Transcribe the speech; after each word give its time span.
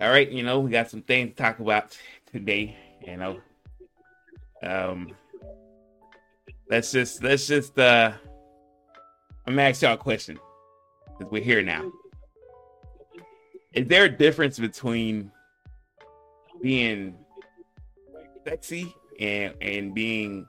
All 0.00 0.08
right, 0.08 0.30
you 0.30 0.42
know, 0.42 0.60
we 0.60 0.70
got 0.70 0.88
some 0.88 1.02
things 1.02 1.30
to 1.30 1.36
talk 1.36 1.58
about 1.58 1.96
today, 2.32 2.74
you 3.06 3.18
know. 3.18 3.38
Um 4.62 5.14
let's 6.70 6.90
just 6.90 7.22
let's 7.22 7.46
just 7.46 7.78
uh 7.78 8.12
I'm 9.46 9.54
gonna 9.54 9.68
ask 9.68 9.82
y'all 9.82 9.94
a 9.94 9.98
question. 9.98 10.38
Because 11.18 11.30
we're 11.30 11.42
here 11.42 11.62
now. 11.62 11.90
Is 13.74 13.88
there 13.88 14.04
a 14.04 14.08
difference 14.08 14.58
between 14.58 15.30
being 16.62 17.14
sexy 18.46 18.94
and 19.18 19.54
and 19.60 19.94
being 19.94 20.46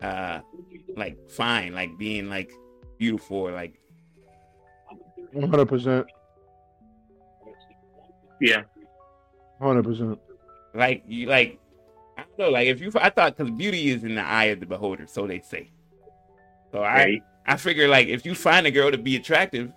uh 0.00 0.40
like 0.96 1.28
fine, 1.28 1.74
like 1.74 1.98
being 1.98 2.28
like 2.28 2.52
beautiful, 2.98 3.50
like 3.50 3.80
One 5.32 5.50
hundred 5.50 5.66
percent. 5.66 6.06
Yeah. 8.40 8.62
Hundred 9.60 9.84
percent. 9.84 10.18
like 10.74 11.02
you 11.06 11.26
like 11.26 11.58
I 12.16 12.22
don't 12.22 12.38
know, 12.38 12.50
like 12.50 12.68
if 12.68 12.80
you 12.80 12.90
I 12.94 13.10
thought 13.10 13.36
because 13.36 13.52
beauty 13.52 13.90
is 13.90 14.04
in 14.04 14.14
the 14.14 14.22
eye 14.22 14.44
of 14.46 14.60
the 14.60 14.66
beholder, 14.66 15.06
so 15.06 15.26
they 15.26 15.40
say. 15.40 15.70
So 16.72 16.80
I 16.80 16.94
Right. 16.94 17.22
I 17.46 17.56
figure 17.56 17.88
like 17.88 18.08
if 18.08 18.24
you 18.24 18.34
find 18.34 18.66
a 18.66 18.70
girl 18.70 18.90
to 18.90 18.98
be 18.98 19.16
attractive, 19.16 19.72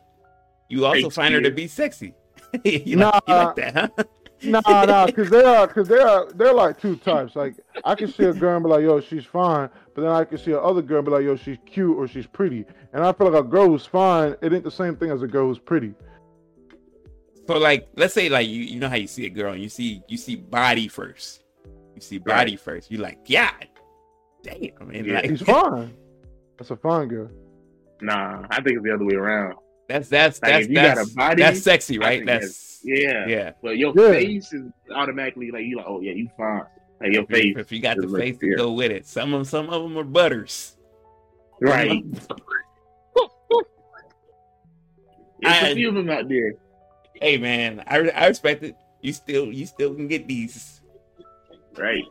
you 0.70 0.86
also 0.86 1.10
find 1.10 1.34
her 1.34 1.42
to 1.42 1.52
be 1.52 1.68
sexy. 1.68 2.14
you, 2.64 2.98
like, 2.98 3.24
you 3.28 3.34
like 3.34 3.56
that, 3.56 3.76
huh? 3.76 4.04
Nah, 4.44 4.62
nah, 4.86 5.06
because 5.06 5.30
they 5.30 5.44
are, 5.44 5.68
because 5.68 5.88
they 5.88 6.00
are, 6.00 6.30
they're 6.34 6.54
like 6.54 6.80
two 6.80 6.96
types. 6.98 7.36
Like 7.36 7.56
I 7.86 7.96
can 7.96 8.12
see 8.12 8.26
a 8.26 8.34
girl 8.34 8.56
and 8.56 8.64
be 8.64 8.70
like, 8.70 8.82
yo, 8.84 9.00
she's 9.00 9.26
fine, 9.26 9.70
but 9.96 10.02
then 10.02 10.12
I 10.12 10.26
can 10.26 10.38
see 10.38 10.52
another 10.52 10.82
girl 10.82 10.98
and 10.98 11.06
be 11.06 11.12
like, 11.12 11.24
yo, 11.24 11.36
she's 11.36 11.58
cute 11.66 11.98
or 11.98 12.08
she's 12.08 12.28
pretty. 12.28 12.66
And 12.92 13.04
I 13.04 13.14
feel 13.14 13.32
like 13.32 13.44
a 13.44 13.48
girl 13.48 13.68
who's 13.68 13.86
fine, 13.86 14.36
it 14.42 14.54
ain't 14.54 14.64
the 14.64 14.72
same 14.72 14.96
thing 14.96 15.12
as 15.12 15.22
a 15.22 15.28
girl 15.28 15.48
who's 15.48 15.60
pretty. 15.60 15.94
So 17.48 17.58
like, 17.58 17.88
let's 17.96 18.14
say 18.14 18.30
like 18.30 18.48
you 18.48 18.62
you 18.62 18.80
know 18.80 18.90
how 18.90 18.96
you 18.96 19.08
see 19.08 19.26
a 19.26 19.30
girl 19.30 19.54
and 19.54 19.62
you 19.62 19.70
see 19.70 20.02
you 20.08 20.18
see 20.18 20.36
body 20.36 20.88
first. 20.88 21.44
You 21.96 22.02
see 22.02 22.18
body 22.18 22.56
first. 22.56 22.90
You're 22.92 23.02
like, 23.02 23.28
God 23.30 23.68
damn, 24.44 24.88
man. 24.88 25.06
Yeah. 25.06 25.16
Like, 25.16 25.30
She's 25.30 25.42
fine. 25.46 25.94
That's 26.58 26.72
a 26.72 26.76
fine 26.78 27.08
girl. 27.10 27.30
Nah, 28.02 28.46
I 28.50 28.62
think 28.62 28.78
it's 28.78 28.84
the 28.84 28.94
other 28.94 29.06
way 29.06 29.16
around. 29.16 29.56
that's 29.88 30.10
that's 30.10 30.42
Like, 30.42 30.52
that's 30.52 30.64
if 30.66 30.70
you 30.72 30.76
got 30.76 30.96
that's, 30.98 31.12
a 31.12 31.16
body, 31.16 31.42
that's 31.44 31.62
sexy, 31.62 32.00
right? 32.00 32.20
think 32.20 32.28
That's 32.28 32.80
Yeah. 32.84 33.26
yeah. 33.28 33.52
But 33.62 33.78
your 33.78 33.94
Yeah. 33.96 34.12
face 34.12 34.54
is 34.54 34.72
automatically 34.96 35.52
like 35.52 35.64
you 35.66 35.78
like, 35.78 35.86
oh 35.88 36.00
yeah, 36.02 36.14
you 36.14 36.30
fine. 36.38 36.64
Like 37.02 37.14
your 37.14 37.24
If 37.24 37.30
you- 37.30 37.36
face, 37.36 37.56
If 37.58 37.72
you 37.72 37.80
got 37.82 37.98
the 37.98 38.08
face 38.08 38.38
to 38.38 38.56
go 38.56 38.72
with 38.72 38.92
it, 38.92 39.06
some 39.06 39.34
of 39.34 39.48
some 39.48 39.70
of 39.70 39.84
them 39.84 39.98
are 39.98 40.04
butters. 40.06 40.78
right? 41.62 42.04
There's 45.42 45.64
I- 45.64 45.68
a 45.70 45.76
few 45.76 45.90
of 45.90 45.96
them 45.96 46.10
out 46.10 46.28
there. 46.30 46.54
Hey 47.24 47.38
man, 47.38 47.82
I 47.88 48.00
I 48.10 48.28
respect 48.28 48.64
it. 48.64 48.76
You 49.00 49.14
still 49.14 49.46
you 49.46 49.66
still 49.66 49.96
can 49.96 50.10
get 50.10 50.28
these. 50.28 50.82
Right. 51.78 52.04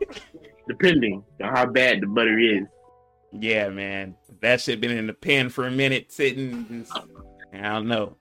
Depending 0.66 1.22
on 1.42 1.54
how 1.54 1.66
bad 1.66 2.00
the 2.00 2.06
butter 2.06 2.38
is. 2.38 2.64
Yeah, 3.30 3.69
man. 3.69 4.14
That 4.41 4.62
shit 4.62 4.80
been 4.80 4.91
in 4.91 5.06
the 5.06 5.12
pan 5.12 5.50
for 5.50 5.66
a 5.66 5.70
minute, 5.70 6.10
sitting. 6.10 6.86
I 7.52 7.60
don't 7.60 7.88
know. 7.88 8.16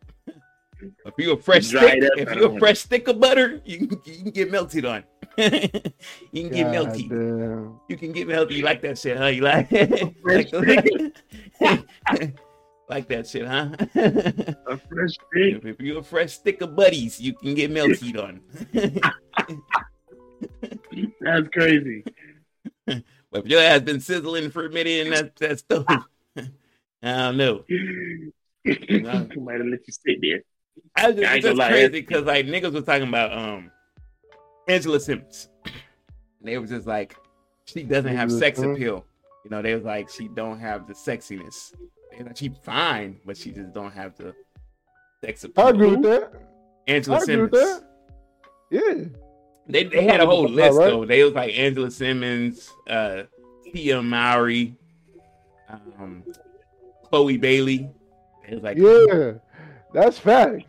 If 1.05 1.13
you 1.17 1.31
a 1.31 1.37
fresh 1.37 1.67
stick, 1.67 1.81
up, 1.81 2.09
if 2.17 2.35
you 2.35 2.45
a 2.45 2.59
fresh 2.59 2.79
stick 2.79 3.07
of 3.07 3.21
butter, 3.21 3.61
you 3.63 3.87
can, 3.87 4.01
you 4.03 4.23
can 4.23 4.31
get 4.31 4.51
melted 4.51 4.83
on. 4.83 5.05
you 5.37 5.49
can 5.49 6.49
get 6.49 6.73
God 6.73 6.75
melty. 6.75 7.07
damn. 7.07 7.79
You 7.87 7.95
can 7.95 8.11
get 8.11 8.27
melty. 8.27 8.51
You 8.57 8.63
like 8.65 8.81
that 8.81 8.97
shit, 8.97 9.17
huh? 9.17 9.27
You 9.27 9.41
like 9.43 9.69
Fresh 10.21 10.51
like, 10.51 10.89
like 12.91 13.07
that 13.07 13.25
shit, 13.25 13.47
huh? 13.47 13.69
A 14.67 14.77
fresh 14.77 15.13
stick. 15.13 15.61
if, 15.63 15.79
you're 15.79 15.99
a 15.99 16.03
fresh 16.03 16.33
stick 16.33 16.61
of 16.61 16.75
buddies, 16.75 17.21
you 17.21 17.33
can 17.33 17.55
get 17.55 17.71
melted 17.71 18.17
on. 18.17 18.41
That's 21.21 21.47
crazy. 21.53 22.03
But 23.33 23.45
if 23.45 23.47
your 23.47 23.61
ass 23.61 23.79
been 23.79 24.01
sizzling 24.01 24.49
for 24.49 24.65
a 24.65 24.69
minute 24.69 25.07
in 25.07 25.09
that, 25.11 25.37
that 25.37 25.59
stove, 25.59 25.85
I 25.87 26.43
don't 27.01 27.37
know. 27.37 27.63
Might 28.65 29.61
have 29.61 29.67
let 29.67 29.87
you 29.87 29.93
sit 29.93 30.17
there. 30.21 30.43
I 30.97 31.07
was 31.07 31.15
just, 31.15 31.31
I 31.31 31.39
just 31.39 31.57
crazy 31.57 32.01
because 32.01 32.25
like 32.25 32.45
niggas 32.45 32.73
was 32.73 32.83
talking 32.83 33.07
about 33.07 33.31
um 33.31 33.71
Angela 34.67 34.99
Simmons. 34.99 35.47
And 36.39 36.49
they 36.49 36.57
was 36.57 36.71
just 36.71 36.87
like, 36.87 37.15
she 37.63 37.83
doesn't 37.83 38.13
have 38.13 38.29
sex 38.29 38.59
appeal. 38.59 39.05
You 39.45 39.51
know, 39.51 39.61
they 39.61 39.75
was 39.75 39.85
like, 39.85 40.09
she 40.09 40.27
don't 40.27 40.59
have 40.59 40.87
the 40.87 40.93
sexiness. 40.93 41.71
She 42.35 42.49
fine, 42.63 43.19
but 43.25 43.37
she 43.37 43.51
just 43.51 43.73
don't 43.73 43.91
have 43.93 44.15
the 44.17 44.33
sex 45.23 45.43
appeal. 45.43 45.65
I 45.65 45.69
agree 45.69 45.91
with 45.91 46.03
that. 46.03 46.33
Angela 46.87 47.17
I 47.17 47.19
Simmons. 47.21 47.51
that. 47.51 47.83
Yeah. 48.69 48.93
They 49.67 49.83
they 49.85 50.03
had 50.03 50.19
a 50.19 50.25
whole 50.25 50.47
list 50.47 50.77
right. 50.77 50.89
though. 50.89 51.05
They 51.05 51.23
was 51.23 51.33
like 51.33 51.57
Angela 51.57 51.91
Simmons, 51.91 52.69
uh, 52.89 53.23
Tia 53.63 54.01
Mowry, 54.01 54.75
um, 55.69 56.23
Chloe 57.09 57.37
Bailey. 57.37 57.89
It 58.47 58.55
was 58.55 58.63
like, 58.63 58.77
Yeah. 58.77 59.33
That's 59.93 60.17
fact. 60.17 60.65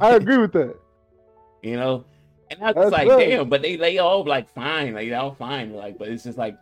I 0.00 0.10
agree 0.16 0.38
with 0.38 0.52
that. 0.52 0.76
you 1.62 1.76
know, 1.76 2.04
and 2.50 2.62
I 2.62 2.72
was 2.72 2.90
That's 2.90 2.92
like, 2.92 3.08
damn, 3.08 3.48
but 3.48 3.62
they 3.62 3.76
they 3.76 3.98
all 3.98 4.24
like 4.24 4.48
fine, 4.50 4.94
like 4.94 5.08
they 5.08 5.14
all 5.14 5.34
fine, 5.34 5.72
like, 5.72 5.98
but 5.98 6.08
it's 6.08 6.24
just 6.24 6.38
like, 6.38 6.56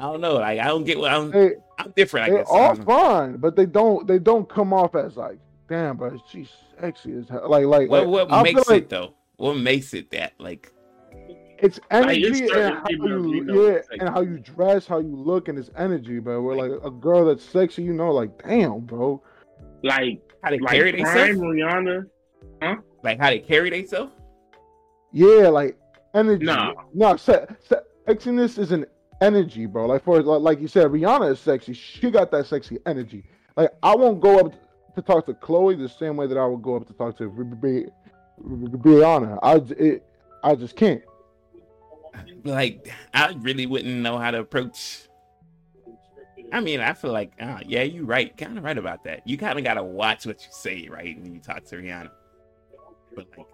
I 0.00 0.04
don't 0.04 0.20
know, 0.22 0.34
like 0.36 0.58
I 0.58 0.64
don't 0.68 0.84
get 0.84 0.98
what 0.98 1.12
I'm. 1.12 1.30
They 1.30 1.52
I'm 1.78 1.92
different, 1.94 2.26
I 2.26 2.30
they 2.30 2.36
guess. 2.38 2.48
I 2.50 2.58
all 2.58 2.74
don't 2.74 2.84
fine, 2.86 3.36
but 3.36 3.54
they 3.54 3.66
don't 3.66 4.06
they 4.06 4.18
don't 4.18 4.48
come 4.48 4.72
off 4.72 4.94
as 4.94 5.16
like, 5.16 5.38
damn, 5.68 5.96
but 5.98 6.14
she's 6.30 6.48
sexy 6.80 7.12
as 7.18 7.28
hell. 7.28 7.48
Like 7.50 7.66
like, 7.66 7.90
What 7.90 8.08
what 8.08 8.32
I 8.32 8.42
makes 8.42 8.64
feel 8.64 8.74
like 8.74 8.84
it 8.84 8.88
though? 8.88 9.14
What 9.36 9.54
makes 9.58 9.92
it 9.94 10.10
that 10.12 10.32
like? 10.38 10.72
it's 11.58 11.78
Like, 11.90 12.04
energy 12.06 12.22
it's 12.44 12.52
and 12.56 12.74
how 12.76 12.84
you 12.88 13.34
you 13.34 13.44
know, 13.44 13.62
yeah 13.68 13.72
like- 13.90 14.00
and 14.00 14.08
how 14.08 14.22
you 14.22 14.38
dress, 14.38 14.86
how 14.86 14.98
you 15.00 15.14
look, 15.14 15.48
and 15.48 15.58
it's 15.58 15.70
energy. 15.76 16.18
But 16.18 16.40
we're 16.40 16.56
like 16.56 16.72
a 16.82 16.90
girl 16.90 17.26
that's 17.26 17.44
sexy, 17.44 17.82
you 17.82 17.92
know, 17.92 18.10
like 18.10 18.42
damn, 18.42 18.80
bro. 18.80 19.22
Like, 19.82 20.22
How 20.42 20.48
they 20.50 20.58
like 20.58 20.72
carry 20.72 20.92
themselves? 20.92 21.38
Rihanna. 21.38 22.06
huh? 22.62 22.76
Like 23.02 23.18
how 23.20 23.28
they 23.28 23.38
carry 23.40 23.68
themselves? 23.68 24.12
Yeah, 25.12 25.48
like 25.48 25.76
energy. 26.14 26.44
Nah. 26.46 26.72
no, 26.94 27.16
se- 27.16 27.46
se- 27.68 27.76
sexiness 28.06 28.58
is 28.58 28.72
an 28.72 28.86
energy, 29.20 29.66
bro. 29.66 29.86
Like 29.86 30.04
for 30.04 30.22
like, 30.22 30.40
like 30.40 30.60
you 30.60 30.68
said, 30.68 30.86
Rihanna 30.88 31.32
is 31.32 31.40
sexy. 31.40 31.72
She 31.72 32.10
got 32.10 32.30
that 32.30 32.46
sexy 32.46 32.78
energy. 32.86 33.24
Like 33.56 33.70
I 33.82 33.94
won't 33.94 34.20
go 34.20 34.38
up 34.40 34.54
to 34.94 35.02
talk 35.02 35.26
to 35.26 35.34
Chloe 35.34 35.76
the 35.76 35.88
same 35.88 36.16
way 36.16 36.26
that 36.26 36.38
I 36.38 36.46
would 36.46 36.62
go 36.62 36.76
up 36.76 36.86
to 36.86 36.92
talk 36.92 37.16
to 37.18 37.30
Rihanna. 38.42 39.38
I 39.42 39.58
j- 39.58 39.74
it, 39.74 40.06
I 40.42 40.54
just 40.54 40.76
can't. 40.76 41.02
like 42.44 42.92
I 43.14 43.34
really 43.40 43.66
wouldn't 43.66 43.96
know 43.96 44.18
how 44.18 44.30
to 44.30 44.40
approach. 44.40 45.06
I 46.52 46.58
mean, 46.60 46.80
I 46.80 46.94
feel 46.94 47.12
like, 47.12 47.32
uh, 47.40 47.60
yeah, 47.64 47.82
you're 47.82 48.04
right, 48.04 48.36
kind 48.36 48.58
of 48.58 48.64
right 48.64 48.76
about 48.76 49.04
that. 49.04 49.24
You 49.24 49.38
kind 49.38 49.56
of 49.56 49.64
gotta 49.64 49.84
watch 49.84 50.26
what 50.26 50.42
you 50.42 50.48
say, 50.50 50.88
right, 50.90 51.20
when 51.22 51.32
you 51.32 51.40
talk 51.40 51.64
to 51.66 51.76
Rihanna. 51.76 52.10
But 53.14 53.26
like, 53.36 53.46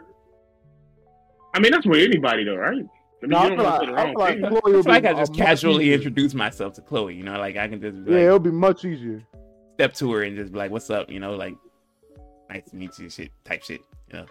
I 1.55 1.59
mean, 1.59 1.73
that's 1.73 1.87
with 1.87 2.01
anybody 2.01 2.45
though, 2.45 2.57
right? 2.57 2.87
I 3.23 3.27
mean, 3.27 3.31
No, 3.31 3.37
I 3.39 3.43
you 3.45 3.49
feel 3.49 3.57
don't 3.57 3.65
like, 3.65 3.75
I 3.75 3.79
the 3.79 3.87
feel 3.87 3.95
like 3.95 4.41
wrong 4.53 4.61
Chloe 4.61 4.75
I 4.75 4.91
like 4.91 5.03
be 5.03 5.09
I 5.09 5.13
just 5.15 5.31
a 5.31 5.33
much 5.33 5.47
casually 5.47 5.93
introduce 5.95 6.35
myself 6.35 6.75
to 6.75 6.81
Chloe. 6.83 7.15
You 7.15 7.23
know, 7.25 7.39
like 7.39 7.57
I 7.57 7.69
can 7.69 7.81
just 7.81 8.05
be 8.05 8.11
Yeah, 8.13 8.17
like, 8.19 8.27
it'll 8.27 8.39
be 8.39 8.51
much 8.51 8.85
easier. 8.85 9.23
step 9.75 9.95
to 9.95 10.13
her 10.13 10.23
and 10.23 10.37
just 10.37 10.53
be 10.53 10.59
like, 10.59 10.71
"What's 10.71 10.91
up?" 10.91 11.11
You 11.11 11.21
know, 11.21 11.35
like, 11.35 11.55
nice 12.51 12.65
to 12.71 12.77
meet 12.77 12.99
you, 12.99 13.09
shit, 13.11 13.31
type 13.45 13.63
shit. 13.63 13.81
You 14.13 14.19
know, 14.21 14.27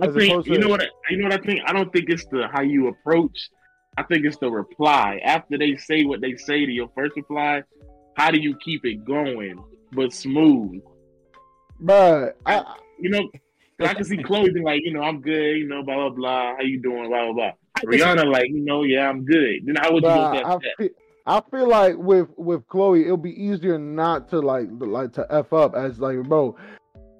I 0.00 0.06
As 0.06 0.14
think 0.14 0.46
you 0.46 0.58
know 0.58 0.68
what 0.68 0.82
I, 0.82 0.86
you 1.10 1.18
know 1.18 1.24
what 1.28 1.34
I 1.34 1.44
think. 1.44 1.60
I 1.66 1.72
don't 1.72 1.92
think 1.92 2.08
it's 2.08 2.24
the 2.26 2.48
how 2.52 2.62
you 2.62 2.88
approach. 2.88 3.50
I 3.98 4.02
think 4.04 4.24
it's 4.24 4.38
the 4.38 4.50
reply 4.50 5.20
after 5.22 5.58
they 5.58 5.76
say 5.76 6.04
what 6.04 6.22
they 6.22 6.34
say 6.36 6.64
to 6.64 6.72
your 6.72 6.88
first 6.94 7.14
reply. 7.16 7.62
How 8.16 8.30
do 8.30 8.40
you 8.40 8.56
keep 8.64 8.84
it 8.86 9.04
going 9.04 9.62
but 9.92 10.12
smooth? 10.14 10.80
But 11.80 12.38
I, 12.46 12.76
You 12.98 13.10
know, 13.10 13.28
I 13.86 13.94
can 13.94 14.04
see 14.04 14.22
Chloe 14.22 14.50
being 14.50 14.64
like, 14.64 14.82
you 14.84 14.92
know, 14.92 15.02
I'm 15.02 15.20
good. 15.20 15.58
You 15.58 15.68
know, 15.68 15.82
blah 15.82 15.96
blah 15.96 16.10
blah. 16.10 16.56
How 16.56 16.62
you 16.62 16.80
doing? 16.80 17.08
Blah 17.08 17.32
blah 17.32 17.32
blah. 17.32 17.52
Rihanna 17.84 18.30
like, 18.30 18.48
you 18.48 18.64
know, 18.64 18.84
yeah, 18.84 19.08
I'm 19.08 19.24
good. 19.24 19.60
Then 19.64 19.76
how 19.76 19.92
would 19.92 20.02
you 20.02 20.08
look 20.08 20.34
I, 20.34 20.38
at 20.38 20.60
that? 20.60 20.74
feel, 20.78 20.88
I 21.26 21.42
feel 21.50 21.68
like 21.68 21.96
with 21.96 22.28
with 22.36 22.66
Chloe, 22.68 23.04
it'll 23.04 23.16
be 23.16 23.42
easier 23.42 23.78
not 23.78 24.28
to 24.30 24.40
like 24.40 24.68
like 24.70 25.12
to 25.14 25.26
f 25.30 25.52
up 25.52 25.74
as 25.74 26.00
like 26.00 26.22
bro. 26.24 26.56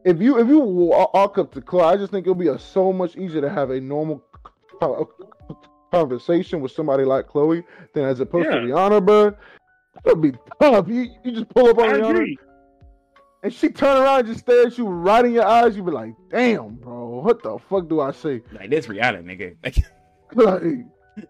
If 0.04 0.20
you 0.20 0.38
if 0.38 0.48
you 0.48 0.58
walk 0.58 1.38
up 1.38 1.52
to 1.52 1.60
Chloe, 1.60 1.84
I 1.84 1.96
just 1.96 2.10
think 2.10 2.26
it'll 2.26 2.34
be 2.34 2.48
a, 2.48 2.58
so 2.58 2.92
much 2.92 3.16
easier 3.16 3.40
to 3.40 3.50
have 3.50 3.70
a 3.70 3.80
normal 3.80 4.22
conversation 5.92 6.60
with 6.60 6.72
somebody 6.72 7.04
like 7.04 7.28
Chloe 7.28 7.62
than 7.94 8.04
as 8.04 8.20
opposed 8.20 8.50
to 8.50 8.56
Rihanna, 8.56 9.04
bro. 9.04 9.34
It'll 10.04 10.16
be 10.16 10.32
tough. 10.60 10.88
You 10.88 11.08
you 11.24 11.32
just 11.32 11.48
pull 11.50 11.68
up 11.68 11.78
on 11.78 11.90
I 11.90 11.92
Rihanna 11.98 12.10
agree. 12.10 12.38
And 13.42 13.52
she 13.52 13.68
turn 13.68 13.96
around 14.02 14.20
and 14.20 14.28
just 14.28 14.40
stare 14.40 14.66
at 14.66 14.78
you 14.78 14.86
right 14.86 15.24
in 15.24 15.32
your 15.32 15.46
eyes. 15.46 15.76
You 15.76 15.82
be 15.82 15.90
like, 15.90 16.14
damn, 16.30 16.76
bro, 16.76 17.20
what 17.20 17.42
the 17.42 17.58
fuck 17.68 17.88
do 17.88 18.00
I 18.00 18.12
say? 18.12 18.42
like 18.52 18.70
this 18.70 18.86
Rihanna 18.86 19.24
nigga. 19.24 19.56
Like, 19.64 19.78
Like, 20.34 21.26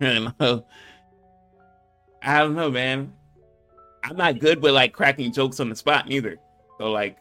I 0.00 0.14
don't 0.14 0.40
know. 0.40 0.64
I 2.22 2.38
don't 2.38 2.54
know, 2.54 2.70
man. 2.70 3.12
I'm 4.04 4.16
not 4.16 4.38
good 4.38 4.62
with 4.62 4.74
like 4.74 4.92
cracking 4.92 5.32
jokes 5.32 5.60
on 5.60 5.68
the 5.68 5.76
spot 5.76 6.08
neither. 6.08 6.36
So 6.78 6.90
like, 6.90 7.16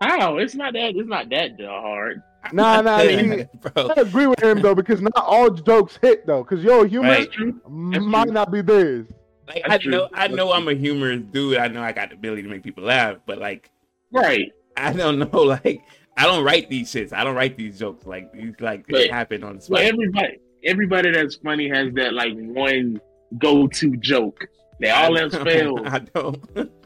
How? 0.00 0.38
It's 0.38 0.54
not 0.54 0.72
that. 0.74 0.94
It's 0.96 1.08
not 1.08 1.28
that 1.30 1.60
hard. 1.60 2.22
Nah, 2.52 2.80
nah, 2.80 3.00
he- 3.00 3.20
you. 3.20 3.48
I 3.74 3.94
agree 3.96 4.26
with 4.26 4.40
him 4.40 4.62
though 4.62 4.74
because 4.74 5.02
not 5.02 5.12
all 5.16 5.50
jokes 5.50 5.98
hit 6.00 6.26
though. 6.26 6.44
Because 6.44 6.62
your 6.62 6.86
humor 6.86 7.08
Right. 7.08 7.28
Might 7.68 8.28
not 8.28 8.52
be 8.52 8.62
theirs. 8.62 9.06
Like 9.48 9.62
I 9.68 9.78
true. 9.78 9.90
know, 9.92 10.08
I 10.12 10.28
know, 10.28 10.52
I'm 10.52 10.66
a 10.68 10.74
humorous 10.74 11.22
dude. 11.30 11.58
I 11.58 11.68
know 11.68 11.82
I 11.82 11.92
got 11.92 12.10
the 12.10 12.16
ability 12.16 12.42
to 12.42 12.48
make 12.48 12.62
people 12.62 12.84
laugh, 12.84 13.18
but 13.26 13.38
like 13.38 13.70
Right. 14.12 14.52
I 14.76 14.92
don't 14.92 15.18
know, 15.32 15.42
like 15.42 15.82
I 16.16 16.24
don't 16.24 16.44
write 16.44 16.68
these 16.70 16.90
shits. 16.92 17.12
I 17.12 17.24
don't 17.24 17.34
write 17.36 17.56
these 17.56 17.78
jokes. 17.78 18.06
Like 18.06 18.32
these, 18.32 18.54
like 18.60 18.86
they 18.86 19.06
But- 19.08 19.10
happen 19.10 19.44
on 19.44 19.58
the 19.58 19.66
Well, 19.68 19.80
spot. 19.80 19.92
everybody, 19.92 20.38
everybody 20.64 21.10
that's 21.12 21.36
funny 21.36 21.68
has 21.68 21.92
that 21.94 22.12
like 22.14 22.32
one 22.36 23.00
go-to 23.38 23.96
joke. 23.98 24.46
They 24.80 24.90
all 24.90 25.16
else 25.16 25.34
fail. 25.44 25.78
I 25.86 25.98
don't. 26.00 26.44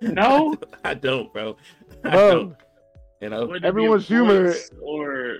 No, 0.00 0.54
I 0.84 0.92
don't, 0.92 1.32
bro. 1.32 1.56
I 2.04 2.10
Bro, 2.10 2.30
don't. 2.34 2.56
You 3.22 3.28
know, 3.30 3.46
Whether 3.46 3.54
it 3.56 3.60
be 3.60 3.64
a 3.64 3.68
Everyone's 3.68 4.06
humor 4.08 4.54
or 4.82 5.38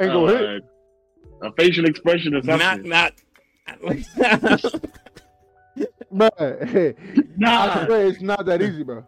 ain't 0.00 0.12
uh, 0.12 0.60
a 1.42 1.52
facial 1.56 1.84
expression 1.86 2.34
or 2.36 2.42
not 2.42 2.60
something. 2.60 2.88
not. 2.88 3.14
Bruh, 6.14 6.30
I 7.18 7.22
nah, 7.36 7.84
swear 7.86 8.06
it's 8.06 8.20
not 8.20 8.46
that 8.46 8.62
easy, 8.62 8.84
bro. 8.84 9.04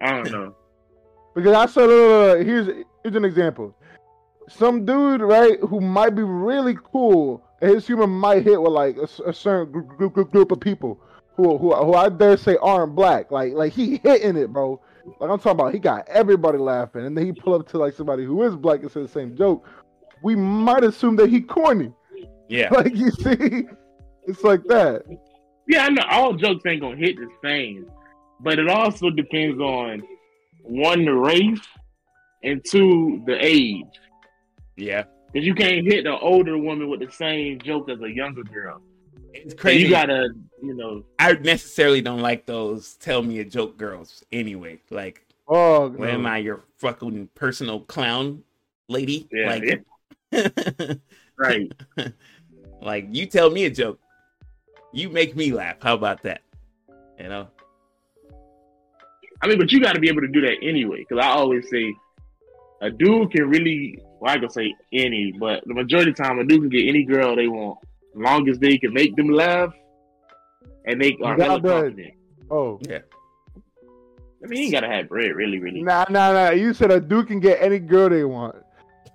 I 0.00 0.10
don't 0.10 0.32
know. 0.32 0.54
Because 1.34 1.54
I 1.54 1.66
saw, 1.66 1.80
look, 1.82 1.90
look, 1.90 2.38
look, 2.38 2.46
here's 2.46 2.66
here's 3.02 3.14
an 3.14 3.24
example. 3.24 3.74
Some 4.48 4.84
dude, 4.84 5.20
right, 5.20 5.58
who 5.60 5.80
might 5.80 6.10
be 6.10 6.22
really 6.22 6.76
cool, 6.92 7.42
and 7.62 7.70
his 7.70 7.86
humor 7.86 8.06
might 8.06 8.42
hit 8.42 8.60
with 8.60 8.72
like 8.72 8.96
a 8.96 9.32
certain 9.32 9.72
group, 9.72 9.88
group, 9.96 10.12
group, 10.12 10.30
group 10.32 10.52
of 10.52 10.60
people 10.60 11.00
who, 11.36 11.58
who 11.58 11.74
who 11.74 11.94
I 11.94 12.08
dare 12.08 12.36
say 12.36 12.56
aren't 12.60 12.94
black. 12.94 13.30
Like 13.30 13.52
like 13.52 13.72
he 13.72 14.00
hitting 14.02 14.36
it, 14.36 14.52
bro. 14.52 14.80
Like 15.20 15.30
I'm 15.30 15.38
talking 15.38 15.52
about, 15.52 15.72
he 15.74 15.78
got 15.78 16.08
everybody 16.08 16.58
laughing, 16.58 17.04
and 17.04 17.16
then 17.16 17.26
he 17.26 17.32
pull 17.32 17.54
up 17.54 17.68
to 17.68 17.78
like 17.78 17.94
somebody 17.94 18.24
who 18.24 18.42
is 18.42 18.56
black 18.56 18.80
and 18.80 18.90
say 18.90 19.02
the 19.02 19.08
same 19.08 19.36
joke. 19.36 19.66
We 20.22 20.34
might 20.34 20.84
assume 20.84 21.16
that 21.16 21.28
he 21.28 21.40
corny. 21.40 21.92
yeah, 22.48 22.68
Like 22.72 22.94
you 22.94 23.10
see, 23.10 23.66
it's 24.26 24.42
like 24.42 24.64
that. 24.64 25.02
Yeah, 25.68 25.84
I 25.84 25.88
know 25.90 26.02
all 26.10 26.34
jokes 26.34 26.64
ain't 26.66 26.80
gonna 26.82 26.96
hit 26.96 27.16
the 27.16 27.28
same, 27.42 27.86
but 28.40 28.58
it 28.58 28.68
also 28.68 29.10
depends 29.10 29.60
on 29.60 30.02
one 30.62 31.04
the 31.04 31.12
race 31.14 31.60
and 32.42 32.62
two 32.64 33.22
the 33.26 33.36
age. 33.44 33.84
yeah. 34.76 35.04
Because 35.32 35.46
you 35.48 35.54
can't 35.56 35.84
hit 35.84 36.04
the 36.04 36.16
older 36.16 36.56
woman 36.56 36.88
with 36.88 37.00
the 37.00 37.10
same 37.10 37.58
joke 37.60 37.90
as 37.90 38.00
a 38.02 38.08
younger 38.08 38.44
girl. 38.44 38.80
It's 39.32 39.52
So 39.52 39.58
crazy. 39.58 39.82
you 39.84 39.90
gotta, 39.90 40.28
you 40.62 40.74
know, 40.76 41.04
I 41.18 41.32
necessarily 41.32 42.00
don't 42.00 42.20
like 42.22 42.46
those 42.46 42.94
tell 42.94 43.20
me 43.20 43.40
a 43.40 43.44
joke 43.44 43.76
girls 43.76 44.22
anyway. 44.30 44.78
Like, 44.90 45.26
Oh, 45.48 45.88
when 45.88 46.08
am. 46.10 46.26
I 46.26 46.38
your 46.38 46.60
fucking 46.78 47.30
personal 47.34 47.80
clown 47.80 48.44
lady? 48.88 49.28
Yeah, 49.32 49.58
like, 50.32 50.98
right. 51.36 51.72
like 52.80 53.08
you 53.10 53.26
tell 53.26 53.50
me 53.50 53.64
a 53.64 53.70
joke, 53.70 53.98
you 54.94 55.08
make 55.10 55.36
me 55.36 55.52
laugh. 55.52 55.76
How 55.82 55.94
about 55.94 56.22
that? 56.22 56.40
You 57.18 57.28
know, 57.28 57.48
I 59.42 59.46
mean, 59.46 59.58
but 59.58 59.70
you 59.72 59.80
got 59.80 59.92
to 59.94 60.00
be 60.00 60.08
able 60.08 60.22
to 60.22 60.28
do 60.28 60.40
that 60.42 60.56
anyway. 60.62 61.04
Because 61.08 61.22
I 61.24 61.28
always 61.28 61.68
say, 61.70 61.94
a 62.80 62.90
dude 62.90 63.30
can 63.30 63.48
really, 63.48 63.98
well, 64.20 64.32
I 64.34 64.38
can 64.38 64.50
say 64.50 64.74
any, 64.92 65.32
but 65.38 65.62
the 65.66 65.74
majority 65.74 66.10
of 66.10 66.16
the 66.16 66.22
time, 66.22 66.38
a 66.38 66.44
dude 66.44 66.62
can 66.62 66.68
get 66.70 66.88
any 66.88 67.04
girl 67.04 67.36
they 67.36 67.46
want, 67.48 67.78
as 68.14 68.20
long 68.20 68.48
as 68.48 68.58
they 68.58 68.78
can 68.78 68.92
make 68.92 69.14
them 69.16 69.28
laugh, 69.28 69.72
and 70.86 71.00
they 71.00 71.16
are 71.22 71.36
hella 71.36 71.60
confident. 71.60 72.14
oh. 72.50 72.78
Yeah. 72.88 73.00
I 74.42 74.46
mean, 74.46 74.62
you 74.64 74.72
gotta 74.72 74.88
have 74.88 75.08
bread, 75.08 75.34
really, 75.34 75.58
really. 75.58 75.82
Nah, 75.82 76.04
nah, 76.10 76.32
nah. 76.32 76.50
You 76.50 76.74
said 76.74 76.90
a 76.90 77.00
dude 77.00 77.28
can 77.28 77.40
get 77.40 77.62
any 77.62 77.78
girl 77.78 78.10
they 78.10 78.24
want. 78.24 78.56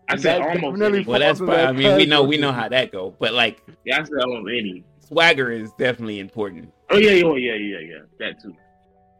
I 0.07 0.15
said 0.15 0.41
That 0.41 0.63
almost 0.63 0.81
any. 0.81 1.03
well 1.05 1.19
that's 1.19 1.37
falls 1.37 1.49
in 1.51 1.55
fine. 1.55 1.67
I 1.67 1.71
mean 1.71 1.95
we 1.97 2.05
know 2.07 2.23
we 2.23 2.37
know 2.37 2.51
how 2.51 2.67
that 2.67 2.91
go, 2.91 3.13
but 3.19 3.33
like 3.33 3.61
Yeah, 3.85 3.99
I 3.99 4.03
said 4.05 4.17
almost 4.23 4.49
any. 4.51 4.83
Swagger 5.09 5.51
is 5.51 5.71
definitely 5.73 6.19
important. 6.19 6.71
Oh 6.89 6.97
yeah, 6.97 7.11
yeah, 7.11 7.25
oh, 7.25 7.35
yeah, 7.35 7.56
yeah, 7.56 7.79
yeah. 7.79 8.00
That 8.19 8.41
too. 8.41 8.56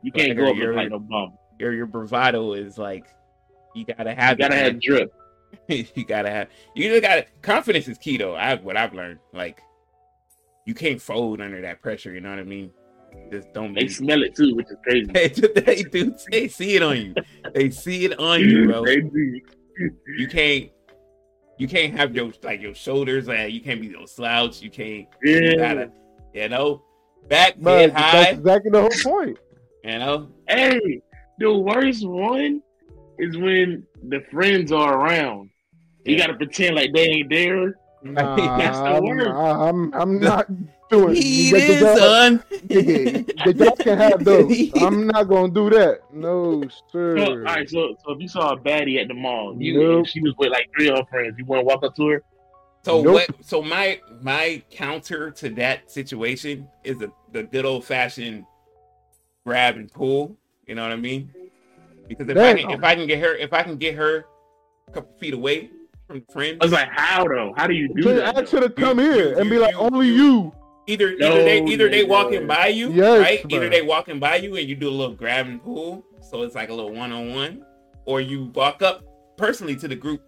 You 0.02 0.12
can't 0.12 0.38
Swagger, 0.38 0.46
go 0.46 0.52
up 0.52 0.58
with 0.58 0.76
like 0.76 0.90
no 0.90 1.00
bum. 1.00 1.34
Your 1.60 1.74
your 1.74 1.86
bravado 1.86 2.54
is 2.54 2.78
like 2.78 3.06
you 3.76 3.86
gotta 3.86 4.14
have. 4.16 4.40
You 4.40 4.46
gotta 4.46 4.56
it, 4.56 4.64
have 4.64 4.74
man. 4.74 4.82
drip. 4.84 5.14
you 5.68 6.06
gotta 6.06 6.30
have 6.30 6.48
you 6.76 6.90
just 6.90 7.02
gotta 7.02 7.26
confidence 7.42 7.88
is 7.88 7.98
key 7.98 8.18
though. 8.18 8.36
I 8.36 8.56
what 8.56 8.78
I've 8.78 8.94
learned. 8.94 9.20
Like 9.34 9.62
you 10.66 10.74
can't 10.74 11.02
fold 11.02 11.42
under 11.42 11.62
that 11.62 11.82
pressure, 11.82 12.14
you 12.14 12.22
know 12.22 12.30
what 12.30 12.40
I 12.40 12.44
mean? 12.44 12.72
Just 13.32 13.52
don't 13.54 13.74
make. 13.74 13.88
They 13.88 13.94
smell 13.94 14.22
it 14.22 14.36
too, 14.36 14.56
which 14.56 14.68
is 14.70 14.78
crazy. 14.84 15.06
they, 15.12 15.28
they 15.28 15.84
do 15.84 16.16
they 16.32 16.48
see 16.48 16.76
it 16.76 16.84
on 16.84 16.98
you. 16.98 17.16
They 17.54 17.70
see 17.72 18.06
it 18.06 18.20
on 18.20 18.42
you, 18.42 18.66
bro. 18.68 18.86
They 18.86 19.02
do. 19.02 19.42
You 20.18 20.28
can't 20.28 20.70
you 21.60 21.68
can't 21.68 21.94
have 21.96 22.16
your 22.16 22.32
like 22.42 22.62
your 22.62 22.74
shoulders 22.74 23.28
like 23.28 23.52
you 23.54 23.62
can't 23.62 23.82
be 23.82 23.90
no 23.90 24.06
slouch. 24.06 24.62
You 24.62 24.72
can't 24.72 25.08
you 25.22 25.40
Yeah. 25.52 25.56
gotta 25.56 25.92
you 26.34 26.50
know 26.50 26.82
back 27.28 27.56
But 27.60 27.92
head 27.92 27.96
that's 27.96 28.38
exactly 28.40 28.72
the 28.72 28.82
whole 28.82 29.14
point. 29.14 29.38
You 29.84 29.98
know 30.00 30.30
Hey, 30.50 31.02
the 31.38 31.54
worst 31.58 32.06
one 32.06 32.62
is 33.18 33.38
when 33.38 33.84
the 34.10 34.20
friends 34.30 34.72
are 34.74 34.98
around. 35.00 35.50
You 36.06 36.18
gotta 36.18 36.34
pretend 36.34 36.76
like 36.76 36.92
they 36.94 37.08
ain't 37.08 37.30
there. 37.30 37.76
Nah, 38.04 38.36
That's 38.58 38.80
the 38.80 38.88
I'm. 38.88 39.20
I'm, 39.22 39.94
I'm 39.94 40.20
not 40.20 40.48
doing 40.90 41.16
he. 41.16 41.52
The- 41.52 41.58
the 41.60 41.74
is 41.74 41.80
job- 41.82 41.98
son. 41.98 42.44
the- 42.66 43.36
the 43.46 43.54
job 43.54 43.80
can 43.80 43.98
have 43.98 44.24
those. 44.24 44.72
I'm 44.82 45.08
not 45.08 45.24
gonna 45.28 45.52
do 45.54 45.70
that. 45.72 46.02
No, 46.14 46.64
So, 46.64 46.82
sir. 46.92 47.18
all 47.20 47.38
right, 47.38 47.70
so 47.70 47.96
so 48.06 48.14
if 48.14 48.22
you 48.22 48.28
saw 48.28 48.54
a 48.54 48.58
baddie 48.58 49.02
at 49.02 49.08
the 49.08 49.14
mall, 49.14 49.56
you 49.60 49.80
Nope. 49.80 50.08
she 50.08 50.22
was 50.22 50.34
with 50.38 50.52
like 50.52 50.70
three 50.76 50.90
of 50.90 50.98
her 50.98 51.06
friends, 51.06 51.36
you 51.38 51.46
want 51.46 51.62
to 51.62 51.66
walk 51.66 51.84
up 51.84 51.96
to 51.96 52.08
her? 52.08 52.24
So 52.84 53.02
Nope. 53.02 53.14
what? 53.14 53.30
So 53.46 53.62
my 53.62 54.00
my 54.22 54.62
counter 54.72 55.32
to 55.32 55.50
that 55.52 55.92
situation 55.92 56.68
is 56.84 56.98
the 56.98 57.12
the 57.32 57.44
good 57.44 57.66
old 57.66 57.86
fashioned 57.86 58.46
grab 59.46 59.76
and 59.76 59.92
pull. 59.92 60.36
You 60.68 60.76
know 60.76 60.84
what 60.84 60.92
I 60.92 60.96
mean? 60.98 61.32
Because 62.08 62.30
if 62.30 62.38
I 62.38 62.54
can 62.54 62.70
if 62.72 62.84
I 62.84 62.96
can 62.96 63.08
get 63.08 63.20
her 63.20 63.36
if 63.36 63.54
I 63.54 63.64
can 63.64 63.78
get 63.78 63.96
her 63.96 64.26
a 64.88 64.92
couple 64.92 65.12
feet 65.20 65.34
away 65.34 65.70
from 66.08 66.24
the 66.26 66.32
friend, 66.32 66.58
I 66.62 66.66
was 66.66 66.72
like, 66.72 66.90
how 66.92 67.26
though? 67.28 67.54
How 67.58 67.68
do 67.68 67.74
you 67.74 67.88
do 67.94 68.02
Just 68.02 68.16
that? 68.16 68.38
ask 68.38 68.52
her 68.54 68.62
to 68.62 68.70
come 68.70 69.00
You- 69.00 69.12
here 69.12 69.30
you- 69.32 69.38
and 69.40 69.50
be 69.50 69.56
you- 69.58 69.62
like, 69.62 69.74
you- 69.74 69.80
only 69.80 70.08
you- 70.08 70.14
you. 70.14 70.54
Either 70.90 71.16
No, 71.18 71.28
either 71.34 71.44
they 71.44 71.64
either 71.64 71.90
they 71.90 72.04
nigga. 72.04 72.08
walking 72.10 72.48
by 72.48 72.68
you, 72.68 72.92
Yes, 72.92 73.20
right? 73.20 73.46
Either 73.50 73.70
they 73.70 73.82
walking 73.82 74.20
by 74.20 74.36
you 74.38 74.56
and 74.56 74.68
you 74.68 74.76
do 74.76 74.90
a 74.90 74.92
little 74.92 75.16
grab 75.16 75.48
and 75.48 75.62
pull, 75.64 76.06
so 76.22 76.42
it's 76.44 76.56
like 76.56 76.70
a 76.70 76.74
little 76.74 76.94
one 76.94 77.12
on 77.12 77.34
one, 77.34 77.66
or 78.06 78.22
you 78.22 78.46
walk 78.56 78.82
up 78.82 79.04
personally 79.38 79.76
to 79.78 79.88
the 79.88 79.96
group, 79.96 80.22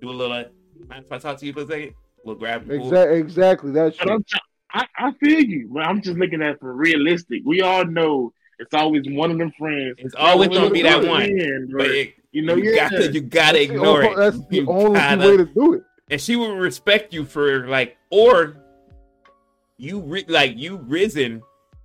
do 0.00 0.08
a 0.08 0.12
little. 0.12 0.36
Like, 0.36 0.50
Mind 0.88 1.04
if 1.04 1.12
I 1.12 1.18
talk 1.18 1.36
to 1.38 1.46
you 1.46 1.52
for 1.52 1.60
a 1.62 1.66
second? 1.66 1.92
little 2.24 2.38
grab 2.38 2.62
and 2.62 2.80
pull. 2.80 2.88
Exactly, 2.88 3.18
exactly. 3.18 3.70
That's 3.72 3.96
true. 3.96 4.12
I'm, 4.12 4.24
I, 4.72 4.86
I 4.98 5.12
feel 5.22 5.40
you, 5.40 5.68
but 5.72 5.82
I'm 5.84 6.00
just 6.00 6.16
looking 6.16 6.42
at 6.42 6.58
for 6.60 6.72
realistic. 6.74 7.42
We 7.44 7.60
all 7.62 7.84
know 7.84 8.32
it's 8.58 8.72
always 8.74 9.02
one 9.08 9.30
of 9.30 9.38
them 9.38 9.52
friends. 9.58 9.96
It's 9.98 10.14
always 10.14 10.48
gonna 10.48 10.70
be 10.70 10.82
that 10.82 11.04
one. 11.04 11.22
friend, 11.26 11.70
But 11.76 11.90
it, 11.90 12.14
you 12.32 12.42
know, 12.42 12.54
you 12.54 12.70
yeah. 12.72 12.88
gotta 12.88 13.12
you 13.12 13.20
gotta 13.20 13.58
That's 13.58 13.70
ignore 13.70 14.04
o- 14.04 14.12
it. 14.12 14.16
That's 14.16 14.38
the 14.46 14.56
You 14.56 14.66
only 14.68 14.94
gotta- 14.98 15.28
way 15.28 15.36
to 15.38 15.44
do 15.46 15.72
it. 15.74 15.82
and 16.10 16.20
she 16.20 16.36
will 16.36 16.56
respect 16.56 17.12
you 17.12 17.24
for 17.24 17.66
like 17.68 17.96
or 18.10 18.56
you 19.80 20.00
ri- 20.00 20.24
like 20.28 20.56
you 20.56 20.76
risen 20.86 21.42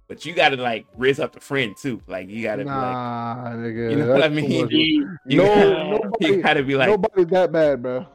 but 0.08 0.26
you 0.26 0.34
gotta 0.34 0.56
like 0.58 0.86
riz 0.98 1.20
up 1.20 1.32
the 1.34 1.40
friend 1.40 1.76
too 1.82 2.02
like 2.08 2.30
you 2.30 2.44
gotta 2.44 2.64
Nah, 2.64 3.52
be 3.56 3.64
like 3.64 3.76
you 3.76 3.96
know 3.96 4.08
what 4.14 4.24
i 4.24 4.30
mean 4.30 4.62
much 4.64 4.72
You- 4.72 5.18
you, 5.28 5.38
No, 5.38 5.46
gotta, 5.46 5.90
nobody- 5.90 6.26
you 6.28 6.42
gotta 6.42 6.64
be 6.64 6.76
like 6.76 6.90
Nobody's 6.90 7.28
that 7.28 7.52
bad, 7.52 7.82
bro. 7.82 8.06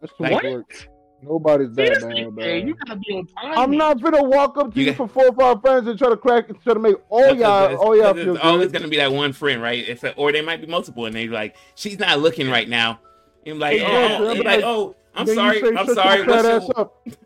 That's 0.00 0.12
too 0.16 0.22
much 0.24 0.42
What? 0.42 0.86
Nobody's 1.22 1.74
that 1.74 1.86
Seriously, 1.86 2.24
bad, 2.24 2.34
bro. 2.34 2.44
man, 2.44 2.68
you 2.68 2.74
gotta 2.86 3.00
be 3.00 3.14
on 3.16 3.26
time. 3.26 3.58
I'm 3.58 3.76
not 3.76 4.00
gonna 4.00 4.22
walk 4.22 4.58
up 4.58 4.72
to 4.74 4.78
You 4.78 4.86
you, 4.86 4.92
got- 4.92 4.96
for 4.98 5.08
four 5.08 5.26
or 5.28 5.34
five 5.34 5.60
friends 5.62 5.88
and 5.88 5.98
try 5.98 6.10
to 6.10 6.16
crack, 6.18 6.48
and 6.50 6.62
try 6.62 6.74
to 6.74 6.80
make 6.80 6.96
all 7.08 7.34
y'all, 7.34 7.64
it's- 7.64 7.78
all 7.80 7.96
y'all 7.96 8.12
because 8.12 8.24
feel 8.26 8.34
it's 8.36 8.44
always 8.44 8.72
gonna 8.72 8.88
be 8.88 8.96
that 8.98 9.10
one 9.12 9.32
friend 9.32 9.60
right 9.62 9.88
it's 9.88 10.04
a, 10.04 10.14
or 10.16 10.32
they 10.32 10.42
might 10.42 10.60
be 10.60 10.66
multiple 10.66 11.06
and 11.06 11.14
they 11.16 11.26
like 11.28 11.56
she's 11.74 11.98
not 11.98 12.20
looking 12.20 12.48
right 12.50 12.68
now 12.68 13.00
and 13.46 13.58
like 13.58 13.80
Yeah, 13.80 13.88
oh, 14.20 14.24
I'm 14.30 14.30
and 14.36 14.38
like 14.40 14.44
like, 14.46 14.64
oh 14.64 14.96
i'm 15.16 15.26
sorry 15.28 15.60
say, 15.60 15.68
i'm 15.76 15.86
sorry 15.94 16.18
your 16.24 16.26
what's 16.26 16.68
your, 16.76 16.90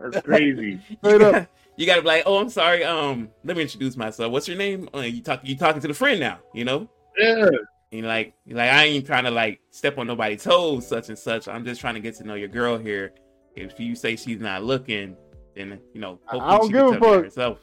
That's 0.00 0.24
crazy. 0.24 0.80
you 0.88 0.96
Straight 1.02 1.22
up. 1.22 1.32
gotta, 1.32 1.48
you 1.76 1.86
gotta 1.86 2.02
be 2.02 2.08
like, 2.08 2.22
oh, 2.26 2.38
I'm 2.38 2.48
sorry. 2.50 2.84
Um, 2.84 3.28
let 3.44 3.56
me 3.56 3.62
introduce 3.62 3.96
myself. 3.96 4.32
What's 4.32 4.48
your 4.48 4.56
name? 4.56 4.88
Uh, 4.94 5.00
you 5.00 5.22
talk, 5.22 5.40
you 5.44 5.56
talking 5.56 5.80
to 5.82 5.88
the 5.88 5.94
friend 5.94 6.18
now. 6.20 6.38
You 6.54 6.64
know, 6.64 6.88
yeah. 7.18 7.48
and 7.92 8.06
like, 8.06 8.34
you're 8.44 8.56
like 8.58 8.70
I 8.70 8.84
ain't 8.84 9.06
trying 9.06 9.24
to 9.24 9.30
like 9.30 9.60
step 9.70 9.98
on 9.98 10.06
nobody's 10.06 10.42
toes, 10.44 10.86
such 10.88 11.08
and 11.08 11.18
such. 11.18 11.48
I'm 11.48 11.64
just 11.64 11.80
trying 11.80 11.94
to 11.94 12.00
get 12.00 12.16
to 12.16 12.24
know 12.24 12.34
your 12.34 12.48
girl 12.48 12.78
here. 12.78 13.12
If 13.56 13.78
you 13.80 13.94
say 13.94 14.16
she's 14.16 14.40
not 14.40 14.64
looking, 14.64 15.16
then 15.54 15.80
you 15.92 16.00
know, 16.00 16.20
I- 16.28 16.36
I 16.38 16.38
hopefully 16.52 16.58
don't 16.58 16.66
she 16.66 16.72
give 16.72 16.80
can 16.80 16.94
a 16.94 17.00
tell 17.00 17.10
me 17.10 17.16
fuck. 17.16 17.24
herself. 17.24 17.58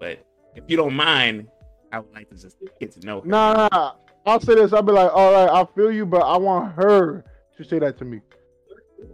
But 0.00 0.26
if 0.54 0.64
you 0.68 0.76
don't 0.76 0.94
mind, 0.94 1.48
I 1.92 1.98
would 2.00 2.12
like 2.12 2.28
to 2.30 2.36
just 2.36 2.56
get 2.80 2.92
to 2.92 3.06
know 3.06 3.20
her. 3.22 3.26
Nah, 3.26 3.68
nah. 3.72 3.92
I'll 4.26 4.40
say 4.40 4.54
this. 4.54 4.72
I'll 4.72 4.82
be 4.82 4.92
like, 4.92 5.10
all 5.12 5.32
right, 5.32 5.50
I 5.50 5.66
feel 5.74 5.90
you, 5.92 6.06
but 6.06 6.22
I 6.22 6.36
want 6.36 6.74
her 6.74 7.24
to 7.56 7.64
say 7.64 7.78
that 7.78 7.98
to 7.98 8.04
me. 8.04 8.20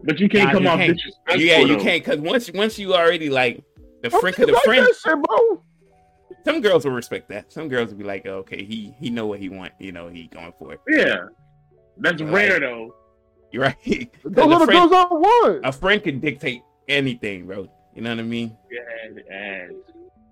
But 0.05 0.19
you 0.19 0.29
can't 0.29 0.47
Nah, 0.49 0.53
come 0.53 0.63
you 0.65 0.69
off 0.71 0.79
can't. 0.79 0.97
disrespectful. 0.97 1.41
yeah, 1.43 1.59
you 1.59 1.77
though. 1.77 1.83
can't 1.83 2.05
because 2.05 2.21
once 2.21 2.51
once 2.53 2.79
you 2.79 2.95
already 2.95 3.29
like 3.31 3.63
the 4.03 4.11
friend, 4.11 4.35
cause 4.35 4.45
I 4.45 4.47
the 4.47 4.53
like 4.53 4.63
friend, 4.65 4.87
shit, 4.87 5.23
bro. 5.23 5.63
some 6.45 6.61
girls 6.61 6.85
will 6.85 6.93
respect 6.93 7.29
that. 7.31 7.53
Some 7.53 7.69
girls 7.69 7.91
will 7.91 7.99
be 7.99 8.05
like, 8.05 8.27
oh, 8.27 8.39
okay, 8.39 8.65
he 8.65 8.95
he 8.99 9.11
know 9.11 9.27
what 9.27 9.39
he 9.41 9.49
want. 9.49 9.73
You 9.79 9.93
know, 9.93 10.09
he 10.09 10.27
going 10.29 10.53
for 10.59 10.73
it. 10.73 10.81
Yeah, 10.89 11.27
that's 11.99 12.23
Right. 12.23 12.33
rare 12.51 12.61
though. 12.61 12.95
You're 13.53 13.63
right. 13.65 14.11
Those 14.25 14.47
a 14.47 14.49
are 14.55 14.59
the 14.61 14.65
friend- 14.67 14.91
girls 14.91 14.93
I 14.93 15.05
want. 15.15 15.61
a 15.67 15.73
friend 15.73 16.03
can 16.03 16.21
dictate 16.21 16.63
anything, 16.89 17.47
bro. 17.47 17.69
You 17.95 18.03
know 18.03 18.11
what 18.11 18.21
I 18.21 18.23
mean? 18.23 18.57
Yeah, 18.71 19.37
and, 19.37 19.75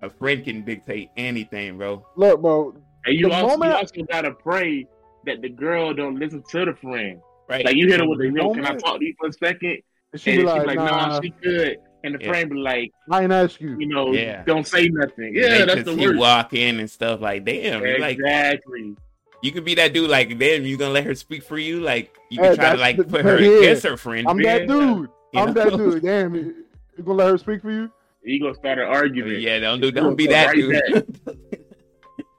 A 0.01 0.09
friend 0.09 0.43
can 0.45 0.63
dictate 0.63 1.09
anything, 1.17 1.77
bro. 1.77 2.05
Look, 2.15 2.41
bro. 2.41 2.73
and 3.05 3.15
you 3.19 3.27
The 3.27 3.35
also 3.35 3.47
moment- 3.57 3.71
you 3.71 3.77
also 3.77 4.03
gotta 4.03 4.31
pray 4.31 4.87
that 5.25 5.41
the 5.41 5.49
girl 5.49 5.93
don't 5.93 6.17
listen 6.17 6.41
to 6.51 6.63
the 6.65 6.73
friend. 6.75 7.19
Right? 7.49 7.65
Like 7.65 7.75
you 7.75 7.87
hit 7.87 7.99
her 7.99 8.07
with 8.07 8.19
the 8.19 8.29
The 8.29 8.35
yo, 8.35 8.53
can 8.53 8.59
I 8.59 8.67
moment- 8.69 8.83
talk 8.85 8.99
to 8.99 9.05
you 9.05 9.13
for 9.19 9.27
a 9.27 9.33
second? 9.33 9.79
And 10.13 10.21
she 10.21 10.31
and 10.31 10.37
be 10.39 10.41
she's 10.43 10.45
like, 10.45 10.67
like, 10.67 10.75
nah, 10.77 11.07
nah, 11.07 11.21
she 11.21 11.29
good. 11.41 11.77
And 12.03 12.15
the 12.15 12.19
Yeah. 12.21 12.27
friend 12.29 12.49
be 12.51 12.55
like, 12.57 12.91
I 13.11 13.23
ain't 13.23 13.31
ask 13.33 13.59
you. 13.59 13.75
you 13.77 13.87
know, 13.87 14.13
Yeah. 14.13 14.43
don't 14.43 14.65
say 14.65 14.87
nothing. 14.87 15.35
Yeah, 15.35 15.59
They 15.59 15.65
that's 15.65 15.83
the 15.83 15.95
see 15.95 16.07
worst. 16.07 16.19
walk 16.19 16.53
in 16.53 16.79
and 16.79 16.89
stuff 16.89 17.19
like, 17.21 17.43
damn, 17.45 17.81
like 17.99 18.17
exactly. 18.19 18.95
you 19.41 19.51
could 19.51 19.65
be 19.65 19.75
that 19.75 19.93
dude. 19.93 20.09
Like, 20.09 20.37
damn, 20.37 20.63
you 20.65 20.77
gonna 20.77 20.93
let 20.93 21.03
her 21.05 21.15
speak 21.15 21.43
for 21.43 21.57
you? 21.57 21.79
Like, 21.81 22.15
you 22.29 22.41
Hey, 22.41 22.49
can 22.49 22.57
try 22.57 22.71
to 22.75 22.77
like 22.81 22.97
the- 22.97 23.03
put 23.03 23.25
her 23.25 23.39
yeah. 23.41 23.57
against 23.57 23.83
her 23.83 23.97
friend. 23.97 24.27
I'm 24.29 24.39
Yeah. 24.39 24.59
that 24.59 24.67
dude. 24.67 25.09
You 25.33 25.39
I'm 25.41 25.47
know? 25.47 25.53
that 25.53 25.77
dude. 25.77 26.01
Damn, 26.03 26.35
you 26.35 26.55
you 26.97 27.03
gonna 27.03 27.17
let 27.17 27.29
her 27.29 27.37
speak 27.37 27.61
for 27.61 27.71
you? 27.71 27.91
You 28.23 28.39
gonna 28.41 28.53
start 28.55 28.79
an 28.79 28.85
argument. 28.85 29.39
Yeah, 29.39 29.59
don't 29.59 29.79
do, 29.81 29.91
don't 29.91 30.15
be 30.15 30.27
that 30.27 30.53
come 30.53 30.55
dude. 30.55 31.35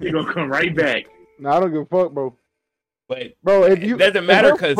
You 0.00 0.12
gonna 0.12 0.32
come 0.32 0.50
right 0.50 0.74
back. 0.74 1.04
Nah, 1.38 1.56
I 1.56 1.60
don't 1.60 1.72
give 1.72 1.82
a 1.82 1.86
fuck, 1.86 2.12
bro. 2.12 2.34
But 3.10 3.32
Bro, 3.42 3.64
if 3.64 3.82
It 3.82 3.98
doesn't 3.98 4.24
matter 4.24 4.52
because 4.52 4.78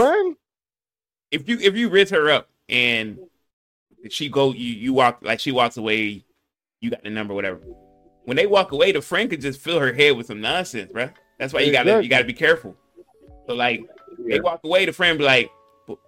if 1.33 1.49
you 1.49 1.59
if 1.61 1.77
you 1.77 1.89
rinse 1.91 2.11
her 2.11 2.31
up 2.31 2.49
and 2.69 3.19
she 4.09 4.29
go 4.29 4.53
you 4.53 4.73
you 4.73 4.93
walk 4.93 5.19
like 5.23 5.41
she 5.41 5.51
walks 5.53 5.77
away, 5.77 6.25
you 6.81 6.91
got 6.91 7.03
the 7.03 7.11
number, 7.11 7.35
whatever. 7.35 7.59
When 8.25 8.37
they 8.37 8.47
walk 8.47 8.71
away, 8.71 8.93
the 8.93 9.03
friend 9.03 9.29
could 9.29 9.41
just 9.41 9.61
fill 9.61 9.81
her 9.81 9.93
head 9.93 10.17
with 10.17 10.27
some 10.27 10.41
nonsense, 10.41 10.93
bro. 10.93 11.11
That's 11.41 11.53
why 11.53 11.61
you 11.61 11.73
gotta 11.73 11.89
Exactly. 11.91 12.05
you 12.05 12.11
gotta 12.11 12.25
be 12.25 12.33
careful. 12.33 12.77
So 13.49 13.55
like 13.55 13.81
Yeah. 14.25 14.37
they 14.37 14.41
walk 14.41 14.61
away, 14.65 14.87
the 14.87 14.93
friend 14.93 15.19
be 15.19 15.25
like, 15.25 15.51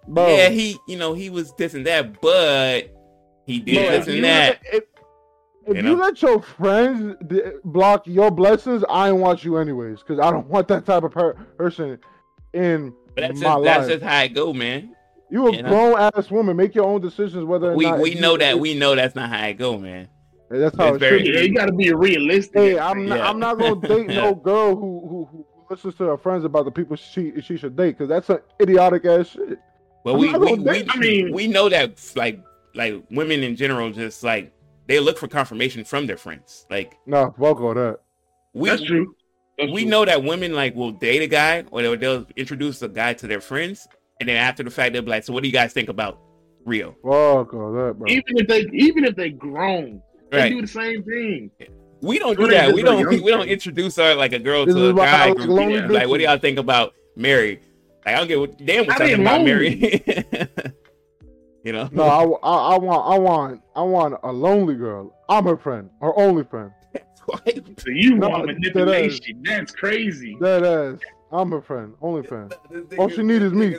bro. 0.07 0.27
yeah, 0.35 0.47
he 0.49 0.77
you 0.87 0.97
know 0.97 1.13
he 1.13 1.29
was 1.29 1.53
this 1.55 1.73
and 1.73 1.85
that, 1.87 2.21
but 2.21 2.89
he 3.45 3.59
did 3.59 3.75
bro, 3.75 3.97
this 3.97 4.07
and 4.07 4.15
you 4.15 4.21
that. 4.21 4.61
let- 4.63 4.73
If, 4.75 4.83
if 5.65 5.83
You 5.83 5.91
you, 5.91 5.95
let 5.97 6.21
your 6.21 6.41
friends 6.41 7.15
block 7.65 8.05
your 8.07 8.29
blessings, 8.31 8.83
I 8.89 9.07
don't 9.09 9.19
want 9.21 9.43
you 9.45 9.57
anyways, 9.57 9.99
because 9.99 10.19
I 10.19 10.29
don't 10.31 10.47
want 10.53 10.67
that 10.69 10.85
type 10.85 11.03
of 11.03 11.11
per- 11.11 11.33
person 11.57 11.99
in 12.53 12.93
But 13.15 13.21
that's 13.21 13.39
my 13.39 13.47
just 13.49 13.63
that's 13.63 13.87
just 13.87 14.03
how 14.03 14.21
it 14.23 14.33
go, 14.33 14.53
man. 14.53 14.95
you 15.29 15.47
a 15.47 15.55
you 15.55 15.61
know? 15.63 15.69
grown 15.69 15.99
ass 16.15 16.29
woman. 16.31 16.55
Make 16.57 16.75
your 16.75 16.85
own 16.85 17.01
decisions 17.01 17.45
whether 17.45 17.71
or 17.71 17.75
We 17.75 17.85
not. 17.85 17.99
we 17.99 18.15
you- 18.15 18.21
know 18.21 18.37
that 18.37 18.55
if- 18.55 18.59
we 18.61 18.73
know 18.75 18.95
that's 18.95 19.15
not 19.15 19.29
how 19.29 19.45
it 19.47 19.53
go, 19.55 19.77
man. 19.77 20.07
That's 20.49 20.77
how 20.77 20.89
it's 20.89 20.97
it 20.97 20.99
very- 20.99 21.25
should 21.25 21.33
Yeah, 21.35 21.41
be. 21.41 21.47
you 21.47 21.53
gotta 21.55 21.73
be 21.73 21.91
realistic. 21.93 22.55
Hey, 22.55 22.79
I'm 22.79 23.05
not. 23.07 23.17
Yeah. 23.17 23.29
I'm 23.29 23.39
not 23.39 23.57
gonna 23.57 23.75
date 23.87 24.09
Yeah. 24.09 24.21
no 24.21 24.35
girl 24.35 24.75
who 24.75 25.07
who, 25.07 25.25
who 25.31 25.45
listens 25.69 25.95
to 25.95 26.03
her 26.05 26.17
friends 26.17 26.45
about 26.45 26.65
the 26.65 26.71
people 26.71 26.95
she 26.95 27.33
she 27.41 27.57
should 27.57 27.75
date 27.75 27.97
because 27.97 28.09
that's 28.09 28.29
an 28.29 28.39
idiotic 28.61 29.05
ass 29.05 29.29
shit. 29.29 29.57
Well, 30.03 30.15
I'm 30.15 30.21
we 30.21 30.33
we, 30.33 30.53
we, 30.59 30.85
I 30.89 30.97
mean- 30.97 31.33
we 31.33 31.47
know 31.47 31.69
that 31.69 31.99
like 32.15 32.39
like 32.75 33.01
women 33.09 33.41
in 33.43 33.55
general 33.55 33.91
just 33.91 34.23
like 34.23 34.51
they 34.87 34.99
look 34.99 35.17
for 35.17 35.27
confirmation 35.27 35.83
from 35.85 36.05
their 36.05 36.17
friends. 36.17 36.67
Like 36.69 36.97
Nah, 37.07 37.31
fuck 37.31 37.59
all 37.61 37.73
that. 37.73 37.99
we 38.53 38.69
That's 38.69 38.83
true. 38.83 39.15
That's 39.57 39.71
we 39.71 39.85
know 39.85 40.03
that 40.05 40.23
women 40.23 40.53
like 40.53 40.75
will 40.75 40.91
date 40.91 41.21
a 41.21 41.27
guy 41.27 41.63
or 41.71 41.81
they'll, 41.81 41.97
they'll 41.97 42.25
introduce 42.35 42.81
a 42.81 42.87
guy 42.87 43.13
to 43.13 43.27
their 43.27 43.41
friends, 43.41 43.87
and 44.19 44.27
then 44.27 44.35
after 44.35 44.63
the 44.63 44.71
fact 44.71 44.93
they'll 44.93 45.03
be 45.03 45.11
like, 45.11 45.23
"So 45.23 45.33
what 45.33 45.43
do 45.43 45.49
you 45.49 45.53
guys 45.53 45.73
think 45.73 45.89
about 45.89 46.19
Rio?" 46.65 46.91
Fuck 47.03 47.53
all 47.53 47.71
that, 47.73 47.95
bro. 47.97 48.07
Even 48.07 48.37
if 48.37 48.47
they 48.47 48.65
even 48.73 49.05
if 49.05 49.15
they 49.15 49.29
grown, 49.29 50.01
they 50.31 50.37
Right? 50.37 50.49
do 50.49 50.61
the 50.61 50.67
same 50.67 51.03
thing. 51.03 51.51
We 52.01 52.19
don't 52.19 52.37
do 52.37 52.47
that. 52.47 52.73
We 52.73 52.81
don't 52.81 52.99
young 52.99 53.23
we 53.23 53.31
don't 53.31 53.47
introduce 53.47 53.97
our 53.97 54.15
like 54.15 54.33
a 54.33 54.39
girl 54.39 54.65
This 54.65 54.75
to 54.75 54.89
a 54.89 54.93
guy 54.93 55.27
like 55.27 55.37
group. 55.37 55.69
Yeah. 55.69 55.87
Like, 55.87 56.07
what 56.07 56.17
do 56.17 56.23
y'all 56.23 56.37
think 56.37 56.57
about 56.57 56.93
Mary? 57.15 57.61
Like, 58.05 58.15
I 58.15 58.17
don't 58.17 58.27
get 58.27 58.39
what 58.39 58.57
damn 58.65 58.87
we're 58.87 58.93
talking 58.93 59.21
about. 59.21 59.43
Mary. 59.43 60.03
you 61.63 61.71
know? 61.71 61.89
No, 61.91 62.03
I, 62.03 62.23
I, 62.47 62.75
I 62.75 62.77
want, 62.77 63.15
I 63.15 63.17
want, 63.17 63.61
I 63.75 63.81
want 63.81 64.15
a 64.23 64.31
lonely 64.31 64.75
girl. 64.75 65.15
I'm 65.29 65.45
her 65.45 65.57
friend, 65.57 65.89
her 66.01 66.17
only 66.19 66.43
friend. 66.43 66.71
So 67.77 67.89
you 67.89 68.15
No, 68.15 68.29
want 68.29 68.47
that 68.47 68.53
manipulation? 68.53 69.41
That's 69.43 69.71
crazy. 69.71 70.37
Dead 70.41 70.63
ass. 70.63 70.99
I'm 71.31 71.51
a 71.53 71.61
friend, 71.61 71.93
only 72.01 72.23
friend. 72.27 72.53
All 72.97 73.09
she 73.09 73.23
need 73.23 73.41
is 73.41 73.53
me. 73.53 73.75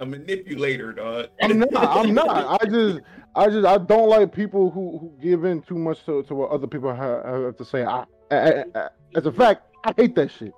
A 0.00 0.06
manipulator, 0.06 0.92
dog. 0.92 1.26
I'm 1.42 1.58
not. 1.58 1.68
I'm 1.72 2.14
not. 2.14 2.62
I 2.62 2.66
just, 2.66 3.00
I 3.34 3.48
just, 3.48 3.66
I 3.66 3.78
don't 3.78 4.08
like 4.08 4.32
people 4.32 4.70
who 4.70 4.98
who 4.98 5.12
give 5.20 5.44
in 5.44 5.60
too 5.62 5.74
much 5.76 6.04
to, 6.06 6.22
to 6.24 6.34
what 6.34 6.50
other 6.50 6.66
people 6.66 6.94
have, 6.94 7.24
have 7.24 7.56
to 7.56 7.64
say. 7.64 7.84
I, 7.84 8.04
I, 8.30 8.36
I, 8.36 8.64
I- 8.74 8.88
as 9.16 9.26
a 9.26 9.32
fact, 9.32 9.62
I 9.84 9.92
hate 9.96 10.14
that 10.16 10.30
shit. 10.30 10.52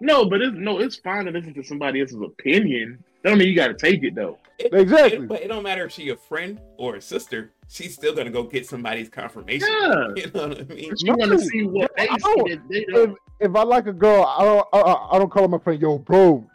No, 0.00 0.26
but 0.28 0.40
it's 0.42 0.54
no, 0.56 0.78
it's 0.78 0.96
fine 0.96 1.24
to 1.24 1.30
listen 1.30 1.54
to 1.54 1.62
somebody 1.64 2.00
else's 2.00 2.20
opinion. 2.22 3.02
That 3.26 3.30
don't 3.30 3.38
mean 3.40 3.48
you 3.48 3.56
gotta 3.56 3.74
take 3.74 4.04
it 4.04 4.14
though. 4.14 4.38
It- 4.56 4.72
Exactly. 4.72 5.18
it- 5.24 5.26
but 5.28 5.42
it 5.42 5.48
don't 5.48 5.64
matter 5.64 5.84
if 5.86 5.90
she 5.90 6.10
a 6.10 6.16
friend 6.16 6.60
or 6.78 6.94
a 6.94 7.02
sister. 7.02 7.50
She's 7.68 7.92
still 7.92 8.14
gonna 8.14 8.30
go 8.30 8.44
get 8.44 8.66
somebody's 8.68 9.08
confirmation. 9.08 9.66
Yeah. 9.68 10.06
You 10.16 10.30
know 10.32 10.46
what 10.46 10.60
I 10.60 10.62
mean? 10.72 10.90
But 10.90 11.02
you 11.02 11.14
want 11.16 11.32
to 11.32 11.38
see 11.40 11.64
what 11.64 11.90
they 11.96 12.06
I 12.08 12.16
see 12.18 12.54
they 12.70 12.84
If 12.88 13.10
if 13.40 13.56
I 13.56 13.64
like 13.64 13.88
a 13.88 13.92
girl, 13.92 14.22
I 14.22 14.44
don't, 14.44 14.66
I, 14.72 14.78
I 14.78 15.16
I 15.16 15.18
don't 15.18 15.28
call 15.28 15.42
her 15.42 15.48
my 15.48 15.58
friend. 15.58 15.82
Yo, 15.82 15.98
bro. 15.98 16.48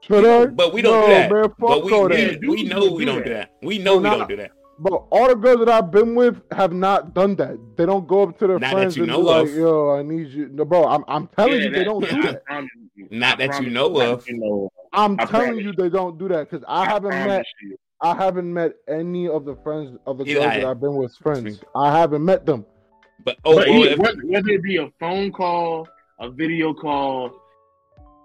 Should 0.00 0.24
I? 0.24 0.46
But 0.46 0.72
we 0.72 0.80
don't 0.80 0.98
no, 0.98 1.06
do 1.08 1.12
that. 1.12 1.30
Man, 1.30 1.52
But 1.58 1.84
we, 1.84 1.92
all 1.92 2.08
we, 2.08 2.38
we 2.48 2.62
know 2.62 2.90
we 2.92 3.04
do 3.04 3.12
don't 3.12 3.22
do 3.24 3.28
that. 3.34 3.50
that. 3.50 3.50
We 3.62 3.76
know 3.78 3.98
No, 3.98 3.98
we 3.98 4.02
nah. 4.04 4.16
don't 4.16 4.28
do 4.30 4.36
that. 4.36 4.52
But 4.78 4.92
all 5.10 5.28
the 5.28 5.34
girls 5.34 5.58
that 5.60 5.68
I've 5.68 5.90
been 5.90 6.14
with 6.14 6.40
have 6.52 6.72
not 6.72 7.12
done 7.14 7.34
that. 7.36 7.58
They 7.76 7.84
don't 7.86 8.06
go 8.06 8.22
up 8.24 8.38
to 8.38 8.46
their 8.46 8.58
Not 8.58 8.68
that 8.68 8.72
friends 8.72 8.96
you 8.96 9.02
and 9.04 9.12
be 9.12 9.16
know 9.18 9.22
like, 9.22 9.48
"Yo, 9.54 9.90
I 9.96 10.02
need 10.02 10.28
you." 10.28 10.48
No, 10.48 10.64
bro, 10.64 10.84
I'm 10.86 11.02
I'm 11.08 11.26
telling 11.28 11.52
Yeah, 11.60 11.64
you, 11.64 11.70
they 11.70 11.84
don't 11.84 12.00
do 12.08 12.22
that. 12.22 12.44
promise 12.44 12.70
you. 12.94 13.08
Not 13.10 13.40
I 13.40 13.46
that 13.48 13.62
you 13.62 13.70
know 13.70 13.86
of. 14.00 14.26
You 14.28 14.38
know, 14.38 14.70
I'm 14.92 15.18
I 15.20 15.24
telling 15.26 15.58
you, 15.58 15.72
they 15.72 15.88
don't 15.88 16.18
do 16.18 16.28
that 16.28 16.48
because 16.50 16.64
I 16.68 16.84
haven't 16.86 17.10
met 17.10 17.44
you. 17.62 17.76
I 18.00 18.14
haven't 18.14 18.52
met 18.52 18.72
any 18.88 19.26
of 19.28 19.44
the 19.44 19.56
friends 19.56 19.96
of 20.06 20.18
the 20.18 20.24
Either 20.24 20.40
girls 20.40 20.52
I- 20.52 20.60
that 20.60 20.66
I've 20.66 20.80
been 20.80 20.96
with. 20.96 21.14
Friends, 21.16 21.60
I 21.74 21.96
haven't 21.98 22.24
met 22.24 22.44
them. 22.44 22.66
But 23.24 23.38
oh, 23.44 23.56
but 23.56 23.68
oh, 23.68 23.72
well, 23.72 23.80
either- 23.84 23.92
if- 23.92 23.98
whether, 23.98 24.20
whether 24.26 24.48
it 24.50 24.62
be 24.62 24.76
a 24.76 24.90
phone 25.00 25.32
call, 25.32 25.88
a 26.20 26.30
video 26.30 26.74
call, 26.74 27.32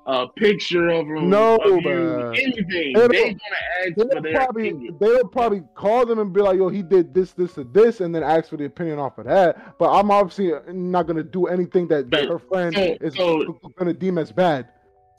a 0.08 0.28
picture 0.36 0.90
of 0.90 1.06
them, 1.08 1.30
No, 1.30 1.56
of 1.58 1.82
you, 1.84 2.32
anything, 2.32 2.94
they're 2.94 3.08
gonna 3.08 3.36
ask 3.86 3.96
they'll 3.96 4.10
for 4.10 4.22
their 4.22 4.34
probably 4.34 4.70
opinion. 4.70 4.98
they'll 5.00 5.28
probably 5.28 5.62
call 5.76 6.06
them 6.08 6.18
and 6.20 6.34
be 6.34 6.42
like, 6.42 6.58
"Yo, 6.58 6.70
he 6.70 6.82
did 6.82 7.14
this, 7.14 7.34
this, 7.34 7.58
or 7.58 7.64
this," 7.66 8.02
and 8.02 8.14
then 8.14 8.24
ask 8.24 8.50
for 8.50 8.58
the 8.58 8.66
opinion 8.66 8.98
off 9.00 9.18
of 9.20 9.26
that. 9.26 9.78
But 9.78 9.92
I'm 9.98 10.10
obviously 10.12 10.52
not 10.74 11.06
gonna 11.08 11.24
do 11.24 11.46
anything 11.48 11.88
that 11.90 12.10
But- 12.10 12.28
her 12.28 12.40
friend 12.40 12.74
so- 12.76 12.98
is 13.00 13.16
so- 13.16 13.60
gonna 13.78 13.94
deem 13.94 14.18
as 14.18 14.32
bad. 14.32 14.68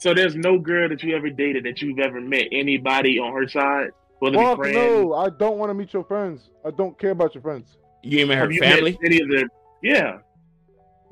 So 0.02 0.12
there's 0.12 0.34
no 0.34 0.58
girl 0.58 0.88
that 0.88 1.00
you 1.04 1.14
ever 1.14 1.30
dated 1.30 1.62
that 1.64 1.80
you've 1.80 2.00
ever 2.00 2.20
met 2.20 2.48
anybody 2.50 3.20
on 3.20 3.32
her 3.32 3.46
side, 3.48 3.90
whether 4.18 4.36
Fuck 4.36 4.58
friends. 4.58 4.74
no, 4.74 5.14
I 5.14 5.28
don't 5.30 5.58
want 5.58 5.70
to 5.70 5.74
meet 5.74 5.92
your 5.92 6.02
friends. 6.02 6.50
I 6.66 6.72
don't 6.72 6.98
care 6.98 7.10
about 7.12 7.36
your 7.36 7.42
friends. 7.42 7.76
you 8.02 8.18
ain't 8.18 8.28
met 8.28 8.38
her 8.38 8.42
Have 8.42 8.52
you 8.52 8.60
met 8.60 8.74
family. 8.74 8.98
any 9.04 9.20
of 9.22 9.28
their? 9.30 9.44
Yeah, 9.80 10.18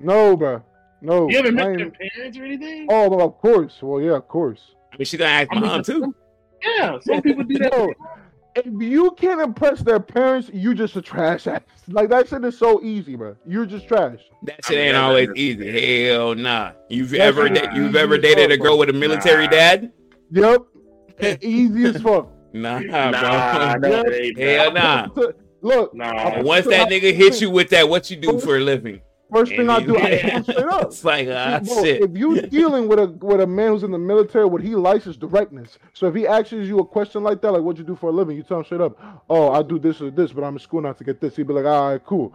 No, 0.01 0.37
bro. 0.37 0.63
No. 1.01 1.29
you 1.31 1.37
haven't 1.37 1.57
I 1.61 1.63
met 1.63 1.69
ain't- 1.69 1.79
their 1.99 2.11
parents 2.11 2.37
or 2.39 2.45
anything. 2.45 2.89
Oh, 2.91 3.09
well, 3.09 3.25
of 3.29 3.39
course. 3.39 3.79
Well, 3.81 4.01
yeah, 4.03 4.17
of 4.17 4.27
course. 4.27 4.61
I 4.93 4.97
mean, 4.97 5.07
she 5.07 5.17
gonna 5.17 5.31
ask 5.31 5.49
I 5.53 5.55
my 5.55 5.61
mean, 5.61 5.71
mom 5.71 5.83
too. 5.85 6.15
Yeah, 6.61 6.99
some 7.01 7.23
people 7.23 7.45
do 7.45 7.59
that. 7.59 7.73
Yo, 7.73 7.93
if 8.57 8.67
you 8.81 9.11
can't 9.13 9.41
impress 9.41 9.81
their 9.81 10.01
parents, 10.01 10.51
you 10.53 10.75
just 10.75 10.97
a 10.97 11.03
trash 11.03 11.47
ass. 11.47 11.61
Like 11.89 12.09
that 12.11 12.29
shit 12.29 12.45
is 12.45 12.57
so 12.59 12.83
easy, 12.83 13.17
bro. 13.17 13.37
You're 13.47 13.67
just 13.67 13.87
trash. 13.89 14.19
That 14.45 14.65
shit 14.65 14.79
ain't 14.79 14.97
always 14.97 15.29
easy. 15.37 16.07
Hell 16.09 16.35
nah. 16.35 16.73
You've 16.89 17.11
That 17.11 17.21
ever 17.21 17.49
da- 17.49 17.73
you've 17.75 17.97
ever 17.97 18.15
as 18.15 18.23
dated 18.23 18.51
a 18.53 18.57
girl 18.57 18.79
with 18.79 18.89
a 18.91 18.93
military 18.93 19.45
Nah. 19.47 19.51
dad? 19.51 19.93
Yep. 20.31 20.63
easy 21.43 21.85
as 21.87 22.01
fuck. 22.03 22.29
Nah, 22.53 22.79
Nah, 22.81 23.79
bro. 23.79 23.89
no, 23.91 24.05
Hell 24.39 24.73
nah. 24.73 25.07
Look, 25.63 25.95
Nah. 25.95 26.41
Once 26.43 26.67
that 26.67 26.89
nigga 26.89 27.13
hits 27.15 27.41
you 27.41 27.51
with 27.51 27.69
that, 27.71 27.89
what 27.89 28.11
you 28.11 28.17
do 28.17 28.39
for 28.41 28.57
a 28.57 28.61
living? 28.61 29.01
First 29.33 29.53
thing 29.53 29.69
I 29.69 29.81
do, 29.81 29.97
I 29.97 30.17
him 30.17 30.43
straight 30.43 30.59
up. 30.59 30.85
It's 30.87 31.05
like 31.05 31.29
ah 31.31 31.61
Bro, 31.61 31.83
shit. 31.83 32.03
If 32.03 32.17
you're 32.17 32.43
dealing 32.59 32.89
with 32.89 32.99
a 32.99 33.07
with 33.07 33.41
a 33.41 33.47
man 33.47 33.73
who's 33.73 33.83
in 33.83 33.91
the 33.91 33.99
military, 33.99 34.45
what 34.45 34.63
he 34.63 34.75
likes 34.75 35.07
is 35.07 35.17
directness. 35.17 35.79
So 35.93 36.07
if 36.07 36.15
he 36.15 36.27
asks 36.27 36.53
you 36.53 36.79
a 36.79 36.87
question 36.87 37.23
like 37.23 37.41
that, 37.43 37.53
like 37.53 37.63
"What'd 37.63 37.79
you 37.79 37.85
do 37.85 37.97
for 37.97 38.09
a 38.09 38.13
living?" 38.13 38.37
You 38.37 38.43
tell 38.43 38.59
him 38.59 38.65
straight 38.65 38.81
up, 38.81 38.99
"Oh, 39.29 39.51
I 39.51 39.63
do 39.63 39.79
this 39.79 40.01
or 40.01 40.11
this, 40.11 40.33
but 40.33 40.45
I'm 40.45 40.55
in 40.55 40.59
school 40.61 40.83
now 40.83 40.93
to 40.93 41.05
get 41.05 41.21
this." 41.21 41.37
He'd 41.37 41.47
be 41.47 41.55
like, 41.55 41.67
"All 41.67 41.93
right, 41.93 42.05
cool." 42.05 42.35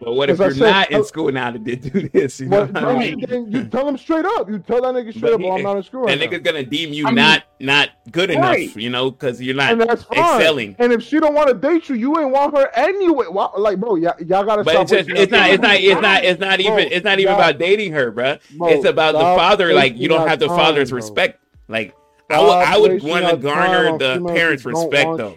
But 0.00 0.12
what 0.14 0.30
if 0.30 0.38
you're 0.38 0.52
said, 0.52 0.70
not 0.70 0.90
in 0.92 1.02
school 1.04 1.32
now 1.32 1.50
to 1.50 1.58
do 1.58 1.74
this? 2.12 2.38
You 2.38 2.46
know 2.46 2.66
But 2.66 2.72
what 2.74 2.84
I 2.84 2.92
no, 2.92 2.98
mean? 3.00 3.24
then 3.28 3.50
you 3.50 3.64
tell 3.64 3.88
him 3.88 3.96
straight 3.98 4.24
up. 4.24 4.48
You 4.48 4.60
tell 4.60 4.80
that 4.82 4.94
nigga 4.94 5.10
straight 5.10 5.22
But 5.22 5.32
up, 5.34 5.40
he- 5.40 5.46
"Oh, 5.48 5.52
I'm 5.56 5.62
not 5.64 5.76
in 5.76 5.82
school 5.82 6.06
That 6.06 6.18
right 6.18 6.30
nigga's 6.30 6.44
now." 6.44 6.52
gonna 6.52 6.62
deem 6.64 6.92
you 6.92 7.04
I 7.04 7.08
mean- 7.10 7.16
not 7.16 7.42
not 7.58 7.88
good 8.12 8.30
enough, 8.30 8.76
you 8.76 8.90
know, 8.90 9.10
because 9.10 9.42
you're 9.42 9.56
not 9.56 9.70
And 9.70 9.80
not 9.80 9.88
that's 9.88 10.04
fine. 10.04 10.18
excelling. 10.18 10.76
And 10.78 10.92
if 10.92 11.02
she 11.02 11.18
don't 11.18 11.34
want 11.34 11.48
to 11.48 11.54
date 11.54 11.88
you, 11.88 11.96
you 11.96 12.16
ain't 12.20 12.30
want 12.30 12.56
her 12.56 12.70
anyway. 12.74 13.26
Why, 13.28 13.48
like, 13.58 13.78
bro, 13.80 13.96
y'all, 13.96 14.14
y'all 14.24 14.44
gotta 14.44 14.62
But 14.62 14.70
stop. 14.70 14.82
it's 14.82 14.90
just 14.92 15.08
wasting 15.08 15.22
it's 15.24 15.32
not 15.32 15.50
it's 15.50 15.62
not 15.62 15.74
it's 15.80 16.00
not 16.00 16.24
it's 16.24 16.40
not 16.40 16.60
even 16.60 16.74
Bro, 16.74 16.84
it's 16.92 17.04
not 17.04 17.18
even 17.18 17.34
about 17.34 17.58
dating 17.58 17.92
her, 17.92 18.12
bruh. 18.12 18.38
Bro, 18.56 18.68
It's 18.68 18.84
about 18.84 19.12
the 19.14 19.18
father. 19.18 19.72
Like 19.74 19.96
you 19.98 20.08
don't 20.08 20.28
have 20.28 20.38
the 20.38 20.46
time, 20.46 20.56
father's 20.56 20.90
bro. 20.90 20.96
respect. 20.96 21.40
Like 21.66 21.94
I 22.30 22.40
would 22.40 22.50
I 22.50 22.78
would 22.78 23.02
want 23.02 23.26
to 23.28 23.36
garner 23.36 23.98
the 23.98 24.24
parents' 24.32 24.64
respect 24.64 25.16
though. 25.16 25.34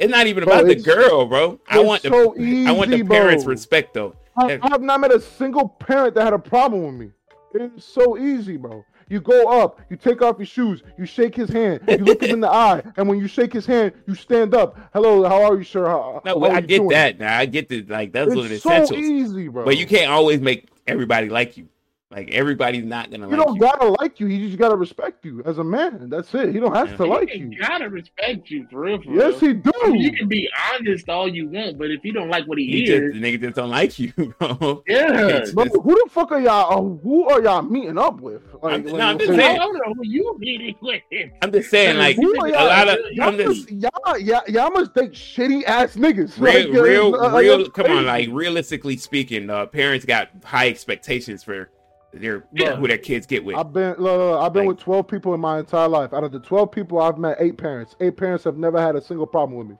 It's 0.00 0.10
not 0.10 0.26
even 0.26 0.44
Bro, 0.44 0.54
about 0.54 0.66
the 0.66 0.74
girl, 0.76 1.26
bro. 1.26 1.60
I 1.68 1.78
it's 1.78 1.86
want 1.86 2.02
the 2.02 2.08
so 2.08 2.34
I 2.68 2.72
want 2.72 2.90
the 2.90 3.04
parents' 3.04 3.44
bro. 3.44 3.50
respect 3.52 3.94
though. 3.94 4.16
I, 4.36 4.58
I 4.62 4.68
have 4.70 4.80
not 4.82 5.00
met 5.00 5.12
a 5.12 5.20
single 5.20 5.68
parent 5.68 6.14
that 6.14 6.24
had 6.24 6.32
a 6.32 6.38
problem 6.38 6.84
with 6.86 6.94
me. 6.94 7.10
It's 7.52 7.84
so 7.84 8.16
easy, 8.16 8.56
bro. 8.56 8.84
You 9.10 9.20
go 9.20 9.48
up, 9.60 9.80
you 9.90 9.96
take 9.96 10.22
off 10.22 10.36
your 10.38 10.46
shoes, 10.46 10.82
you 10.96 11.04
shake 11.04 11.34
his 11.34 11.50
hand, 11.50 11.80
you 11.88 11.98
look 11.98 12.22
him 12.22 12.30
in 12.30 12.40
the 12.40 12.48
eye, 12.48 12.80
and 12.96 13.08
when 13.08 13.18
you 13.18 13.26
shake 13.26 13.52
his 13.52 13.66
hand, 13.66 13.92
you 14.06 14.14
stand 14.14 14.54
up. 14.54 14.78
Hello, 14.94 15.24
how 15.28 15.42
are 15.42 15.56
you, 15.58 15.64
sir? 15.64 15.84
How, 15.86 16.22
No, 16.24 16.38
how 16.40 16.46
are 16.46 16.52
I 16.52 16.60
get 16.60 16.76
doing?" 16.78 16.88
that. 16.90 17.18
Now 17.18 17.36
I 17.36 17.44
get 17.46 17.68
the 17.68 17.82
like 17.82 18.12
that's 18.12 18.28
one 18.28 18.38
of 18.38 18.48
the 18.48 18.54
It's 18.54 18.62
so 18.62 18.70
essentials. 18.72 19.00
easy, 19.10 19.48
bro. 19.48 19.64
But 19.64 19.76
you 19.76 19.86
can't 19.86 20.10
always 20.10 20.40
make 20.40 20.68
everybody 20.86 21.28
like 21.28 21.56
you. 21.58 21.68
Like 22.12 22.32
everybody's 22.32 22.82
not 22.84 23.08
gonna 23.12 23.26
You 23.30 23.36
like 23.36 23.46
don't 23.46 23.54
you. 23.54 23.60
gotta 23.60 23.86
like 24.00 24.18
you. 24.18 24.26
He 24.26 24.44
just 24.48 24.58
gotta 24.58 24.74
respect 24.74 25.24
you 25.24 25.44
as 25.46 25.58
a 25.58 25.64
man. 25.64 26.08
That's 26.10 26.34
it. 26.34 26.52
He 26.52 26.58
don't 26.58 26.74
have 26.74 26.90
Yeah. 26.90 26.96
to 26.96 27.04
like 27.06 27.32
you. 27.36 27.56
gotta 27.56 27.88
respect 27.88 28.50
you 28.50 28.66
for 28.68 28.80
real. 28.80 29.00
For 29.00 29.12
Yes, 29.14 29.40
real. 29.40 29.52
he 29.52 29.56
do. 29.60 29.70
I 29.84 29.90
mean, 29.90 30.00
you 30.00 30.10
can 30.12 30.26
be 30.26 30.48
honest 30.74 31.08
all 31.08 31.28
you 31.28 31.48
want, 31.48 31.78
but 31.78 31.92
if 31.92 32.04
you 32.04 32.12
don't 32.12 32.28
like 32.28 32.48
what 32.48 32.58
he, 32.58 32.66
He 32.66 32.84
just 32.84 33.14
the 33.14 33.20
nigga 33.20 33.40
just 33.42 33.54
don't 33.54 33.70
like 33.70 33.96
you, 34.00 34.12
bro. 34.40 34.82
yeah. 34.88 35.28
It's 35.36 35.52
Bro, 35.52 35.66
who 35.66 35.94
the 36.04 36.10
fuck 36.10 36.32
are 36.32 36.40
y'all? 36.40 36.72
Uh, 36.96 36.98
who 37.00 37.28
are 37.28 37.40
y'all 37.42 37.62
meeting 37.62 37.96
up 37.96 38.20
with? 38.20 38.42
Like, 38.60 38.72
I'm- 38.72 38.84
like, 38.86 38.94
no, 38.94 39.00
I'm 39.06 39.18
just 39.18 39.30
like, 39.30 39.40
I 39.40 39.42
saying. 39.46 39.58
don't 39.60 39.74
know 39.74 39.94
who 39.94 40.02
you 40.04 40.36
meeting 40.40 40.74
with. 40.82 41.02
I'm 41.42 41.52
just 41.52 41.70
saying, 41.70 41.96
like 41.96 42.16
who 42.16 42.34
a 42.34 42.38
are 42.40 42.48
y'all? 42.48 42.66
lot 42.66 42.88
of 42.88 42.98
y'all, 43.12 43.28
I'm 43.28 43.36
just 43.36 43.70
must, 43.70 43.94
y'all, 44.04 44.18
y'all, 44.18 44.42
y'all 44.48 44.70
must 44.72 44.94
date 44.94 45.12
shitty 45.12 45.62
ass 45.62 45.94
niggas. 45.94 46.40
real, 46.40 46.52
Like, 46.70 46.76
uh, 46.76 46.82
real, 46.82 47.14
uh, 47.14 47.38
real. 47.38 47.58
that's 47.58 47.70
Come 47.70 47.86
on, 47.92 48.04
like 48.04 48.28
realistically 48.32 48.96
speaking, 48.96 49.48
uh, 49.48 49.66
parents 49.66 50.04
got 50.04 50.30
high 50.44 50.66
expectations 50.68 51.44
for 51.44 51.70
their 52.12 52.44
Yeah. 52.52 52.76
who 52.76 52.88
their 52.88 52.98
kids 52.98 53.26
get 53.26 53.44
with. 53.44 53.56
I've 53.56 53.72
been, 53.72 53.90
look, 53.90 53.98
look, 53.98 54.40
I've 54.40 54.52
been 54.52 54.66
Like- 54.66 54.76
with 54.76 54.84
twelve 54.84 55.06
people 55.08 55.32
in 55.34 55.40
my 55.40 55.60
entire 55.60 55.88
life. 55.88 56.12
Out 56.12 56.24
of 56.24 56.32
the 56.32 56.40
twelve 56.40 56.72
people, 56.72 56.98
I've 57.00 57.18
met 57.18 57.36
eight 57.40 57.56
parents. 57.56 57.94
Eight 58.00 58.16
parents 58.16 58.44
have 58.44 58.56
never 58.56 58.80
had 58.80 58.96
a 58.96 59.00
single 59.00 59.26
problem 59.26 59.58
with 59.58 59.68
me. 59.68 59.76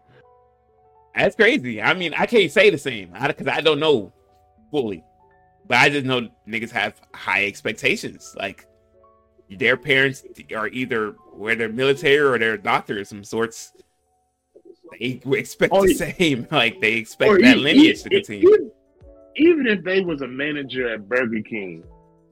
That's 1.17 1.35
crazy. 1.35 1.83
I 1.83 1.93
mean, 1.95 2.15
I 2.17 2.27
can't 2.27 2.51
say 2.53 2.71
the 2.71 2.79
same 2.79 3.13
because 3.27 3.49
I 3.49 3.61
don't 3.61 3.81
know 3.81 4.13
fully, 4.71 5.03
but 5.67 5.79
I 5.79 5.89
just 5.91 6.07
know 6.07 6.29
niggas 6.49 6.71
have 6.71 7.01
high 7.15 7.47
expectations. 7.47 8.35
Like 8.39 8.67
their 9.51 9.77
parents 9.77 10.23
are 10.55 10.69
either 10.69 11.17
where 11.33 11.57
they're 11.57 11.69
military 11.69 12.19
or 12.19 12.39
they're 12.39 12.57
doctor 12.57 13.01
of 13.01 13.09
some 13.09 13.25
sorts. 13.25 13.73
They 14.99 15.21
expect 15.33 15.73
Or- 15.73 15.87
the 15.87 15.95
same. 15.95 16.47
Like 16.53 16.81
they 16.81 16.95
expect 16.95 17.33
oh, 17.33 17.39
that 17.39 17.57
e- 17.57 17.61
lineage 17.61 18.03
to 18.05 18.09
continue. 18.11 18.49
Even, 18.49 18.71
even 19.37 19.67
if 19.67 19.83
they 19.85 20.03
was 20.03 20.23
a 20.23 20.29
manager 20.29 20.93
at 20.93 21.09
Burger 21.09 21.43
King, 21.43 21.83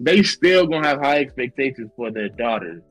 they 0.00 0.23
still 0.23 0.67
gonna 0.67 0.87
have 0.87 1.00
high 1.00 1.19
expectations 1.19 1.90
for 1.97 2.11
their 2.11 2.28
daughter. 2.28 2.83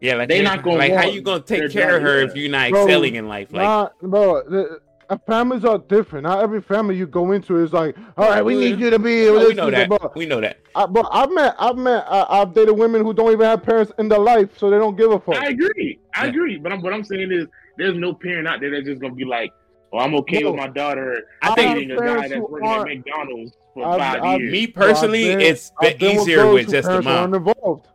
Yeah, 0.00 0.14
like 0.14 0.28
they 0.28 0.38
they 0.38 0.44
not 0.44 0.62
gonna 0.62 0.78
like 0.78 0.94
how 0.94 1.08
you 1.08 1.20
gonna 1.20 1.42
take 1.42 1.70
care 1.70 1.96
of 1.96 2.02
her 2.02 2.18
if 2.20 2.34
you're 2.34 2.50
not 2.50 2.70
Bro, 2.70 2.84
excelling 2.84 3.16
in 3.16 3.28
life? 3.28 3.52
Like 3.52 3.62
Nah, 3.62 3.88
bro, 4.00 4.42
the, 4.48 4.80
uh, 5.10 5.18
families 5.26 5.64
are 5.64 5.76
different. 5.78 6.22
Not 6.22 6.40
every 6.40 6.62
family 6.62 6.96
you 6.96 7.06
go 7.06 7.32
into 7.32 7.56
is 7.56 7.72
like, 7.72 7.96
all 8.16 8.30
right, 8.30 8.42
we 8.44 8.54
need 8.54 8.78
you 8.78 8.90
to 8.90 8.98
be. 8.98 9.24
no, 9.26 9.38
this, 9.40 9.48
we 9.48 9.54
know 9.54 9.70
that. 9.70 9.88
But, 9.88 10.16
We 10.16 10.24
know 10.24 10.40
that. 10.40 10.58
I, 10.74 10.86
but 10.86 11.06
I've 11.10 11.32
met, 11.32 11.54
I've 11.58 11.76
met, 11.76 12.04
I, 12.08 12.26
I've 12.40 12.54
dated 12.54 12.78
women 12.78 13.04
who 13.04 13.12
don't 13.12 13.32
even 13.32 13.44
have 13.44 13.62
parents 13.62 13.92
in 13.98 14.08
their 14.08 14.20
life, 14.20 14.56
so 14.56 14.70
they 14.70 14.78
don't 14.78 14.96
give 14.96 15.10
a 15.10 15.18
fuck. 15.18 15.34
I 15.34 15.48
agree. 15.48 15.98
I 16.14 16.24
Yeah. 16.24 16.30
agree. 16.30 16.58
But 16.58 16.72
I'm, 16.72 16.80
what 16.80 16.94
I'm 16.94 17.04
saying 17.04 17.30
is, 17.32 17.46
there's 17.76 17.96
no 17.96 18.14
parent 18.14 18.46
out 18.46 18.60
there 18.60 18.70
that's 18.70 18.86
just 18.86 19.00
gonna 19.00 19.14
be 19.14 19.24
like, 19.24 19.50
"Well, 19.92 20.04
I'm 20.04 20.14
okay 20.16 20.40
No. 20.40 20.52
with 20.52 20.60
my 20.60 20.68
daughter 20.68 21.24
I 21.42 21.54
think 21.54 21.74
dating 21.74 21.90
a 21.92 21.96
guy 21.96 22.00
parents 22.06 22.22
that's 22.30 22.34
who 22.34 22.46
working 22.52 22.68
at 22.68 22.84
McDonald's 22.86 23.52
for 23.74 23.86
I've- 23.86 23.98
5 23.98 24.22
I've- 24.22 24.42
years." 24.42 24.52
me 24.52 24.66
personally, 24.66 25.24
been- 25.24 25.40
it's 25.40 25.72
I've 25.80 25.98
been 25.98 26.16
with 26.16 26.20
easier 26.22 26.36
those 26.38 26.54
with 26.54 26.70
just 26.70 26.88
the 26.88 27.02
mom. 27.02 27.34
involved. 27.34 27.86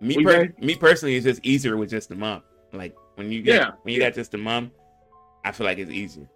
Me, 0.00 0.22
per- 0.24 0.30
say? 0.46 0.50
me 0.60 0.74
personally, 0.74 1.14
it's 1.16 1.24
just 1.24 1.40
easier 1.44 1.76
with 1.76 1.90
just 1.90 2.08
the 2.08 2.16
mom. 2.16 2.42
Like 2.72 2.94
when 3.16 3.30
you 3.30 3.42
get 3.42 3.54
Yeah, 3.60 3.70
when 3.82 3.94
you 3.94 4.00
yeah. 4.00 4.08
got 4.08 4.14
just 4.16 4.32
the 4.32 4.38
mom, 4.38 4.70
I 5.44 5.52
feel 5.52 5.66
like 5.66 5.78
it's 5.78 5.90
easier. 5.90 6.26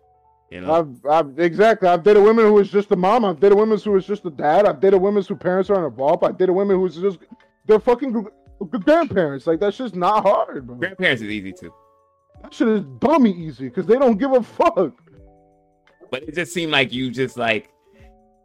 You 0.50 0.60
know, 0.60 0.72
I've, 0.72 1.06
I've 1.10 1.38
exactly. 1.40 1.88
I've 1.88 2.04
dated 2.04 2.22
women 2.22 2.44
who 2.46 2.58
is 2.60 2.70
just 2.70 2.88
the 2.88 2.96
mom. 2.96 3.24
I've 3.24 3.40
dated 3.40 3.58
women 3.58 3.78
who 3.78 3.96
is 3.96 4.06
just 4.06 4.22
the 4.22 4.30
dad. 4.30 4.64
I've 4.66 4.80
dated 4.80 5.00
women 5.00 5.24
whose 5.26 5.38
parents 5.38 5.70
aren't 5.70 5.86
involved. 5.86 6.22
I've 6.22 6.38
dated 6.38 6.54
women 6.54 6.76
who's 6.76 6.94
just 6.96 7.18
they're 7.64 7.80
fucking 7.80 8.12
gr- 8.12 8.28
gr- 8.60 8.78
grandparents. 8.78 9.48
Like 9.48 9.58
that's 9.58 9.76
just 9.76 9.96
not 9.96 10.22
hard, 10.22 10.64
bro. 10.66 10.76
grandparents 10.76 11.22
is 11.22 11.28
easy 11.30 11.52
too, 11.52 11.72
That 12.42 12.54
shit 12.54 12.68
is 12.68 12.84
dummy 13.00 13.32
easy 13.32 13.64
because 13.68 13.86
they 13.86 13.96
don't 13.96 14.18
give 14.18 14.32
a 14.32 14.42
fuck. 14.42 14.92
but 16.10 16.22
it 16.22 16.34
just 16.34 16.52
seemed 16.52 16.72
like 16.72 16.92
you 16.92 17.10
just 17.10 17.36
like 17.36 17.70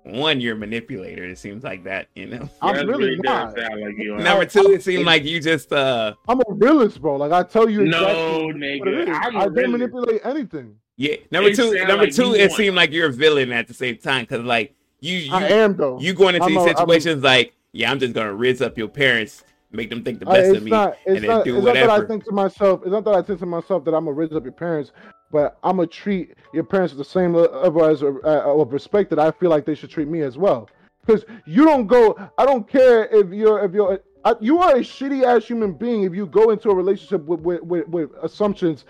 one, 0.03 0.41
you're 0.41 0.55
a 0.55 0.57
manipulator. 0.57 1.23
It 1.25 1.37
seems 1.37 1.63
like 1.63 1.83
that, 1.83 2.07
you 2.15 2.25
know. 2.25 2.49
I'm 2.59 2.75
That 2.75 2.87
really 2.87 3.15
not. 3.17 3.55
like 3.55 3.97
you 3.97 4.15
are. 4.15 4.19
Number 4.19 4.45
two, 4.45 4.71
it 4.71 4.81
seemed 4.83 5.05
like 5.05 5.23
you 5.23 5.39
just 5.39 5.71
uh 5.71 6.13
I'm 6.27 6.39
a 6.39 6.43
realist, 6.49 6.99
bro. 7.01 7.17
Like 7.17 7.31
I 7.31 7.43
tell 7.43 7.69
you 7.69 7.81
exactly 7.83 8.13
No, 8.13 8.47
nigga. 8.53 9.09
I'm 9.13 9.37
I 9.37 9.43
a 9.45 9.49
don't 9.49 9.71
manipulate 9.71 10.21
anything. 10.25 10.75
yeah. 10.97 11.17
Number 11.29 11.49
It 11.49 11.55
two, 11.55 11.71
number 11.85 12.05
like 12.05 12.15
two, 12.15 12.33
it 12.33 12.39
want- 12.49 12.53
seemed 12.53 12.75
like 12.75 12.91
you're 12.91 13.09
a 13.09 13.13
villain 13.13 13.51
at 13.51 13.67
the 13.67 13.73
same 13.75 13.97
time 13.97 14.23
because 14.23 14.43
like 14.43 14.73
you 15.01 15.17
you 15.17 15.33
I 15.33 15.43
am 15.43 15.75
though. 15.75 15.99
you 15.99 16.13
going 16.13 16.33
into 16.35 16.45
I'm 16.45 16.53
these 16.53 16.57
a- 16.57 16.61
I'm 16.61 16.67
a- 16.71 16.77
situations 16.77 17.23
like 17.23 17.53
yeah, 17.73 17.91
I'm 17.91 17.99
just 17.99 18.13
gonna 18.13 18.33
rizz 18.33 18.61
up 18.65 18.77
your 18.79 18.87
parents, 18.89 19.43
make 19.71 19.89
them 19.89 20.03
think 20.03 20.19
the 20.19 20.27
Uh, 20.27 20.33
best 20.33 20.55
of 20.55 20.63
me, 20.63 20.71
not. 20.71 20.97
It's 21.05 21.15
and 21.15 21.17
then 21.17 21.29
not. 21.29 21.45
do 21.45 21.55
It's 21.57 21.65
not 21.65 21.73
that 21.73 21.89
I 21.89 22.05
think 22.05 22.25
to 22.25 22.31
myself. 22.31 22.81
It's 22.83 22.91
not 22.91 23.03
that 23.05 23.13
I 23.15 23.21
think 23.21 23.39
to 23.39 23.45
myself 23.45 23.85
that 23.85 23.93
I'm 23.93 24.05
gonna 24.05 24.15
raise 24.15 24.31
up 24.33 24.43
your 24.43 24.51
parents, 24.51 24.91
but 25.31 25.57
I'm 25.63 25.77
gonna 25.77 25.87
treat 25.87 26.35
your 26.53 26.63
parents 26.63 26.93
with 26.93 27.05
the 27.05 27.11
same 27.11 27.33
level 27.33 27.85
as 27.85 28.03
uh, 28.03 28.07
of 28.23 28.73
respect 28.73 29.09
that 29.11 29.19
I 29.19 29.31
feel 29.31 29.49
like 29.49 29.65
they 29.65 29.75
should 29.75 29.89
treat 29.89 30.07
me 30.07 30.21
as 30.21 30.37
well. 30.37 30.69
Because 31.05 31.25
you 31.45 31.65
don't 31.65 31.87
go. 31.87 32.17
I 32.37 32.45
don't 32.45 32.67
care 32.67 33.05
if 33.07 33.31
you're 33.31 33.63
if 33.63 33.73
you're. 33.73 33.99
I, 34.23 34.35
you 34.39 34.59
are 34.59 34.75
a 34.75 34.81
shitty 34.81 35.23
ass 35.23 35.45
human 35.45 35.73
being 35.73 36.03
if 36.03 36.13
you 36.13 36.27
go 36.27 36.51
into 36.51 36.69
a 36.69 36.75
relationship 36.75 37.25
with 37.25 37.39
with, 37.39 37.63
with, 37.63 37.87
with 37.87 38.11
assumptions 38.21 38.85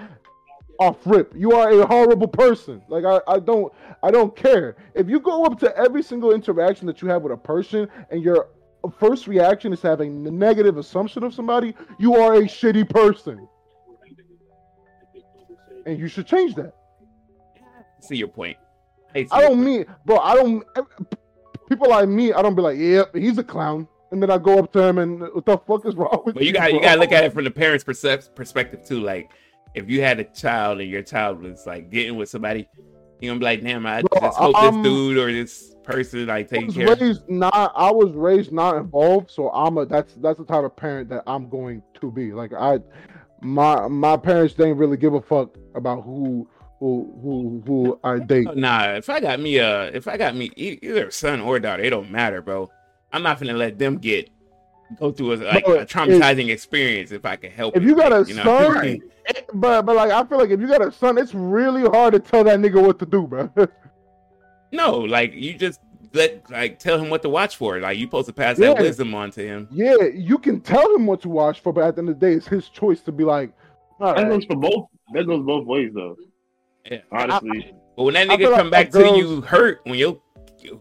off 0.77 0.97
rip. 1.05 1.31
You 1.35 1.53
are 1.53 1.69
a 1.71 1.85
horrible 1.85 2.27
person. 2.27 2.81
Like 2.89 3.05
I, 3.05 3.21
I 3.31 3.39
don't 3.39 3.71
I 4.03 4.11
don't 4.11 4.35
care. 4.35 4.75
If 4.93 5.07
you 5.07 5.19
go 5.19 5.45
up 5.45 5.59
to 5.59 5.77
every 5.77 6.03
single 6.03 6.33
interaction 6.33 6.87
that 6.87 7.01
you 7.01 7.07
have 7.07 7.21
with 7.21 7.31
a 7.31 7.37
person 7.37 7.87
and 8.09 8.21
your 8.21 8.49
first 8.89 9.27
reaction 9.27 9.73
is 9.73 9.81
having 9.81 10.25
a 10.27 10.31
negative 10.31 10.77
assumption 10.77 11.23
of 11.23 11.33
somebody, 11.33 11.75
you 11.99 12.15
are 12.15 12.35
a 12.35 12.41
shitty 12.41 12.89
person. 12.89 13.47
And 15.85 15.99
you 15.99 16.07
should 16.07 16.27
change 16.27 16.55
that. 16.55 16.73
see 17.99 18.15
your 18.15 18.27
point. 18.27 18.57
I, 19.15 19.27
I 19.31 19.41
don't 19.41 19.55
point. 19.55 19.65
mean 19.65 19.85
bro, 20.05 20.17
I 20.17 20.35
don't 20.35 20.63
people 21.67 21.89
like 21.89 22.07
me, 22.07 22.33
I 22.33 22.41
don't 22.41 22.55
be 22.55 22.61
like, 22.61 22.77
yep, 22.77 23.15
he's 23.15 23.37
a 23.37 23.43
clown. 23.43 23.87
And 24.11 24.21
then 24.21 24.29
I 24.29 24.37
go 24.37 24.59
up 24.59 24.73
to 24.73 24.83
him 24.83 24.97
and 24.97 25.21
what 25.21 25.45
the 25.45 25.57
fuck 25.57 25.85
is 25.85 25.95
wrong 25.95 26.21
with 26.25 26.35
But 26.35 26.43
you 26.43 26.51
got 26.51 26.73
you 26.73 26.79
bro?" 26.79 26.87
got 26.87 26.95
to 26.95 26.99
look 26.99 27.11
at 27.13 27.23
it 27.23 27.33
from 27.33 27.45
the 27.45 27.51
parents' 27.51 27.83
perspective 27.83 28.85
too. 28.85 28.99
Like, 28.99 29.31
if 29.73 29.89
you 29.89 30.01
had 30.01 30.19
a 30.19 30.25
child 30.25 30.81
and 30.81 30.89
your 30.89 31.01
child 31.01 31.41
was 31.41 31.65
like 31.65 31.89
getting 31.89 32.15
with 32.17 32.29
somebody, 32.29 32.67
you 33.21 33.29
gonna 33.29 33.39
be 33.39 33.45
like, 33.45 33.63
"Damn, 33.63 33.85
I 33.85 34.01
Bro, 34.01 34.21
just 34.21 34.37
hope 34.37 34.55
this 34.61 34.83
dude 34.83 35.17
or 35.17 35.31
this 35.31 35.75
person 35.83 36.25
like 36.27 36.51
was 36.51 36.75
care." 36.75 36.91
of 36.91 36.99
raised 36.99 37.29
not 37.29 37.71
I 37.75 37.91
was 37.91 38.13
raised 38.13 38.51
not 38.51 38.77
involved, 38.77 39.29
so 39.31 39.49
I'm 39.51 39.77
a 39.77 39.85
that's 39.85 40.15
that's 40.15 40.39
the 40.39 40.45
type 40.45 40.63
of 40.63 40.75
parent 40.75 41.09
that 41.09 41.23
I'm 41.27 41.49
going 41.49 41.83
to 42.01 42.11
be. 42.11 42.33
Like 42.33 42.51
I 42.53 42.79
my 43.41 43.87
my 43.87 44.17
parents 44.17 44.53
didn't 44.55 44.77
really 44.77 44.97
give 44.97 45.13
a 45.13 45.21
fuck 45.21 45.55
about 45.75 46.03
who 46.03 46.47
who 46.79 47.13
who 47.21 47.63
who 47.65 47.99
I 48.03 48.19
date. 48.19 48.55
Nah, 48.55 48.93
if 48.93 49.09
I 49.09 49.19
got 49.19 49.39
me 49.39 49.57
a, 49.57 49.85
if 49.89 50.07
I 50.07 50.17
got 50.17 50.35
me 50.35 50.51
either 50.55 51.11
son 51.11 51.41
or 51.41 51.59
daughter, 51.59 51.83
it 51.83 51.91
don't 51.91 52.09
matter, 52.09 52.41
bro. 52.41 52.71
I'm 53.13 53.23
not 53.23 53.39
gonna 53.39 53.53
let 53.53 53.77
them 53.77 53.97
get 53.97 54.29
go 54.99 55.11
through 55.11 55.33
a, 55.33 55.35
like 55.37 55.65
a 55.67 55.85
traumatizing 55.85 56.49
experience 56.51 57.11
if 57.11 57.25
I 57.25 57.35
can 57.35 57.51
help. 57.51 57.75
If 57.75 57.83
it, 57.83 57.85
you 57.85 57.95
got 57.95 58.11
a 58.11 58.19
like, 58.19 58.35
know? 58.35 58.43
son, 58.43 58.71
Right. 58.73 59.01
eh, 59.27 59.41
but 59.53 59.83
but 59.83 59.95
like 59.95 60.11
I 60.11 60.23
feel 60.25 60.37
like 60.37 60.49
if 60.49 60.59
you 60.59 60.67
got 60.67 60.85
a 60.85 60.91
son, 60.91 61.17
it's 61.17 61.33
really 61.33 61.83
hard 61.83 62.13
to 62.13 62.19
tell 62.19 62.43
that 62.43 62.59
nigga 62.59 62.81
what 62.85 62.99
to 62.99 63.05
do, 63.05 63.27
bro. 63.27 63.49
no, 64.71 64.97
like 64.99 65.33
you 65.33 65.53
just 65.53 65.79
let 66.13 66.49
like 66.49 66.79
tell 66.79 66.99
him 66.99 67.09
what 67.09 67.21
to 67.21 67.29
watch 67.29 67.55
for. 67.55 67.79
Like 67.79 67.97
you 67.97 68.05
supposed 68.05 68.27
to 68.27 68.33
pass 68.33 68.57
that 68.57 68.75
Yeah. 68.75 68.81
wisdom 68.81 69.13
on 69.13 69.31
to 69.31 69.45
him. 69.45 69.67
yeah, 69.71 69.95
you 70.13 70.37
can 70.37 70.61
tell 70.61 70.93
him 70.95 71.05
what 71.05 71.21
to 71.21 71.29
watch 71.29 71.59
for, 71.61 71.71
but 71.73 71.83
at 71.83 71.95
the 71.95 72.01
end 72.01 72.09
of 72.09 72.19
the 72.19 72.25
day, 72.27 72.33
it's 72.33 72.47
his 72.47 72.69
choice 72.69 73.01
to 73.01 73.11
be 73.11 73.23
like, 73.23 73.51
all 73.99 74.13
That 74.13 74.23
right. 74.23 74.29
goes 74.29 74.45
for 74.45 74.55
both. 74.55 74.85
That 75.13 75.25
goes 75.27 75.45
both 75.45 75.65
ways, 75.65 75.91
though. 75.93 76.15
Yeah. 76.89 76.99
Honestly, 77.11 77.73
But 77.95 78.03
when 78.03 78.13
that 78.15 78.27
nigga 78.27 78.55
come 78.55 78.69
like 78.69 78.91
back 78.91 78.93
my 78.93 79.01
to 79.11 79.17
you 79.17 79.41
hurt, 79.41 79.81
when 79.83 79.95
your 79.99 80.19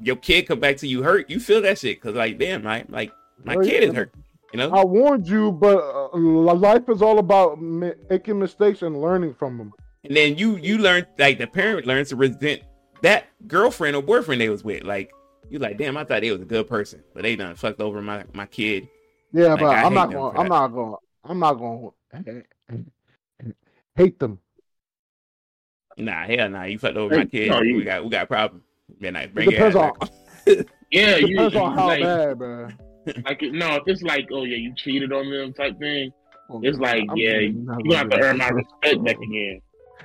your 0.00 0.16
kid 0.16 0.46
come 0.46 0.60
back 0.60 0.76
to 0.78 0.86
you 0.86 1.02
hurt, 1.02 1.30
you 1.30 1.40
feel 1.40 1.60
that 1.62 1.78
shit 1.78 2.00
because 2.00 2.14
like 2.16 2.38
damn, 2.38 2.62
right? 2.62 2.88
Like 2.90 3.12
my 3.44 3.56
Oh, 3.56 3.60
kid 3.60 3.82
yeah. 3.82 3.88
is 3.88 3.94
hurt. 3.94 4.12
You 4.52 4.58
know? 4.58 4.70
I 4.70 4.84
warned 4.84 5.28
you, 5.28 5.52
but 5.52 5.78
uh, 6.12 6.16
life 6.18 6.88
is 6.88 7.02
all 7.02 7.18
about 7.20 7.60
making 7.60 8.38
mistakes 8.38 8.82
and 8.82 9.00
learning 9.00 9.34
from 9.34 9.58
them. 9.58 9.72
And 10.02 10.16
then 10.16 10.36
you 10.36 10.56
you 10.56 10.78
learn 10.78 11.06
like 11.18 11.38
the 11.38 11.46
parent 11.46 11.86
learns 11.86 12.08
to 12.08 12.16
resent 12.16 12.62
that 13.02 13.26
girlfriend 13.46 13.94
or 13.96 14.02
boyfriend 14.02 14.40
they 14.40 14.48
was 14.48 14.64
with. 14.64 14.82
Like 14.82 15.12
you 15.50 15.58
like, 15.58 15.78
damn, 15.78 15.96
I 15.96 16.04
thought 16.04 16.22
they 16.22 16.30
was 16.32 16.40
a 16.40 16.44
good 16.46 16.66
person, 16.66 17.02
but 17.14 17.22
they 17.22 17.36
done 17.36 17.54
fucked 17.54 17.80
over 17.80 18.00
my 18.02 18.24
my 18.32 18.46
kid. 18.46 18.88
Yeah, 19.32 19.48
Like, 19.54 19.60
but 19.60 19.76
I 19.76 19.82
I'm 19.84 19.94
not 19.94 20.10
gonna, 20.10 20.28
I'm 20.38 20.48
that. 20.48 20.48
not 20.48 20.68
gonna, 20.68 20.96
I'm 21.24 21.38
not 21.38 21.54
gonna 21.54 22.82
Hate 23.94 24.18
them. 24.18 24.38
Nah, 25.98 26.24
hell 26.24 26.48
nah, 26.48 26.64
you 26.64 26.78
fucked 26.78 26.96
over 26.96 27.14
my 27.14 27.20
Hey, 27.22 27.26
kid. 27.26 27.48
no, 27.50 27.60
you- 27.60 27.76
we 27.76 27.84
got 27.84 28.02
we 28.02 28.10
got 28.10 28.24
a 28.24 28.26
problem. 28.26 28.62
Then 28.98 29.14
I 29.16 29.26
bring 29.26 29.48
it. 29.48 29.52
depends 29.52 29.76
on. 29.76 29.92
yeah, 30.46 30.64
It 31.16 31.20
you, 31.22 31.26
depends 31.28 31.54
you 31.54 31.60
on 31.60 31.74
how 31.76 31.86
like, 31.88 32.02
bad, 32.02 32.38
man. 32.40 32.78
like 33.24 33.42
no, 33.42 33.76
if 33.76 33.82
it's 33.86 34.02
like, 34.02 34.28
oh 34.32 34.44
yeah, 34.44 34.56
you 34.56 34.74
cheated 34.76 35.12
on 35.12 35.30
them 35.30 35.52
type 35.52 35.78
thing, 35.78 36.12
oh, 36.50 36.60
it's 36.62 36.78
like, 36.78 37.04
I'm- 37.08 37.16
yeah, 37.16 37.38
you 37.38 37.52
not 37.52 37.82
gonna 37.82 37.96
have 37.96 38.10
to 38.10 38.20
earn 38.20 38.38
my 38.38 38.46
that. 38.48 38.54
respect 38.54 39.04
back 39.04 39.16
again. 39.16 39.60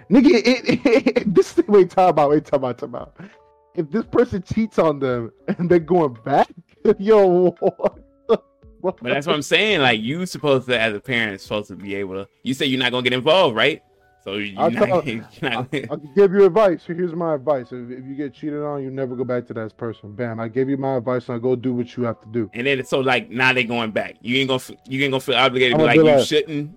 nigga. 0.09 0.29
It, 0.35 0.69
it, 0.85 1.17
it, 1.17 1.35
this 1.35 1.57
wait, 1.67 1.89
time 1.89 2.09
about, 2.09 2.29
wait, 2.29 2.45
time 2.45 2.59
about, 2.59 2.77
time 2.77 2.89
about. 2.89 3.15
If 3.75 3.91
this 3.91 4.05
person 4.05 4.41
cheats 4.41 4.79
on 4.79 4.99
them 4.99 5.31
and 5.47 5.69
they're 5.69 5.79
going 5.79 6.17
back, 6.23 6.47
yo, 6.97 7.51
what? 7.59 9.01
But 9.01 9.13
that's 9.13 9.25
what 9.25 9.35
I'm 9.35 9.41
saying. 9.41 9.81
Like 9.81 9.99
you 9.99 10.25
supposed 10.27 10.67
to, 10.67 10.79
as 10.79 10.93
a 10.93 10.99
parent, 10.99 11.41
supposed 11.41 11.69
to 11.69 11.75
be 11.75 11.95
able 11.95 12.13
to. 12.23 12.27
You 12.43 12.53
say 12.53 12.67
you're 12.67 12.79
not 12.79 12.91
gonna 12.91 13.03
get 13.03 13.13
involved, 13.13 13.55
right? 13.55 13.81
So 14.25 14.33
you're 14.37 14.59
I'll 14.59 14.71
not, 14.71 14.85
tell- 14.87 15.01
I, 15.01 15.23
not- 15.43 15.67
I 15.73 15.79
can 15.79 16.11
give 16.15 16.33
you 16.33 16.45
advice. 16.45 16.83
Here's 16.85 17.13
my 17.13 17.35
advice. 17.35 17.67
If, 17.71 17.91
if 17.91 18.05
you 18.05 18.15
get 18.15 18.33
cheated 18.33 18.61
on, 18.63 18.81
you 18.83 18.89
never 18.89 19.15
go 19.15 19.23
back 19.23 19.45
to 19.47 19.53
that 19.53 19.77
person. 19.77 20.13
Bam. 20.13 20.39
I 20.39 20.47
gave 20.47 20.67
you 20.67 20.77
my 20.77 20.95
advice. 20.97 21.29
Now 21.29 21.37
go 21.37 21.55
do 21.55 21.73
what 21.73 21.95
you 21.95 22.03
have 22.03 22.19
to 22.21 22.27
do. 22.29 22.49
and 22.53 22.65
then 22.67 22.83
so 22.83 22.99
like 22.99 23.29
now 23.29 23.53
they're 23.53 23.63
going 23.63 23.91
back. 23.91 24.15
You 24.21 24.37
ain't 24.37 24.49
gonna 24.49 24.61
you 24.89 25.01
ain't 25.03 25.11
gonna 25.11 25.21
feel 25.21 25.35
obligated 25.35 25.73
to 25.73 25.77
be 25.77 25.83
I'ma 25.83 25.87
like 25.91 25.95
you 25.97 26.03
like- 26.03 26.25
shouldn't. 26.25 26.75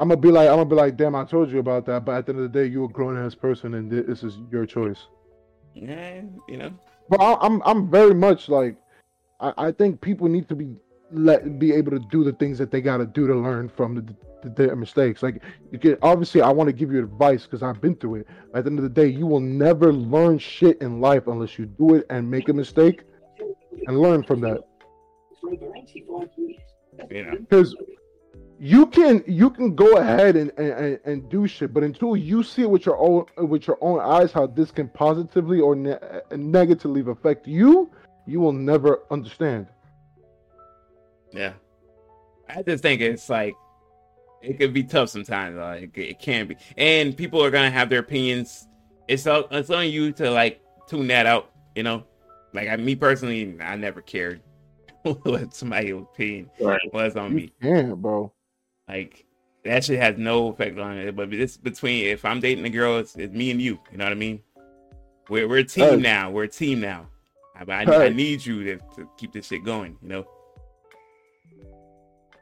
I'm 0.00 0.08
gonna 0.08 0.20
be 0.20 0.30
like, 0.30 0.48
I'm 0.48 0.56
gonna 0.56 0.64
be 0.64 0.76
like, 0.76 0.96
damn, 0.96 1.14
I 1.14 1.24
told 1.24 1.50
you 1.50 1.58
about 1.58 1.84
that. 1.86 2.06
But 2.06 2.16
at 2.16 2.26
the 2.26 2.32
end 2.32 2.42
of 2.42 2.50
the 2.52 2.58
day, 2.58 2.64
you 2.66 2.84
a 2.84 2.88
grown 2.88 3.18
ass 3.18 3.34
person, 3.34 3.74
and 3.74 3.90
this 3.90 4.22
is 4.22 4.38
your 4.50 4.64
choice. 4.64 4.98
Yeah, 5.74 6.22
you 6.48 6.56
know. 6.56 6.72
But 7.10 7.20
I, 7.20 7.34
I'm, 7.42 7.60
I'm 7.66 7.90
very 7.90 8.14
much 8.14 8.48
like, 8.48 8.76
I, 9.40 9.52
I 9.58 9.72
think 9.72 10.00
people 10.00 10.26
need 10.26 10.48
to 10.48 10.54
be 10.56 10.74
let 11.12 11.58
be 11.58 11.72
able 11.72 11.90
to 11.90 11.98
do 12.10 12.24
the 12.24 12.32
things 12.32 12.56
that 12.58 12.70
they 12.70 12.80
gotta 12.80 13.04
do 13.04 13.26
to 13.26 13.34
learn 13.34 13.68
from 13.68 13.94
the, 13.96 14.14
their 14.42 14.76
mistakes. 14.76 15.22
Like, 15.22 15.42
you 15.70 15.78
can 15.78 15.96
obviously, 16.02 16.42
I 16.42 16.50
want 16.50 16.68
to 16.68 16.72
give 16.72 16.92
you 16.92 16.98
advice 17.00 17.44
because 17.44 17.62
I've 17.62 17.80
been 17.80 17.96
through 17.96 18.16
it. 18.16 18.26
At 18.54 18.64
the 18.64 18.70
end 18.70 18.78
of 18.78 18.82
the 18.82 18.88
day, 18.88 19.06
you 19.06 19.26
will 19.26 19.40
never 19.40 19.92
learn 19.92 20.38
shit 20.38 20.80
in 20.80 21.00
life 21.00 21.26
unless 21.26 21.58
you 21.58 21.66
do 21.66 21.94
it 21.94 22.06
and 22.10 22.30
make 22.30 22.48
a 22.48 22.52
mistake 22.52 23.02
and 23.86 24.00
learn 24.00 24.22
from 24.22 24.40
that. 24.40 24.60
You 27.10 27.24
know. 27.24 27.36
because 27.38 27.74
you 28.60 28.86
can 28.86 29.24
you 29.26 29.48
can 29.48 29.74
go 29.74 29.96
ahead 29.96 30.36
and, 30.36 30.52
and, 30.58 30.72
and, 30.72 31.00
and 31.06 31.30
do 31.30 31.46
shit, 31.46 31.72
but 31.72 31.82
until 31.82 32.14
you 32.14 32.42
see 32.42 32.62
it 32.62 32.70
with 32.70 32.84
your 32.84 32.98
own 32.98 33.24
with 33.48 33.66
your 33.66 33.78
own 33.80 33.98
eyes 34.00 34.32
how 34.32 34.46
this 34.46 34.70
can 34.70 34.88
positively 34.90 35.60
or 35.60 35.74
ne- 35.74 35.92
uh, 35.92 36.20
negatively 36.36 37.00
affect 37.10 37.48
you, 37.48 37.90
you 38.26 38.38
will 38.38 38.52
never 38.52 39.00
understand. 39.10 39.66
Yeah. 41.32 41.54
I 42.48 42.62
just 42.62 42.82
think 42.82 43.00
it's 43.00 43.30
like 43.30 43.54
it 44.42 44.58
could 44.58 44.72
be 44.72 44.82
tough 44.84 45.08
sometimes. 45.10 45.56
Like 45.56 45.96
it, 45.96 46.00
it 46.10 46.18
can 46.18 46.46
be, 46.46 46.56
and 46.76 47.16
people 47.16 47.42
are 47.44 47.50
gonna 47.50 47.70
have 47.70 47.90
their 47.90 48.00
opinions. 48.00 48.66
It's 49.08 49.26
on, 49.26 49.44
it's 49.50 49.70
on 49.70 49.88
you 49.88 50.12
to 50.12 50.30
like 50.30 50.60
tune 50.88 51.06
that 51.08 51.26
out. 51.26 51.50
You 51.74 51.82
know, 51.82 52.04
like 52.52 52.68
I, 52.68 52.76
me 52.76 52.94
personally, 52.96 53.56
I 53.60 53.76
never 53.76 54.00
cared 54.00 54.40
what 55.02 55.54
somebody's 55.54 55.92
opinion 55.92 56.50
Right. 56.60 56.80
was 56.92 57.16
on 57.16 57.34
me. 57.34 57.52
can't, 57.62 58.00
bro. 58.00 58.32
Like 58.88 59.24
that 59.64 59.84
shit 59.84 60.00
has 60.00 60.16
no 60.18 60.48
effect 60.48 60.78
on 60.78 60.96
it. 60.98 61.14
But 61.16 61.32
it's 61.34 61.56
between 61.56 62.06
if 62.06 62.24
I'm 62.24 62.40
dating 62.40 62.64
a 62.64 62.70
girl, 62.70 62.98
it's, 62.98 63.14
it's 63.16 63.32
me 63.34 63.50
and 63.50 63.60
you. 63.60 63.78
You 63.92 63.98
know 63.98 64.04
what 64.04 64.12
I 64.12 64.16
mean? 64.16 64.40
We're 65.28 65.46
we're 65.48 65.58
a 65.58 65.64
team 65.64 65.84
Right. 65.90 65.98
now. 66.00 66.30
We're 66.30 66.44
a 66.44 66.48
team 66.48 66.80
now. 66.80 67.06
I, 67.56 67.70
I, 67.84 68.04
I 68.06 68.08
need 68.08 68.44
you 68.44 68.64
to, 68.64 68.76
to 68.96 69.08
keep 69.18 69.32
this 69.32 69.46
shit 69.48 69.64
going. 69.64 69.96
You 70.02 70.08
know, 70.08 70.26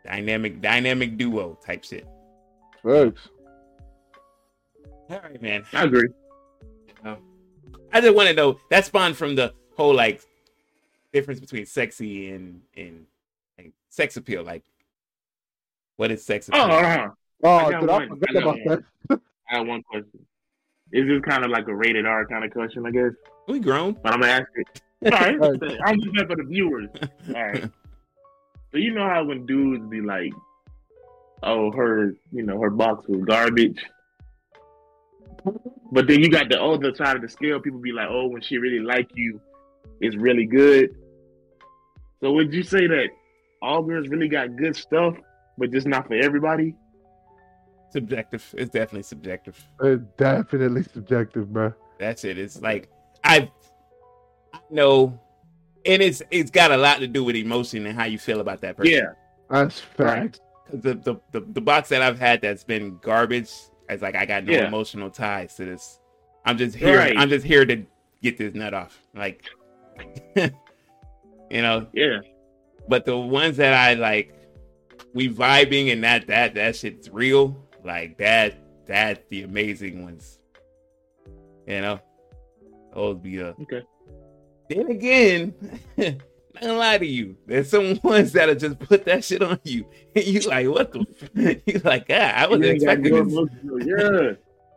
dynamic 0.08 0.60
dynamic 0.62 1.16
duo 1.18 1.58
type 1.64 1.84
shit. 1.84 2.06
Facts. 2.82 3.28
All 5.10 5.20
right, 5.20 5.40
man. 5.40 5.64
I 5.72 5.84
agree. 5.84 6.08
I 7.90 8.00
just 8.02 8.14
want 8.14 8.28
to 8.28 8.34
know 8.34 8.58
that 8.70 8.84
spawned 8.84 9.16
from 9.16 9.34
the 9.34 9.54
whole 9.76 9.94
like 9.94 10.20
difference 11.12 11.40
between 11.40 11.64
sexy 11.64 12.30
and 12.30 12.60
and 12.76 13.06
like, 13.56 13.72
sex 13.88 14.16
appeal. 14.16 14.42
Like, 14.42 14.64
what 15.96 16.10
is 16.10 16.24
sex 16.24 16.50
Oh, 16.52 16.58
uh-huh. 16.58 17.08
Oh, 17.44 17.48
I 17.50 17.70
got 17.70 17.80
dude, 17.80 17.90
I 17.90 17.92
one. 17.94 18.08
forgot 18.08 18.36
I 18.36 18.38
about 18.40 18.58
one. 18.66 18.84
that. 19.08 19.20
I 19.50 19.56
have 19.56 19.66
one 19.66 19.82
question. 19.84 20.26
Is 20.92 21.06
this 21.06 21.20
kind 21.22 21.44
of 21.44 21.50
like 21.50 21.66
a 21.68 21.74
rated 21.74 22.04
R 22.06 22.26
kind 22.26 22.44
of 22.44 22.50
question, 22.50 22.84
I 22.86 22.90
guess? 22.90 23.12
We 23.46 23.58
grown. 23.60 23.92
But 24.02 24.12
I'm 24.14 24.20
gonna 24.20 24.32
ask 24.32 24.48
it. 24.54 24.82
All 25.06 25.10
right, 25.18 25.38
Right. 25.40 25.78
I'm 25.86 26.00
just 26.00 26.14
there 26.14 26.26
for 26.26 26.36
the 26.36 26.44
viewers. 26.44 26.88
All 27.28 27.34
right. 27.34 27.70
So 28.72 28.78
you 28.78 28.92
know 28.92 29.08
how 29.08 29.24
when 29.24 29.46
dudes 29.46 29.84
be 29.88 30.00
like, 30.00 30.32
"Oh, 31.42 31.72
her, 31.72 32.14
you 32.32 32.42
know, 32.42 32.60
her 32.60 32.70
box 32.70 33.06
was 33.08 33.22
garbage," 33.24 33.78
but 35.92 36.06
then 36.06 36.20
you 36.20 36.28
got 36.28 36.50
the 36.50 36.62
other 36.62 36.94
side 36.94 37.16
of 37.16 37.22
the 37.22 37.28
scale. 37.28 37.60
People 37.60 37.80
be 37.80 37.92
like, 37.92 38.08
"Oh, 38.10 38.28
when 38.28 38.42
she 38.42 38.58
really 38.58 38.80
like 38.80 39.08
you, 39.14 39.40
it's 40.00 40.16
really 40.16 40.44
good." 40.44 40.90
So 42.20 42.32
would 42.32 42.52
you 42.52 42.62
say 42.62 42.86
that 42.86 43.08
all 43.62 43.82
girls 43.82 44.08
really 44.08 44.28
got 44.28 44.56
good 44.56 44.76
stuff, 44.76 45.14
but 45.56 45.70
just 45.70 45.86
not 45.86 46.06
for 46.06 46.14
everybody? 46.14 46.74
Subjective. 47.90 48.54
It's 48.58 48.70
definitely 48.70 49.04
subjective. 49.04 49.56
It's 49.80 50.02
definitely 50.16 50.82
subjective, 50.82 51.52
bro. 51.52 51.72
That's 51.98 52.24
it. 52.24 52.38
It's 52.38 52.60
like 52.60 52.90
I 53.24 53.50
I 54.52 54.60
know, 54.70 55.18
and 55.86 56.02
it's 56.02 56.22
it's 56.30 56.50
got 56.50 56.70
a 56.70 56.76
lot 56.76 56.98
to 57.00 57.06
do 57.06 57.24
with 57.24 57.36
emotion 57.36 57.86
and 57.86 57.98
how 57.98 58.04
you 58.04 58.18
feel 58.18 58.40
about 58.40 58.60
that 58.62 58.76
person. 58.76 58.92
Yeah. 58.92 59.12
That's 59.50 59.82
right. 59.96 60.38
the, 60.72 60.94
the 60.94 61.20
the 61.32 61.40
the 61.52 61.60
box 61.60 61.88
that 61.90 62.02
I've 62.02 62.18
had 62.18 62.40
that's 62.42 62.64
been 62.64 62.98
garbage. 62.98 63.50
It's 63.88 64.02
like 64.02 64.14
I 64.16 64.26
got 64.26 64.44
no 64.44 64.52
Yeah. 64.52 64.66
emotional 64.66 65.10
ties 65.10 65.54
to 65.56 65.64
this. 65.64 65.98
I'm 66.44 66.58
just 66.58 66.76
here. 66.76 66.98
Right. 66.98 67.16
I'm 67.16 67.28
just 67.28 67.44
here 67.46 67.64
to 67.64 67.84
get 68.22 68.36
this 68.38 68.54
nut 68.54 68.74
off. 68.74 69.00
Like, 69.14 69.44
you 70.36 70.50
know. 71.62 71.86
Yeah. 71.92 72.20
But 72.88 73.04
the 73.04 73.16
ones 73.16 73.56
that 73.58 73.74
I 73.74 73.94
like, 73.94 74.34
we 75.14 75.28
vibing 75.28 75.92
and 75.92 76.02
that 76.04 76.26
that 76.26 76.54
that 76.54 76.76
shit's 76.76 77.08
real. 77.10 77.56
Like 77.84 78.18
that 78.18 78.58
that 78.86 79.28
the 79.30 79.42
amazing 79.42 80.02
ones. 80.04 80.38
You 81.66 81.80
know, 81.82 82.00
those 82.94 83.18
be 83.18 83.42
uh. 83.42 83.52
Okay. 83.62 83.82
Then 84.68 84.90
again, 84.90 85.54
not 85.96 86.16
gonna 86.60 86.72
lie 86.74 86.98
to 86.98 87.06
you, 87.06 87.36
there's 87.46 87.70
some 87.70 87.98
ones 88.04 88.32
that'll 88.32 88.54
just 88.54 88.78
put 88.78 89.04
that 89.06 89.24
shit 89.24 89.42
on 89.42 89.58
you, 89.64 89.86
and 90.16 90.24
you 90.26 90.40
like, 90.40 90.68
what 90.68 90.92
the? 90.92 91.06
F-? 91.36 91.62
You 91.66 91.80
like, 91.84 92.06
ah, 92.10 92.14
I 92.36 92.46
wasn't 92.46 92.64
You 92.64 92.70
ain't 92.72 92.84
got 92.84 92.98
expecting 92.98 93.24
this. 93.24 93.32
emotional- 93.32 93.82
Yeah. 93.86 94.32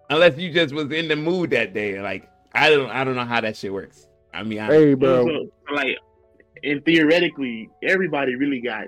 Unless 0.10 0.38
you 0.38 0.52
just 0.54 0.74
was 0.74 0.92
in 0.92 1.08
the 1.08 1.16
mood 1.16 1.52
that 1.52 1.74
day. 1.74 2.02
Like, 2.02 2.30
I 2.54 2.70
don't, 2.70 2.90
I 2.90 3.06
don't 3.06 3.16
know 3.16 3.24
how 3.24 3.40
that 3.40 3.56
shit 3.56 3.72
works. 3.72 4.08
I 4.34 4.44
mean, 4.44 4.60
I, 4.60 4.66
Hey, 4.68 4.94
bro. 4.94 5.26
so, 5.26 5.50
so, 5.70 5.74
like, 5.74 5.98
and 6.64 6.84
theoretically, 6.84 7.70
everybody 7.82 8.36
really 8.36 8.60
got, 8.60 8.88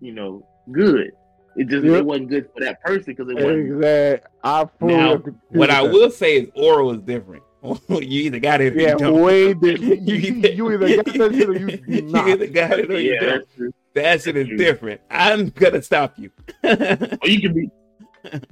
you 0.00 0.12
know, 0.12 0.46
good. 0.70 1.12
It 1.56 1.68
just 1.68 1.84
Yep. 1.84 1.96
it 1.96 2.04
wasn't 2.04 2.28
good 2.28 2.48
for 2.54 2.60
that 2.62 2.82
person 2.82 3.14
because 3.16 3.28
it 3.30 3.36
wasn't. 3.36 3.72
Exact. 3.72 4.26
I 4.44 4.68
Now, 4.82 5.22
what 5.48 5.70
I 5.70 5.80
will 5.82 6.10
say 6.10 6.36
is 6.42 6.48
oral 6.54 6.92
is 6.92 7.00
different. 7.00 7.42
You 7.62 8.22
either 8.22 8.38
got 8.40 8.60
it 8.60 8.74
or 8.76 8.80
Yeah, 8.80 8.92
you 8.92 8.98
don't. 8.98 9.20
way 9.22 9.54
different. 9.54 10.02
You, 10.08 10.14
you 10.16 10.70
either 10.72 10.96
got 10.96 11.04
that 11.06 11.34
shit 11.34 11.48
or 11.48 11.52
you 11.58 11.66
do 11.76 11.92
you 11.92 12.16
either 12.16 12.46
got 12.46 12.78
it 12.78 12.90
or 12.90 12.98
you 13.00 13.12
Yeah, 13.14 13.20
don't. 13.20 13.30
that's 13.40 13.54
true. 13.56 13.72
That 13.94 14.22
shit 14.22 14.36
is 14.36 14.48
true. 14.48 14.56
different. 14.56 15.00
I'm 15.10 15.48
gonna 15.50 15.82
stop 15.82 16.18
you. 16.18 16.30
Or 16.64 17.28
you 17.28 17.40
can 17.40 17.52
be, 17.54 17.70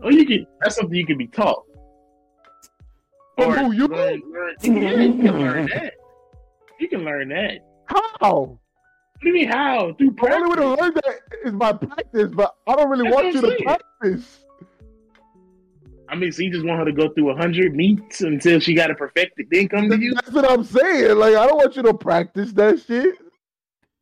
or 0.03 0.13
you 0.13 0.27
can. 0.27 0.47
That's 0.61 0.77
something 0.77 0.95
you 0.97 1.07
can 1.07 1.17
be 1.19 1.27
taught. 1.29 1.65
From 3.39 3.53
who, 3.53 3.73
you? 3.73 3.87
learn, 3.87 4.21
learn, 4.33 4.55
yeah, 4.63 5.01
you 5.01 5.13
can 5.23 5.39
learn 5.39 5.67
that. 5.67 5.95
You 6.81 6.89
can 6.89 7.05
learn 7.05 7.29
that. 7.29 7.61
How? 7.87 8.37
What 8.41 8.59
do 9.23 9.29
you 9.29 9.35
mean 9.35 9.49
how? 9.49 9.95
Through 9.95 10.11
The 10.21 10.35
only 10.35 10.51
way 10.51 10.57
to 10.57 10.69
learn 10.83 10.95
that 10.95 11.21
is 11.45 11.53
by 11.53 11.73
practice, 11.73 12.29
but 12.35 12.55
I 12.67 12.75
don't 12.77 12.91
really 12.91 13.05
That's 13.05 13.15
want 13.15 13.27
you 13.35 13.41
to 13.43 13.49
saying. 13.49 13.59
practice. 13.65 14.41
I 16.09 16.15
mean, 16.15 16.33
so 16.33 16.43
you 16.43 16.51
just 16.51 16.65
want 16.65 16.79
her 16.79 16.85
to 16.87 16.93
go 16.93 17.09
through 17.11 17.31
a 17.31 17.37
hundred 17.37 17.75
meets 17.75 18.23
until 18.23 18.61
she 18.61 18.75
got 18.75 18.91
it 18.91 18.99
perfected, 18.99 19.49
then 19.51 19.69
come 19.69 19.91
to 19.91 19.99
you. 19.99 20.15
That's 20.15 20.31
what 20.31 20.51
I'm 20.51 20.65
saying. 20.65 21.17
Like, 21.17 21.35
I 21.35 21.47
don't 21.47 21.57
want 21.57 21.77
you 21.77 21.83
to 21.83 21.95
practice 21.95 22.53
that 22.53 22.81
shit. 22.81 23.17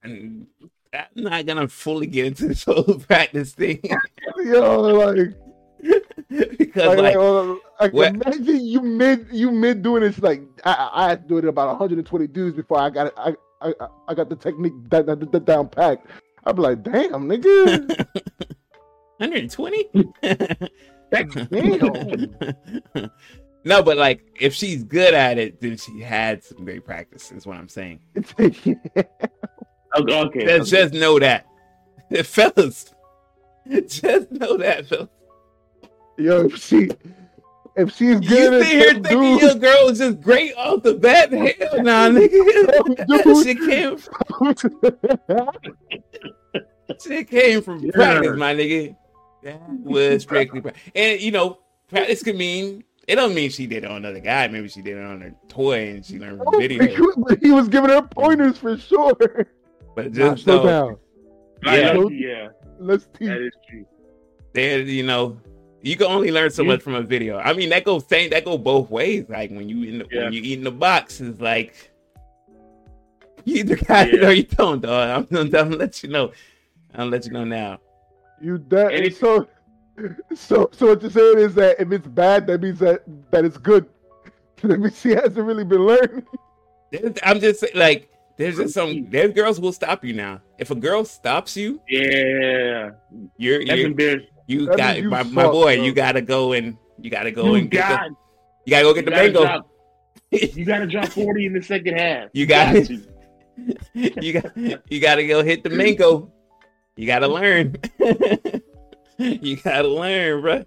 And 0.03 0.47
I'm 0.92 1.07
not 1.16 1.47
gonna 1.47 1.69
fully 1.69 2.07
get 2.07 2.27
into 2.27 2.49
this 2.49 2.64
whole 2.69 2.85
practice 2.85 3.53
thing 3.53 3.81
Yo, 4.45 4.81
like, 4.81 5.35
because 6.59 6.97
like, 6.99 6.99
like, 6.99 7.16
like, 7.16 7.59
like 7.81 7.92
what- 7.92 8.14
imagine 8.14 8.64
you 8.64 8.81
mid 8.83 9.27
you 9.33 9.51
mid 9.51 9.83
doing 9.83 10.03
this. 10.03 10.19
Like, 10.19 10.42
I, 10.64 10.73
I 10.73 11.05
I 11.05 11.09
had 11.09 11.23
to 11.23 11.29
do 11.29 11.38
it 11.38 11.45
about 11.45 11.69
120 11.69 12.27
dudes 12.29 12.57
before 12.57 12.79
I 12.79 12.90
got 12.90 13.09
it. 13.09 13.14
I 13.16 13.35
I, 13.61 13.73
I 14.09 14.14
got 14.14 14.29
the 14.29 14.37
technique 14.37 14.75
that, 14.90 15.07
that, 15.07 15.33
that 15.33 15.45
down 15.45 15.69
packed. 15.69 16.07
I'd 16.45 16.57
be 16.57 16.62
like, 16.62 16.83
damn, 16.83 17.27
nigga. 17.29 18.07
120. 19.19 19.88
Damn. 21.12 23.11
no, 23.64 23.83
but 23.83 23.97
like 23.97 24.23
if 24.40 24.55
she's 24.55 24.83
good 24.85 25.14
at 25.14 25.38
it, 25.38 25.61
then 25.61 25.77
she 25.77 26.01
had 26.01 26.42
some 26.42 26.64
great 26.64 26.85
practice. 26.85 27.31
Is 27.33 27.47
what 27.47 27.57
I'm 27.59 27.69
saying. 27.69 28.01
Okay, 29.99 30.21
okay. 30.21 30.45
Just, 30.45 30.71
just 30.71 30.92
know 30.95 31.19
that, 31.21 31.47
fellas. 32.25 32.92
Just 33.87 34.31
know 34.31 34.59
that, 34.59 34.87
fellas. 34.88 35.09
Yo, 36.19 36.47
if 36.47 36.57
she 36.57 36.90
if 37.77 37.92
she's 37.95 38.01
You 38.14 38.21
good 38.21 38.53
at 38.55 38.62
sit 38.66 38.73
here 38.73 38.95
some 38.95 39.03
thinking 39.05 39.21
dude, 39.38 39.42
your 39.42 39.55
girl 39.55 39.87
was 39.87 39.99
just 39.99 40.21
great 40.21 40.55
off 40.57 40.83
the 40.83 40.95
bat? 40.95 41.33
Hell 41.33 41.83
nah, 41.83 42.09
nigga. 42.09 43.07
That 43.07 43.23
Dude. 43.25 43.47
shit 43.47 43.59
came, 43.59 43.99
shit 47.03 47.31
came 47.31 47.62
from 47.62 47.79
Yeah. 47.85 47.92
practice, 47.92 48.37
my 48.37 48.55
nigga. 48.55 48.97
That 49.46 49.61
was 49.68 50.22
strictly 50.22 50.61
practice. 50.61 50.82
And 50.94 51.20
you 51.20 51.30
know, 51.30 51.59
practice 51.88 52.22
could 52.22 52.37
mean 52.37 52.85
It 53.06 53.14
don't 53.16 53.35
mean 53.35 53.50
she 53.50 53.66
did 53.66 53.85
it 53.85 53.90
on 53.90 53.98
another 53.98 54.20
guy. 54.20 54.48
Maybe 54.48 54.68
she 54.68 54.82
did 54.82 54.96
it 54.98 55.04
on 55.04 55.20
her 55.20 55.32
toy 55.48 55.90
and 55.90 56.04
she 56.04 56.18
learned 56.18 56.38
from 56.38 56.48
Oh, 56.54 56.59
video. 56.59 56.87
he, 56.94 57.00
was, 57.00 57.38
he 57.40 57.50
was 57.52 57.68
giving 57.68 57.90
her 57.90 58.02
pointers 58.02 58.59
for 58.59 58.76
sure. 58.76 59.46
But 59.94 60.12
just 60.12 60.42
slow 60.44 60.62
know 60.64 60.66
down. 60.68 60.96
Yeah. 61.64 61.92
low-key, 61.92 62.26
yeah, 62.28 62.48
Let's 62.78 63.06
teach. 63.18 63.28
that 63.28 63.40
is 63.40 63.52
true. 63.68 63.87
there, 64.52 64.80
you 64.80 65.02
know, 65.04 65.38
you 65.82 65.96
can 65.96 66.06
only 66.09 66.30
learn 66.32 66.50
so 66.50 66.62
You- 66.62 66.68
much 66.68 66.82
from 66.82 66.94
a 66.96 67.02
video. 67.02 67.38
I 67.38 67.52
mean, 67.52 67.68
that 67.70 67.85
goes 67.85 68.06
same. 68.09 68.30
That 68.30 68.44
go 68.44 68.59
both 68.59 68.90
ways. 68.90 69.24
Like 69.28 69.50
when 69.50 69.68
you 69.68 69.85
in 69.85 69.98
the, 70.00 70.06
Yeah. 70.11 70.24
when 70.24 70.32
you 70.32 70.42
eat 70.42 70.59
in 70.59 70.64
the 70.64 70.70
box, 70.72 71.20
it's 71.20 71.40
like 71.40 71.90
you 73.44 73.56
either 73.61 73.76
got 73.76 74.09
it 74.09 74.22
or 74.24 74.32
you 74.32 74.42
don't, 74.42 74.82
dog. 74.82 75.09
I'm 75.09 75.24
gonna, 75.26 75.44
I'm 75.44 75.68
gonna 75.70 75.76
let 75.76 76.02
you 76.02 76.09
know. 76.09 76.32
I'll 76.94 77.06
let 77.09 77.24
you 77.26 77.30
know 77.32 77.44
now. 77.44 77.78
You 78.40 78.59
that 78.68 78.92
And 78.94 79.05
it- 79.07 79.16
so 79.16 79.46
so 80.35 80.68
so 80.72 80.87
what 80.88 81.01
you're 81.03 81.11
saying 81.11 81.38
is 81.38 81.55
that 81.55 81.81
if 81.81 81.90
it's 81.92 82.07
bad, 82.07 82.46
that 82.49 82.61
means 82.61 82.79
that 82.81 83.03
that 83.31 83.44
it's 83.44 83.57
good. 83.59 83.87
That 84.62 84.81
means 84.81 84.99
she 85.01 85.11
hasn't 85.11 85.37
really 85.37 85.64
been 85.64 85.85
learning. 85.87 86.27
I'm 87.22 87.40
just 87.40 87.61
saying, 87.61 87.72
like, 87.77 88.11
there's 88.38 88.57
just 88.57 88.72
some. 88.75 89.11
There's 89.11 89.33
girls 89.35 89.61
will 89.61 89.72
stop 89.72 90.05
you 90.05 90.14
now. 90.14 90.40
If 90.59 90.70
a 90.70 90.75
girl 90.75 91.05
stops 91.05 91.57
you, 91.57 91.81
Yeah, 91.88 92.90
you're, 93.37 93.64
that's 93.64 93.79
you're 93.79 93.87
embarrassing. 93.87 94.29
you 94.46 94.66
That 94.66 94.77
got 94.79 95.03
you 95.03 95.11
my, 95.11 95.22
my 95.25 95.44
boy. 95.44 95.77
bro. 95.77 95.85
You 95.85 95.92
gotta 95.92 96.22
go 96.22 96.53
and 96.53 96.77
you 97.01 97.11
gotta 97.11 97.31
go 97.33 97.46
You 97.49 97.55
and 97.57 97.70
get 97.70 97.88
the, 97.88 98.14
you 98.64 98.70
gotta 98.70 98.85
go 98.85 98.94
get 98.94 99.01
you 99.01 99.05
the 99.05 99.11
gotta 99.11 99.22
mango. 99.25 99.42
drop, 99.44 99.68
you 100.31 100.64
gotta 100.64 100.87
drop 100.87 101.09
forty 101.09 101.46
in 101.46 101.53
the 101.53 101.62
second 101.62 101.96
half. 101.99 102.29
You 102.35 102.46
got 102.46 102.77
it. 102.77 102.87
to. 102.87 103.03
you 104.22 104.33
got 104.33 104.57
you 104.90 105.01
gotta 105.01 105.27
go 105.27 105.42
hit 105.42 105.64
the 105.64 105.70
mango. 105.70 106.31
You 106.96 107.06
gotta 107.06 107.28
learn. 107.28 107.76
you 109.18 109.56
gotta 109.56 109.88
learn, 109.88 110.40
bro. 110.40 110.64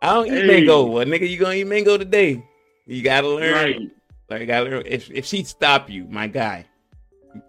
I 0.00 0.14
don't 0.14 0.26
eat 0.26 0.32
Hey. 0.32 0.46
mango. 0.46 0.86
Well, 0.86 1.06
nigga, 1.06 1.28
you 1.28 1.38
gonna 1.38 1.54
eat 1.54 1.66
mango 1.66 1.96
today? 1.96 2.44
You 2.86 3.02
gotta 3.02 3.28
learn. 3.28 3.54
Right. 3.54 3.90
Like, 4.28 4.40
gotta 4.46 4.68
learn. 4.70 4.82
If 4.86 5.10
if 5.10 5.24
she 5.26 5.44
stop 5.44 5.88
you, 5.88 6.04
my 6.10 6.26
guy, 6.26 6.66
it's 7.34 7.44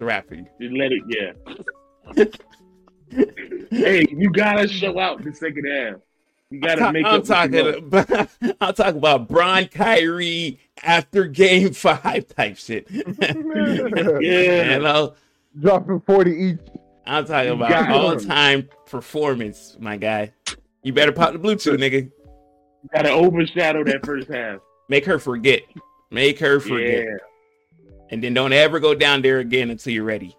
a 0.00 0.22
for 0.22 0.34
you. 0.34 0.46
Just 0.60 0.74
let 0.74 0.92
it. 0.92 1.02
Yeah. 1.08 2.24
hey, 3.70 4.06
you 4.10 4.30
gotta 4.30 4.66
show 4.66 4.98
out 4.98 5.22
the 5.22 5.32
second 5.32 5.64
half. 5.66 5.96
You 6.50 6.60
gotta 6.60 6.84
I'm, 6.86 6.92
make 6.92 7.06
I'm 7.06 7.20
up. 7.20 7.24
talking. 7.24 7.68
About, 7.76 8.28
I'm 8.60 8.74
talking 8.74 8.98
about 8.98 9.28
Bron 9.28 9.66
Kyrie 9.68 10.58
after 10.82 11.26
Game 11.26 11.72
Five 11.72 12.26
type 12.28 12.56
shit. 12.58 12.86
yeah, 12.90 13.32
you 13.32 14.18
Yeah. 14.20 14.78
know, 14.78 15.14
Dropping 15.58 16.00
40 16.00 16.30
each. 16.30 16.58
I'm 17.06 17.24
talking 17.26 17.48
You 17.48 17.54
about 17.54 17.90
all 17.90 18.16
time 18.16 18.68
performance, 18.86 19.76
my 19.80 19.96
guy. 19.96 20.32
You 20.82 20.92
better 20.92 21.12
pop 21.12 21.32
the 21.32 21.38
Bluetooth, 21.38 21.78
nigga. 21.78 22.04
You 22.82 22.88
gotta 22.94 23.10
overshadow 23.10 23.84
that 23.84 24.04
first 24.04 24.28
half. 24.28 24.60
Make 24.88 25.04
her 25.04 25.18
forget. 25.18 25.62
Make 26.10 26.38
her 26.40 26.60
forget. 26.60 27.04
Yeah. 27.04 27.16
And 28.10 28.22
then 28.22 28.34
don't 28.34 28.52
ever 28.52 28.78
go 28.78 28.94
down 28.94 29.22
there 29.22 29.38
again 29.38 29.70
until 29.70 29.92
you're 29.92 30.04
ready. 30.04 30.36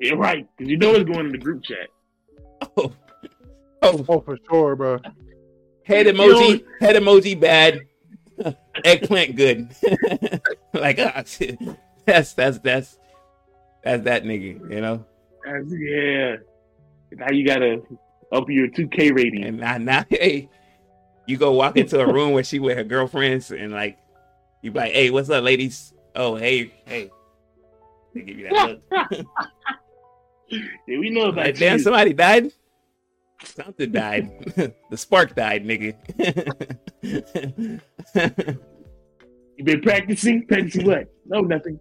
Yeah, 0.00 0.14
right. 0.14 0.46
Because 0.56 0.70
you 0.70 0.78
know 0.78 0.92
it's 0.92 1.08
going 1.08 1.26
in 1.26 1.32
the 1.32 1.38
group 1.38 1.62
chat. 1.62 1.88
Oh, 2.78 2.92
oh 3.82 4.04
Oh, 4.08 4.20
for 4.20 4.38
sure, 4.48 4.74
bro. 4.74 4.98
head 5.84 6.06
You 6.06 6.14
emoji, 6.14 6.64
head 6.80 6.96
emoji 6.96 7.38
bad. 7.38 7.82
Eggplant 8.84 9.36
good. 9.36 9.68
like 10.74 10.98
ah, 10.98 11.22
that's 12.04 12.32
that's 12.32 12.58
that's 12.58 12.98
that's 13.84 14.04
that 14.04 14.24
nigga, 14.24 14.70
you 14.72 14.80
know. 14.80 15.04
That's, 15.46 15.72
yeah. 15.78 16.36
Now 17.12 17.30
you 17.30 17.46
gotta 17.46 17.80
up 18.32 18.50
your 18.50 18.68
2K 18.68 19.14
rating. 19.14 19.44
And 19.44 19.58
now, 19.58 19.78
now 19.78 20.04
hey, 20.10 20.48
you 21.26 21.36
go 21.36 21.52
walk 21.52 21.76
into 21.76 22.00
a 22.00 22.12
room 22.12 22.32
where 22.32 22.42
she 22.42 22.58
with 22.58 22.76
her 22.76 22.84
girlfriends 22.84 23.52
and 23.52 23.72
like 23.72 23.98
you 24.62 24.72
be 24.72 24.78
like, 24.80 24.92
hey, 24.92 25.10
what's 25.10 25.30
up, 25.30 25.44
ladies? 25.44 25.92
Oh, 26.16 26.34
hey, 26.34 26.74
hey. 26.86 27.10
They 28.14 28.22
give 28.22 28.38
you 28.38 28.48
that 28.48 28.80
look. 28.90 29.26
yeah, 30.48 30.98
we 30.98 31.10
know 31.10 31.26
about 31.26 31.46
Like, 31.46 31.58
damn, 31.58 31.78
somebody 31.78 32.12
died. 32.12 32.50
Something 33.44 33.92
died. 33.92 34.30
the 34.90 34.96
spark 34.96 35.36
died, 35.36 35.64
nigga. 35.64 35.94
You 39.56 39.64
been 39.64 39.80
practicing? 39.82 40.46
Practicing 40.46 40.86
what? 40.86 41.06
No, 41.26 41.42
nothing. 41.42 41.78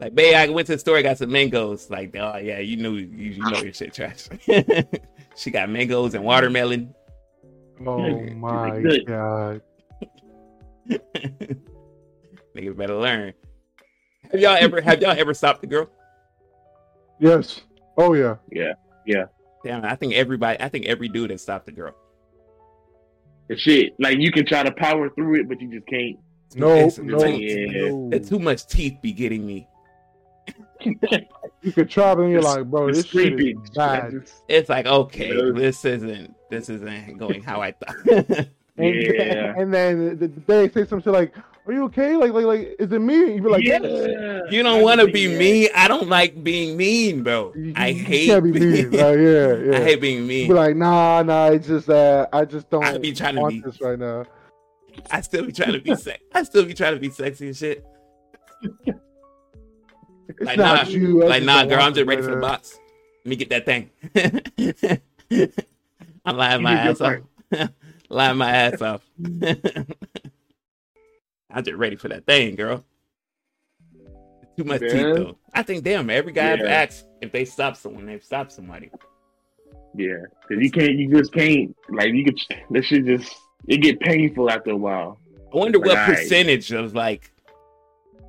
Like, 0.00 0.14
babe, 0.14 0.34
I 0.34 0.48
went 0.48 0.66
to 0.68 0.72
the 0.74 0.78
store, 0.78 1.00
got 1.02 1.18
some 1.18 1.30
mangoes. 1.30 1.90
Like, 1.90 2.14
oh 2.16 2.38
yeah, 2.38 2.58
you 2.58 2.76
knew 2.76 2.94
you, 2.94 3.32
you 3.32 3.42
know 3.50 3.60
your 3.60 3.72
shit 3.72 3.92
trash. 3.94 4.28
she 5.36 5.50
got 5.50 5.68
mangoes 5.68 6.14
and 6.14 6.24
watermelon. 6.24 6.94
Oh 7.86 7.98
my 8.34 8.80
god. 9.06 9.62
Niggas 12.56 12.76
better 12.76 12.94
learn. 12.96 13.32
Have 14.32 14.40
y'all 14.40 14.56
ever 14.58 14.80
have 14.80 15.00
y'all 15.00 15.10
ever 15.18 15.34
stopped 15.34 15.62
a 15.64 15.66
girl? 15.66 15.88
Yes. 17.20 17.60
Oh 17.96 18.14
yeah. 18.14 18.36
Yeah. 18.50 18.72
Yeah. 19.06 19.24
Damn, 19.64 19.84
I 19.84 19.94
think 19.94 20.14
everybody, 20.14 20.58
I 20.60 20.68
think 20.68 20.86
every 20.86 21.08
dude 21.08 21.30
has 21.30 21.42
stopped 21.42 21.68
a 21.68 21.72
girl. 21.72 21.94
The 23.48 23.58
shit. 23.58 23.94
Like 23.98 24.18
you 24.18 24.32
can 24.32 24.46
try 24.46 24.62
to 24.62 24.72
power 24.72 25.10
through 25.10 25.40
it, 25.40 25.48
but 25.48 25.60
you 25.60 25.70
just 25.70 25.86
can't. 25.86 26.16
No, 26.54 26.74
It's- 26.74 26.98
no, 26.98 27.24
Yeah. 27.24 27.90
no. 27.90 28.10
It's 28.12 28.28
too 28.28 28.38
much 28.38 28.66
teeth 28.66 28.98
be 29.02 29.12
getting 29.12 29.46
me. 29.46 29.68
You 31.62 31.72
could 31.72 31.90
try, 31.90 32.14
but 32.14 32.22
then 32.22 32.30
you're 32.30 32.40
like, 32.40 32.64
bro, 32.64 32.86
The 32.86 32.92
this 32.94 33.06
shit 33.06 33.38
is 33.38 33.70
bad. 33.74 34.26
It's 34.48 34.70
like, 34.70 34.86
okay, 34.86 35.28
Yeah. 35.36 35.52
this 35.54 35.84
isn't 35.84 36.34
this 36.50 36.70
isn't 36.70 37.18
going 37.18 37.42
how 37.42 37.60
I 37.60 37.72
thought. 37.72 37.96
And, 38.76 38.94
Yeah. 38.94 39.54
and 39.58 39.74
then 39.74 40.18
the, 40.18 40.28
the, 40.28 40.40
they 40.46 40.68
say 40.70 40.86
some 40.86 41.02
shit 41.02 41.12
like, 41.12 41.34
"Are 41.66 41.72
you 41.72 41.84
okay? 41.86 42.16
Like, 42.16 42.32
like, 42.32 42.46
like, 42.46 42.76
is 42.78 42.90
it 42.92 42.98
me?" 43.00 43.34
You 43.34 43.42
be 43.42 43.48
like, 43.50 43.62
yeah. 43.64 43.78
"Yes." 43.82 44.50
you 44.50 44.62
don't 44.62 44.80
want 44.82 45.02
to 45.02 45.08
be 45.08 45.28
mean. 45.36 45.68
I 45.74 45.86
don't 45.86 46.08
like 46.08 46.42
being 46.42 46.78
mean, 46.78 47.22
bro. 47.22 47.52
You- 47.54 47.74
I 47.76 47.92
hate 47.92 48.40
being, 48.40 48.54
mean. 48.54 48.90
Like, 48.92 49.18
yeah, 49.18 49.54
yeah. 49.56 49.76
I 49.76 49.80
hate 49.82 50.00
being 50.00 50.18
You 50.18 50.24
mean. 50.24 50.48
be 50.48 50.54
like, 50.54 50.76
"Nah, 50.76 51.22
nah, 51.24 51.48
it's 51.48 51.66
just 51.66 51.88
that 51.88 52.30
I 52.32 52.46
just 52.46 52.70
don't 52.70 52.84
I 52.84 52.96
be 52.96 53.12
trying 53.12 53.34
to 53.36 53.46
be- 53.48 53.60
this 53.60 53.80
right 53.82 53.98
now." 53.98 54.24
I 55.10 55.20
still 55.20 55.44
be 55.44 55.52
trying 55.52 55.72
to 55.74 55.80
be 55.80 55.94
sex. 55.96 56.22
I 56.34 56.42
still 56.44 56.64
be 56.64 56.72
trying 56.72 56.94
to 56.94 57.00
be 57.00 57.10
sexy 57.10 57.48
and 57.48 57.56
shit. 57.56 57.84
It's 60.38 60.40
Like, 60.46 60.58
not 60.58 60.84
nah, 60.86 60.90
you. 60.90 61.24
Like, 61.26 61.42
nah, 61.42 61.64
girl, 61.64 61.80
I'm 61.82 61.94
just 61.94 62.06
ready 62.06 62.22
for 62.22 62.30
the 62.34 62.40
box. 62.40 62.78
Let 63.24 63.30
me 63.30 63.36
get 63.36 63.50
that 63.50 63.64
thing. 63.66 63.90
I'm 66.24 66.36
lying 66.36 66.62
my 66.62 66.72
ass 66.74 67.00
off. 67.00 67.20
lying 68.08 68.36
my 68.38 68.50
ass 68.50 68.80
off. 68.90 69.02
I'm 71.52 71.64
just 71.64 71.76
ready 71.76 71.96
for 71.96 72.08
that 72.08 72.26
thing, 72.26 72.54
girl. 72.56 72.84
Too 74.56 74.64
much 74.64 74.80
teeth, 74.80 74.92
though. 74.92 75.36
I 75.54 75.62
think, 75.62 75.84
damn, 75.84 76.10
every 76.10 76.32
guy 76.32 76.54
Yeah. 76.54 76.64
asked 76.68 77.06
if 77.20 77.32
they 77.32 77.44
stop 77.44 77.76
someone, 77.76 78.06
they've 78.06 78.22
stopped 78.22 78.52
somebody. 78.52 78.90
Yeah, 79.94 80.18
because 80.48 80.62
you 80.62 80.70
can't. 80.70 80.94
You 80.94 81.10
just 81.16 81.32
can't. 81.32 81.74
Like 81.88 82.12
you 82.12 82.24
could. 82.24 82.38
That 82.70 82.84
shit 82.84 83.04
just. 83.06 83.34
It 83.66 83.78
get 83.78 84.00
painful 84.00 84.48
after 84.50 84.70
a 84.70 84.76
while. 84.76 85.18
I 85.52 85.56
wonder 85.56 85.78
what 85.80 85.96
Right. 85.96 86.16
percentage 86.16 86.72
of 86.72 86.94
like 86.94 87.30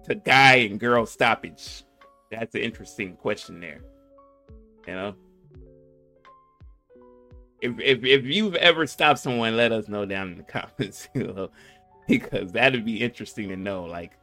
to 0.05 0.15
guy 0.15 0.55
and 0.55 0.79
girl 0.79 1.05
stoppage. 1.05 1.83
That's 2.31 2.55
an 2.55 2.61
interesting 2.61 3.15
question 3.17 3.59
there. 3.59 3.81
You 4.87 4.93
know, 4.95 5.15
if 7.61 7.79
if 7.79 8.03
if 8.03 8.25
you've 8.25 8.55
ever 8.55 8.87
stopped 8.87 9.19
someone, 9.19 9.55
let 9.57 9.71
us 9.71 9.87
know 9.87 10.05
down 10.05 10.31
in 10.31 10.37
the 10.37 10.43
comments. 10.77 11.07
You 11.13 11.27
know, 11.27 11.49
because 12.07 12.51
that'd 12.51 12.85
be 12.85 13.01
interesting 13.01 13.49
to 13.49 13.55
know. 13.57 13.83
Like, 13.83 14.13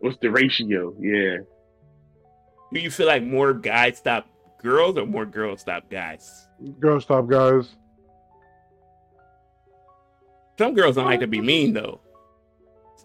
What's 0.00 0.18
the 0.20 0.30
ratio? 0.30 0.94
Yeah. 1.00 1.38
do 2.72 2.80
you 2.80 2.90
feel 2.90 3.06
like 3.06 3.22
more 3.22 3.52
guys 3.52 3.98
stop 3.98 4.26
girls 4.62 4.96
or 4.96 5.06
more 5.06 5.26
girls 5.26 5.62
stop 5.62 5.90
guys? 5.90 6.48
Girls 6.78 7.04
stop, 7.04 7.26
guys. 7.28 7.68
Some 10.58 10.74
girls 10.74 10.96
don't 10.96 11.06
like 11.06 11.20
to 11.20 11.26
be 11.26 11.40
mean 11.40 11.72
though. 11.72 12.00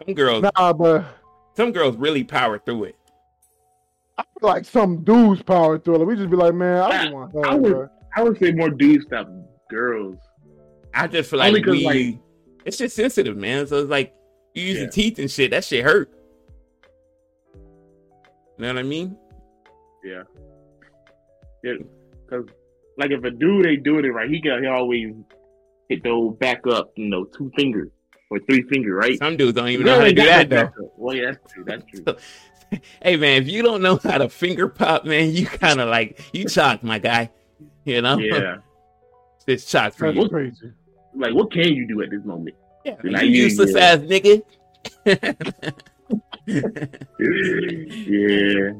Some 0.05 0.13
girls, 0.13 0.43
Nah, 0.57 0.73
but 0.73 1.05
some 1.55 1.71
girls 1.71 1.95
really 1.95 2.23
power 2.25 2.59
through 2.59 2.85
it. 2.85 2.95
I 4.17 4.23
feel 4.39 4.49
like 4.49 4.65
some 4.65 5.03
dudes 5.03 5.41
power 5.43 5.77
thriller. 5.77 6.05
We 6.05 6.15
just 6.15 6.29
be 6.29 6.35
like, 6.37 6.53
man, 6.53 6.81
I 6.81 7.03
just 7.03 7.13
want 7.13 7.33
her. 7.33 7.45
I 7.45 7.55
would- 7.55 7.71
bro." 7.71 7.89
I 8.17 8.23
would 8.23 8.37
say 8.39 8.51
more 8.53 8.69
dudes 8.69 9.05
stop 9.05 9.29
girls. 9.69 10.15
I 10.93 11.07
just 11.07 11.29
feel 11.29 11.39
like 11.39 11.49
Only 11.49 11.61
'cause, 11.61 11.71
we, 11.73 11.83
like- 11.85 12.19
it's 12.63 12.77
just 12.77 12.95
sensitive, 12.95 13.35
man. 13.35 13.67
So 13.67 13.79
it's 13.79 13.89
like 13.89 14.13
you 14.53 14.63
use 14.63 14.79
Yeah. 14.79 14.87
teeth 14.89 15.19
and 15.19 15.29
shit. 15.29 15.51
That 15.51 15.65
shit 15.65 15.83
hurt. 15.83 16.09
You 17.53 17.61
know 18.59 18.67
what 18.69 18.77
I 18.77 18.83
mean? 18.83 19.17
Yeah. 20.03 20.23
Yeah. 21.63 21.73
Because 22.25 22.45
like 22.97 23.11
if 23.11 23.23
a 23.25 23.31
dude 23.31 23.65
ain't 23.67 23.83
doing 23.83 24.05
it 24.05 24.09
right, 24.13 24.29
he 24.29 24.39
can 24.41 24.63
he 24.63 24.67
always 24.69 25.13
hit 25.89 26.03
the 26.03 26.09
old 26.09 26.39
back 26.39 26.65
up, 26.67 26.93
you 26.95 27.09
know, 27.09 27.25
two 27.25 27.51
fingers 27.57 27.89
or 28.31 28.39
three 28.49 28.61
finger, 28.71 28.95
right? 28.95 29.17
Some 29.19 29.35
dudes 29.35 29.53
don't 29.55 29.67
even 29.67 29.85
know 29.85 29.95
how 29.99 30.05
to 30.05 30.13
do 30.13 30.23
that 30.23 30.49
though. 30.49 30.69
Well, 30.95 31.15
yeah, 31.15 31.31
that's 31.31 31.53
true. 31.53 31.63
That's 31.67 31.83
true. 31.91 32.03
Hey 33.01 33.17
man, 33.17 33.41
if 33.41 33.47
you 33.47 33.61
don't 33.61 33.81
know 33.81 33.99
how 34.03 34.17
to 34.17 34.29
finger 34.29 34.67
pop, 34.67 35.05
man, 35.05 35.31
you 35.31 35.45
kind 35.45 35.79
of 35.79 35.89
like 35.89 36.19
you 36.33 36.45
chalk, 36.45 36.83
my 36.83 36.99
guy. 36.99 37.29
You 37.83 38.01
know? 38.01 38.17
yeah. 38.17 38.57
it's 39.47 39.65
chalk 39.65 39.93
for 39.93 40.11
you. 40.11 40.27
crazy. 40.27 40.71
Like, 41.15 41.33
what 41.33 41.51
can 41.51 41.73
you 41.73 41.87
do 41.87 42.01
at 42.01 42.09
this 42.09 42.23
moment? 42.25 42.55
Yeah, 42.83 42.95
Like, 43.03 43.23
you 43.23 43.29
yeah, 43.29 43.43
useless 43.43 43.73
yeah. 43.73 43.81
ass 43.81 43.97
nigga. 43.99 44.41
yeah. 46.47 48.73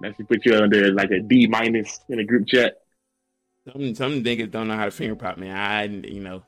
That 0.00 0.16
should 0.16 0.28
put 0.28 0.44
you 0.44 0.56
under 0.56 0.92
like 0.92 1.10
a 1.10 1.20
D 1.20 1.46
minus 1.46 2.00
in 2.08 2.18
a 2.18 2.24
group 2.24 2.46
chat. 2.46 2.76
some 3.66 3.94
some 3.94 4.22
niggas 4.22 4.50
don't 4.50 4.68
know 4.68 4.76
how 4.76 4.86
to 4.86 4.90
finger 4.90 5.16
pop, 5.16 5.38
man. 5.38 5.56
I 5.56 5.84
you 5.84 6.20
know. 6.20 6.42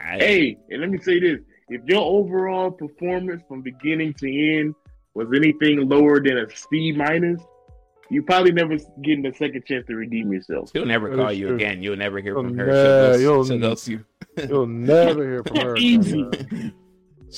I, 0.00 0.18
Hey, 0.18 0.58
and 0.70 0.80
let 0.80 0.90
me 0.90 0.98
say 0.98 1.20
this: 1.20 1.40
if 1.68 1.82
your 1.84 2.02
overall 2.02 2.70
performance 2.70 3.42
from 3.48 3.62
beginning 3.62 4.14
to 4.14 4.58
end 4.58 4.74
was 5.14 5.28
anything 5.34 5.88
lower 5.88 6.20
than 6.22 6.38
a 6.38 6.46
C 6.54 6.92
minus, 6.92 7.40
you 8.10 8.22
probably 8.22 8.52
never 8.52 8.76
getting 9.02 9.24
a 9.26 9.32
second 9.34 9.64
chance 9.64 9.86
to 9.86 9.94
redeem 9.96 10.32
yourself. 10.32 10.70
she'll 10.72 10.84
never 10.86 11.10
That 11.10 11.16
call 11.16 11.28
is 11.28 11.38
you 11.38 11.46
true. 11.48 11.56
again. 11.56 11.82
You'll 11.82 11.96
never 11.96 12.18
hear 12.20 12.34
You'll 12.34 12.42
from 12.44 12.58
her. 12.58 12.66
ne- 12.66 12.72
she'll, 12.72 13.20
you'll- 13.20 13.36
ghost, 13.36 13.48
she'll 13.50 13.58
ghost 13.58 13.88
you. 13.88 14.04
You'll 14.48 14.66
never 14.66 15.22
hear 15.24 15.44
from 15.44 15.56
her. 15.56 15.74
again, 15.76 15.82
Easy. 15.84 16.22
man. 16.22 16.72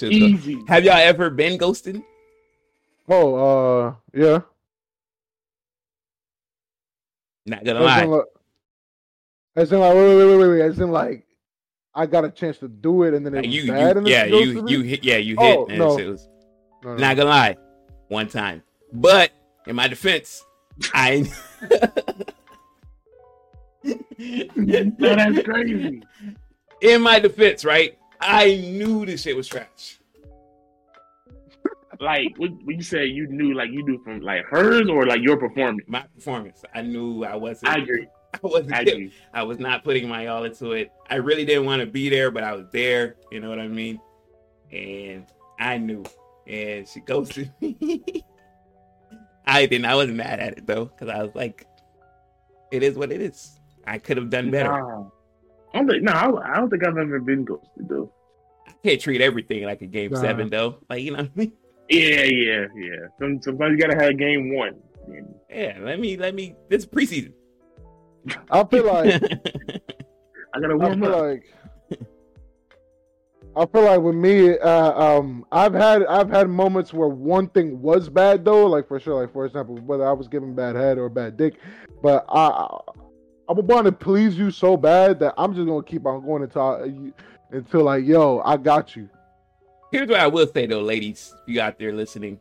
Easy. 0.02 0.62
Have 0.68 0.84
y'all 0.84 0.94
ever 0.96 1.30
been 1.30 1.56
ghosted? 1.58 2.02
Oh, 3.08 3.34
uh, 3.88 3.94
yeah. 4.12 4.40
Not 7.46 7.64
gonna 7.64 7.80
lie. 7.80 8.02
in, 8.04 8.10
like, 8.10 8.24
as 9.56 9.70
in, 9.72 9.78
like, 9.80 9.94
wait, 9.94 10.16
wait, 10.16 10.26
wait, 10.26 10.36
wait, 10.38 10.48
wait. 10.48 10.60
As 10.62 10.78
in, 10.80 10.90
like, 10.90 11.26
I 11.94 12.06
got 12.06 12.24
a 12.24 12.30
chance 12.30 12.58
to 12.58 12.68
do 12.68 13.02
it, 13.04 13.14
and 13.14 13.24
then 13.24 13.34
it 13.34 13.38
Like 13.38 13.46
was 13.46 13.54
you, 13.54 13.70
bad, 13.70 13.92
you 13.92 13.98
and 13.98 14.08
yeah, 14.08 14.24
you 14.24 14.66
you 14.66 14.80
hit 14.82 15.04
yeah, 15.04 15.16
you 15.18 15.36
hit 15.38 15.56
Oh, 15.58 15.66
and 15.66 15.78
no. 15.78 15.98
it 15.98 16.06
was 16.08 16.28
No, 16.82 16.94
no. 16.94 16.96
not 16.96 17.16
gonna 17.16 17.28
lie, 17.28 17.56
one 18.14 18.28
time. 18.28 18.62
But 18.92 19.32
in 19.66 19.76
my 19.76 19.88
defense, 19.88 20.44
I 20.94 21.30
No, 24.16 25.16
that's 25.16 25.42
crazy. 25.42 26.02
in 26.80 27.02
my 27.02 27.18
defense, 27.18 27.64
right? 27.64 27.98
I 28.20 28.56
knew 28.56 29.04
this 29.04 29.22
shit 29.22 29.36
was 29.36 29.46
trash. 29.46 29.98
Like, 32.00 32.34
what, 32.38 32.50
what 32.64 32.74
you 32.74 32.82
say? 32.82 33.06
You 33.06 33.26
knew, 33.28 33.54
like, 33.54 33.70
you 33.70 33.84
knew 33.84 34.02
from 34.02 34.20
like 34.20 34.44
hers 34.46 34.88
or 34.88 35.06
like 35.06 35.20
your 35.22 35.36
performance. 35.36 35.84
My 35.86 36.02
performance, 36.14 36.62
I 36.74 36.82
knew 36.82 37.24
I 37.24 37.36
wasn't. 37.36 37.72
I 37.72 37.78
agree. 37.78 38.06
I 38.34 38.38
wasn't. 38.42 38.74
I 38.74 38.80
agree. 38.80 39.12
I 39.32 39.42
was 39.44 39.58
not 39.58 39.84
putting 39.84 40.08
my 40.08 40.26
all 40.26 40.44
into 40.44 40.72
it. 40.72 40.90
I 41.08 41.16
really 41.16 41.44
didn't 41.44 41.66
want 41.66 41.80
to 41.80 41.86
be 41.86 42.08
there, 42.08 42.30
but 42.30 42.42
I 42.42 42.52
was 42.54 42.66
there. 42.72 43.16
You 43.30 43.40
know 43.40 43.48
what 43.48 43.60
I 43.60 43.68
mean? 43.68 44.00
And 44.72 45.26
I 45.60 45.78
knew, 45.78 46.02
and 46.46 46.86
she 46.88 47.00
ghosted 47.00 47.52
me. 47.60 48.24
I 49.46 49.66
didn't. 49.66 49.84
I 49.86 49.94
wasn't 49.94 50.16
mad 50.16 50.40
at 50.40 50.58
it 50.58 50.66
though, 50.66 50.86
because 50.86 51.08
I 51.08 51.22
was 51.22 51.34
like, 51.34 51.66
"It 52.72 52.82
is 52.82 52.96
what 52.96 53.12
it 53.12 53.20
is." 53.20 53.60
I 53.86 53.98
could 53.98 54.16
have 54.16 54.30
done 54.30 54.50
better. 54.50 54.70
Nah. 54.70 55.04
I 55.74 55.78
don't 55.78 55.88
think. 55.88 56.02
No, 56.02 56.12
I, 56.12 56.52
I 56.52 56.56
don't 56.56 56.70
think 56.70 56.86
I've 56.86 56.96
ever 56.96 57.20
been 57.20 57.44
ghosted 57.44 57.88
though. 57.88 58.10
I 58.66 58.72
can't 58.82 59.00
treat 59.00 59.20
everything 59.20 59.64
like 59.64 59.82
a 59.82 59.86
game 59.86 60.12
Nah. 60.12 60.20
seven 60.20 60.48
though. 60.48 60.78
Like 60.88 61.02
you 61.02 61.10
know 61.10 61.18
what 61.18 61.30
I 61.36 61.38
mean? 61.38 61.52
Yeah, 61.90 62.22
yeah, 62.22 62.66
yeah. 62.74 62.96
Some, 63.18 63.42
sometimes 63.42 63.72
you 63.72 63.78
gotta 63.86 64.02
have 64.02 64.16
game 64.16 64.54
one. 64.54 64.76
Yeah. 65.50 65.76
Let 65.82 66.00
me. 66.00 66.16
Let 66.16 66.34
me. 66.34 66.54
This 66.70 66.86
preseason. 66.86 67.32
I 68.50 68.64
feel 68.64 68.86
like 68.86 69.22
I 70.54 70.60
gotta 70.60 70.72
I 70.72 70.76
warm 70.76 71.00
feel 71.02 71.14
up. 71.14 71.20
like 71.22 71.44
I 73.56 73.66
feel 73.66 73.82
like 73.82 74.00
with 74.00 74.16
me, 74.16 74.58
uh, 74.58 74.92
um, 75.18 75.46
I've 75.52 75.74
had 75.74 76.04
I've 76.06 76.28
had 76.28 76.48
moments 76.48 76.92
where 76.92 77.08
one 77.08 77.48
thing 77.48 77.80
was 77.80 78.08
bad 78.08 78.44
though, 78.44 78.66
like 78.66 78.88
for 78.88 78.98
sure, 78.98 79.20
like 79.20 79.32
for 79.32 79.46
example, 79.46 79.76
whether 79.76 80.06
I 80.06 80.12
was 80.12 80.26
giving 80.26 80.54
bad 80.54 80.74
head 80.74 80.98
or 80.98 81.08
bad 81.08 81.36
dick, 81.36 81.54
but 82.02 82.24
I 82.28 82.46
I, 82.46 82.78
I 83.48 83.52
would 83.52 83.68
want 83.68 83.86
to 83.86 83.92
please 83.92 84.36
you 84.36 84.50
so 84.50 84.76
bad 84.76 85.20
that 85.20 85.34
I'm 85.38 85.54
just 85.54 85.66
gonna 85.66 85.84
keep 85.84 86.04
on 86.04 86.24
going 86.24 86.42
until 86.42 87.14
until 87.50 87.84
like 87.84 88.04
yo, 88.04 88.40
I 88.44 88.56
got 88.56 88.96
you. 88.96 89.08
Here's 89.92 90.08
what 90.08 90.18
I 90.18 90.26
will 90.26 90.48
say 90.48 90.66
though, 90.66 90.82
ladies, 90.82 91.32
you 91.46 91.60
out 91.60 91.78
there 91.78 91.92
listening, 91.92 92.40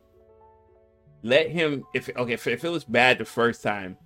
let 1.21 1.49
him. 1.49 1.83
If 1.93 2.09
okay, 2.09 2.33
if, 2.33 2.47
if 2.47 2.63
it 2.63 2.69
was 2.69 2.85
bad 2.85 3.19
the 3.19 3.25
first 3.25 3.61
time, 3.61 3.97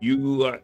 you 0.00 0.44
are 0.44 0.60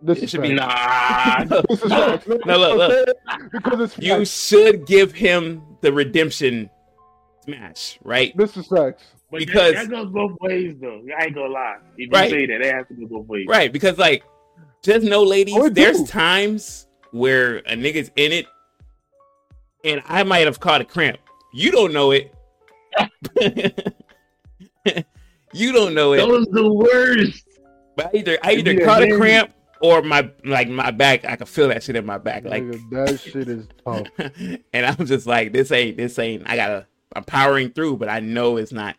This 0.00 0.18
It 0.18 0.24
is 0.24 0.30
should 0.30 0.42
be. 0.42 0.52
Nah, 0.54 1.44
This 1.68 1.82
is 1.82 1.90
facts. 1.90 2.26
No, 2.46 2.56
look, 2.58 2.76
look. 2.78 3.16
because 3.52 3.80
it's 3.80 3.98
you 3.98 4.16
facts. 4.18 4.46
should 4.46 4.86
give 4.86 5.12
him 5.12 5.62
the 5.80 5.92
redemption 5.92 6.70
smash, 7.44 7.98
right? 8.04 8.36
This 8.36 8.56
is 8.56 8.66
facts. 8.68 9.02
but 9.30 9.40
Because- 9.40 9.74
that, 9.74 9.88
that 9.88 9.90
goes 9.90 10.10
both 10.12 10.38
ways 10.40 10.76
though. 10.80 11.02
I 11.18 11.24
ain't 11.24 11.34
gonna 11.34 11.48
lie. 11.48 11.78
If 11.96 11.98
you 11.98 12.08
Right. 12.12 12.30
say 12.30 12.46
that, 12.46 12.60
it 12.60 12.74
has 12.74 12.86
to 12.88 12.94
go 12.94 13.06
both 13.06 13.26
ways. 13.26 13.46
Right, 13.48 13.72
because 13.72 13.98
like, 13.98 14.22
just 14.82 15.04
know, 15.04 15.24
ladies, 15.24 15.56
Oh, 15.56 15.68
there's 15.68 15.98
do. 16.00 16.06
times 16.06 16.86
where 17.10 17.56
a 17.58 17.74
nigga's 17.74 18.10
in 18.16 18.30
it, 18.32 18.46
and 19.84 20.00
I 20.06 20.22
might 20.22 20.46
have 20.46 20.60
caught 20.60 20.80
a 20.80 20.84
cramp. 20.84 21.18
You 21.52 21.72
don't 21.72 21.92
know 21.92 22.12
it. 22.12 22.32
you 25.52 25.72
don't 25.72 25.94
know 25.94 26.12
it. 26.12 26.18
Those 26.18 26.46
the 26.46 26.72
worst. 26.72 27.44
But 27.96 28.06
I 28.14 28.18
either 28.18 28.38
I 28.42 28.52
either 28.52 28.72
Yeah, 28.74 28.84
caught 28.84 29.02
a 29.02 29.16
cramp 29.16 29.50
or 29.80 30.02
my 30.02 30.30
like 30.44 30.68
my 30.68 30.90
back. 30.90 31.24
I 31.24 31.36
can 31.36 31.46
feel 31.46 31.68
that 31.68 31.82
shit 31.82 31.96
in 31.96 32.06
my 32.06 32.18
back. 32.18 32.44
Like, 32.44 32.62
Nigga, 32.62 32.90
that 33.06 33.20
shit 33.20 33.48
is 33.48 33.66
tough. 33.84 34.06
and 34.72 34.86
I'm 34.86 35.06
just 35.06 35.26
like, 35.26 35.52
this 35.52 35.70
ain't 35.72 35.96
this 35.96 36.18
ain't. 36.18 36.48
I 36.48 36.56
gotta. 36.56 36.86
I'm 37.16 37.24
powering 37.24 37.70
through, 37.70 37.96
but 37.96 38.08
I 38.08 38.20
know 38.20 38.58
it's 38.58 38.72
not. 38.72 38.96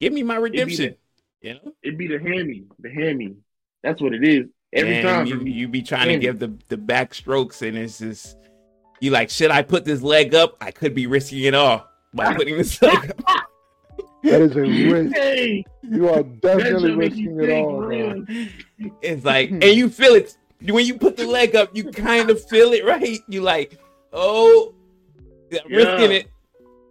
Give 0.00 0.12
me 0.12 0.22
my 0.22 0.36
redemption. 0.36 0.96
You 1.40 1.54
know. 1.54 1.72
It'd 1.82 1.96
be 1.98 2.08
the 2.08 2.18
hammy, 2.18 2.64
the 2.78 2.90
hammy. 2.90 3.36
That's 3.82 4.02
what 4.02 4.12
it 4.12 4.22
is. 4.24 4.46
Every 4.72 4.96
And 4.96 5.06
time. 5.06 5.26
you, 5.26 5.40
you 5.40 5.68
be 5.68 5.80
trying 5.82 6.08
to 6.08 6.18
give 6.18 6.38
the 6.38 6.52
the 6.68 6.76
back 6.76 7.14
strokes, 7.14 7.62
and 7.62 7.76
it's 7.78 7.98
just 7.98 8.36
you 9.00 9.10
like, 9.10 9.30
should 9.30 9.50
I 9.50 9.62
put 9.62 9.84
this 9.84 10.02
leg 10.02 10.34
up? 10.34 10.56
I 10.60 10.70
could 10.70 10.94
be 10.94 11.06
risking 11.06 11.42
it 11.44 11.54
all 11.54 11.86
by 12.12 12.34
putting 12.36 12.56
this 12.56 12.80
leg 12.82 13.12
up. 13.26 13.40
That 14.30 14.40
is 14.42 14.56
a 14.56 14.60
risk. 14.60 15.14
Hey, 15.16 15.64
You 15.82 16.08
are 16.08 16.22
definitely 16.22 16.90
should 16.90 16.98
make 16.98 17.14
you 17.16 17.30
risking 17.34 17.50
it 17.50 17.64
all, 17.64 17.80
real. 17.80 18.22
bro. 18.22 18.46
It's 19.02 19.24
like, 19.24 19.50
and 19.50 19.64
you 19.64 19.88
feel 19.88 20.14
it 20.14 20.36
when 20.62 20.84
you 20.84 20.98
put 20.98 21.16
the 21.16 21.26
leg 21.26 21.54
up. 21.56 21.74
You 21.74 21.90
kind 21.90 22.30
of 22.30 22.42
feel 22.48 22.72
it, 22.72 22.84
right? 22.84 23.18
You 23.28 23.40
like, 23.42 23.78
oh, 24.12 24.74
I'm 25.52 25.70
risking 25.72 26.12
it. 26.12 26.28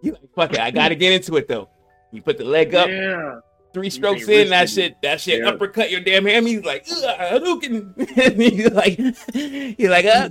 You 0.02 0.12
like, 0.12 0.20
fuck 0.34 0.52
it. 0.54 0.60
I 0.60 0.70
got 0.70 0.88
to 0.90 0.94
get 0.94 1.12
into 1.12 1.36
it 1.36 1.48
though. 1.48 1.68
You 2.12 2.22
put 2.22 2.38
the 2.38 2.44
leg 2.44 2.74
up, 2.74 2.88
Yeah. 2.88 3.40
three 3.74 3.90
strokes 3.90 4.28
in, 4.28 4.48
that 4.50 4.62
risking 4.62 4.84
shit, 4.84 4.96
that 5.02 5.20
shit 5.20 5.40
Yeah. 5.40 5.48
uppercut 5.48 5.90
your 5.90 6.00
damn 6.00 6.24
hammy. 6.24 6.54
He's 6.54 6.64
like, 6.64 6.86
ugh, 6.90 7.18
Hadouken. 7.42 8.16
and 8.16 8.42
you're 8.42 8.70
like, 8.70 8.98
you're 9.78 9.90
like, 9.90 10.06
uh, 10.06 10.28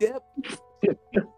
yep. 0.00 0.22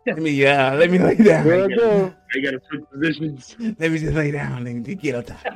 Let 0.07 0.19
me, 0.19 0.47
uh, 0.47 0.75
let 0.77 0.91
me 0.91 0.99
lay 0.99 1.15
down. 1.17 1.45
There 1.47 1.65
I 1.65 1.69
go. 1.69 2.15
I 2.35 2.41
gotta 2.41 2.61
switch 2.69 2.83
positions. 2.93 3.57
Let 3.59 3.91
me 3.91 3.99
just 3.99 4.15
lay 4.15 4.31
down 4.31 4.67
and 4.67 4.85
get 5.01 5.15
on 5.15 5.25
top. 5.25 5.47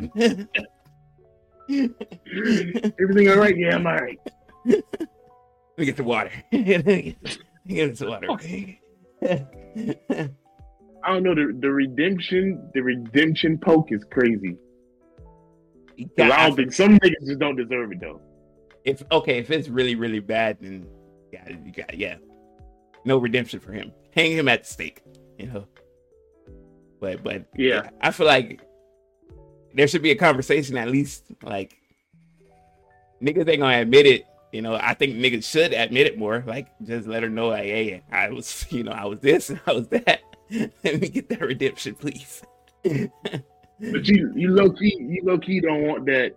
Everything 1.68 3.28
all 3.30 3.36
right? 3.38 3.56
Yeah, 3.56 3.76
I'm 3.76 3.86
all 3.86 3.94
right. 3.94 4.18
Let 4.66 4.82
me 5.78 5.84
get 5.86 5.96
the 5.96 6.04
water. 6.04 6.30
Get 7.66 7.96
the 7.96 8.06
water. 8.06 8.30
Okay. 8.30 8.78
I 9.22 10.28
don't 11.06 11.22
know. 11.22 11.34
The, 11.34 11.56
the 11.58 11.70
redemption, 11.70 12.70
the 12.74 12.82
redemption 12.82 13.58
poke 13.58 13.90
is 13.90 14.04
crazy. 14.10 14.56
'Cause 16.18 16.30
I 16.30 16.48
don't 16.48 16.56
think 16.56 16.72
some 16.72 16.98
niggas 16.98 17.24
just 17.26 17.38
don't 17.38 17.56
deserve 17.56 17.92
it 17.92 18.00
though. 18.00 18.20
if 18.84 19.02
okay, 19.12 19.38
if 19.38 19.50
it's 19.50 19.68
really 19.68 19.94
really 19.94 20.18
bad, 20.20 20.58
then 20.60 20.86
yeah, 21.32 21.48
you 21.48 21.72
got 21.72 21.96
yeah, 21.96 22.16
no 23.04 23.18
redemption 23.18 23.60
for 23.60 23.72
him. 23.72 23.92
Hang 24.14 24.32
him 24.32 24.48
at 24.48 24.64
the 24.64 24.68
stake, 24.68 25.02
you 25.38 25.46
know. 25.46 25.66
But 27.00 27.22
but 27.22 27.46
Yeah. 27.56 27.90
I 28.00 28.10
feel 28.10 28.26
like 28.26 28.60
there 29.74 29.88
should 29.88 30.02
be 30.02 30.10
a 30.10 30.16
conversation 30.16 30.76
at 30.76 30.88
least. 30.88 31.24
Like 31.42 31.76
niggas 33.22 33.48
ain't 33.48 33.60
gonna 33.60 33.80
admit 33.80 34.06
it. 34.06 34.26
You 34.52 34.62
know, 34.62 34.76
I 34.80 34.94
think 34.94 35.16
niggas 35.16 35.44
should 35.50 35.72
admit 35.72 36.06
it 36.06 36.16
more. 36.16 36.44
Like 36.46 36.68
just 36.84 37.08
let 37.08 37.22
her 37.24 37.28
know, 37.28 37.48
like, 37.48 37.64
hey, 37.64 38.02
I 38.12 38.30
was, 38.30 38.66
you 38.70 38.84
know, 38.84 38.92
I 38.92 39.04
was 39.04 39.20
this 39.20 39.50
and 39.50 39.60
I 39.66 39.72
was 39.72 39.88
that. 39.88 40.20
Let 40.50 41.00
me 41.00 41.08
get 41.08 41.28
that 41.30 41.40
redemption, 41.40 41.94
please. 41.94 42.42
But 42.82 44.06
you, 44.06 44.32
you 44.36 44.50
low 44.50 44.70
key, 44.70 44.96
you 45.00 45.22
low 45.24 45.38
key 45.38 45.60
don't 45.60 45.82
want 45.82 46.06
that, 46.06 46.36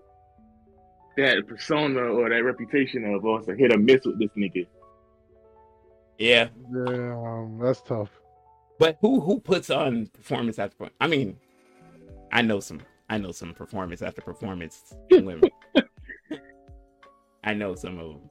that 1.17 1.47
persona 1.47 1.99
or 1.99 2.29
that 2.29 2.43
reputation 2.43 3.03
of 3.13 3.25
oh, 3.25 3.35
it's 3.35 3.47
a 3.47 3.55
hit 3.55 3.73
or 3.73 3.77
miss 3.77 4.05
with 4.05 4.17
this 4.19 4.29
nigga. 4.35 4.65
Yeah, 6.17 6.49
Damn, 6.73 7.59
that's 7.59 7.81
tough. 7.81 8.09
But 8.79 8.97
who 9.01 9.19
who 9.19 9.39
puts 9.39 9.69
on 9.69 10.07
performance 10.07 10.59
after 10.59 10.75
performance? 10.75 10.95
I 11.01 11.07
mean, 11.07 11.37
I 12.31 12.41
know 12.41 12.59
some 12.59 12.81
I 13.09 13.17
know 13.17 13.31
some 13.31 13.53
performance 13.53 14.01
after 14.01 14.21
performance 14.21 14.93
women. 15.11 15.41
I 17.43 17.53
know 17.53 17.75
some 17.75 17.97
of 17.97 18.09
them. 18.09 18.29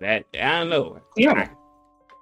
That 0.00 0.24
I 0.34 0.60
don't 0.60 0.70
know. 0.70 1.00
Yeah. 1.16 1.48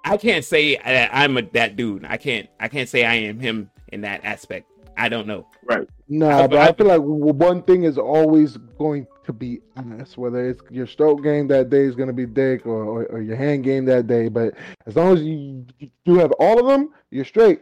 I, 0.05 0.13
I 0.13 0.17
can't 0.17 0.43
say 0.43 0.75
that 0.77 1.09
I'm 1.13 1.37
a, 1.37 1.43
that 1.53 1.75
dude. 1.75 2.05
I 2.05 2.17
can't 2.17 2.49
I 2.59 2.67
can't 2.67 2.89
say 2.89 3.05
I 3.05 3.15
am 3.15 3.39
him 3.39 3.69
in 3.89 4.01
that 4.01 4.23
aspect. 4.25 4.69
I 4.99 5.07
don't 5.09 5.25
know. 5.27 5.47
Right. 5.63 5.87
Nah, 6.07 6.39
I- 6.43 6.47
but 6.47 6.57
I- 6.59 6.67
I 6.67 6.71
feel 6.73 6.87
like 6.87 7.01
one 7.01 7.63
thing 7.63 7.83
is 7.83 7.97
always 7.97 8.57
going 8.77 9.07
to 9.25 9.31
be 9.33 9.61
ass, 9.77 10.17
whether 10.17 10.49
it's 10.49 10.61
your 10.69 10.87
stroke 10.87 11.23
game 11.23 11.47
that 11.47 11.69
day 11.69 11.83
is 11.83 11.95
going 11.95 12.07
to 12.07 12.13
be 12.13 12.25
dick 12.25 12.65
or, 12.65 12.83
or, 12.83 13.05
or 13.05 13.21
your 13.21 13.35
hand 13.37 13.63
game 13.63 13.85
that 13.85 14.07
day. 14.07 14.27
But 14.27 14.55
as 14.85 14.95
long 14.95 15.13
as 15.15 15.23
you 15.23 15.65
you 16.05 16.15
have 16.19 16.31
all 16.33 16.59
of 16.59 16.65
them, 16.65 16.89
you're 17.11 17.25
straight. 17.25 17.61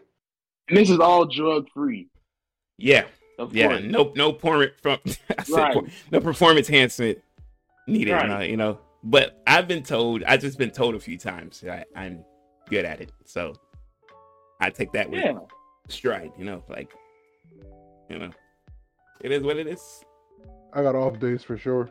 And 0.69 0.77
this 0.77 0.89
is 0.89 0.99
all 0.99 1.25
drug 1.25 1.67
free. 1.73 2.07
Yeah, 2.77 3.05
Of 3.39 3.55
yeah. 3.55 3.67
course. 3.67 3.83
No, 3.83 4.11
no 4.15 4.33
porn 4.33 4.69
from 4.81 4.99
I 5.05 5.43
said 5.43 5.53
Right. 5.55 5.73
por- 5.73 5.87
no 6.11 6.19
performance 6.19 6.69
enhancement 6.69 7.19
needed. 7.87 8.13
Right. 8.13 8.29
uh, 8.31 8.39
you 8.43 8.57
know, 8.57 8.79
but 9.03 9.41
I've 9.45 9.67
been 9.67 9.83
told. 9.83 10.23
I've 10.23 10.41
just 10.41 10.57
been 10.57 10.71
told 10.71 10.95
a 10.95 10.99
few 10.99 11.17
times. 11.17 11.63
I, 11.69 11.85
I'm 11.95 12.23
good 12.69 12.83
at 12.85 12.99
it, 13.01 13.11
so 13.25 13.53
I 14.59 14.69
take 14.69 14.91
that 14.93 15.09
with 15.09 15.23
Yeah. 15.23 15.39
stride. 15.87 16.31
You 16.37 16.45
know, 16.45 16.63
like 16.69 16.91
you 18.09 18.19
know, 18.19 18.29
it 19.21 19.31
is 19.31 19.43
what 19.43 19.57
it 19.57 19.67
is. 19.67 20.03
I 20.73 20.81
got 20.83 20.95
off 20.95 21.19
days 21.19 21.43
for 21.43 21.57
sure. 21.57 21.89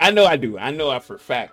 I 0.00 0.10
know 0.10 0.24
I 0.24 0.36
do. 0.36 0.58
I 0.58 0.70
know 0.70 0.90
I 0.90 0.98
for 0.98 1.16
a 1.16 1.18
fact. 1.18 1.52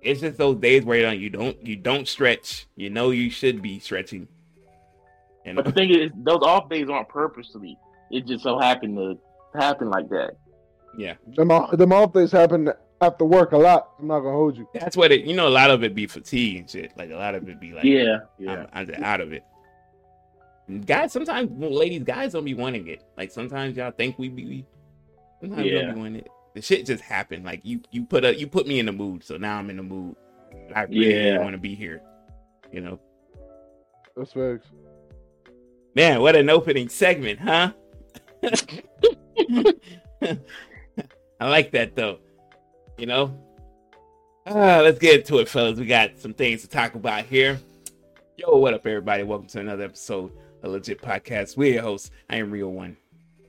It's 0.00 0.20
just 0.20 0.36
those 0.36 0.56
days 0.56 0.84
where 0.84 1.12
you 1.14 1.30
don't 1.30 1.64
you 1.66 1.76
don't 1.76 2.06
stretch. 2.06 2.66
You 2.76 2.90
know 2.90 3.10
you 3.10 3.30
should 3.30 3.62
be 3.62 3.78
stretching. 3.78 4.28
You 5.44 5.54
know? 5.54 5.62
But 5.62 5.66
the 5.66 5.72
thing 5.72 5.90
is, 5.90 6.10
those 6.16 6.42
off 6.42 6.68
days 6.68 6.88
aren't 6.88 7.08
purposely. 7.08 7.76
It 8.10 8.26
just 8.26 8.42
so 8.44 8.58
happened 8.58 8.96
to 8.96 9.18
happen 9.58 9.90
like 9.90 10.08
that. 10.10 10.36
yeah, 10.96 11.14
Them, 11.36 11.50
off- 11.50 11.76
them 11.76 11.92
off 11.92 12.12
days 12.12 12.32
happen 12.32 12.70
after 13.00 13.24
work 13.24 13.52
a 13.52 13.58
lot. 13.58 13.90
I'm 13.98 14.06
not 14.06 14.20
gonna 14.20 14.32
hold 14.36 14.56
you. 14.56 14.68
that's 14.74 14.96
what 14.96 15.10
it. 15.12 15.24
You 15.24 15.34
know, 15.34 15.48
a 15.48 15.50
lot 15.50 15.70
of 15.70 15.82
it 15.84 15.94
be 15.94 16.06
fatigue 16.06 16.58
and 16.58 16.70
shit. 16.70 16.92
Like 16.96 17.10
a 17.10 17.16
lot 17.16 17.34
of 17.34 17.48
it 17.48 17.60
be 17.60 17.72
like, 17.72 17.84
Yeah. 17.84 18.18
Yeah. 18.38 18.52
I'm, 18.52 18.66
I'm 18.72 18.86
just 18.86 19.00
out 19.00 19.20
of 19.20 19.32
it. 19.32 19.42
Guys, 20.86 21.12
sometimes 21.12 21.50
ladies, 21.60 22.04
guys 22.04 22.32
don't 22.32 22.44
be 22.44 22.54
wanting 22.54 22.88
it. 22.88 23.02
Like 23.18 23.30
sometimes 23.30 23.76
y'all 23.76 23.90
think 23.90 24.18
we 24.18 24.28
be, 24.30 24.64
sometimes 25.40 25.62
we 25.64 25.72
Yeah. 25.74 25.82
don't 25.82 25.94
be 25.94 26.00
wanting 26.00 26.16
it. 26.16 26.28
The 26.54 26.62
shit 26.62 26.86
just 26.86 27.02
happened. 27.02 27.44
Like 27.44 27.60
you, 27.64 27.80
you 27.90 28.04
put 28.06 28.24
a, 28.24 28.34
you 28.34 28.46
put 28.46 28.66
me 28.66 28.78
in 28.78 28.86
the 28.86 28.92
mood, 28.92 29.22
so 29.24 29.36
now 29.36 29.58
I'm 29.58 29.68
in 29.68 29.76
the 29.76 29.82
mood. 29.82 30.16
I 30.74 30.82
really 30.84 31.12
Yeah. 31.26 31.38
want 31.40 31.52
to 31.52 31.58
be 31.58 31.74
here. 31.74 32.00
You 32.72 32.80
know, 32.80 32.98
That's 34.16 34.32
facts. 34.32 34.66
man, 35.94 36.20
what 36.22 36.34
an 36.34 36.48
opening 36.48 36.88
segment, 36.88 37.40
huh? 37.40 37.72
I 41.40 41.48
like 41.50 41.72
that 41.72 41.94
though. 41.94 42.18
You 42.96 43.06
know. 43.06 43.38
Uh, 44.46 44.80
let's 44.82 44.98
get 44.98 45.20
into 45.20 45.38
it, 45.38 45.48
fellas. 45.48 45.78
We 45.78 45.86
got 45.86 46.18
some 46.18 46.34
things 46.34 46.60
to 46.62 46.68
talk 46.68 46.94
about 46.94 47.24
here. 47.26 47.58
Yo, 48.36 48.56
what 48.56 48.74
up, 48.74 48.86
everybody? 48.86 49.22
Welcome 49.22 49.46
to 49.48 49.60
another 49.60 49.84
episode 49.84 50.32
of 50.64 50.72
LeJit 50.72 51.00
Podcast. 51.00 51.56
We're 51.56 51.74
your 51.74 51.82
hosts. 51.82 52.10
I 52.30 52.36
am 52.36 52.50
Real 52.50 52.70
One. 52.72 52.96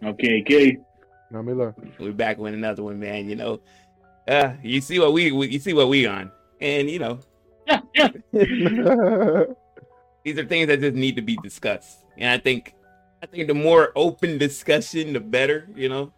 Okay. 0.04 0.42
Okay. 0.42 0.78
Now 1.32 1.42
me 1.42 1.54
learn. 1.54 1.74
We're 2.00 2.12
back 2.12 2.38
with 2.38 2.54
another 2.54 2.84
one, 2.84 3.00
man. 3.00 3.28
You 3.30 3.36
know, 3.36 3.62
uh, 4.28 4.54
you 4.62 4.82
see 4.82 5.00
what 5.00 5.14
we, 5.14 5.32
we 5.32 5.48
you 5.48 5.60
see 5.60 5.74
what 5.74 5.88
we 5.90 6.06
on, 6.06 6.32
and 6.62 6.90
you 6.90 7.00
know, 7.00 7.20
Yeah. 7.68 7.82
Yeah. 8.34 9.44
these 10.24 10.38
are 10.38 10.46
things 10.46 10.68
that 10.68 10.80
just 10.82 10.96
need 10.96 11.16
to 11.16 11.22
be 11.22 11.38
discussed. 11.38 12.00
And 12.18 12.30
I 12.30 12.38
think, 12.42 12.74
I 13.24 13.26
think 13.26 13.48
the 13.48 13.54
more 13.54 13.92
open 13.96 14.38
discussion, 14.38 15.14
the 15.14 15.20
better. 15.20 15.68
You 15.76 15.90
know, 15.90 16.14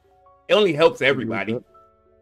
it 0.47 0.53
only 0.53 0.73
helps 0.73 1.01
everybody. 1.01 1.57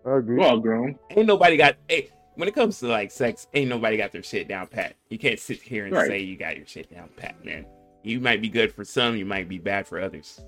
I 0.06 0.18
agree. 0.18 0.38
We're 0.38 0.46
all 0.46 0.60
grown. 0.60 1.00
Ain't 1.12 1.28
nobody 1.28 1.58
got. 1.58 1.76
Hey, 1.90 2.10
when 2.36 2.48
it 2.48 2.54
comes 2.54 2.80
to 2.80 2.88
like 2.88 3.12
sex, 3.12 3.48
ain't 3.54 3.70
nobody 3.70 3.98
got 3.98 4.12
their 4.12 4.24
shit 4.24 4.48
down 4.48 4.68
pat. 4.68 4.96
You 5.10 5.18
can't 5.18 5.40
sit 5.40 5.62
here 5.62 5.86
and 5.86 5.94
Right. 5.94 6.08
say 6.08 6.20
you 6.20 6.38
got 6.38 6.58
your 6.58 6.68
shit 6.68 6.92
down 6.94 7.10
pat, 7.18 7.44
man. 7.44 7.66
You 8.06 8.20
might 8.20 8.40
be 8.40 8.50
good 8.50 8.72
for 8.72 8.86
some, 8.86 9.16
you 9.16 9.26
might 9.26 9.50
be 9.50 9.58
bad 9.58 9.88
for 9.88 10.00
others. 10.00 10.40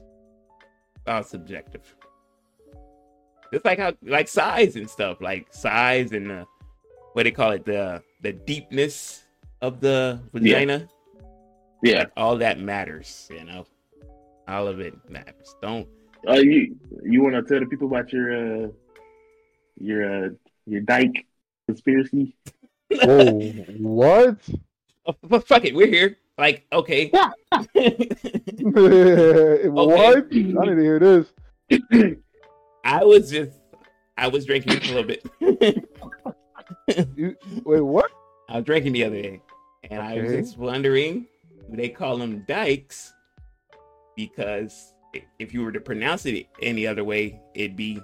All 1.07 1.23
subjective. 1.23 1.81
It's 3.51 3.65
like 3.65 3.79
how 3.79 3.93
like 4.03 4.27
size 4.27 4.75
and 4.75 4.87
stuff, 4.87 5.21
like 5.21 5.47
size 5.51 6.11
and 6.11 6.29
the 6.29 6.45
what 7.13 7.23
they 7.23 7.31
call 7.31 7.51
it, 7.51 7.65
the 7.65 8.03
the 8.21 8.33
deepness 8.33 9.23
of 9.61 9.79
the 9.79 10.21
vagina. 10.33 10.87
Yeah. 11.81 12.05
All 12.15 12.37
that 12.37 12.59
matters, 12.59 13.27
you 13.31 13.43
know. 13.43 13.65
All 14.47 14.67
of 14.67 14.79
it 14.79 14.93
matters. 15.09 15.55
Don't 15.59 15.87
Uh, 16.27 16.33
you 16.33 16.75
you 17.03 17.23
want 17.23 17.33
to 17.33 17.41
tell 17.41 17.59
the 17.59 17.65
people 17.65 17.87
about 17.87 18.13
your 18.13 18.65
uh 18.65 18.67
your 19.79 20.25
uh 20.25 20.29
your 20.67 20.81
dyke 20.81 21.25
conspiracy? 21.65 22.35
oh, 23.01 23.39
what? 23.79 24.37
oh, 25.07 25.39
fuck 25.39 25.65
it, 25.65 25.73
we're 25.73 25.87
here. 25.87 26.17
Like, 26.37 26.65
okay. 26.71 27.09
what? 27.11 27.63
I 30.17 30.21
need 30.29 30.53
to 30.53 30.75
hear 30.75 30.99
this. 30.99 31.27
I 32.83 33.03
was 33.03 33.31
just 33.31 33.57
I 34.17 34.27
was 34.27 34.45
drinking 34.45 34.77
a 34.77 34.93
little 34.93 35.03
bit. 35.03 35.25
You, 37.15 37.35
wait, 37.65 37.81
what? 37.81 38.11
I 38.49 38.57
was 38.57 38.65
drinking 38.65 38.93
the 38.93 39.03
other 39.05 39.21
day, 39.21 39.41
and 39.89 40.01
I 40.01 40.19
was 40.19 40.31
just 40.31 40.57
wondering, 40.57 41.25
they 41.69 41.89
call 41.89 42.17
them 42.17 42.43
dykes? 42.47 43.13
Because 44.15 44.93
if 45.39 45.53
you 45.53 45.63
were 45.63 45.71
to 45.71 45.79
pronounce 45.79 46.25
it 46.25 46.47
any 46.61 46.87
other 46.87 47.03
way, 47.03 47.41
it'd 47.55 47.75
be 47.75 48.01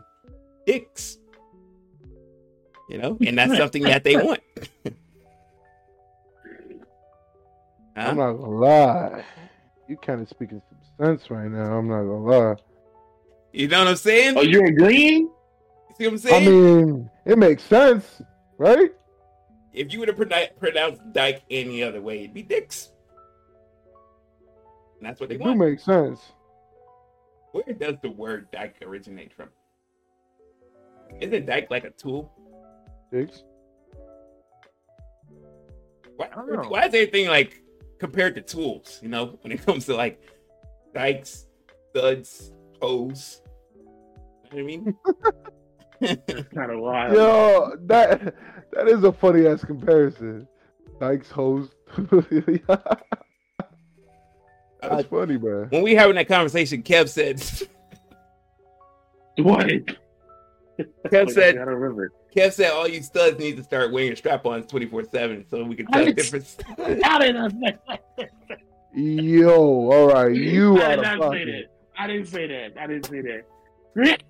dicks. 0.66 1.18
You 2.90 2.98
know, 3.00 3.18
and 3.26 3.38
that's 3.38 3.58
something 3.58 3.84
that 3.84 4.04
they 4.04 4.16
want. 4.24 4.42
Huh? 7.96 8.08
I'm 8.10 8.18
not 8.18 8.34
gonna 8.34 8.50
lie. 8.58 9.24
You 9.88 9.98
kind 9.98 10.22
of 10.22 10.30
speaking 10.30 10.62
some 10.70 11.06
sense 11.06 11.30
right 11.30 11.50
now. 11.50 11.78
I'm 11.78 11.88
not 11.88 12.04
gonna 12.04 12.24
lie. 12.24 12.56
You 13.52 13.68
know 13.68 13.80
what 13.80 13.88
I'm 13.90 13.96
saying? 13.96 14.36
Oh, 14.38 14.42
you're 14.42 14.66
agreeing? 14.66 15.24
You 15.24 15.96
see 15.98 16.06
what 16.06 16.14
I'm 16.14 16.18
saying? 16.18 16.48
I 16.48 16.50
mean, 16.50 17.10
it 17.26 17.38
makes 17.38 17.64
sense, 17.64 18.22
right? 18.58 18.92
if 19.74 19.92
you 19.92 20.00
were 20.00 20.06
to 20.06 20.14
pronounce 20.14 20.50
pronounce 20.60 21.00
dyke 21.14 21.42
any 21.50 21.82
other 21.84 22.00
way, 22.02 22.20
it'd 22.20 22.34
be 22.34 22.44
dicks. 22.44 22.92
And 25.00 25.08
that's 25.08 25.20
what 25.20 25.30
they 25.30 25.36
It 25.36 25.40
do 25.40 25.46
want. 25.46 25.60
make 25.60 25.80
sense. 25.80 26.20
Where 27.52 27.64
does 27.74 27.96
the 28.02 28.10
word 28.12 28.50
dyke 28.52 28.76
originate 28.84 29.34
from? 29.34 29.50
Isn't 31.20 31.46
dyke 31.46 31.68
like 31.70 31.84
a 31.84 31.90
tool? 31.92 32.32
Dicks. 33.12 33.44
Why, 36.16 36.28
I 36.32 36.36
don't 36.36 36.52
know. 36.52 36.70
why 36.70 36.82
is 36.82 36.94
everything 36.94 37.28
like 37.28 37.63
compared 38.04 38.36
to 38.36 38.42
tools? 38.42 39.00
You 39.02 39.10
know, 39.10 39.26
when 39.42 39.52
it 39.54 39.66
comes 39.66 39.86
to 39.86 39.96
like 39.96 40.22
dikes, 40.94 41.48
studs, 41.90 42.52
hose. 42.82 43.42
You 43.76 43.84
know 43.84 44.52
what 44.52 44.60
I 44.60 44.64
mean? 44.64 44.98
That's 46.28 46.50
kind 46.50 46.72
of 46.72 46.80
wild. 46.80 47.16
Yo, 47.16 47.78
that 47.86 48.36
that 48.74 48.88
is 48.88 49.04
a 49.04 49.12
funny 49.14 49.48
ass 49.48 49.64
comparison. 49.64 50.48
Dykes 51.00 51.32
hose. 51.32 51.70
That's 54.82 55.06
uh, 55.06 55.08
funny, 55.10 55.38
man. 55.38 55.68
when 55.70 55.82
we 55.82 55.96
having 55.96 56.16
that 56.18 56.28
conversation, 56.28 56.84
Kev 56.84 57.08
said, 57.08 57.42
What? 59.46 59.98
Kev 60.80 61.30
I 61.30 61.32
said, 61.32 61.56
don't 61.56 61.68
remember. 61.68 62.12
Kev 62.36 62.52
said, 62.54 62.72
all 62.72 62.88
you 62.88 63.02
studs 63.02 63.38
need 63.40 63.58
to 63.58 63.64
start 63.64 63.92
wearing 63.92 64.16
strap-ons 64.16 64.66
twenty 64.66 64.88
four 64.88 65.04
seven, 65.04 65.46
so 65.50 65.64
we 65.64 65.76
can 65.76 65.86
tell 65.88 66.06
the 66.06 66.14
difference. 66.14 66.58
How 67.04 67.20
did 67.20 67.36
I 67.36 67.50
say 67.50 67.78
that? 68.18 68.30
Yo, 68.96 69.92
all 69.92 70.08
right, 70.08 70.36
you 70.36 70.80
I 70.80 70.84
out 70.84 70.90
did 70.90 71.00
of 71.00 71.20
not 71.20 71.32
say 71.32 71.46
that. 71.46 71.64
I 71.98 72.08
didn't 72.08 72.28
say 72.28 72.48
that. 72.48 72.78
I 72.80 72.88
didn't 72.88 73.06
say 73.06 73.22
that. 73.22 74.24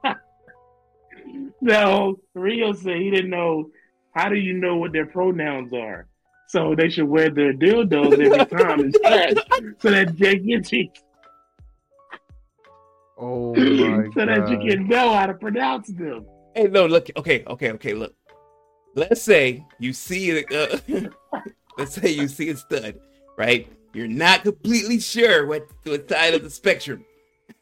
no, 1.60 2.20
Rio 2.34 2.72
said 2.72 2.96
he 2.96 3.10
didn't 3.10 3.30
know. 3.30 3.70
How 4.12 4.28
do 4.28 4.36
you 4.36 4.54
know 4.54 4.76
what 4.76 4.92
their 4.92 5.06
pronouns 5.06 5.72
are? 5.72 6.06
So 6.48 6.74
they 6.74 6.88
should 6.88 7.04
wear 7.04 7.30
their 7.30 7.52
dildos 7.52 8.12
every 8.12 8.46
time 8.46 8.80
instead, 8.80 9.38
so 9.80 9.90
that 9.90 10.16
they 10.16 10.36
get 10.36 10.72
you, 10.72 10.90
Oh 13.18 13.54
my 13.54 14.08
so 14.14 14.26
that 14.26 14.48
you 14.48 14.58
can 14.58 14.86
know 14.86 15.12
how 15.12 15.26
to 15.26 15.34
pronounce 15.34 15.88
them. 15.88 16.24
Hey, 16.54 16.68
no, 16.68 16.86
look. 16.86 17.08
Okay, 17.16 17.44
okay, 17.46 17.72
okay. 17.72 17.94
Look. 17.94 18.14
Let's 18.94 19.22
say 19.22 19.64
you 19.78 19.92
see, 19.92 20.44
uh, 20.44 20.78
let's 21.78 21.94
say 21.94 22.10
you 22.10 22.26
see 22.28 22.48
a 22.50 22.56
stud, 22.56 22.98
right? 23.36 23.68
You're 23.92 24.08
not 24.08 24.42
completely 24.42 25.00
sure 25.00 25.46
what 25.46 25.66
what 25.84 26.08
side 26.08 26.34
of 26.34 26.42
the 26.42 26.50
spectrum, 26.50 27.04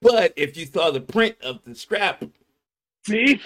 but 0.00 0.32
if 0.36 0.56
you 0.56 0.66
saw 0.66 0.90
the 0.90 1.00
print 1.00 1.36
of 1.42 1.62
the 1.64 1.74
strap, 1.74 2.24
See? 3.06 3.40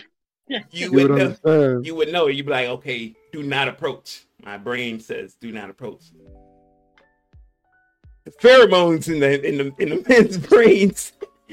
you 0.49 0.61
You 0.71 0.93
would 0.93 1.11
would 1.11 1.19
know. 1.19 1.25
understand. 1.27 1.87
You 1.87 1.95
would 1.97 2.13
know. 2.13 2.27
You'd 2.29 2.47
be 2.47 2.53
like, 2.53 2.69
okay, 2.69 3.15
do 3.33 3.43
not 3.43 3.69
approach. 3.69 4.25
My 4.45 4.59
brain 4.59 4.99
says, 5.01 5.35
do 5.41 5.53
not 5.53 5.71
approach. 5.71 6.03
The 8.25 8.31
pheromones 8.33 9.13
in 9.13 9.21
the 9.21 9.47
in 9.47 9.59
the 9.59 9.75
in 9.79 9.89
the 9.91 10.05
men's 10.09 10.39
brains 10.39 11.13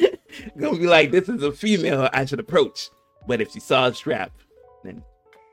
gonna 0.59 0.77
be 0.77 0.85
like, 0.87 1.11
this 1.11 1.27
is 1.29 1.41
a 1.43 1.51
female 1.51 2.09
I 2.13 2.25
should 2.25 2.39
approach. 2.39 2.89
But 3.27 3.41
if 3.41 3.51
she 3.51 3.59
saw 3.59 3.87
a 3.87 3.93
strap, 3.93 4.31
then 4.83 5.03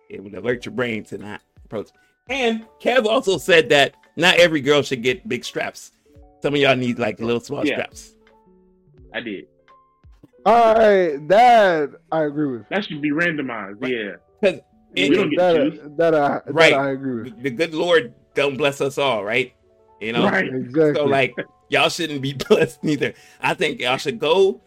it 0.09 0.23
would 0.23 0.35
alert 0.35 0.65
your 0.67 0.75
brain 0.75 1.05
to 1.05 1.19
not 1.19 1.41
approach. 1.65 1.89
And 2.29 2.67
Kev 2.83 3.07
also 3.07 3.39
said 3.39 3.69
that 3.71 3.95
not 4.17 4.39
every 4.39 4.61
girl 4.61 4.83
should 4.83 5.03
get 5.03 5.27
big 5.29 5.45
straps. 5.45 5.93
Some 6.43 6.55
of 6.55 6.61
y'all 6.61 6.77
need 6.77 6.99
like 6.99 7.19
little 7.21 7.41
small 7.41 7.67
Yeah. 7.67 7.75
straps. 7.77 8.13
I 9.15 9.21
did. 9.21 9.47
All 10.45 10.75
right, 10.75 11.27
that 11.29 11.91
I 12.13 12.23
agree 12.25 12.59
with. 12.59 12.69
That 12.69 12.85
should 12.85 13.01
be 13.03 13.11
randomized. 13.11 13.77
Yeah. 13.89 14.17
Because 14.41 14.61
we 14.95 15.11
don't 15.11 15.31
get 15.31 15.39
That, 15.39 15.57
choose. 15.57 15.81
that, 15.97 16.15
I, 16.15 16.41
Right. 16.47 16.71
that 16.71 16.79
I 16.81 16.91
agree 16.91 17.23
with. 17.23 17.43
the 17.43 17.51
good 17.51 17.75
Lord 17.75 18.15
don't 18.35 18.57
bless 18.57 18.81
us 18.81 18.97
all, 18.99 19.25
right? 19.25 19.53
You 20.01 20.13
know, 20.13 20.25
Right. 20.29 20.53
Exactly. 20.53 20.95
so 20.95 21.05
like 21.07 21.35
y'all 21.69 21.89
shouldn't 21.89 22.23
be 22.23 22.33
blessed 22.49 22.83
neither. 22.85 23.15
I 23.41 23.55
think 23.55 23.81
y'all 23.81 23.97
should 23.97 24.19
go 24.19 24.61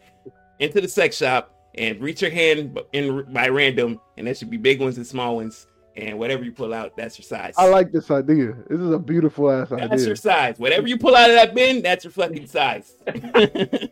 into 0.58 0.80
the 0.80 0.88
sex 0.88 1.16
shop 1.16 1.54
and 1.76 2.00
reach 2.00 2.20
your 2.22 2.30
hand 2.32 2.78
in 2.92 3.32
by 3.32 3.48
random, 3.48 4.00
and 4.16 4.26
there 4.26 4.34
should 4.34 4.50
be 4.50 4.56
big 4.56 4.80
ones 4.80 4.96
and 4.96 5.06
small 5.06 5.36
ones, 5.36 5.66
and 5.96 6.18
whatever 6.18 6.42
you 6.44 6.50
pull 6.52 6.74
out, 6.74 6.96
that's 6.96 7.16
your 7.18 7.24
size. 7.24 7.54
I 7.56 7.68
like 7.68 7.92
this 7.92 8.10
idea. 8.10 8.54
This 8.68 8.80
is 8.80 8.90
a 8.90 8.98
beautiful 8.98 9.50
ass 9.50 9.68
that's 9.70 9.80
idea. 9.82 9.88
That's 9.88 10.06
your 10.06 10.16
size. 10.16 10.58
Whatever 10.58 10.88
you 10.88 10.98
pull 10.98 11.14
out 11.14 11.30
of 11.30 11.36
that 11.36 11.54
bin, 11.54 11.80
that's 11.82 12.04
your 12.04 12.12
fucking 12.12 12.46
size. 12.48 12.96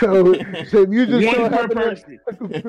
So, 0.00 0.32
so 0.34 0.82
if 0.82 0.90
you 0.90 1.06
just 1.06 1.24
so 1.36 1.42
One 1.42 1.50
per 1.52 1.68
to 1.68 1.74
person. 1.74 2.20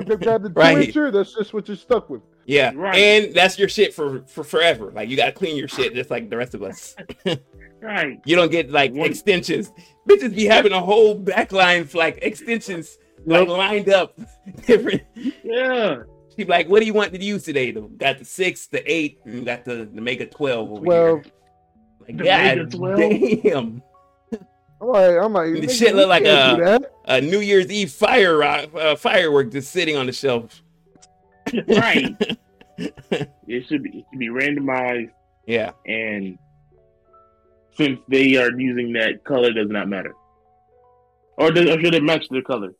to 0.06 0.16
grab 0.18 0.42
the 0.42 0.48
two 0.50 0.54
Right. 0.54 0.88
incher, 0.88 1.10
that's 1.12 1.34
just 1.34 1.54
what 1.54 1.66
you're 1.66 1.76
stuck 1.76 2.08
with. 2.10 2.20
Yeah, 2.46 2.72
Right. 2.74 2.96
and 2.96 3.34
that's 3.34 3.58
your 3.58 3.68
shit 3.68 3.92
for 3.92 4.22
for 4.26 4.42
forever. 4.44 4.90
Like 4.94 5.08
you 5.10 5.16
gotta 5.16 5.32
clean 5.32 5.56
your 5.56 5.68
shit 5.68 5.94
just 5.94 6.10
like 6.10 6.30
the 6.30 6.36
rest 6.36 6.54
of 6.54 6.62
us. 6.62 6.96
Right. 7.82 8.18
You 8.24 8.34
don't 8.36 8.50
get 8.50 8.70
like 8.70 8.92
One- 8.94 9.08
extensions. 9.10 9.70
Bitches 10.08 10.34
be 10.34 10.44
having 10.46 10.72
a 10.72 10.80
whole 10.80 11.18
backline 11.20 11.86
for 11.88 11.98
like 11.98 12.18
extensions 12.22 12.96
like 13.26 13.46
lined 13.48 13.88
up 13.90 14.18
different. 14.66 15.02
Yeah. 15.44 15.98
She 16.36 16.44
be 16.44 16.50
like, 16.50 16.68
"What 16.68 16.80
do 16.80 16.86
you 16.86 16.92
want 16.94 17.12
to 17.12 17.22
use 17.22 17.44
today?" 17.44 17.70
The, 17.72 17.80
got 17.82 18.18
the 18.18 18.24
six, 18.24 18.66
the 18.66 18.82
eight, 18.90 19.18
and 19.24 19.44
got 19.44 19.64
the, 19.64 19.88
the 19.92 20.00
mega 20.00 20.26
twelve 20.26 20.70
over 20.70 20.84
Twelve. 20.84 21.24
here. 21.24 21.32
Like, 22.00 22.16
The 22.18 22.24
God 22.24 22.56
Mega 22.58 22.66
12? 22.76 23.42
damn! 23.42 23.82
I'm 24.80 24.88
like, 24.88 25.16
I'm 25.18 25.32
like, 25.32 25.54
The 25.62 25.68
shit 25.72 25.94
look 25.96 26.08
like 26.08 26.24
can't 26.24 26.58
do 26.58 26.64
that. 26.64 26.92
A 27.06 27.20
New 27.20 27.40
Year's 27.40 27.70
Eve 27.70 27.90
fire 27.90 28.36
rock, 28.38 28.68
uh, 28.74 28.96
firework 28.96 29.50
just 29.52 29.70
sitting 29.72 29.96
on 29.96 30.06
the 30.06 30.12
shelf. 30.12 30.62
Right. 31.68 32.16
it 32.78 33.66
should 33.68 33.82
be 33.82 33.90
it 33.98 34.04
should 34.10 34.18
be 34.18 34.28
randomized 34.28 35.10
Yeah, 35.46 35.70
and 35.86 36.38
since 37.76 38.00
they 38.08 38.36
are 38.36 38.50
using 38.58 38.92
that 38.94 39.24
color 39.24 39.52
does 39.52 39.68
not 39.70 39.88
matter. 39.88 40.14
Or, 41.38 41.50
does, 41.50 41.68
or 41.68 41.78
should 41.80 41.94
it 41.94 42.02
match 42.02 42.26
their 42.30 42.42
color? 42.42 42.72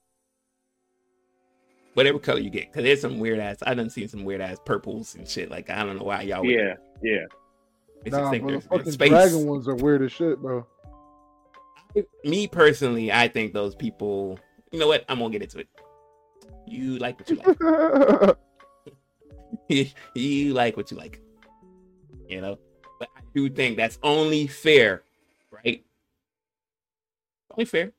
whatever 1.94 2.18
color 2.18 2.38
you 2.40 2.50
get, 2.50 2.70
because 2.70 2.84
there's 2.84 3.00
some 3.00 3.18
weird 3.18 3.38
ass. 3.38 3.56
I 3.66 3.72
done 3.74 3.88
seen 3.88 4.06
some 4.08 4.24
weird 4.24 4.42
ass 4.42 4.58
purples 4.66 5.14
and 5.14 5.26
shit. 5.26 5.50
Like 5.50 5.70
I 5.70 5.82
don't 5.84 5.96
know 5.98 6.04
why 6.04 6.22
y'all. 6.22 6.42
would- 6.42 6.50
Yeah, 6.50 6.74
yeah. 7.02 7.24
they 8.04 8.10
just 8.10 8.22
Nah, 8.22 8.30
think 8.30 8.44
but 8.44 8.48
the 8.48 8.52
they're- 8.52 8.60
they're 8.60 8.78
fucking 8.78 8.92
space. 8.92 9.08
dragon 9.10 9.46
ones 9.46 9.66
are 9.68 9.74
weird 9.76 10.02
as 10.02 10.12
shit, 10.12 10.38
bro. 10.40 10.66
Me 12.24 12.46
personally, 12.46 13.10
I 13.10 13.28
think 13.28 13.54
those 13.54 13.74
people. 13.74 14.38
You 14.72 14.78
know 14.78 14.86
what? 14.88 15.04
I'm 15.08 15.18
gonna 15.18 15.30
get 15.30 15.42
into 15.42 15.60
it. 15.60 15.68
You 16.66 16.98
like 16.98 17.18
what 17.18 17.30
you 17.30 17.36
like. 17.36 18.36
you 20.14 20.54
like 20.54 20.76
what 20.76 20.90
you 20.90 20.96
like. 20.96 21.20
You 22.28 22.40
know? 22.40 22.58
But 22.98 23.08
I 23.16 23.20
do 23.34 23.48
think 23.50 23.76
that's 23.76 23.98
only 24.02 24.46
fair, 24.46 25.02
right? 25.50 25.84
Only 27.50 27.64
fair. 27.64 27.92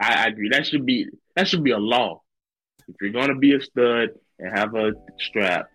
I, 0.00 0.24
I 0.24 0.26
agree. 0.26 0.48
That 0.48 0.66
should 0.66 0.86
be 0.86 1.08
that 1.36 1.48
should 1.48 1.62
be 1.62 1.72
a 1.72 1.78
law. 1.78 2.22
If 2.88 2.96
you're 3.00 3.12
gonna 3.12 3.36
be 3.36 3.54
a 3.54 3.60
stud 3.60 4.10
and 4.38 4.58
have 4.58 4.74
a 4.74 4.92
strap, 5.18 5.68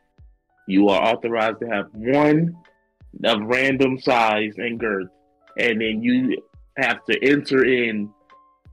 you 0.67 0.89
are 0.89 1.01
authorized 1.01 1.59
to 1.61 1.67
have 1.67 1.87
one 1.93 2.55
of 3.23 3.41
random 3.41 3.99
size 3.99 4.53
and 4.57 4.79
girth, 4.79 5.09
and 5.57 5.81
then 5.81 6.01
you 6.01 6.41
have 6.77 7.03
to 7.05 7.19
enter 7.23 7.65
in 7.65 8.09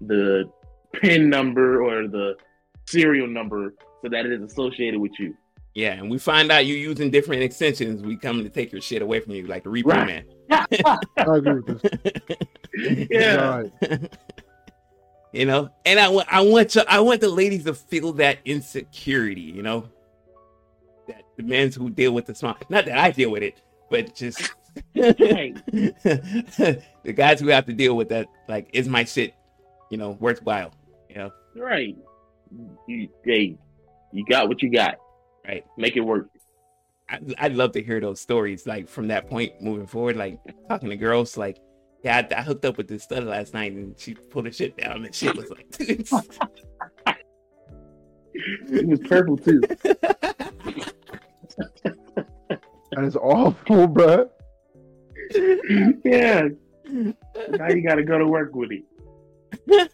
the 0.00 0.50
pin 0.94 1.28
number 1.28 1.82
or 1.82 2.08
the 2.08 2.36
serial 2.86 3.26
number 3.26 3.74
so 4.06 4.10
that 4.10 4.24
it 4.24 4.32
is 4.32 4.52
associated 4.52 5.00
with 5.00 5.12
you. 5.18 5.34
Yeah, 5.74 5.94
and 5.94 6.08
we 6.10 6.18
find 6.18 6.50
out 6.52 6.64
you're 6.64 6.76
using 6.78 7.10
different 7.10 7.42
extensions, 7.42 8.02
we 8.02 8.16
come 8.16 8.42
to 8.42 8.48
take 8.48 8.72
your 8.72 8.80
shit 8.80 9.02
away 9.02 9.20
from 9.20 9.32
you, 9.32 9.46
like 9.46 9.64
the 9.64 9.68
Reaper 9.68 9.90
Right. 9.90 10.06
Man. 10.06 10.24
I 10.50 10.98
agree 11.18 11.60
with 11.60 11.82
this. 11.82 13.08
Yeah. 13.10 13.46
Right. 13.46 13.72
you 15.32 15.44
know, 15.44 15.70
and 15.84 15.98
I 15.98 16.08
want 16.08 16.32
I 16.32 16.40
want 16.40 16.70
to 16.70 16.90
I 16.90 17.00
want 17.00 17.20
the 17.20 17.28
ladies 17.28 17.64
to 17.64 17.74
feel 17.74 18.12
that 18.14 18.38
insecurity, 18.44 19.40
you 19.40 19.62
know, 19.62 19.88
that 21.08 21.24
the 21.36 21.42
men 21.42 21.72
who 21.72 21.90
deal 21.90 22.12
with 22.12 22.26
the 22.26 22.34
small, 22.34 22.56
not 22.70 22.86
that 22.86 22.96
I 22.96 23.10
deal 23.10 23.30
with 23.30 23.42
it, 23.42 23.60
but 23.90 24.14
just 24.14 24.52
the 24.94 25.52
guys 27.14 27.40
who 27.40 27.48
have 27.48 27.66
to 27.66 27.72
deal 27.72 27.96
with 27.96 28.08
that, 28.10 28.28
like, 28.48 28.70
is 28.72 28.88
my 28.88 29.04
shit, 29.04 29.34
you 29.90 29.98
know, 29.98 30.12
worthwhile, 30.20 30.72
you 31.08 31.16
know, 31.16 31.32
Right. 31.54 31.96
You, 32.86 33.08
hey, 33.24 33.58
you 34.12 34.24
got 34.28 34.48
what 34.48 34.62
you 34.62 34.70
got. 34.70 34.96
right? 35.46 35.64
Make 35.76 35.96
it 35.96 36.00
work. 36.00 36.28
I, 37.08 37.20
I'd 37.38 37.54
love 37.54 37.72
to 37.72 37.82
hear 37.82 38.00
those 38.00 38.20
stories, 38.20 38.66
like 38.66 38.88
from 38.88 39.08
that 39.08 39.28
point 39.28 39.60
moving 39.60 39.86
forward, 39.86 40.16
like 40.16 40.38
talking 40.68 40.88
to 40.90 40.96
girls, 40.96 41.36
like, 41.36 41.58
yeah, 42.02 42.26
I, 42.30 42.34
I 42.38 42.42
hooked 42.42 42.64
up 42.64 42.76
with 42.78 42.88
this 42.88 43.04
stud 43.04 43.24
last 43.24 43.54
night 43.54 43.72
and 43.72 43.98
she 43.98 44.14
pulled 44.14 44.46
her 44.46 44.52
shit 44.52 44.76
down 44.76 45.04
and 45.04 45.14
shit 45.14 45.36
was 45.36 45.50
like, 45.50 45.66
It 48.68 48.86
was 48.86 49.00
purple 49.00 49.36
too. 49.38 49.60
That 52.92 53.04
is 53.04 53.16
awful, 53.16 53.86
bro. 53.86 54.28
yeah. 56.04 56.48
Now 57.50 57.68
you 57.68 57.82
got 57.86 57.96
to 57.96 58.04
go 58.04 58.16
to 58.16 58.26
work 58.26 58.54
with 58.54 58.70
it. 59.66 59.90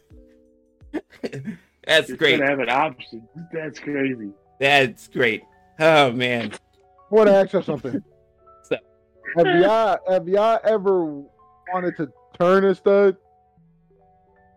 that's 1.92 2.06
Just 2.08 2.18
great. 2.18 2.38
gotta 2.38 2.50
have 2.50 2.58
an 2.60 2.70
option. 2.70 3.28
That's 3.52 3.78
crazy. 3.78 4.30
That's 4.60 5.08
great. 5.08 5.42
Oh 5.78 6.10
man. 6.12 6.52
I 6.52 7.14
want 7.14 7.28
to 7.28 7.34
ask 7.34 7.52
you 7.52 7.62
something. 7.62 8.02
So- 8.64 8.76
Have 9.36 9.46
y'all 9.60 9.98
have 10.08 10.28
y'all 10.28 10.58
ever 10.64 11.04
wanted 11.72 11.96
to 11.98 12.08
turn 12.38 12.64
a 12.64 12.74
stud? 12.74 13.16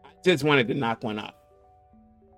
I 0.06 0.10
just 0.24 0.44
wanted 0.44 0.68
to 0.70 0.74
knock 0.74 1.04
one 1.04 1.20
off. 1.20 1.34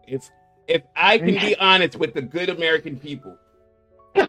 If 0.08 0.30
if 0.68 0.82
I 0.96 1.18
can 1.18 1.36
be 1.36 1.56
honest 1.60 1.98
with 1.98 2.14
the 2.14 2.22
good 2.22 2.50
American 2.50 2.98
people, 2.98 3.38
and 4.16 4.28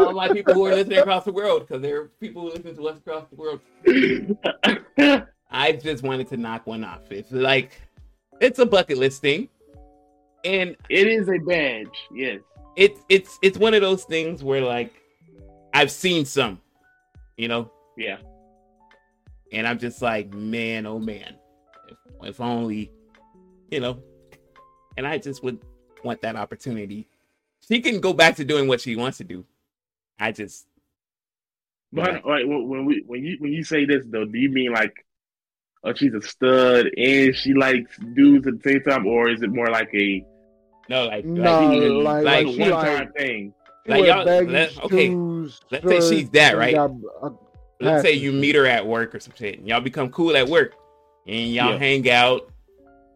all 0.00 0.12
my 0.12 0.28
people 0.32 0.54
who 0.54 0.66
are 0.66 0.74
listening 0.74 0.98
across 0.98 1.24
the 1.24 1.32
world, 1.32 1.66
because 1.66 1.82
there 1.82 2.00
are 2.02 2.10
people 2.20 2.42
who 2.42 2.48
listen 2.50 2.76
to 2.76 2.88
us 2.88 2.98
across 2.98 3.24
the 3.30 3.36
world, 3.36 3.60
I 5.50 5.72
just 5.72 6.02
wanted 6.02 6.28
to 6.28 6.36
knock 6.36 6.66
one 6.66 6.84
off. 6.84 7.10
It's 7.10 7.32
like 7.32 7.80
it's 8.40 8.58
a 8.58 8.66
bucket 8.66 8.98
list 8.98 9.20
thing, 9.20 9.48
and 10.44 10.76
it 10.88 11.06
is 11.06 11.28
a 11.28 11.38
badge. 11.38 11.88
Yes. 12.14 12.40
it's 12.76 13.00
it's 13.08 13.38
it's 13.42 13.58
one 13.58 13.74
of 13.74 13.80
those 13.82 14.04
things 14.04 14.42
where 14.44 14.60
like 14.62 14.92
I've 15.74 15.90
seen 15.90 16.24
some, 16.24 16.60
you 17.36 17.48
know, 17.48 17.70
Yeah. 17.96 18.18
and 19.52 19.66
I'm 19.66 19.78
just 19.78 20.02
like, 20.02 20.32
man, 20.34 20.86
oh 20.86 20.98
man, 20.98 21.36
if, 21.88 21.96
if 22.28 22.40
only, 22.40 22.90
you 23.70 23.80
know, 23.80 24.02
and 24.96 25.06
I 25.06 25.18
just 25.18 25.42
would 25.44 25.58
want 26.04 26.20
that 26.22 26.34
opportunity. 26.36 27.06
She 27.68 27.80
can 27.80 28.00
go 28.00 28.12
back 28.12 28.34
to 28.36 28.44
doing 28.44 28.66
what 28.68 28.80
she 28.80 28.96
wants 28.96 29.18
to 29.18 29.24
do. 29.24 29.44
I 30.18 30.32
just, 30.32 30.66
But 31.92 32.24
like 32.26 32.44
when 32.46 32.84
we 32.84 33.02
when 33.06 33.24
you 33.24 33.36
when 33.38 33.52
you 33.52 33.62
say 33.64 33.84
this 33.84 34.04
though, 34.08 34.24
do 34.24 34.38
you 34.38 34.50
mean 34.50 34.72
like, 34.72 35.04
oh, 35.84 35.92
she's 35.94 36.12
a 36.14 36.20
stud 36.22 36.86
and 36.96 37.34
she 37.34 37.54
likes 37.54 37.96
dudes 38.14 38.46
at 38.46 38.62
the 38.62 38.70
same 38.70 38.82
time, 38.82 39.06
or 39.06 39.28
is 39.30 39.42
it 39.42 39.50
more 39.50 39.68
like 39.68 39.88
a 39.94 40.24
no, 40.88 41.06
like, 41.06 41.24
No, 41.24 41.42
like, 41.70 42.24
like- 42.24 42.24
like, 42.24 42.24
like 42.24 42.46
a 42.46 42.52
she 42.52 42.58
one 42.60 42.70
like- 42.70 42.86
time 42.98 43.12
thing? 43.16 43.54
Like, 43.86 44.04
y'all- 44.04 44.24
let- 44.24 44.84
okay, 44.84 45.06
shoes, 45.08 45.60
let's 45.70 45.86
say 45.86 46.00
she's 46.16 46.30
that, 46.30 46.56
right? 46.56 46.74
got 46.74 46.90
a- 47.22 47.30
let's 47.80 48.02
say 48.02 48.12
you 48.12 48.30
meet 48.32 48.54
her 48.54 48.66
at 48.66 48.86
work 48.86 49.14
or 49.14 49.20
some 49.20 49.32
shit, 49.36 49.58
and 49.58 49.66
y'all 49.68 49.80
become 49.80 50.10
cool 50.10 50.36
at 50.36 50.48
work, 50.48 50.74
and 51.26 51.52
y'all 51.52 51.72
Yeah. 51.72 51.78
hang 51.78 52.10
out, 52.10 52.50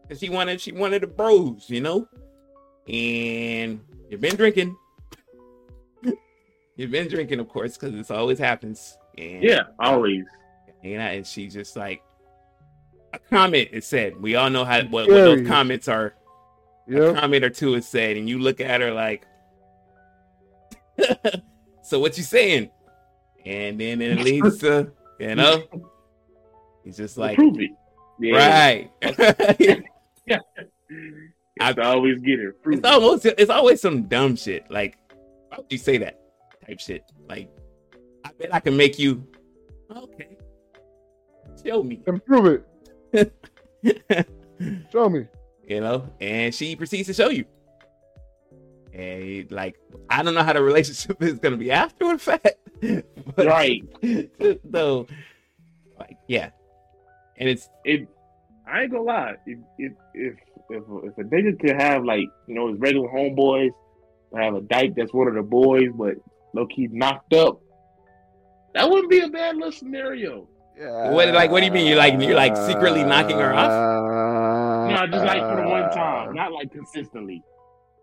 cause 0.09 0.19
she 0.19 0.29
wanted 0.29 0.59
she 0.59 0.71
wanted 0.71 1.03
the 1.03 1.07
bros, 1.07 1.69
you 1.69 1.81
know, 1.81 2.07
and 2.87 3.79
you've 4.09 4.21
been 4.21 4.35
drinking. 4.35 4.75
you've 6.75 6.91
been 6.91 7.07
drinking, 7.07 7.39
of 7.39 7.47
course, 7.47 7.77
because 7.77 7.93
this 7.93 8.11
always 8.11 8.39
happens. 8.39 8.97
And 9.17 9.43
Yeah, 9.43 9.63
always. 9.79 10.23
you 10.83 10.97
know, 10.97 11.03
and 11.05 11.25
she 11.27 11.47
just 11.47 11.75
like 11.75 12.01
a 13.15 13.19
comment 13.29 13.69
is 13.71 13.85
said. 13.85 14.21
We 14.21 14.35
all 14.35 14.49
know 14.49 14.65
how 14.65 14.81
what, 14.83 15.07
what 15.07 15.09
those 15.09 15.47
comments 15.47 15.87
are. 15.87 16.07
A 16.87 16.91
Yep. 16.91 17.15
comment 17.15 17.43
or 17.43 17.49
two 17.49 17.73
is 17.73 17.87
said, 17.87 18.15
and 18.15 18.29
you 18.29 18.37
look 18.37 18.61
at 18.61 18.79
her 18.79 18.91
like, 18.91 19.25
"So 21.81 21.99
what 21.99 22.15
you 22.17 22.23
saying?" 22.23 22.69
And 23.45 23.79
then 23.79 24.01
it 24.01 24.19
leads 24.23 24.59
to, 24.59 24.91
you 25.19 25.33
know, 25.35 25.63
he's 26.83 26.97
just 26.97 27.17
like, 27.17 27.37
prove 27.37 27.59
it. 27.59 27.71
Yeah. 28.19 28.37
right. 28.37 28.91
I 31.59 31.73
always 31.81 32.19
get 32.21 32.39
her. 32.39 32.51
Prove 32.53 32.79
it's 32.79 32.87
it. 32.87 32.91
almost, 32.93 33.25
it's 33.25 33.49
always 33.49 33.81
some 33.81 34.03
dumb 34.03 34.35
shit. 34.35 34.69
Like, 34.69 34.97
why 35.49 35.57
would 35.57 35.71
you 35.71 35.77
say 35.77 35.97
that 35.97 36.19
type 36.65 36.79
shit? 36.79 37.03
Like, 37.27 37.49
I 38.23 38.29
bet 38.37 38.53
I 38.53 38.59
can 38.59 38.75
make 38.77 38.99
you. 38.99 39.25
Okay. 39.95 40.37
Show 41.65 41.81
me. 41.83 42.01
Improve 42.05 42.45
it. 42.47 42.67
Show 44.91 45.09
me. 45.09 45.25
you 45.67 45.81
know, 45.81 46.09
and 46.21 46.53
she 46.53 46.75
proceeds 46.75 47.07
to 47.07 47.13
show 47.13 47.29
you. 47.29 47.45
And 48.93 49.51
like, 49.51 49.75
I 50.09 50.23
don't 50.23 50.33
know 50.33 50.43
how 50.43 50.53
the 50.53 50.61
relationship 50.61 51.21
is 51.23 51.39
gonna 51.39 51.57
be 51.57 51.71
after 51.71 52.07
the 52.13 52.17
fact, 52.17 52.55
but 53.35 53.45
Right. 53.45 53.83
though, 54.63 55.07
like, 55.99 56.17
yeah, 56.27 56.51
and 57.37 57.49
it's 57.49 57.69
It. 57.83 58.07
I 58.67 58.83
ain't 58.83 58.91
gonna 58.91 59.03
lie. 59.03 59.35
If 59.45 59.59
if 59.77 59.91
if 60.13 60.33
if, 60.69 60.83
if 61.03 61.17
a 61.17 61.23
nigga 61.23 61.59
could 61.59 61.79
have 61.79 62.03
like 62.05 62.27
you 62.47 62.55
know 62.55 62.69
his 62.69 62.79
regular 62.79 63.09
homeboys, 63.09 63.71
or 64.31 64.41
have 64.41 64.55
a 64.55 64.61
dyke 64.61 64.93
that's 64.95 65.13
one 65.13 65.27
of 65.27 65.35
the 65.35 65.43
boys, 65.43 65.89
but 65.93 66.15
low 66.53 66.65
key 66.65 66.87
knocked 66.91 67.33
up, 67.33 67.59
that 68.73 68.89
wouldn't 68.89 69.09
be 69.09 69.19
a 69.19 69.27
bad 69.27 69.57
little 69.57 69.71
scenario. 69.73 70.47
Yeah. 70.77 71.11
What- 71.11 71.33
like, 71.33 71.51
what 71.51 71.59
do 71.61 71.65
you 71.65 71.71
mean? 71.71 71.87
You're 71.87 71.97
like- 71.97 72.19
you're, 72.21 72.35
like, 72.35 72.55
secretly 72.57 73.03
knocking 73.03 73.37
her 73.37 73.53
off? 73.53 74.91
No, 74.91 75.07
just 75.07 75.25
like 75.25 75.41
for 75.41 75.61
the 75.61 75.67
one 75.67 75.89
time, 75.91 76.33
not 76.35 76.51
like 76.51 76.71
consistently. 76.71 77.41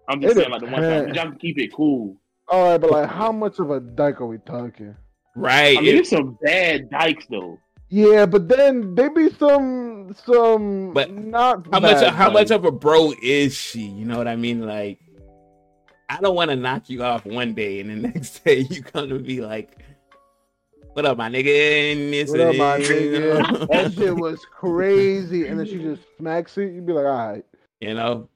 I'm 0.09 0.21
just 0.21 0.33
It 0.37 0.41
saying 0.41 0.51
like 0.51 0.61
the 0.61 0.67
one 0.67 0.83
time. 0.83 1.07
But 1.07 1.15
y'all 1.15 1.25
can 1.31 1.39
keep 1.39 1.59
it 1.59 1.73
cool. 1.73 2.17
All 2.49 2.71
right, 2.71 2.79
but 2.81 2.91
like, 2.91 3.09
how 3.09 3.31
much 3.33 3.59
of 3.59 3.71
a 3.71 3.81
dyke 3.81 4.21
are 4.21 4.27
we 4.27 4.39
talking? 4.39 4.95
right. 5.37 5.79
I 5.79 5.81
mean, 5.81 5.95
it- 5.97 6.01
it's 6.01 6.11
some 6.11 6.37
bad 6.43 6.91
dykes 6.91 7.27
though. 7.31 7.59
Yeah, 7.89 8.25
but 8.27 8.49
then 8.49 8.95
they 8.95 9.09
be 9.11 9.29
some 9.31 10.15
some 10.25 10.93
But 10.95 11.13
not 11.13 11.67
how 11.73 11.81
much? 11.81 12.01
bad 12.01 12.13
How 12.15 12.31
much 12.31 12.51
of 12.51 12.65
a 12.65 12.73
bro 12.73 13.13
is 13.23 13.55
she? 13.55 13.83
You 13.83 14.05
know 14.07 14.17
what 14.19 14.27
I 14.29 14.37
mean? 14.37 14.67
Like, 14.67 14.99
I 16.09 16.19
don't 16.21 16.35
want 16.35 16.51
to 16.51 16.57
knock 16.57 16.89
you 16.91 17.03
off 17.03 17.25
one 17.27 17.55
day, 17.55 17.81
and 17.81 17.91
the 17.91 17.97
next 18.09 18.45
day 18.45 18.67
you 18.71 18.83
come 18.83 19.09
to 19.11 19.19
be 19.19 19.41
like, 19.41 19.79
"What 20.95 21.05
up, 21.07 21.17
my 21.17 21.29
nigga?" 21.29 21.93
And 21.93 22.29
What 22.31 22.41
up, 22.41 22.57
my 22.57 22.79
nigga? 22.79 23.69
that 23.69 23.93
shit 23.95 24.15
was 24.17 24.45
crazy, 24.47 25.47
and 25.47 25.59
then 25.59 25.67
she 25.67 25.79
just 25.79 26.03
smacks 26.19 26.57
it. 26.59 26.73
You'd 26.73 26.87
be 26.87 26.93
like, 26.93 27.07
all 27.07 27.33
right, 27.33 27.45
you 27.81 27.95
know, 27.95 28.29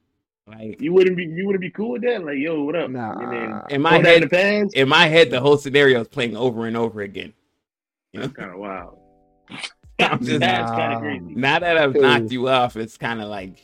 like 0.46 0.80
You 0.80 0.92
wouldn't 0.92 1.16
be 1.16 1.24
you 1.24 1.46
wouldn't 1.46 1.60
be 1.60 1.70
cool 1.70 1.92
with 1.92 2.02
that? 2.02 2.24
Like, 2.24 2.38
yo, 2.38 2.62
what 2.64 2.76
up? 2.76 2.90
Nah. 2.90 3.12
And 3.18 3.32
then 3.32 3.62
in 3.70 3.82
my 3.82 3.90
throw 3.90 4.02
that 4.02 4.14
in 4.22 4.28
the 4.28 4.36
head, 4.36 4.44
pants. 4.44 4.74
in 4.74 4.88
my 4.88 5.06
head, 5.06 5.30
the 5.30 5.40
whole 5.40 5.56
scenario 5.58 6.00
is 6.00 6.08
playing 6.08 6.36
over 6.36 6.66
and 6.66 6.76
over 6.76 7.00
again. 7.02 7.32
You 8.12 8.20
know, 8.20 8.26
That's 8.28 8.36
kind 8.38 8.50
of 8.52 8.58
wild. 8.58 8.98
I'm 10.00 10.22
just- 10.24 10.40
That's 10.40 10.70
kind 10.70 10.92
of 10.94 11.00
crazy. 11.00 11.34
now 11.34 11.58
that 11.58 11.76
I've 11.76 11.94
knocked 11.94 12.30
you 12.30 12.48
off, 12.48 12.76
it's 12.76 12.96
kind 12.98 13.20
of 13.22 13.28
like, 13.28 13.58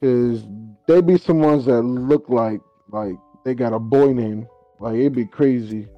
because 0.00 0.44
they 0.86 1.00
be 1.00 1.18
some 1.18 1.40
ones 1.40 1.64
that 1.66 1.82
look 1.82 2.28
like 2.28 2.60
like 2.90 3.14
they 3.44 3.54
got 3.54 3.72
a 3.72 3.78
boy 3.78 4.12
name. 4.12 4.46
Like 4.80 4.94
it'd 4.96 5.14
be 5.14 5.26
crazy. 5.26 5.88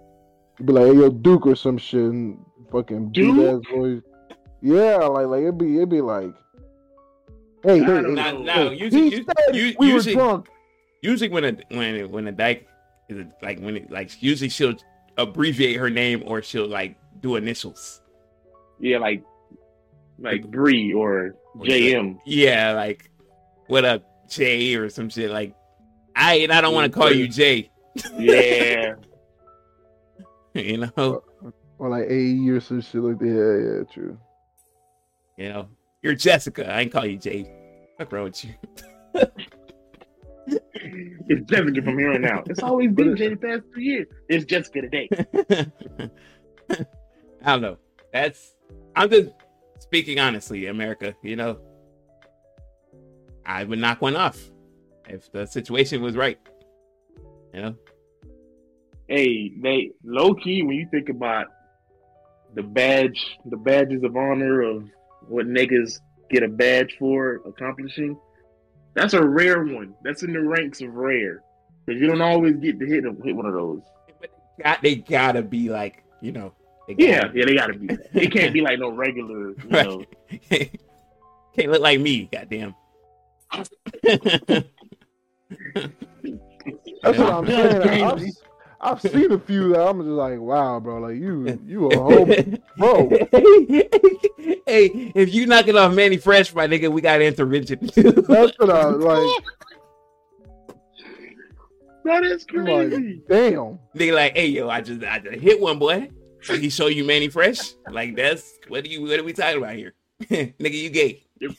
You'd 0.58 0.66
be 0.66 0.72
like, 0.72 0.86
hey, 0.86 0.94
yo, 0.94 1.10
Duke 1.10 1.46
or 1.46 1.56
some 1.56 1.78
shit, 1.78 2.00
and 2.00 2.44
fucking 2.70 3.10
beat 3.10 3.46
ass 3.46 3.60
boys. 3.70 4.02
Yeah, 4.62 4.96
like 4.96 5.26
like 5.26 5.42
it'd 5.42 5.58
be 5.58 5.76
it'd 5.76 5.90
be 5.90 6.00
like, 6.00 6.32
hey, 7.62 7.74
I 7.74 7.78
hey, 7.78 7.84
don't 7.84 8.04
hey, 8.06 8.10
now, 8.12 8.30
know. 8.32 8.42
now 8.42 8.68
hey, 8.70 8.76
usually, 8.76 9.10
he 9.10 9.16
you, 9.16 9.24
said 9.24 9.54
you, 9.56 9.76
we 9.78 9.88
usually, 9.88 10.16
were 10.16 10.22
drunk. 10.22 10.48
usually 11.02 11.28
when 11.28 11.44
a 11.44 11.76
when 11.76 12.10
when 12.10 12.26
a 12.28 12.32
dyke 12.32 12.66
is 13.08 13.26
like 13.42 13.60
when 13.60 13.76
it 13.76 13.90
like 13.90 14.22
usually 14.22 14.48
she'll 14.48 14.74
abbreviate 15.18 15.76
her 15.76 15.90
name 15.90 16.22
or 16.26 16.42
she'll 16.42 16.66
like 16.68 16.96
do 17.20 17.36
initials. 17.36 18.00
Yeah, 18.80 18.98
like 18.98 19.22
like 20.18 20.50
Bree 20.50 20.92
or 20.92 21.36
JM. 21.58 22.18
Yeah, 22.24 22.72
like 22.72 23.10
what 23.66 23.84
up, 23.84 24.28
Jay 24.28 24.74
or 24.74 24.88
some 24.88 25.10
shit. 25.10 25.30
Like 25.30 25.54
I 26.14 26.36
and 26.36 26.52
I 26.52 26.60
don't 26.60 26.74
want 26.74 26.90
to 26.92 26.98
call 26.98 27.12
you 27.12 27.28
Jay. 27.28 27.70
Yeah. 28.18 28.94
You 30.64 30.78
know, 30.78 31.22
Or 31.78 31.90
like 31.90 32.08
AE 32.10 32.48
or 32.48 32.60
some 32.60 32.80
shit 32.80 33.02
like 33.02 33.18
that. 33.18 33.26
Yeah, 33.26 33.78
yeah, 33.78 33.84
true. 33.92 34.18
you 35.36 35.48
know, 35.50 35.68
you're 36.02 36.14
Jessica. 36.14 36.72
I 36.72 36.80
ain't 36.80 36.92
call 36.92 37.04
you 37.04 37.18
Jay. 37.18 37.50
What's 37.96 38.10
wrong 38.12 38.24
with 38.24 38.42
you? 38.44 38.54
it's 40.46 41.50
Jessica 41.50 41.82
from 41.82 41.98
here 41.98 42.12
on 42.12 42.24
out. 42.24 42.48
It's 42.48 42.62
always 42.62 42.90
been 42.92 43.16
Jay 43.16 43.28
the 43.28 43.36
past 43.36 43.62
three 43.74 43.84
years. 43.84 44.06
It's 44.30 44.44
Jessica 44.46 44.80
today. 44.82 45.08
I 47.44 47.52
don't 47.52 47.60
know. 47.60 47.76
That's 48.12 48.54
I'm 48.94 49.10
just 49.10 49.30
speaking 49.80 50.18
honestly, 50.18 50.66
America. 50.66 51.14
You 51.22 51.36
know, 51.36 51.58
I 53.44 53.64
would 53.64 53.78
knock 53.78 54.00
one 54.00 54.16
off 54.16 54.38
if 55.08 55.30
the 55.32 55.44
situation 55.46 56.00
was 56.00 56.16
right. 56.16 56.38
You 57.52 57.60
know, 57.62 57.74
Hey, 59.08 59.52
they 59.60 59.90
low 60.04 60.34
key 60.34 60.62
when 60.62 60.76
you 60.76 60.88
think 60.90 61.08
about 61.08 61.46
the 62.54 62.62
badge, 62.62 63.38
the 63.46 63.56
badges 63.56 64.02
of 64.02 64.16
honor 64.16 64.62
of 64.62 64.84
what 65.28 65.46
niggas 65.46 66.00
get 66.30 66.42
a 66.42 66.48
badge 66.48 66.96
for 66.98 67.40
accomplishing. 67.46 68.18
That's 68.94 69.14
a 69.14 69.24
rare 69.24 69.62
one. 69.62 69.94
That's 70.02 70.22
in 70.22 70.32
the 70.32 70.40
ranks 70.40 70.80
of 70.80 70.94
rare 70.94 71.42
because 71.84 72.00
you 72.00 72.06
don't 72.08 72.22
always 72.22 72.56
get 72.56 72.80
to 72.80 72.86
hit 72.86 73.04
them, 73.04 73.20
hit 73.22 73.36
one 73.36 73.46
of 73.46 73.52
those. 73.54 73.82
got 74.62 74.82
they 74.82 74.96
gotta 74.96 75.42
be 75.42 75.68
like 75.68 76.02
you 76.20 76.32
know. 76.32 76.52
They 76.88 76.94
Yeah, 76.98 77.22
gotta- 77.26 77.38
yeah, 77.38 77.44
they 77.44 77.54
gotta 77.54 77.74
be. 77.74 77.88
It 78.14 78.32
can't 78.32 78.52
be 78.54 78.60
like 78.60 78.78
no 78.78 78.90
regular, 78.90 79.50
you 79.50 79.56
Right. 79.70 79.86
know. 79.86 80.04
Can't 81.56 81.70
look 81.72 81.80
like 81.80 81.98
me, 82.00 82.28
goddamn. 82.30 82.74
That's 83.50 83.70
Yeah. 84.02 84.62
what 87.02 87.18
I'm 87.32 87.46
saying. 87.46 87.82
I've, 88.02 88.12
crazy. 88.16 88.32
I've 88.80 89.00
seen 89.00 89.32
a 89.32 89.38
few 89.38 89.70
that 89.70 89.86
I'm 89.86 90.00
just 90.00 90.08
like, 90.08 90.38
wow, 90.38 90.80
bro, 90.80 91.00
like 91.00 91.16
you, 91.16 91.58
you 91.66 91.88
a 91.88 91.96
whole 91.98 92.26
bro. 92.76 93.08
hey, 94.66 95.12
if 95.14 95.32
you 95.32 95.46
knocking 95.46 95.76
off 95.76 95.94
Mannie 95.94 96.18
Fresh, 96.18 96.54
my 96.54 96.66
nigga, 96.66 96.90
we 96.90 97.00
got 97.00 97.22
intervention. 97.22 97.78
That's 97.82 98.58
what 98.58 98.70
I 98.70 98.84
like. 98.86 99.42
That 102.04 102.22
is 102.22 102.44
crazy. 102.44 103.22
like, 103.28 103.28
damn. 103.28 103.78
nigga, 103.96 104.14
like, 104.14 104.36
hey, 104.36 104.46
yo, 104.46 104.68
I 104.68 104.80
just, 104.80 105.02
I 105.02 105.18
just 105.18 105.40
hit 105.40 105.60
one 105.60 105.78
boy. 105.78 106.10
He 106.46 106.70
show 106.70 106.86
you 106.86 107.04
Mannie 107.04 107.28
Fresh? 107.28 107.74
Like, 107.90 108.14
that's 108.14 108.58
what 108.68 108.84
are 108.84 108.88
you? 108.88 109.02
What 109.02 109.18
are 109.18 109.24
we 109.24 109.32
talking 109.32 109.58
about 109.58 109.74
here, 109.74 109.94
nigga? 110.22 110.72
You 110.72 110.90
gay? 110.90 111.24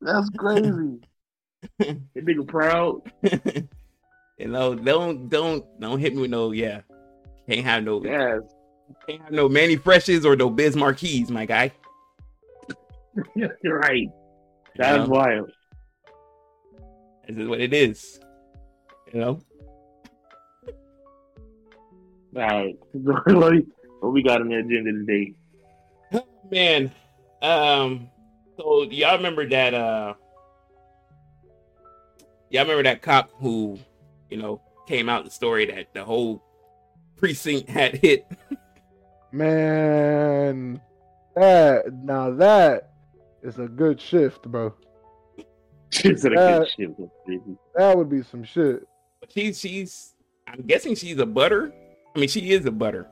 That's 0.00 0.30
crazy. 0.30 1.00
That 1.78 1.98
nigga 2.16 2.46
proud. 2.46 3.00
you 4.38 4.48
know, 4.48 4.74
don't, 4.74 5.28
don't, 5.28 5.64
don't 5.80 5.98
hit 5.98 6.14
me 6.14 6.22
with 6.22 6.30
no, 6.30 6.52
yeah. 6.52 6.80
Can't 7.48 7.64
have 7.64 7.84
no, 7.84 8.02
Yes. 8.04 8.40
can't 9.06 9.22
have 9.22 9.32
no 9.32 9.48
Mannie 9.48 9.76
Freshes 9.76 10.24
or 10.24 10.36
no 10.36 10.48
Biz 10.50 10.76
Markie, 10.76 11.24
my 11.28 11.46
guy. 11.46 11.72
You're 13.34 13.78
right. 13.78 14.02
You 14.02 14.10
That's 14.76 15.06
know? 15.08 15.14
wild. 15.14 15.50
This 17.28 17.36
is 17.38 17.48
what 17.48 17.60
it 17.60 17.72
is. 17.72 18.18
You 19.12 19.20
know. 19.20 19.40
All 22.36 22.42
right. 22.42 22.76
what 22.92 23.54
what 24.00 24.12
we 24.12 24.22
got 24.22 24.40
on 24.40 24.48
the 24.48 24.56
agenda 24.56 24.92
today? 24.92 25.32
Man, 26.50 26.92
um, 27.40 28.08
so 28.58 28.82
y'all 28.90 29.16
remember 29.16 29.48
that? 29.48 29.72
Uh, 29.72 30.14
y'all 32.54 32.62
remember 32.62 32.84
that 32.84 33.02
cop 33.02 33.30
who, 33.40 33.78
you 34.30 34.36
know, 34.36 34.60
came 34.86 35.08
out 35.08 35.24
the 35.24 35.30
story 35.30 35.66
that 35.66 35.92
the 35.92 36.04
whole 36.04 36.42
precinct 37.16 37.68
had 37.68 37.96
hit. 37.96 38.26
Man, 39.32 40.80
that 41.34 41.92
now 41.92 42.30
that 42.30 42.92
is 43.42 43.58
a 43.58 43.66
good 43.66 44.00
shift, 44.00 44.42
bro. 44.42 44.72
Shit's 45.90 46.24
a 46.24 46.30
good 46.30 46.68
shit. 46.68 46.96
That's 46.96 47.10
crazy. 47.26 47.42
That 47.74 47.96
would 47.98 48.08
be 48.08 48.22
some 48.22 48.44
shit. 48.44 48.86
She's 49.28 49.58
she's. 49.58 50.14
I'm 50.46 50.62
guessing 50.62 50.94
she's 50.94 51.18
a 51.18 51.26
butter. 51.26 51.72
I 52.14 52.18
mean, 52.20 52.28
she 52.28 52.52
is 52.52 52.64
a 52.66 52.70
butter. 52.70 53.08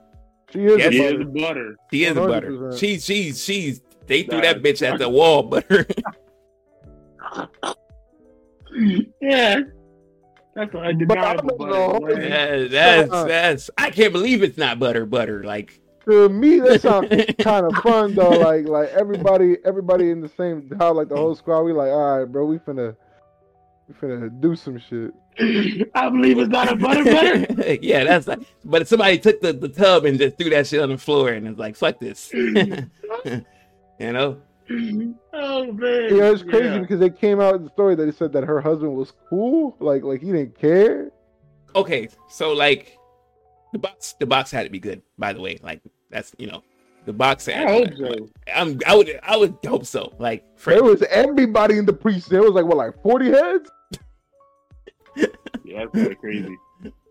She 0.52 0.60
is. 0.66 0.78
Yes. 0.78 0.92
a 0.92 0.94
Yeah, 0.94 1.02
butter. 1.10 1.18
the 1.18 1.40
butter. 1.40 1.76
She 1.92 2.04
is 2.04 2.16
a 2.16 2.20
butter. 2.20 2.50
100%. 2.52 2.78
She's 2.78 3.04
she's 3.04 3.42
she's. 3.42 3.82
They 4.06 4.22
threw 4.22 4.36
Nah, 4.38 4.42
that 4.44 4.62
bitch 4.62 4.82
at 4.88 4.98
the 5.00 5.08
wall, 5.08 5.42
butter. 5.42 5.86
Yeah. 9.20 9.60
That's 10.54 10.70
But 10.72 10.84
undeniable. 10.86 11.24
I 11.24 11.34
don't 11.36 11.58
butter, 11.58 11.70
know. 11.72 12.00
boy. 12.00 12.14
that's 12.14 12.70
that's 12.70 13.10
Uh, 13.12 13.24
that's. 13.24 13.70
I 13.78 13.90
can't 13.90 14.12
believe 14.12 14.42
it's 14.42 14.58
not 14.58 14.78
butter 14.78 15.06
butter. 15.06 15.42
Like 15.44 15.80
To 16.04 16.28
me, 16.28 16.60
that 16.60 16.82
sounds 16.82 17.08
kind 17.40 17.64
of 17.64 17.74
fun 17.82 18.14
though. 18.14 18.28
Like, 18.30 18.66
like 18.68 18.90
everybody, 18.90 19.56
everybody 19.64 20.10
in 20.10 20.20
the 20.20 20.28
same 20.28 20.70
how 20.78 20.92
like 20.92 21.08
the 21.08 21.16
whole 21.16 21.34
squad. 21.34 21.62
We 21.62 21.72
like, 21.72 21.90
all 21.90 22.18
right, 22.18 22.24
bro. 22.30 22.44
We 22.44 22.58
finna, 22.58 22.94
we 23.88 23.94
finna 23.94 24.40
do 24.42 24.54
some 24.54 24.78
shit. 24.78 25.12
I 25.94 26.10
believe 26.10 26.38
it's 26.38 26.50
not 26.50 26.70
a 26.70 26.76
butter 26.76 27.04
butter. 27.04 27.78
yeah, 27.80 28.04
that's 28.04 28.26
like, 28.26 28.40
but 28.62 28.86
somebody 28.86 29.18
took 29.18 29.40
the, 29.40 29.54
the 29.54 29.70
tub 29.70 30.04
and 30.04 30.18
just 30.18 30.36
threw 30.36 30.50
that 30.50 30.66
shit 30.66 30.82
on 30.82 30.90
the 30.90 30.98
floor 30.98 31.30
and 31.30 31.48
it's 31.48 31.58
like, 31.58 31.76
fuck 31.76 31.98
this. 31.98 32.30
you 32.34 32.86
know? 33.98 34.42
Mm-hmm. 34.70 35.12
oh 35.32 35.72
man. 35.72 36.16
Yeah, 36.16 36.30
it's 36.30 36.42
crazy 36.42 36.64
Yeah. 36.66 36.78
because 36.78 37.00
they 37.00 37.10
came 37.10 37.40
out 37.40 37.54
in 37.56 37.64
the 37.64 37.70
story 37.70 37.94
that 37.94 38.06
he 38.06 38.12
said 38.12 38.32
that 38.32 38.44
her 38.44 38.60
husband 38.60 38.94
was 38.94 39.12
cool, 39.28 39.76
like 39.80 40.02
like 40.02 40.20
he 40.20 40.32
didn't 40.32 40.58
care. 40.58 41.10
Okay, 41.74 42.08
so 42.28 42.52
like 42.52 42.96
the 43.72 43.78
box 43.78 44.14
the 44.20 44.26
box 44.26 44.50
had 44.50 44.64
to 44.64 44.70
be 44.70 44.78
good. 44.78 45.02
By 45.18 45.32
the 45.32 45.40
way, 45.40 45.58
like 45.62 45.80
that's 46.10 46.32
you 46.38 46.46
know 46.46 46.62
the 47.06 47.12
box. 47.12 47.48
I 47.48 47.64
hope 47.70 47.88
so. 47.96 48.28
I'm 48.54 48.78
I 48.86 48.94
would 48.94 49.18
I 49.22 49.36
would 49.36 49.56
hope 49.66 49.84
so. 49.86 50.12
Like 50.18 50.44
There 50.64 50.82
was 50.84 51.02
everybody 51.02 51.78
in 51.78 51.86
the 51.86 51.92
precinct. 51.92 52.30
There 52.30 52.42
was 52.42 52.52
like 52.52 52.64
what, 52.64 52.76
like 52.76 53.02
forty 53.02 53.30
heads? 53.30 53.70
Yeah, 55.64 55.84
that's 55.84 55.92
kind 55.94 56.12
of 56.12 56.18
crazy. 56.18 56.56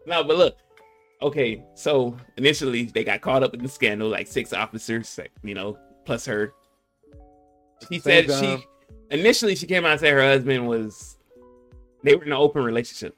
no, 0.06 0.24
but 0.24 0.38
look. 0.38 0.56
Okay, 1.24 1.64
so 1.76 2.16
initially 2.38 2.84
they 2.86 3.04
got 3.04 3.22
caught 3.22 3.44
up 3.44 3.54
in 3.54 3.62
the 3.62 3.70
scandal, 3.70 4.10
like 4.10 4.28
six 4.28 4.54
officers, 4.54 5.18
like, 5.18 5.32
you 5.44 5.54
know, 5.54 5.78
plus 6.06 6.26
her. 6.26 6.54
She 7.90 8.00
Same 8.00 8.28
said 8.28 8.42
time. 8.42 8.60
she 8.60 8.68
initially 9.10 9.56
she 9.56 9.66
came 9.68 9.86
out 9.86 9.92
and 9.92 10.00
said 10.00 10.14
her 10.14 10.22
husband 10.22 10.68
was 10.68 11.18
they 12.04 12.16
were 12.16 12.24
in 12.24 12.30
an 12.30 12.38
open 12.38 12.64
relationship. 12.64 13.16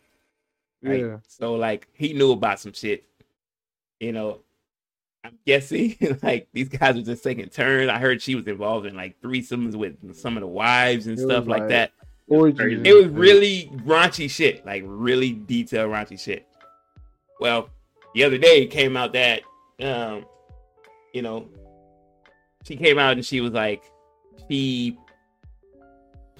right? 0.81 0.99
Yeah. 1.01 1.17
So 1.27 1.55
like 1.55 1.87
he 1.93 2.13
knew 2.13 2.31
about 2.31 2.59
some 2.59 2.73
shit. 2.73 3.03
You 3.99 4.11
know, 4.11 4.39
I'm 5.23 5.37
guessing 5.45 5.95
like 6.23 6.47
these 6.53 6.69
guys 6.69 6.95
were 6.95 7.01
just 7.01 7.23
taking 7.23 7.47
turns. 7.47 7.89
I 7.89 7.99
heard 7.99 8.21
she 8.21 8.35
was 8.35 8.47
involved 8.47 8.85
in 8.85 8.95
like 8.95 9.19
threesomes 9.21 9.75
with 9.75 10.15
some 10.15 10.35
of 10.37 10.41
the 10.41 10.47
wives 10.47 11.07
and 11.07 11.17
It 11.17 11.21
stuff 11.23 11.47
like 11.47 11.61
like- 11.61 11.69
that. 11.69 11.91
Orgies 12.29 12.79
It 12.85 12.93
was 12.95 13.07
really 13.07 13.69
raunchy 13.85 14.29
shit, 14.29 14.65
like 14.65 14.81
really 14.85 15.33
detailed 15.33 15.91
raunchy 15.91 16.17
shit. 16.17 16.47
Well, 17.41 17.69
the 18.15 18.23
other 18.23 18.37
day 18.37 18.63
it 18.63 18.67
came 18.67 18.95
out 18.95 19.11
that 19.13 19.41
um, 19.81 20.25
you 21.13 21.21
know, 21.21 21.49
she 22.63 22.77
came 22.77 22.97
out 22.97 23.13
and 23.17 23.25
she 23.25 23.41
was 23.41 23.51
like 23.51 23.83
she 24.49 24.97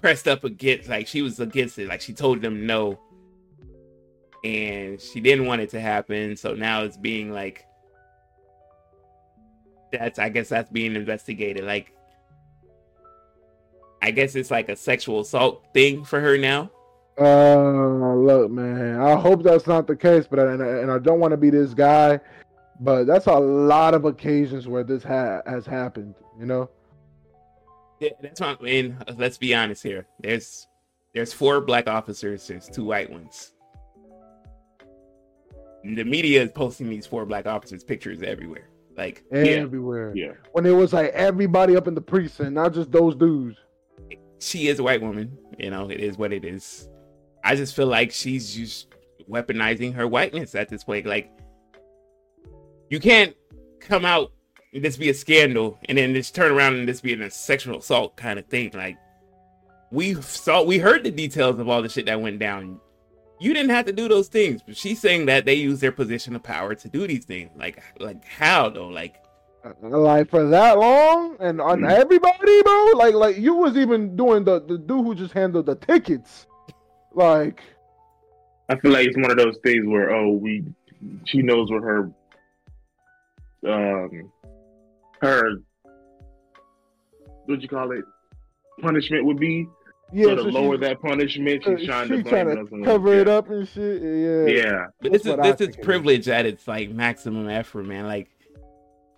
pressed 0.02 0.28
up 0.28 0.44
against 0.44 0.90
like 0.90 1.08
she 1.08 1.22
was 1.22 1.40
against 1.40 1.80
it. 1.80 1.88
Like 1.88 2.02
she 2.02 2.14
told 2.14 2.42
them 2.42 2.66
no. 2.66 3.00
And 4.44 5.00
she 5.00 5.22
didn't 5.22 5.46
want 5.46 5.62
it 5.62 5.70
to 5.70 5.80
happen. 5.80 6.36
So 6.36 6.54
now 6.54 6.84
it's 6.84 6.98
being 6.98 7.32
like 7.32 7.66
that's 9.92 10.20
I 10.20 10.30
guess 10.30 10.50
that's 10.50 10.70
being 10.70 10.96
investigated. 10.96 11.64
Like 11.64 11.94
I 14.02 14.12
guess 14.12 14.36
it's 14.36 14.52
like 14.52 14.68
a 14.68 14.76
sexual 14.76 15.22
assault 15.22 15.66
thing 15.74 16.04
for 16.04 16.20
her 16.20 16.38
now. 16.38 16.70
Uh, 17.18 18.16
look, 18.16 18.52
man. 18.52 19.00
I 19.00 19.16
hope 19.16 19.44
that's 19.44 19.68
not 19.68 19.88
the 19.88 19.96
case, 19.96 20.28
but 20.30 20.40
and, 20.40 20.62
and 20.62 20.92
I 20.92 21.00
don't 21.00 21.20
want 21.20 21.32
to 21.32 21.38
be 21.38 21.50
this 21.50 21.74
guy, 21.74 22.20
but 22.82 23.06
that's 23.06 23.28
a 23.28 23.34
lot 23.34 23.94
of 23.94 24.04
occasions 24.04 24.68
where 24.68 24.84
this 24.84 25.04
ha- 25.04 25.42
has 25.46 25.66
happened. 25.66 26.16
You 26.38 26.46
know. 26.46 26.70
Yeah, 28.04 28.10
that's 28.22 28.42
what 28.42 28.60
I 28.60 28.64
mean. 28.64 28.98
Uh, 29.08 29.14
let's 29.18 29.38
be 29.38 29.56
honest 29.56 29.82
here. 29.82 30.06
There's 30.20 30.68
there's 31.14 31.32
four 31.32 31.62
black 31.62 31.88
officers. 31.88 32.46
There's 32.46 32.68
two 32.68 32.84
white 32.84 33.10
ones. 33.10 33.54
The 35.86 36.04
media 36.04 36.44
is 36.44 36.52
posting 36.52 36.90
these 36.90 37.06
four 37.06 37.26
black 37.26 37.46
officers 37.46 37.82
pictures 37.84 38.22
everywhere. 38.22 38.68
Like 38.98 39.24
Everywhere. 39.32 40.12
Yeah. 40.16 40.34
When 40.52 40.66
it 40.66 40.72
was 40.72 40.92
like 40.92 41.12
everybody 41.12 41.78
up 41.78 41.88
in 41.88 41.96
the 41.96 42.02
precinct, 42.02 42.52
not 42.52 42.74
just 42.74 42.92
those 42.92 43.16
dudes. 43.16 43.58
she 44.40 44.68
is 44.68 44.80
a 44.80 44.84
white 44.84 45.02
woman. 45.02 45.38
You 45.58 45.72
know, 45.72 45.90
it 45.90 46.02
is 46.02 46.18
what 46.18 46.34
it 46.34 46.44
is. 46.44 46.90
I 47.46 47.56
just 47.56 47.74
feel 47.74 47.88
like 47.88 48.12
she's 48.12 48.54
just 48.54 48.88
weaponizing 49.30 49.94
her 49.94 50.08
whiteness 50.08 50.56
at 50.56 50.68
this 50.68 50.84
point. 50.84 51.06
Like, 51.06 51.32
you 52.90 53.00
can't 53.00 53.34
come 53.80 54.04
out 54.04 54.32
and 54.32 54.43
this 54.82 54.98
be 54.98 55.10
a 55.10 55.14
scandal 55.14 55.78
and 55.88 55.98
then 55.98 56.14
just 56.14 56.34
turn 56.34 56.52
around 56.52 56.76
and 56.76 56.88
this 56.88 57.02
be 57.02 57.14
a 57.14 57.30
sexual 57.30 57.78
assault 57.78 58.16
kind 58.16 58.40
of 58.40 58.46
thing. 58.48 58.72
Like, 58.74 58.98
we 59.92 60.16
saw, 60.16 60.64
we 60.64 60.80
heard 60.80 61.04
the 61.04 61.12
details 61.12 61.60
of 61.60 61.70
all 61.70 61.82
the 61.82 61.90
shit 61.90 62.08
that 62.08 62.20
went 62.22 62.40
down. 62.40 62.80
You 63.40 63.54
didn't 63.54 63.72
have 63.72 63.86
to 63.86 63.94
do 63.94 64.08
those 64.08 64.30
things, 64.30 64.62
but 64.66 64.76
she's 64.78 65.00
saying 65.00 65.26
that 65.28 65.46
they 65.46 65.54
use 65.56 65.80
their 65.80 65.92
position 65.92 66.36
of 66.36 66.44
power 66.44 66.74
to 66.76 66.90
do 66.90 67.06
these 67.06 67.26
things. 67.26 67.52
Like, 67.56 67.84
like 68.00 68.24
how 68.26 68.70
though? 68.70 68.88
Like, 68.88 69.16
Like 69.82 70.30
for 70.30 70.46
that 70.50 70.78
long 70.78 71.38
and 71.40 71.62
on 71.62 71.82
Mm. 71.82 71.92
everybody, 71.92 72.62
bro. 72.64 72.92
Like 72.96 73.14
like 73.14 73.38
you 73.38 73.54
was 73.56 73.78
even 73.78 74.16
doing 74.16 74.44
the 74.44 74.60
the 74.62 74.78
dude 74.78 75.06
who 75.06 75.16
just 75.16 75.34
handled 75.34 75.66
the 75.68 75.76
tickets. 75.76 76.48
Like 77.14 77.62
I 78.70 78.76
feel 78.78 78.92
like 78.92 79.08
it's 79.08 79.18
one 79.18 79.32
of 79.32 79.38
those 79.38 79.58
things 79.64 79.86
where 79.88 80.10
oh 80.14 80.32
we 80.32 80.64
she 81.26 81.42
knows 81.42 81.70
what 81.72 81.84
her 81.84 82.12
um 83.68 84.32
her 85.24 85.52
what 87.46 87.62
you 87.62 87.68
call 87.68 87.92
it 87.92 88.04
punishment 88.82 89.26
would 89.26 89.40
be. 89.40 89.68
yeah, 90.12 90.26
so 90.28 90.36
to 90.36 90.42
so 90.44 90.48
lower 90.50 90.76
she's- 90.78 90.90
that 90.90 91.02
punishment, 91.02 91.68
uh, 91.68 91.78
she's 91.78 91.88
trying 91.88 92.08
she 92.08 92.16
to 92.18 92.24
trying 92.24 92.46
blame 92.46 92.58
it 92.58 92.74
on 92.74 92.80
to 92.80 92.86
cover 92.86 93.14
else. 93.14 93.22
it 93.22 93.28
up 93.28 93.50
and 93.50 93.68
shit. 93.68 94.02
Yeah. 94.02 94.46
Yeah. 94.64 94.86
but 95.02 95.12
That's 95.12 95.24
this 95.24 95.32
is 95.32 95.38
what 95.38 95.40
I 95.40 95.52
this 95.52 95.54
is 95.54 95.58
think 95.68 95.70
it 95.76 95.80
is. 95.80 95.86
privilege 95.86 96.28
at 96.30 96.46
its 96.46 96.68
like 96.68 96.90
maximum 96.92 97.50
effort, 97.50 97.84
man. 97.86 98.06
Like. 98.06 98.30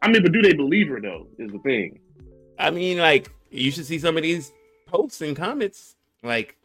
I 0.01 0.09
mean, 0.09 0.21
but 0.21 0.31
do 0.31 0.41
they 0.41 0.53
believe 0.53 0.89
her 0.89 1.01
though? 1.01 1.27
Is 1.39 1.51
the 1.51 1.59
thing. 1.59 1.99
I 2.59 2.69
mean, 2.71 2.97
like 2.97 3.31
you 3.49 3.71
should 3.71 3.85
see 3.85 3.99
some 3.99 4.17
of 4.17 4.23
these 4.23 4.51
posts 4.85 5.21
and 5.21 5.35
comments. 5.35 5.95
Like, 6.23 6.57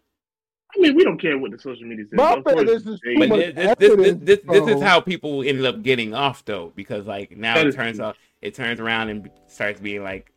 I 0.77 0.81
mean, 0.81 0.95
we 0.95 1.05
don't 1.05 1.21
care 1.21 1.37
what 1.39 1.51
the 1.51 1.59
social 1.59 1.87
media 1.87 2.05
says. 2.07 2.17
But 2.17 2.47
Of 2.59 2.67
this 2.67 2.87
is 2.87 3.01
they- 3.05 3.15
too 3.15 3.19
but 3.21 3.29
much 3.29 3.39
this 3.39 3.55
this, 3.55 3.77
this, 3.79 3.97
this, 3.97 4.17
this, 4.23 4.39
this 4.67 4.77
is 4.77 4.83
how 4.83 5.01
people 5.01 5.43
ended 5.43 5.65
up 5.65 5.83
getting 5.83 6.15
off 6.15 6.45
though, 6.45 6.73
because 6.77 7.07
like 7.07 7.37
now 7.37 7.55
That 7.55 7.67
it 7.67 7.69
is 7.71 7.75
turns 7.75 7.97
true. 7.97 8.07
out 8.07 8.17
it 8.43 8.55
turns 8.55 8.81
around 8.81 9.09
and 9.11 9.29
starts 9.47 9.81
being 9.81 10.03
like, 10.03 10.33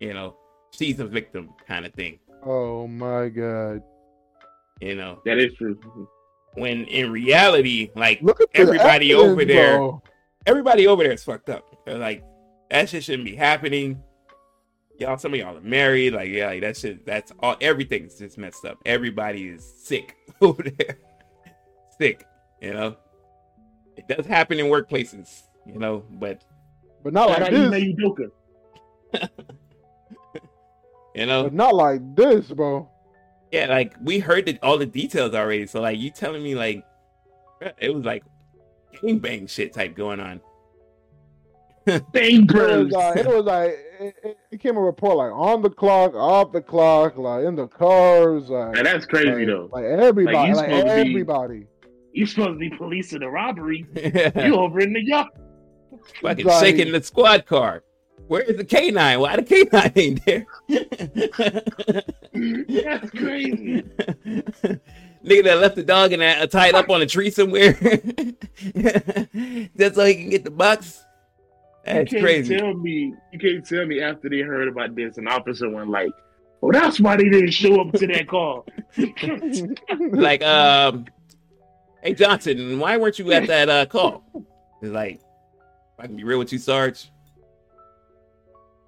you 0.00 0.12
know, 0.14 0.36
she's 0.72 0.98
a 1.00 1.06
victim 1.06 1.50
kind 1.66 1.84
of 1.86 1.92
thing. 1.94 2.18
Oh 2.44 2.86
my 2.86 3.28
god. 3.28 3.82
You 4.80 4.94
know, 4.96 5.20
that 5.24 5.38
is 5.38 5.52
true. 5.54 5.78
when 6.54 6.84
in 6.86 7.10
reality, 7.12 7.90
like 7.94 8.20
Look 8.22 8.40
at 8.40 8.48
Everybody 8.54 9.12
evidence, 9.12 9.30
over 9.32 9.44
there. 9.44 9.76
bro. 9.76 10.02
everybody 10.46 10.86
over 10.86 11.02
there 11.04 11.12
is 11.12 11.22
fucked 11.24 11.48
up. 11.50 11.64
They're 11.86 11.98
like 11.98 12.24
that 12.70 12.88
shit 12.88 13.04
shouldn't 13.04 13.24
be 13.26 13.36
happening. 13.36 14.02
Y'all, 14.98 15.18
some 15.18 15.32
of 15.34 15.38
y'all 15.40 15.56
are 15.56 15.60
married. 15.60 16.12
Like, 16.14 16.28
yeah, 16.30 16.46
like 16.46 16.60
that 16.62 16.76
shit. 16.76 17.04
That's 17.06 17.32
all. 17.40 17.56
Everything's 17.60 18.16
just 18.16 18.38
messed 18.38 18.64
up. 18.64 18.78
Everybody 18.86 19.48
is 19.48 19.64
sick 19.84 20.16
over 20.40 20.62
there. 20.62 20.98
sick. 21.98 22.24
You 22.60 22.72
know, 22.72 22.96
it 23.96 24.06
does 24.08 24.26
happen 24.26 24.58
in 24.60 24.66
workplaces. 24.66 25.42
You 25.66 25.78
know, 25.78 26.04
but 26.12 26.42
But 27.02 27.12
not 27.12 27.28
Shout 27.28 27.40
like 27.40 27.52
out 27.52 27.58
Ime 27.58 27.70
this. 27.96 28.30
You 31.14 31.26
know, 31.26 31.42
But 31.44 31.52
not 31.52 31.74
like 31.74 32.00
this, 32.16 32.46
bro. 32.50 32.88
yeah, 33.50 33.66
like 33.66 33.92
we 34.02 34.18
heard 34.18 34.46
the, 34.46 34.58
all 34.62 34.78
the 34.78 34.86
details 34.86 35.34
already. 35.34 35.66
So 35.66 35.80
like, 35.82 35.98
you 35.98 36.10
telling 36.10 36.42
me 36.42 36.54
like 36.54 36.84
it 37.78 37.94
was 37.94 38.04
like 38.04 38.24
gang 39.02 39.18
bang 39.18 39.46
shit 39.46 39.74
type 39.74 39.94
going 39.94 40.20
on. 40.20 40.40
Bang 42.12 42.44
It 42.48 42.52
was 42.54 42.92
like, 42.92 43.16
uh, 43.16 43.20
it 43.20 43.26
was 43.26 43.44
like 43.44 43.70
it, 44.00 44.14
it- 44.22 44.36
it 44.52 44.60
came 44.60 44.76
a 44.76 44.80
report 44.80 45.16
like 45.16 45.32
on 45.32 45.62
the 45.62 45.68
clock, 45.70 46.14
off 46.14 46.52
the 46.52 46.60
clock, 46.62 47.16
like 47.18 47.44
in 47.44 47.56
the 47.56 47.66
cars, 47.66 48.48
like 48.48 48.74
Now, 48.74 48.82
that's 48.84 49.04
crazy 49.04 49.30
like, 49.30 49.46
though. 49.48 49.68
like 49.72 49.84
everybody, 49.84 50.36
Like, 50.36 50.48
you 50.48 50.54
like, 50.54 50.64
supposed 50.66 50.86
to 50.86 50.94
be- 51.04 51.10
everybody. 51.10 51.66
You 52.12 52.26
supposed 52.26 52.50
to 52.52 52.58
be 52.58 52.70
policing 52.70 53.20
the 53.20 53.28
robbery. 53.28 53.84
You 53.96 54.54
over 54.56 54.78
in 54.80 54.92
the 54.92 55.02
yard. 55.04 55.26
Fucking 56.20 56.44
Like- 56.46 56.64
shaking 56.64 56.92
the 56.92 57.02
squad 57.02 57.46
car. 57.46 57.82
Where 58.28 58.42
is 58.42 58.56
the 58.56 58.64
K9? 58.64 59.20
Why 59.20 59.36
the 59.36 59.42
K9 59.42 59.92
ain't 59.96 60.24
there? 60.24 60.46
That's 62.32 63.10
crazy. 63.10 63.82
Nigga 65.24 65.44
that 65.44 65.58
left 65.58 65.76
the 65.76 65.84
dog 65.84 66.12
and 66.12 66.22
that 66.22 66.42
uh, 66.42 66.46
tied 66.46 66.74
up 66.74 66.90
on 66.90 67.02
a 67.02 67.06
tree 67.06 67.30
somewhere. 67.30 67.72
That's 69.76 69.94
so 69.96 70.04
he 70.04 70.14
can 70.14 70.30
get 70.30 70.44
the 70.44 70.50
box. 70.50 71.04
That's 71.84 72.10
you 72.12 72.18
can't 72.18 72.24
crazy. 72.24 72.56
Tell 72.56 72.74
me, 72.74 73.14
you 73.32 73.38
can't 73.38 73.64
tell 73.66 73.86
me 73.86 74.00
after 74.00 74.28
they 74.28 74.40
heard 74.40 74.68
about 74.68 74.94
this, 74.96 75.18
an 75.18 75.28
officer 75.28 75.68
went 75.68 75.90
like, 75.90 76.10
"Oh, 76.62 76.72
that's 76.72 77.00
why 77.00 77.16
they 77.16 77.28
didn't 77.28 77.50
show 77.50 77.80
up 77.82 77.92
to 77.94 78.06
that 78.06 78.26
call." 78.28 78.66
Like, 80.12 80.42
um, 80.42 81.06
hey 82.02 82.14
Johnson, 82.14 82.78
why 82.78 82.96
weren't 82.96 83.18
you 83.18 83.30
at 83.32 83.46
that 83.48 83.68
uh, 83.68 83.86
call? 83.86 84.24
It's 84.80 84.92
like, 84.92 85.16
if 85.16 85.20
I 86.02 86.06
can 86.06 86.16
be 86.16 86.24
real 86.24 86.40
with 86.40 86.52
you, 86.52 86.58
Sarge. 86.58 87.12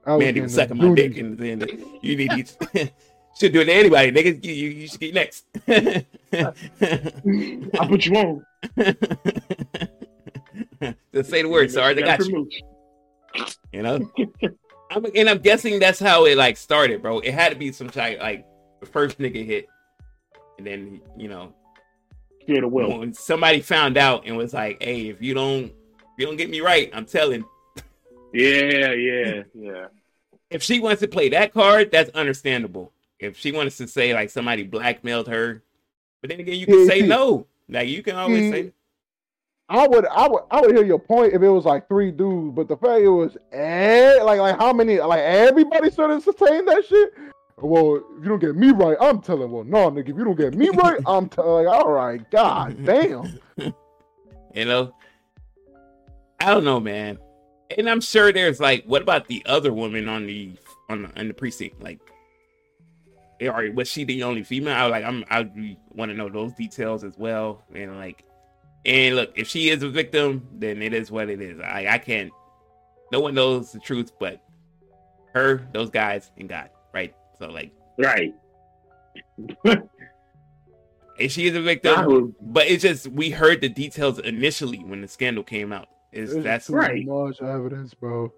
I 0.04 0.16
Man, 0.16 0.42
was 0.42 0.54
sucking 0.54 0.76
my 0.76 0.94
dick, 0.94 1.16
and 1.16 1.38
then 1.38 1.60
you 2.02 2.16
need 2.16 2.46
to 2.46 2.90
should 3.38 3.52
do 3.52 3.60
it 3.60 3.66
to 3.66 3.72
anybody, 3.72 4.10
nigga. 4.10 4.44
You, 4.44 4.52
you, 4.52 4.88
should 4.88 5.00
get 5.00 5.14
next. 5.14 5.44
I 5.68 6.04
put 7.88 8.04
you 8.04 8.16
on. 8.16 8.44
Just 11.14 11.30
say 11.30 11.42
the 11.42 11.48
word, 11.48 11.70
Sarge. 11.70 11.98
I 11.98 12.02
Gotta 12.02 12.26
you. 12.26 12.50
You 13.72 13.82
know, 13.82 14.12
I'm, 14.90 15.06
and 15.14 15.30
I'm 15.30 15.38
guessing 15.38 15.78
that's 15.78 16.00
how 16.00 16.24
it 16.26 16.36
like 16.36 16.56
started, 16.56 17.00
bro. 17.00 17.20
It 17.20 17.32
had 17.32 17.50
to 17.50 17.56
be 17.56 17.70
some 17.70 17.88
type 17.88 18.18
like 18.20 18.44
the 18.80 18.86
first 18.86 19.18
nigga 19.18 19.46
hit, 19.46 19.68
and 20.58 20.66
then 20.66 21.00
you 21.16 21.28
know 21.28 21.54
Fear 22.46 22.62
the 22.62 22.68
will. 22.68 22.98
when 22.98 23.14
somebody 23.14 23.60
found 23.60 23.96
out 23.96 24.24
and 24.26 24.36
was 24.36 24.52
like, 24.52 24.82
"Hey, 24.82 25.08
if 25.08 25.22
you 25.22 25.34
don't, 25.34 25.72
you 26.18 26.26
don't 26.26 26.36
get 26.36 26.50
me 26.50 26.60
right, 26.60 26.90
I'm 26.92 27.06
telling." 27.06 27.44
Yeah, 28.32 28.92
yeah, 28.92 29.42
yeah. 29.54 29.86
If 30.50 30.62
she 30.62 30.80
wants 30.80 31.00
to 31.00 31.08
play 31.08 31.28
that 31.30 31.52
card, 31.52 31.90
that's 31.90 32.10
understandable. 32.10 32.92
If 33.18 33.36
she 33.38 33.52
wants 33.52 33.76
to 33.78 33.86
say 33.88 34.12
like 34.12 34.30
somebody 34.30 34.64
blackmailed 34.64 35.28
her, 35.28 35.62
but 36.20 36.30
then 36.30 36.40
again, 36.40 36.58
you 36.58 36.66
can 36.66 36.80
Yeah, 36.80 36.86
say 36.86 37.00
see- 37.02 37.06
no. 37.18 37.46
Like 37.68 37.88
you 37.88 38.02
can 38.02 38.16
always 38.16 38.42
see, 38.42 38.50
say, 38.50 38.72
I 39.70 39.88
would, 39.88 40.04
I 40.06 40.28
would, 40.28 40.42
I 40.50 40.60
would 40.60 40.76
hear 40.76 40.84
your 40.84 40.98
point 40.98 41.32
if 41.32 41.40
it 41.40 41.48
was 41.48 41.64
like 41.64 41.88
three 41.88 42.10
dudes, 42.10 42.54
but 42.54 42.68
the 42.68 42.76
fact 42.76 43.00
it 43.00 43.08
was 43.08 43.36
eh, 43.52 44.18
like, 44.22 44.38
like 44.38 44.58
how 44.58 44.72
many, 44.74 45.00
like 45.00 45.20
everybody 45.20 45.90
started 45.90 46.14
entertain 46.14 46.66
that 46.66 46.84
shit. 46.86 47.14
Well, 47.56 47.96
if 48.18 48.22
you 48.22 48.28
don't 48.28 48.40
get 48.40 48.56
me 48.56 48.72
right, 48.72 48.96
I'm 49.00 49.22
telling. 49.22 49.50
Well, 49.50 49.64
no, 49.64 49.90
nigga, 49.90 50.10
if 50.10 50.16
you 50.18 50.24
don't 50.24 50.36
get 50.36 50.54
me 50.54 50.68
right, 50.70 51.00
I'm 51.06 51.28
telling. 51.30 51.64
Like, 51.64 51.74
all 51.74 51.90
right, 51.90 52.30
god 52.30 52.76
damn. 52.84 53.38
you 54.52 54.64
know, 54.66 54.94
I 56.44 56.52
don't 56.52 56.64
know, 56.64 56.78
man. 56.78 57.18
And 57.76 57.88
I'm 57.88 58.02
sure 58.02 58.30
there's 58.30 58.60
like, 58.60 58.84
what 58.84 59.00
about 59.00 59.28
the 59.28 59.42
other 59.46 59.72
woman 59.72 60.10
on 60.10 60.26
the 60.26 60.52
on 60.90 61.04
the, 61.04 61.18
on 61.18 61.28
the 61.28 61.34
precinct? 61.34 61.82
Like, 61.82 62.00
or 63.40 63.70
was 63.72 63.88
she 63.88 64.04
the 64.04 64.22
only 64.22 64.42
female? 64.42 64.74
I 64.74 64.86
like, 64.86 65.04
I'm, 65.04 65.24
I 65.30 65.48
want 65.90 66.10
to 66.10 66.14
know 66.14 66.28
those 66.28 66.52
details 66.52 67.02
as 67.02 67.16
well. 67.16 67.64
And 67.74 67.96
like, 67.96 68.24
and 68.84 69.16
look, 69.16 69.32
if 69.36 69.48
she 69.48 69.70
is 69.70 69.82
a 69.82 69.88
victim, 69.88 70.46
then 70.52 70.82
it 70.82 70.92
is 70.92 71.10
what 71.10 71.30
it 71.30 71.40
is. 71.40 71.58
I, 71.60 71.86
I 71.88 71.98
can't. 71.98 72.30
No 73.10 73.20
one 73.20 73.34
knows 73.34 73.72
the 73.72 73.78
truth, 73.78 74.12
but 74.20 74.42
her, 75.32 75.66
those 75.72 75.88
guys, 75.88 76.30
and 76.36 76.46
God, 76.46 76.68
right? 76.92 77.14
So 77.38 77.48
like, 77.48 77.72
right. 77.98 78.34
and 79.64 79.88
she 81.28 81.46
is 81.46 81.56
a 81.56 81.62
victim, 81.62 82.36
but 82.42 82.66
it's 82.66 82.82
just 82.82 83.08
we 83.08 83.30
heard 83.30 83.62
the 83.62 83.70
details 83.70 84.18
initially 84.18 84.84
when 84.84 85.00
the 85.00 85.08
scandal 85.08 85.42
came 85.42 85.72
out. 85.72 85.88
Is 86.14 86.32
There's 86.32 86.44
that's 86.44 86.66
too 86.68 86.74
right. 86.74 87.04
much 87.04 87.42
evidence, 87.42 87.92
bro. 87.92 88.32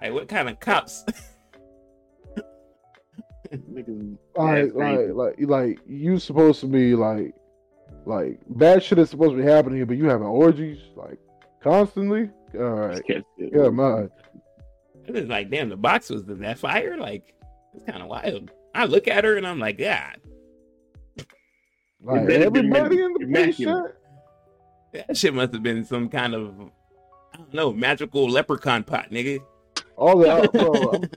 Hey, 0.00 0.10
what 0.10 0.28
kind 0.28 0.48
of 0.48 0.58
cops? 0.60 1.04
Like, 4.36 4.74
like, 4.74 5.00
like, 5.12 5.34
like, 5.38 5.78
you 5.86 6.18
supposed 6.18 6.58
to 6.60 6.66
be 6.66 6.96
like, 6.96 7.34
like 8.04 8.40
bad 8.48 8.82
shit 8.82 8.98
is 8.98 9.10
supposed 9.10 9.36
to 9.36 9.42
be 9.42 9.48
happening 9.48 9.76
here, 9.76 9.86
but 9.86 9.96
you 9.96 10.06
having 10.08 10.26
orgies 10.26 10.78
like 10.96 11.18
constantly. 11.62 12.30
All 12.54 12.60
right, 12.64 13.02
yeah, 13.38 13.68
man. 13.68 14.10
It 15.06 15.16
is 15.16 15.28
like, 15.28 15.50
damn, 15.50 15.68
the 15.68 15.76
box 15.76 16.10
was 16.10 16.22
in 16.28 16.40
that 16.40 16.58
fire. 16.58 16.96
Like, 16.96 17.34
it's 17.74 17.84
kind 17.84 18.02
of 18.02 18.08
wild. 18.08 18.50
I 18.74 18.86
look 18.86 19.06
at 19.06 19.22
her 19.22 19.36
and 19.36 19.46
I'm 19.46 19.60
like, 19.60 19.78
God, 19.78 20.16
Like 22.02 22.28
everybody 22.28 23.02
in 23.02 23.12
the 23.12 23.18
place. 23.20 23.60
immaculate. 23.60 23.94
that 25.08 25.16
shit 25.16 25.34
must 25.34 25.52
have 25.52 25.62
been 25.62 25.84
some 25.84 26.08
kind 26.08 26.34
of, 26.34 26.54
I 27.32 27.38
don't 27.38 27.54
know, 27.54 27.72
magical 27.72 28.28
leprechaun 28.30 28.84
pot, 28.84 29.10
nigga. 29.10 29.40
All 29.96 30.18
that, 30.18 30.52
bro, 30.52 30.72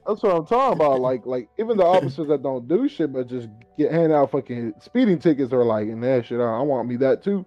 that's 0.06 0.22
what 0.22 0.36
I'm 0.36 0.46
talking 0.46 0.74
about. 0.74 1.00
Like, 1.00 1.26
like 1.26 1.50
even 1.58 1.78
the 1.78 1.84
officers 1.86 2.28
that 2.28 2.44
don't 2.44 2.68
do 2.68 2.88
shit 2.88 3.12
but 3.12 3.28
just 3.28 3.50
get 3.78 3.92
hand 3.92 4.12
out 4.14 4.30
fucking 4.32 4.74
speeding 4.82 5.18
tickets 5.20 5.52
are 5.52 5.64
like, 5.64 5.88
and 5.88 6.04
that 6.04 6.26
shit. 6.26 6.40
I, 6.40 6.44
I 6.44 6.62
want 6.62 6.88
me 6.88 6.96
that 6.98 7.24
too. 7.24 7.46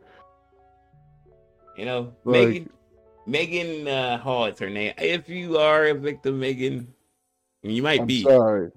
You 1.76 1.84
know, 1.84 2.12
Like- 2.24 2.48
Maegan, 2.48 2.70
Maegan 3.26 3.88
uh, 3.88 4.18
Hall 4.18 4.46
is 4.46 4.58
her 4.58 4.70
name. 4.70 4.92
If 4.98 5.28
you 5.28 5.58
are 5.58 5.86
a 5.86 5.94
victim, 5.94 6.40
Maegan, 6.40 6.92
you 7.62 7.82
might 7.82 8.00
I'm 8.00 8.06
be. 8.06 8.22
sorry. 8.22 8.70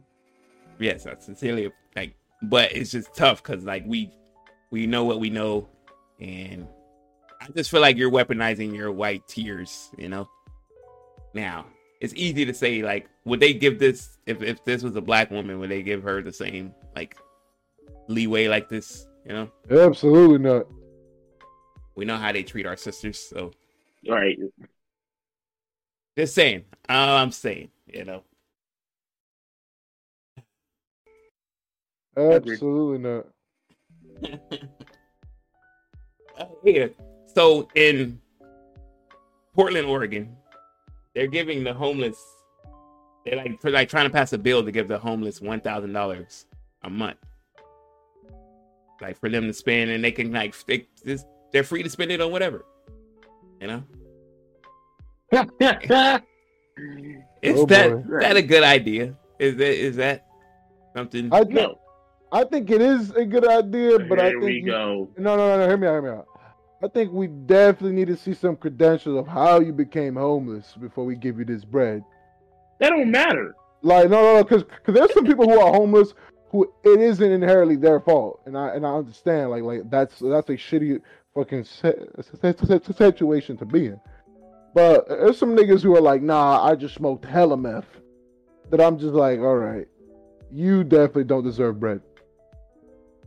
Yes, 0.79 1.05
I 1.07 1.15
sincerely 1.19 1.71
like, 1.95 2.15
but 2.43 2.71
it's 2.71 2.91
just 2.91 3.15
tough 3.15 3.41
because 3.41 3.63
like 3.63 3.83
we 3.87 4.11
we 4.69 4.85
know 4.85 5.05
what 5.05 5.19
we 5.19 5.29
know, 5.29 5.67
and 6.19 6.67
I 7.43 7.47
just 7.55 7.69
feel 7.69 7.81
like 7.81 7.97
you're 7.97 8.09
weaponizing 8.11 8.73
your 8.75 8.91
white 8.91 9.27
tears. 9.27 9.89
You 9.97 10.09
know. 10.09 10.29
Now 11.33 11.65
it's 11.99 12.13
easy 12.15 12.45
to 12.45 12.53
say 12.53 12.81
like, 12.83 13.09
would 13.25 13.39
they 13.39 13.53
give 13.53 13.79
this 13.79 14.17
if 14.25 14.41
if 14.41 14.63
this 14.65 14.83
was 14.83 14.95
a 14.95 15.01
black 15.01 15.29
woman? 15.31 15.59
Would 15.59 15.69
they 15.69 15.83
give 15.83 16.03
her 16.03 16.21
the 16.21 16.31
same 16.31 16.73
like 16.95 17.17
leeway 18.07 18.47
like 18.47 18.69
this? 18.69 19.07
You 19.25 19.33
know, 19.33 19.49
Absolutely 19.71 20.37
not. 20.39 20.67
we 21.95 22.03
know 22.05 22.17
how 22.17 22.31
they 22.33 22.43
treat 22.43 22.65
our 22.65 22.75
sisters, 22.77 23.17
so 23.19 23.51
Right. 24.07 24.37
just 26.17 26.35
saying. 26.35 26.65
All 26.89 27.15
I'm 27.17 27.31
saying, 27.31 27.69
you 27.87 28.03
know. 28.03 28.23
Absolutely 32.17 32.97
not. 32.99 33.25
Here, 36.63 36.91
so 37.35 37.67
in 37.75 38.19
Portland, 39.55 39.87
Oregon, 39.87 40.35
they're 41.15 41.27
giving 41.27 41.63
the 41.63 41.73
homeless. 41.73 42.17
They're 43.25 43.37
like 43.37 43.61
for 43.61 43.69
like 43.71 43.89
trying 43.89 44.05
to 44.05 44.09
pass 44.09 44.33
a 44.33 44.37
bill 44.37 44.63
to 44.63 44.71
give 44.71 44.87
the 44.87 44.97
homeless 44.99 45.39
one 45.41 45.61
thousand 45.61 45.93
dollars 45.93 46.45
a 46.83 46.89
month, 46.89 47.17
like 49.01 49.17
for 49.19 49.29
them 49.29 49.47
to 49.47 49.53
spend, 49.53 49.91
and 49.91 50.03
they 50.03 50.11
can 50.11 50.31
like 50.33 50.53
they 50.65 50.87
just 51.05 51.25
they're 51.51 51.63
free 51.63 51.83
to 51.83 51.89
spend 51.89 52.11
it 52.11 52.19
on 52.21 52.31
whatever, 52.31 52.65
you 53.61 53.67
know. 53.67 53.83
Is 57.41 57.59
Oh, 57.59 57.65
that 57.67 58.07
boy. 58.07 58.19
that 58.19 58.35
a 58.37 58.41
good 58.41 58.63
idea? 58.63 59.15
Is 59.39 59.55
that 59.57 59.73
is 59.73 59.95
that 59.97 60.25
something? 60.95 61.31
I 61.31 61.39
think 61.39 61.51
no. 61.53 61.79
I 62.31 62.43
think 62.45 62.71
it 62.71 62.81
is 62.81 63.11
a 63.11 63.25
good 63.25 63.47
idea, 63.47 63.99
but 63.99 64.19
I 64.19 64.31
think 64.31 64.43
we 64.43 64.53
you- 64.55 64.65
go. 64.65 65.07
No, 65.17 65.35
no, 65.37 65.47
no, 65.49 65.57
no. 65.59 65.67
Hear 65.67 65.77
me 65.77 65.87
out. 65.87 65.91
Hear 65.93 66.01
me 66.01 66.09
out. 66.09 66.27
I 66.83 66.89
think 66.89 67.13
we 67.13 67.27
definitely 67.27 67.93
need 67.93 68.07
to 68.07 68.17
see 68.17 68.33
some 68.33 68.57
credentials 68.57 69.17
of 69.17 69.25
how 69.25 69.61
you 69.61 69.71
became 69.71 70.15
homeless 70.15 70.73
before 70.79 71.05
we 71.05 71.15
give 71.15 71.39
you 71.39 71.45
this 71.45 71.63
bread. 71.63 72.03
That 72.79 72.89
don't 72.89 73.09
matter. 73.09 73.55
Like, 73.83 74.09
no, 74.09 74.21
no, 74.21 74.43
because 74.43 74.63
cause 74.85 74.93
there's 74.93 75.13
some 75.13 75.25
people 75.25 75.49
who 75.49 75.59
are 75.59 75.71
homeless 75.71 76.13
who 76.49 76.71
it 76.83 76.99
isn't 76.99 77.31
inherently 77.31 77.77
their 77.77 78.01
fault, 78.01 78.41
and 78.45 78.57
I 78.57 78.75
and 78.75 78.85
I 78.85 78.95
understand. 78.95 79.49
Like, 79.49 79.63
like 79.63 79.89
that's 79.89 80.19
that's 80.19 80.49
a 80.49 80.57
shitty 80.57 81.01
fucking 81.33 81.63
situation 81.63 83.57
to 83.57 83.65
be 83.65 83.85
in. 83.87 83.99
But 84.75 85.07
there's 85.07 85.37
some 85.37 85.55
niggas 85.55 85.83
who 85.83 85.95
are 85.95 86.01
like, 86.01 86.21
nah, 86.21 86.63
I 86.63 86.75
just 86.75 86.95
smoked 86.95 87.23
hella 87.23 87.55
meth. 87.55 87.85
That 88.71 88.81
I'm 88.81 88.97
just 88.97 89.13
like, 89.13 89.39
all 89.39 89.55
right, 89.55 89.87
you 90.51 90.83
definitely 90.83 91.25
don't 91.25 91.43
deserve 91.43 91.79
bread. 91.79 92.01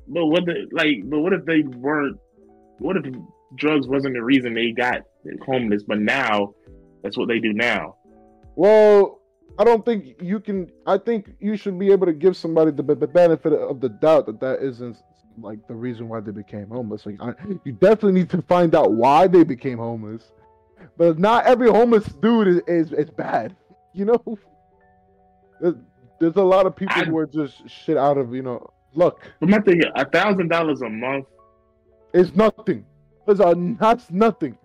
But 0.09 0.27
what 0.27 0.45
the 0.45 0.69
like? 0.73 1.03
But 1.05 1.21
what 1.21 1.33
if 1.33 1.45
they 1.47 1.63
weren't? 1.63 2.19
What 2.79 2.97
if 2.97 3.05
drugs 3.55 3.87
wasn't 3.89 4.15
the 4.15 4.23
reason 4.23 4.55
they 4.55 4.73
got 4.73 5.03
homeless? 5.45 5.83
But 5.87 6.01
now, 6.01 6.55
that's 7.03 7.17
what 7.17 7.29
they 7.29 7.39
do 7.39 7.53
now. 7.53 7.97
Well, 8.57 9.21
I 9.59 9.65
don't 9.65 9.85
think 9.85 10.17
you 10.21 10.41
can. 10.41 10.71
I 10.87 10.99
think 10.99 11.31
you 11.41 11.57
should 11.57 11.79
be 11.79 11.91
able 11.93 12.07
to 12.07 12.13
give 12.13 12.37
somebody 12.37 12.71
the, 12.71 12.83
the 12.83 13.07
benefit 13.07 13.53
of 13.53 13.81
the 13.81 13.89
doubt 13.89 14.27
that 14.27 14.41
that 14.41 14.63
isn't 14.63 14.97
like 15.39 15.67
the 15.69 15.75
reason 15.75 16.09
why 16.09 16.21
they 16.21 16.31
became 16.33 16.69
homeless. 16.69 17.05
Like, 17.07 17.17
I, 17.21 17.33
you 17.65 17.73
definitely 17.73 18.13
need 18.13 18.31
to 18.31 18.43
find 18.43 18.75
out 18.75 18.93
why 18.93 19.27
they 19.27 19.45
became 19.45 19.79
homeless. 19.79 20.33
But 20.99 21.19
not 21.19 21.47
every 21.47 21.69
homeless 21.71 22.05
dude 22.07 22.49
is 22.49 22.61
is, 22.67 22.93
is 22.93 23.11
bad. 23.11 23.55
You 23.97 24.05
know, 24.05 24.39
there's, 25.59 25.75
there's 26.21 26.37
a 26.37 26.43
lot 26.43 26.67
of 26.67 26.77
people 26.77 27.01
I- 27.01 27.05
who 27.07 27.17
are 27.17 27.27
just 27.27 27.67
shit 27.67 27.97
out 27.97 28.19
of 28.19 28.35
you 28.35 28.43
know 28.43 28.69
luck. 28.93 29.23
But 29.41 29.49
my 29.49 29.59
thing, 29.61 29.81
a 29.95 30.05
thousand 30.05 30.49
dollars 30.49 30.83
a 30.83 30.91
month 30.91 31.25
is 32.13 32.35
nothing. 32.37 32.85
It's 33.27 33.41
a 33.41 33.55
that's 33.81 34.11
nothing. 34.11 34.57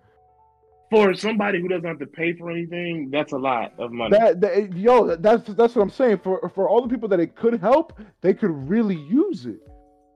for 0.90 1.14
somebody 1.14 1.60
who 1.60 1.68
doesn't 1.68 1.86
have 1.86 1.98
to 1.98 2.06
pay 2.06 2.34
for 2.34 2.50
anything, 2.50 3.10
that's 3.10 3.32
a 3.32 3.38
lot 3.38 3.72
of 3.78 3.92
money. 3.92 4.16
That, 4.16 4.40
that 4.42 4.76
yo, 4.76 5.16
that's 5.16 5.48
that's 5.54 5.74
what 5.74 5.82
I'm 5.82 5.90
saying. 5.90 6.18
For 6.18 6.50
for 6.54 6.68
all 6.68 6.82
the 6.82 6.88
people 6.88 7.08
that 7.08 7.20
it 7.20 7.34
could 7.34 7.60
help, 7.60 7.98
they 8.20 8.34
could 8.34 8.50
really 8.68 8.96
use 8.96 9.46
it. 9.46 9.60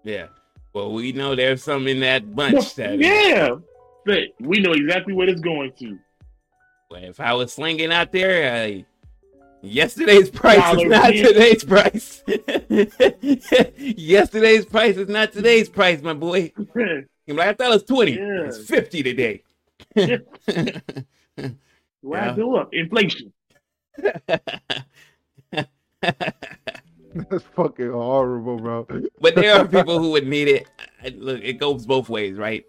Yeah. 0.05 0.27
Well, 0.75 0.93
we 0.93 1.13
know 1.13 1.35
there's 1.35 1.63
some 1.63 1.89
in 1.89 2.01
that 2.01 2.25
Well, 2.27 2.53
bunch 2.53 2.75
that 2.75 2.99
yeah, 2.99 3.57
but 4.05 4.25
we 4.41 4.61
know 4.61 4.73
exactly 4.73 5.15
what 5.15 5.29
it's 5.31 5.41
going 5.41 5.73
to. 5.79 5.99
Well, 6.91 7.03
if 7.03 7.19
I 7.19 7.33
was 7.33 7.53
slinging 7.53 7.91
out 7.93 8.13
there, 8.13 8.55
I, 8.55 8.85
yesterday's 9.63 10.31
price 10.31 10.79
is 10.79 10.85
not 10.85 11.13
bill. 11.13 11.25
today's 11.33 11.65
price. 11.65 12.23
yesterday's 13.97 14.67
price 14.67 14.97
is 14.99 15.09
not 15.09 15.33
today's 15.33 15.69
price, 15.71 16.03
my 16.03 16.13
boy. 16.13 16.53
You're 17.27 17.37
like, 17.37 17.49
I 17.49 17.53
thought 17.55 17.71
it 17.71 17.75
was 17.75 17.85
20. 17.85 18.13
Yeah. 18.13 18.43
It's 18.47 18.59
50 18.69 19.03
today. 19.03 19.43
Why 22.01 22.27
Yeah. 22.27 22.37
go 22.37 22.57
up? 22.57 22.69
Inflation. 22.73 23.33
That's 27.15 27.45
fucking 27.55 27.91
horrible, 27.91 28.59
bro. 28.59 28.87
but 29.21 29.35
there 29.35 29.55
are 29.59 29.67
people 29.67 29.99
who 29.99 30.11
would 30.13 30.27
need 30.27 30.49
it. 30.49 30.69
Look, 31.17 31.43
it 31.43 31.55
goes 31.55 31.87
both 31.87 32.09
ways, 32.09 32.37
right? 32.37 32.65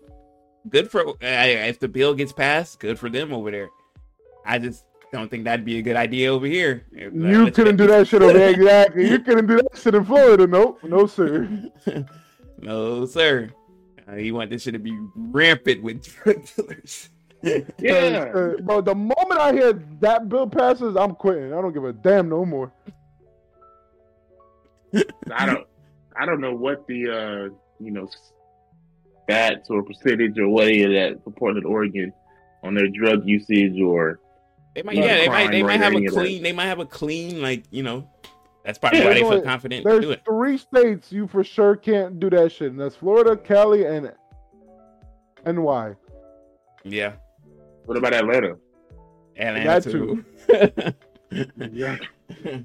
Good 0.69 0.89
for 0.89 1.05
I- 1.21 1.67
if 1.69 1.79
the 1.79 1.87
bill 1.87 2.13
gets 2.13 2.31
passed, 2.33 2.79
good 2.79 2.97
for 2.97 3.09
them 3.09 3.33
over 3.33 3.51
there. 3.51 3.69
I 4.45 4.57
just 4.59 4.85
don't 5.11 5.29
think 5.29 5.43
that'd 5.43 5.65
be 5.65 5.77
a 5.79 5.81
good 5.81 5.95
idea 5.97 6.33
over 6.33 6.45
here. 6.45 6.85
If, 6.93 7.13
uh, 7.13 7.17
You 7.27 7.51
couldn't 7.51 7.75
do 7.77 7.87
that 7.87 8.07
shit 8.07 8.21
over 8.21 8.33
there, 8.33 8.49
exactly. 8.51 9.09
You 9.09 9.19
couldn't 9.19 9.47
do 9.47 9.57
that 9.57 9.77
shit 9.77 9.95
in 9.95 10.03
Florida, 10.05 10.47
nope, 10.47 10.79
no 10.83 11.05
sir. 11.07 11.47
no, 12.59 13.05
sir. 13.05 13.49
Uh, 14.09 14.15
you 14.15 14.33
want 14.35 14.49
this 14.49 14.63
shit 14.63 14.73
to 14.73 14.79
be 14.79 14.97
rampant 15.15 15.83
with 15.83 16.03
drug 16.03 16.45
dealers. 16.55 17.09
Yeah. 17.77 18.31
Uh, 18.33 18.53
bro. 18.61 18.81
The 18.81 18.95
moment 18.95 19.33
I 19.39 19.53
hear 19.53 19.73
that 20.01 20.27
bill 20.27 20.47
passes, 20.47 20.95
I'm 20.95 21.13
quitting. 21.13 21.53
I 21.53 21.61
don't 21.61 21.71
give 21.71 21.83
a 21.85 21.93
damn 21.93 22.29
no 22.29 22.43
more. 22.45 22.71
I 25.31 25.45
don't. 25.45 25.67
I 26.19 26.25
don't 26.25 26.41
know 26.41 26.55
what 26.55 26.87
the 26.87 27.09
uh, 27.09 27.53
you 27.79 27.91
know, 27.91 28.05
s- 28.05 28.31
stats 29.29 29.69
or 29.69 29.83
percentage 29.83 30.39
or 30.39 30.49
whatever 30.49 30.93
that 30.93 31.23
for 31.23 31.29
Portland, 31.31 31.65
Oregon, 31.67 32.11
on 32.63 32.73
their 32.73 32.87
drug 32.87 33.21
usage 33.25 33.79
or 33.79 34.19
They 34.73 34.81
might, 34.81 34.95
yeah, 34.95 35.17
they 35.17 35.27
might, 35.29 35.51
they 35.51 35.61
might 35.63 35.79
have 35.79 35.93
a 35.93 35.97
any 35.97 36.07
of 36.07 36.13
that. 36.15 36.19
clean, 36.21 36.41
they 36.43 36.53
might 36.53 36.65
have 36.65 36.79
a 36.79 36.85
clean, 36.87 37.39
like 37.41 37.65
you 37.69 37.83
know, 37.83 38.09
that's 38.67 38.77
probably 38.77 38.99
Yeah, 38.99 39.05
why 39.05 39.13
they 39.13 39.19
there's 39.21 39.29
feel 39.29 39.33
only- 39.37 39.45
confident 39.47 39.85
to 39.85 39.89
do 39.91 39.99
There's 40.01 40.13
it. 40.17 40.21
three 40.25 40.57
states 40.57 41.11
you 41.11 41.25
for 41.25 41.41
sure 41.43 41.75
can't 41.77 42.19
do 42.19 42.29
that 42.31 42.51
shit, 42.51 42.69
and 42.71 42.79
that's 42.79 42.95
Florida, 42.97 43.37
Cali, 43.37 43.85
and 43.85 44.11
NY. 45.45 45.95
Yeah, 46.83 47.13
what 47.85 47.97
about 47.97 48.13
Atlanta? 48.13 48.57
Atlanta 49.37 49.79
That 49.79 49.83
too. 49.83 50.23
Yeah. 51.71 51.97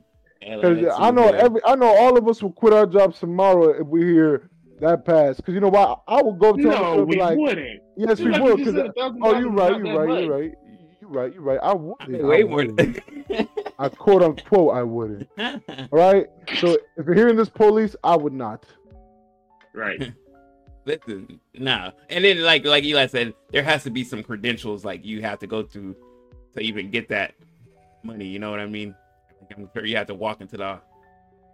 Because 0.44 0.78
Atlanta 0.78 0.94
I 1.00 1.11
know 1.12 1.32
yeah. 1.32 1.38
every, 1.40 1.61
I 1.64 1.76
know 1.76 1.86
all 1.86 2.18
of 2.18 2.26
us 2.26 2.42
will 2.42 2.50
quit 2.50 2.72
our 2.72 2.84
jobs 2.84 3.20
tomorrow 3.20 3.68
if 3.80 3.86
we 3.86 4.03
hear 4.03 4.50
that 4.80 5.05
pass. 5.05 5.36
Because 5.36 5.55
you 5.55 5.61
know 5.61 5.68
why? 5.68 5.94
I 6.09 6.20
will 6.20 6.32
go 6.32 6.50
up 6.50 6.57
to 6.57 6.62
them 6.64 6.70
No, 6.72 6.98
and 6.98 7.09
be 7.09 7.14
we 7.16 7.22
like, 7.22 7.38
wouldn't. 7.38 7.80
yes, 7.96 8.18
we 8.18 8.30
Like 8.32 8.42
will. 8.42 8.59
you 8.59 8.64
just 8.64 8.76
Because 8.76 9.12
oh, 9.22 9.38
you're 9.38 9.50
right, 9.53 9.70
you're 9.84 10.05
right, 10.05 10.20
you're 10.24 10.36
right, 10.36 10.50
you're 10.50 10.61
right, 11.12 11.32
you're 11.32 11.42
right. 11.42 11.60
I 11.62 11.72
would. 11.74 11.94
I 12.00 12.06
mean, 12.06 12.24
I 12.24 12.28
way 12.28 12.44
wouldn't. 12.44 13.00
more. 13.30 13.46
I 13.78 13.88
quote 13.88 14.22
unquote, 14.22 14.74
I 14.74 14.82
wouldn't. 14.82 15.28
All 15.38 15.88
right. 15.92 16.26
So 16.58 16.78
if 16.96 17.06
you're 17.06 17.14
hearing 17.14 17.36
this, 17.36 17.48
police, 17.48 17.94
I 18.04 18.16
would 18.16 18.32
not. 18.32 18.64
Right. 19.74 20.12
Listen, 20.84 21.40
nah. 21.54 21.92
And 22.10 22.24
then 22.24 22.42
like 22.42 22.64
like 22.64 22.82
Eli 22.84 23.06
said, 23.06 23.34
there 23.52 23.62
has 23.62 23.84
to 23.84 23.90
be 23.90 24.02
some 24.04 24.22
credentials 24.22 24.84
like 24.84 25.04
you 25.04 25.22
have 25.22 25.38
to 25.40 25.46
go 25.46 25.62
through 25.62 25.94
to 26.54 26.60
even 26.60 26.90
get 26.90 27.08
that 27.08 27.34
money. 28.02 28.26
You 28.26 28.38
know 28.40 28.50
what 28.50 28.60
I 28.60 28.66
mean? 28.66 28.94
Like, 29.40 29.56
I'm 29.58 29.70
sure 29.74 29.84
you 29.86 29.96
have 29.96 30.08
to 30.08 30.14
walk 30.14 30.40
into 30.40 30.56
the 30.56 30.80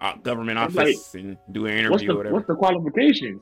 uh, 0.01 0.17
government 0.23 0.59
It's 0.59 0.77
office 0.77 1.15
and 1.15 1.37
do 1.53 1.67
an 1.67 1.73
What's 1.91 2.03
interview 2.03 2.09
the 2.09 2.15
or 2.15 2.17
whatever. 2.17 2.35
what's 2.35 2.47
the 2.47 2.55
qualifications? 2.55 3.41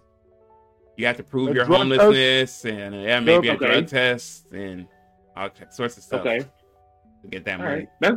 You 0.96 1.06
have 1.06 1.18
to 1.18 1.22
prove 1.22 1.50
A 1.50 1.54
your 1.54 1.64
drug 1.66 1.88
test? 1.90 2.00
homelessness 2.00 2.64
and 2.64 2.94
uh, 2.94 2.98
yeah, 2.98 3.20
maybe 3.20 3.48
a 3.48 3.52
Okay. 3.54 3.66
drug 3.66 3.86
test 3.86 4.46
and 4.52 4.88
all 5.36 5.50
sorts 5.70 5.96
of 5.96 6.02
stuff 6.02 6.20
Okay. 6.22 6.38
to 6.40 7.28
get 7.30 7.44
that 7.44 7.60
All 7.60 7.66
money. 7.66 7.76
right. 7.80 7.88
That's 8.00 8.16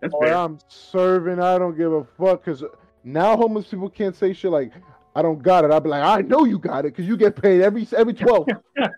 that's 0.00 0.14
Or 0.14 0.26
fair. 0.26 0.36
I'm 0.36 0.58
serving. 0.68 1.40
I 1.40 1.58
don't 1.58 1.76
give 1.76 1.92
a 1.92 2.04
fuck. 2.04 2.44
Because 2.44 2.62
now 3.04 3.36
homeless 3.36 3.66
people 3.68 3.88
can't 3.88 4.14
say 4.14 4.32
shit 4.32 4.50
like, 4.50 4.72
"I 5.14 5.22
don't 5.22 5.42
got 5.42 5.64
it." 5.64 5.70
I'll 5.70 5.80
be 5.80 5.88
like, 5.90 6.02
"I 6.04 6.20
know 6.22 6.44
you 6.44 6.58
got 6.58 6.84
it," 6.84 6.92
because 6.92 7.06
you 7.06 7.16
get 7.16 7.40
paid 7.40 7.60
every 7.62 7.86
every 7.96 8.12
twelve. 8.14 8.46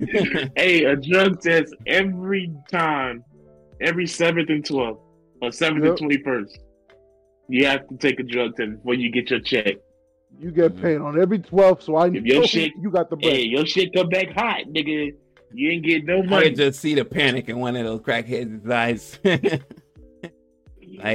hey, 0.56 0.84
a 0.84 0.96
drug 0.96 1.40
test 1.40 1.74
every 1.86 2.52
time, 2.70 3.24
every 3.80 4.06
seventh 4.06 4.50
and 4.50 4.64
twelfth, 4.64 5.00
or 5.42 5.52
seventh 5.52 5.82
Yep. 5.84 5.90
and 5.90 5.98
twenty 5.98 6.22
first. 6.22 6.58
You 7.48 7.66
have 7.66 7.86
to 7.88 7.96
take 7.96 8.18
a 8.20 8.22
drug 8.22 8.56
test 8.56 8.72
before 8.76 8.94
you 8.94 9.10
get 9.10 9.30
your 9.30 9.40
check. 9.40 9.76
You 10.38 10.50
get 10.50 10.74
Mhm. 10.74 10.82
paid 10.82 10.96
on 10.98 11.20
every 11.20 11.38
12th, 11.38 11.82
so 11.82 11.96
I 11.96 12.08
know 12.08 12.18
If 12.18 12.24
your 12.24 12.44
shit- 12.44 12.72
you 12.80 12.90
got 12.90 13.08
the 13.08 13.16
bread. 13.16 13.34
Hey, 13.34 13.42
your 13.42 13.64
shit 13.66 13.92
come 13.94 14.08
back 14.08 14.30
hot, 14.30 14.62
nigga. 14.66 15.12
You 15.54 15.70
ain't 15.70 15.84
get 15.84 16.04
no 16.04 16.18
I 16.18 16.26
money. 16.26 16.48
could 16.48 16.56
just 16.56 16.80
see 16.80 16.94
the 16.94 17.04
panic 17.04 17.48
in 17.48 17.60
one 17.60 17.76
of 17.76 17.84
those 17.84 18.00
crackheads' 18.00 18.68
eyes. 18.68 19.20
like, 19.24 19.62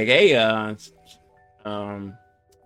hey, 0.08 0.34
uh, 0.34 0.74
um, 1.66 2.16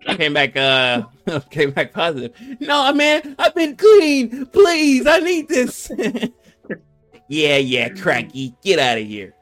I 0.07 0.15
came 0.15 0.33
back, 0.33 0.55
uh, 0.55 1.03
came 1.49 1.71
back 1.71 1.91
positive. 1.91 2.33
No, 2.61 2.93
man, 2.93 3.35
I've 3.37 3.53
been 3.55 3.75
clean. 3.75 4.45
Please, 4.47 5.05
I 5.05 5.19
need 5.19 5.49
this. 5.49 5.91
yeah, 7.27 7.57
yeah, 7.57 7.89
cracky, 7.89 8.55
get 8.63 8.79
out 8.79 8.97
of 8.97 9.05
here. 9.05 9.33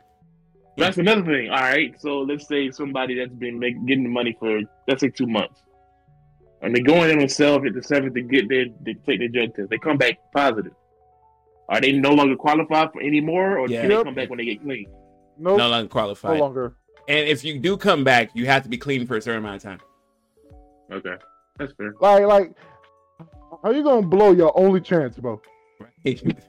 That's 0.76 0.98
another 0.98 1.24
thing. 1.24 1.52
All 1.52 1.62
right. 1.62 1.94
So 2.02 2.22
let's 2.22 2.48
say 2.48 2.72
somebody 2.72 3.16
that's 3.16 3.34
been 3.34 3.60
make, 3.60 3.86
getting 3.86 4.04
the 4.04 4.10
money 4.10 4.36
for 4.40 4.62
let's 4.88 5.02
say 5.02 5.10
two 5.10 5.28
months, 5.28 5.62
and 6.64 6.76
they 6.76 6.82
go 6.82 7.04
in 7.04 7.20
themselves 7.20 7.64
at 7.68 7.76
the 7.76 7.84
seventh 7.84 8.16
to 8.16 8.22
get 8.22 8.50
their 8.50 8.66
they 8.82 8.96
take 8.96 9.20
their 9.20 9.28
drug 9.28 9.56
test. 9.56 9.70
They 9.70 9.78
come 9.78 9.98
back 9.98 10.18
positive. 10.34 10.74
Are 11.70 11.80
they 11.82 11.92
no 11.94 12.12
longer 12.14 12.36
qualified 12.36 12.92
for 12.92 13.02
any 13.02 13.22
more, 13.22 13.58
or 13.58 13.68
Yeah. 13.68 13.82
can 13.82 13.90
they 13.90 14.04
come 14.04 14.14
back 14.16 14.30
when 14.30 14.38
they 14.38 14.46
get 14.46 14.62
clean? 14.62 14.86
Nope, 15.38 15.58
No 15.58 15.58
no, 15.58 15.70
longer 15.70 15.88
qualified. 15.90 16.34
No 16.38 16.40
longer. 16.46 16.76
And 17.08 17.28
if 17.28 17.44
you 17.44 17.60
do 17.60 17.76
come 17.78 18.04
back, 18.04 18.30
you 18.34 18.46
have 18.46 18.64
to 18.64 18.70
be 18.70 18.78
clean 18.78 19.06
for 19.08 19.18
a 19.18 19.22
certain 19.22 19.40
amount 19.44 19.58
of 19.58 19.64
time. 19.64 19.80
Okay, 20.92 21.16
that's 21.58 21.74
fair. 21.74 21.94
Like, 22.00 22.24
like, 22.26 22.52
how 23.64 23.72
you 23.72 23.84
gonna 23.84 24.06
blow 24.08 24.32
your 24.32 24.58
only 24.58 24.82
chance, 24.82 25.18
bro? 25.18 25.42
Right? 25.80 26.22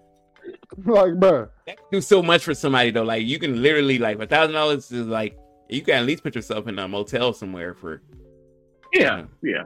like, 0.85 1.15
bro, 1.19 1.49
that 1.67 1.77
can 1.77 1.87
do 1.93 2.01
so 2.01 2.23
much 2.23 2.45
for 2.45 2.55
somebody 2.55 2.91
though. 2.91 3.05
Like 3.05 3.25
you 3.25 3.39
can 3.39 3.63
literally 3.63 3.99
like 3.99 4.19
a 4.21 4.27
thousand 4.27 4.55
dollars 4.55 4.91
is 4.93 5.07
like 5.07 5.37
you 5.69 5.81
can 5.83 5.95
at 5.95 6.05
least 6.05 6.23
put 6.23 6.35
yourself 6.35 6.67
in 6.69 6.79
a 6.79 6.87
motel 6.87 7.33
somewhere 7.33 7.75
for 7.75 8.03
Yeah, 8.93 9.25
yeah. 9.43 9.65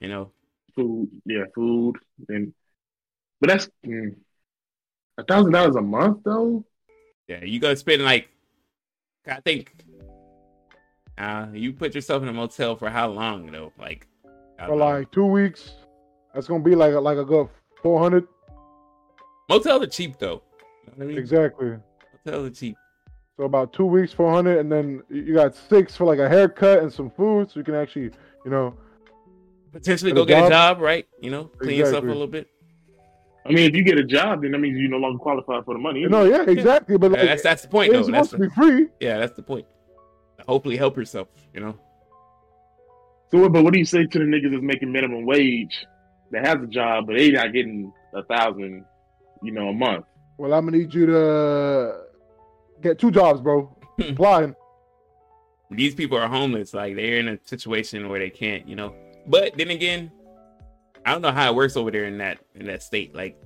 you 0.00 0.08
know 0.08 0.30
Food, 0.76 1.08
yeah, 1.24 1.44
food, 1.54 1.94
and 2.28 2.52
but 3.44 3.52
that's 3.52 3.68
mm, 3.86 4.14
a 5.18 5.24
thousand 5.24 5.52
dollars 5.52 5.76
a 5.76 5.80
month 5.82 6.18
though. 6.24 6.64
yeah 7.28 7.44
you 7.44 7.60
gotta 7.60 7.76
spend 7.76 8.02
like 8.02 8.28
I 9.26 9.40
think 9.40 9.74
uh 11.18 11.48
you 11.52 11.72
put 11.72 11.94
yourself 11.94 12.22
in 12.22 12.28
a 12.28 12.32
motel 12.32 12.74
for 12.76 12.88
how 12.88 13.08
long 13.08 13.50
though? 13.52 13.72
Like 13.78 14.06
For 14.58 14.68
know. 14.68 14.74
like 14.76 15.10
two 15.12 15.26
weeks, 15.26 15.72
that's 16.32 16.46
gonna 16.46 16.64
be 16.64 16.74
like 16.74 16.94
a, 16.94 17.00
like 17.00 17.18
a 17.18 17.24
good 17.24 17.48
four 17.82 18.00
hundred. 18.00 18.26
motels 19.50 19.82
are 19.82 19.86
cheap 19.86 20.18
though. 20.18 20.42
You 20.86 20.92
know 20.92 20.92
what 20.96 21.04
I 21.04 21.06
mean? 21.08 21.18
Exactly. 21.18 21.76
Motels 22.24 22.46
are 22.48 22.54
cheap. 22.54 22.76
So 23.36 23.44
about 23.44 23.72
two 23.72 23.84
weeks, 23.86 24.12
four 24.12 24.32
hundred, 24.32 24.58
and 24.58 24.70
then 24.72 25.02
you 25.10 25.34
got 25.34 25.54
six 25.54 25.94
for 25.96 26.04
like 26.04 26.18
a 26.18 26.28
haircut 26.28 26.78
and 26.82 26.90
some 26.92 27.10
food, 27.10 27.50
so 27.50 27.60
you 27.60 27.64
can 27.64 27.74
actually, 27.74 28.10
you 28.44 28.50
know, 28.50 28.74
Potentially 29.72 30.12
Get 30.12 30.16
go 30.16 30.22
a 30.22 30.26
get 30.26 30.38
a 30.38 30.40
job? 30.42 30.50
job, 30.76 30.80
right? 30.80 31.06
You 31.20 31.30
know, 31.30 31.44
clean 31.44 31.76
yourself 31.78 32.04
a 32.04 32.06
little 32.06 32.28
bit. 32.28 32.48
I 33.46 33.50
mean, 33.52 33.68
if 33.68 33.74
you 33.76 33.84
get 33.84 33.98
a 33.98 34.04
job, 34.04 34.42
then 34.42 34.52
that 34.52 34.58
means 34.58 34.78
you 34.78 34.88
no 34.88 34.96
longer 34.96 35.18
qualify 35.18 35.60
for 35.62 35.74
the 35.74 35.80
money. 35.80 36.06
No, 36.06 36.24
yeah, 36.24 36.44
exactly. 36.48 36.96
But 36.96 37.10
Yeah, 37.12 37.18
like, 37.18 37.26
that's 37.28 37.42
that's 37.42 37.62
the 37.62 37.68
point 37.68 37.92
it's 37.92 38.06
though. 38.06 38.12
That's 38.12 38.30
supposed 38.30 38.54
to 38.54 38.62
be 38.62 38.72
free. 38.72 38.88
yeah, 39.00 39.18
that's 39.18 39.34
the 39.36 39.42
point. 39.42 39.66
Hopefully 40.48 40.76
help 40.76 40.96
yourself, 40.96 41.28
you 41.52 41.60
know. 41.60 41.78
So, 43.30 43.48
but 43.48 43.62
what 43.64 43.72
do 43.72 43.78
you 43.78 43.84
say 43.84 44.06
to 44.06 44.18
the 44.18 44.24
niggas 44.24 44.50
that's 44.52 44.62
making 44.62 44.92
minimum 44.92 45.26
wage 45.26 45.86
that 46.30 46.46
has 46.46 46.62
a 46.62 46.66
job, 46.66 47.06
but 47.06 47.16
they 47.16 47.30
not 47.32 47.52
getting 47.52 47.92
a 48.14 48.22
thousand, 48.22 48.84
you 49.42 49.52
know, 49.52 49.68
a 49.68 49.72
month? 49.74 50.06
Well, 50.38 50.52
I'm 50.54 50.64
gonna 50.66 50.78
need 50.78 50.94
you 50.94 51.06
to 51.06 52.00
get 52.80 52.98
two 52.98 53.10
jobs, 53.10 53.40
bro. 53.40 53.76
Hmm. 54.00 54.10
Applying. 54.12 54.54
these 55.70 55.94
people 55.94 56.16
are 56.18 56.28
homeless. 56.28 56.72
Like 56.74 56.96
they're 56.96 57.18
in 57.18 57.28
a 57.28 57.38
situation 57.44 58.08
where 58.08 58.18
they 58.20 58.30
can't, 58.30 58.66
you 58.68 58.76
know. 58.76 58.94
But 59.26 59.56
then 59.56 59.70
again, 59.70 60.10
I 61.06 61.12
don't 61.12 61.22
know 61.22 61.32
how 61.32 61.50
it 61.50 61.54
works 61.54 61.76
over 61.76 61.90
there 61.90 62.04
in 62.04 62.18
that 62.18 62.38
in 62.54 62.66
that 62.66 62.82
state. 62.82 63.14
Like, 63.14 63.40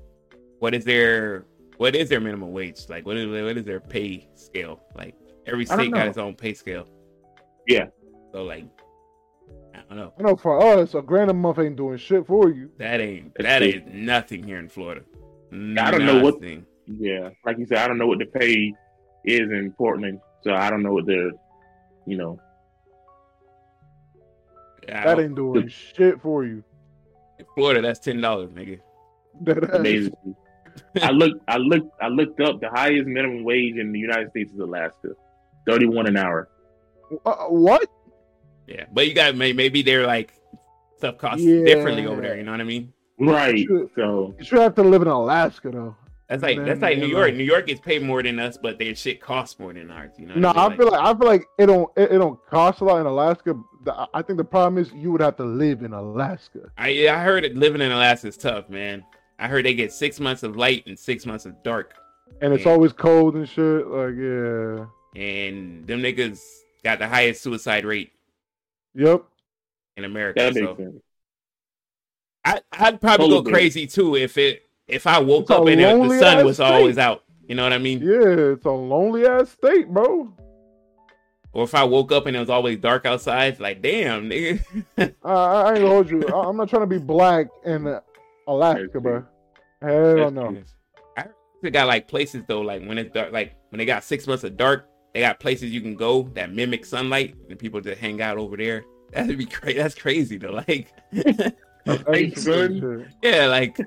what 0.60 0.74
is 0.74 0.84
their 0.84 1.44
what 1.76 1.94
is 1.94 2.08
their 2.08 2.20
minimum 2.20 2.52
wage? 2.52 2.88
Like, 2.88 3.06
what 3.06 3.16
is 3.16 3.26
what 3.26 3.56
is 3.56 3.64
their 3.64 3.80
pay 3.80 4.28
scale? 4.34 4.80
Like, 4.94 5.14
every 5.46 5.64
state 5.66 5.92
got 5.92 6.06
its 6.08 6.18
own 6.18 6.34
pay 6.34 6.54
scale. 6.54 6.88
Yeah. 7.66 7.86
So 8.32 8.44
like, 8.44 8.64
I 9.74 9.80
don't 9.88 9.98
know. 9.98 10.12
I 10.18 10.22
know 10.22 10.36
for 10.36 10.60
us, 10.62 10.94
a 10.94 11.02
grand 11.02 11.30
a 11.30 11.34
month 11.34 11.58
ain't 11.58 11.76
doing 11.76 11.98
shit 11.98 12.26
for 12.26 12.50
you. 12.50 12.70
That 12.78 13.00
ain't 13.00 13.34
That's 13.34 13.44
that 13.44 13.62
it. 13.62 13.74
ain't 13.76 13.94
nothing 13.94 14.42
here 14.42 14.58
in 14.58 14.68
Florida. 14.68 15.02
I 15.52 15.90
don't 15.90 16.04
know 16.06 16.22
what- 16.22 16.34
Nothing. 16.40 16.66
Yeah, 16.86 17.30
like 17.44 17.58
you 17.58 17.66
said, 17.66 17.78
I 17.78 17.86
don't 17.86 17.98
know 17.98 18.06
what 18.06 18.18
the 18.18 18.24
pay 18.24 18.72
is 19.24 19.50
in 19.50 19.74
Portland, 19.76 20.20
so 20.42 20.54
I 20.54 20.70
don't 20.70 20.82
know 20.82 20.94
what 20.94 21.04
they're, 21.04 21.32
you 22.06 22.16
know. 22.16 22.40
That 24.86 25.20
ain't 25.20 25.34
doing 25.34 25.68
shit 25.68 26.18
for 26.22 26.44
you. 26.46 26.64
In 27.38 27.46
Florida, 27.54 27.80
that's 27.82 28.00
ten 28.00 28.20
dollars, 28.20 28.50
nigga. 28.50 28.80
That. 29.42 29.74
Amazing. 29.76 30.14
I 31.02 31.10
looked, 31.10 31.42
I 31.48 31.56
looked, 31.56 31.90
I 32.00 32.08
looked 32.08 32.40
up 32.40 32.60
the 32.60 32.68
highest 32.70 33.06
minimum 33.06 33.44
wage 33.44 33.76
in 33.76 33.92
the 33.92 33.98
United 33.98 34.30
States 34.30 34.52
is 34.52 34.58
Alaska, 34.60 35.10
thirty-one 35.66 36.06
an 36.06 36.16
hour. 36.16 36.48
Uh, 37.24 37.34
what? 37.46 37.88
Yeah, 38.66 38.84
but 38.92 39.08
you 39.08 39.14
got 39.14 39.34
maybe 39.34 39.82
they're 39.82 40.06
like 40.06 40.34
stuff 40.98 41.18
costs 41.18 41.42
Yeah. 41.44 41.64
differently 41.64 42.06
over 42.06 42.20
there. 42.20 42.36
You 42.36 42.42
know 42.44 42.52
what 42.52 42.60
I 42.60 42.64
mean? 42.64 42.92
Right. 43.18 43.66
Sure. 43.66 43.88
So 43.96 44.34
You 44.38 44.44
should 44.44 44.58
have 44.60 44.74
to 44.76 44.82
live 44.82 45.02
in 45.02 45.08
Alaska 45.08 45.70
though. 45.70 45.96
That's 46.28 46.42
like 46.42 46.58
Man, 46.58 46.66
that's 46.66 46.80
like 46.82 46.98
New 46.98 47.06
York. 47.06 47.28
like- 47.28 47.34
New 47.36 47.44
York 47.44 47.66
gets 47.66 47.80
paid 47.80 48.02
more 48.02 48.22
than 48.22 48.38
us, 48.38 48.58
but 48.58 48.78
their 48.78 48.94
shit 48.94 49.20
costs 49.20 49.58
more 49.58 49.72
than 49.72 49.90
ours. 49.90 50.12
You 50.18 50.26
know? 50.26 50.34
what 50.34 50.40
No, 50.40 50.50
I 50.50 50.68
mean? 50.68 50.76
feel 50.78 50.90
like 50.90 51.00
I 51.00 51.18
feel 51.18 51.26
like 51.26 51.46
it 51.58 51.66
don't 51.66 51.90
it, 51.96 52.12
it 52.12 52.18
don't 52.18 52.38
cost 52.46 52.80
a 52.80 52.84
lot 52.84 53.00
in 53.00 53.06
Alaska. 53.06 53.54
I 54.12 54.20
think 54.20 54.36
the 54.36 54.44
problem 54.44 54.76
is 54.82 54.92
you 54.92 55.10
would 55.12 55.22
have 55.22 55.36
to 55.36 55.44
live 55.44 55.82
in 55.82 55.94
Alaska. 55.94 56.70
I 56.76 56.88
yeah, 56.88 57.18
I 57.18 57.24
heard 57.24 57.44
it 57.46 57.56
living 57.56 57.80
in 57.80 57.90
Alaska 57.90 58.28
is 58.28 58.36
tough, 58.36 58.68
man. 58.68 59.02
I 59.38 59.48
heard 59.48 59.64
they 59.64 59.72
get 59.72 59.90
six 59.92 60.20
months 60.20 60.42
of 60.42 60.56
light 60.56 60.84
and 60.86 60.98
six 60.98 61.24
months 61.24 61.46
of 61.46 61.54
dark, 61.62 61.94
And 62.42 62.52
it's 62.52 62.66
Yeah. 62.66 62.72
always 62.72 62.92
cold 62.92 63.34
and 63.36 63.48
shit. 63.48 63.86
Like, 63.86 64.14
yeah. 64.16 64.84
and 65.20 65.86
them 65.86 66.02
niggas 66.02 66.40
got 66.84 66.98
the 66.98 67.08
highest 67.08 67.40
suicide 67.42 67.84
rate 67.86 68.12
Yep. 68.94 69.24
in 69.96 70.04
America. 70.04 70.40
that 70.40 70.54
makes 70.54 70.66
so 70.66 70.76
sense. 70.76 70.96
I, 72.44 72.60
I'd 72.72 73.00
probably 73.00 73.28
Polar 73.28 73.42
go 73.42 73.50
crazy 73.50 73.86
too 73.86 74.14
if 74.16 74.36
it 74.38 74.67
if 74.88 75.06
I 75.06 75.18
woke 75.18 75.42
It's 75.42 75.50
up 75.50 75.66
and 75.66 75.80
the 75.80 76.18
sun 76.18 76.44
was 76.44 76.56
state. 76.56 76.64
always 76.64 76.98
out. 76.98 77.24
You 77.48 77.54
know 77.54 77.62
what 77.62 77.72
I 77.72 77.78
mean? 77.78 78.00
Yeah, 78.00 78.52
it's 78.52 78.64
a 78.66 78.70
lonely 78.70 79.26
ass 79.26 79.50
state, 79.50 79.88
bro. 79.88 80.32
Or 81.52 81.64
if 81.64 81.74
I 81.74 81.82
woke 81.84 82.12
up 82.12 82.26
and 82.26 82.36
it 82.36 82.40
was 82.40 82.50
always 82.50 82.78
dark 82.78 83.06
outside, 83.06 83.58
like 83.58 83.80
damn, 83.82 84.28
nigga. 84.28 84.60
Uh, 85.24 85.28
I 85.64 85.70
ain't 85.70 85.78
gonna 85.80 85.88
hold 85.88 86.10
you. 86.10 86.22
I- 86.28 86.48
I'm 86.48 86.56
not 86.56 86.68
trying 86.68 86.82
to 86.82 86.86
be 86.86 86.98
black 86.98 87.46
in 87.64 87.98
Alaska, 88.46 89.00
bro. 89.00 89.24
Hell 89.80 90.16
That's 90.16 90.32
no. 90.32 90.48
true. 90.50 90.64
I 91.16 91.24
they 91.62 91.70
got 91.70 91.86
like 91.86 92.06
places 92.08 92.42
though, 92.46 92.60
like 92.60 92.84
when 92.84 92.98
it's 92.98 93.12
dark, 93.12 93.32
like 93.32 93.54
when 93.70 93.78
they 93.78 93.84
got 93.86 94.04
six 94.04 94.26
months 94.26 94.44
of 94.44 94.56
dark, 94.56 94.86
they 95.14 95.20
got 95.20 95.40
places 95.40 95.70
you 95.72 95.80
can 95.80 95.94
go 95.96 96.24
that 96.34 96.52
mimic 96.52 96.84
sunlight, 96.84 97.34
and 97.48 97.58
people 97.58 97.80
just 97.80 97.98
hang 97.98 98.20
out 98.20 98.36
over 98.38 98.56
there. 98.56 98.84
That'd 99.12 99.38
be 99.38 99.46
crazy. 99.46 99.78
That's 99.78 99.94
crazy 99.94 100.36
though. 100.36 100.50
Like, 100.68 100.92
Hey, 102.12 102.30
son. 102.34 103.08
yeah, 103.22 103.46
like, 103.46 103.78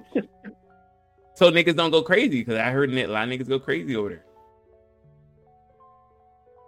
so 1.41 1.49
niggas 1.49 1.75
don't 1.75 1.89
go 1.89 2.03
crazy 2.03 2.41
because 2.41 2.59
I 2.59 2.69
heard 2.69 2.91
that 2.91 3.09
a 3.09 3.11
lot 3.11 3.27
of 3.27 3.33
niggas 3.33 3.49
go 3.49 3.59
crazy 3.59 3.95
over 3.95 4.09
there. 4.09 4.25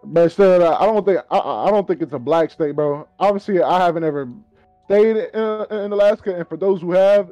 But 0.04 0.32
still, 0.32 0.64
uh, 0.64 0.78
I 0.80 0.88
don't 0.88 1.06
think 1.06 1.20
I, 1.30 1.38
I 1.38 1.68
I 1.68 1.72
don't 1.72 1.88
think 1.88 2.02
it's 2.02 2.14
a 2.14 2.20
black 2.20 2.50
state, 2.50 2.76
bro. 2.76 3.08
Obviously, 3.20 3.62
I 3.62 3.80
haven't 3.86 4.04
ever 4.04 4.28
stayed 4.86 5.16
in, 5.16 5.66
in 5.72 5.92
Alaska, 5.92 6.36
and 6.36 6.50
for 6.50 6.58
those 6.58 6.82
who 6.82 6.92
have, 6.94 7.32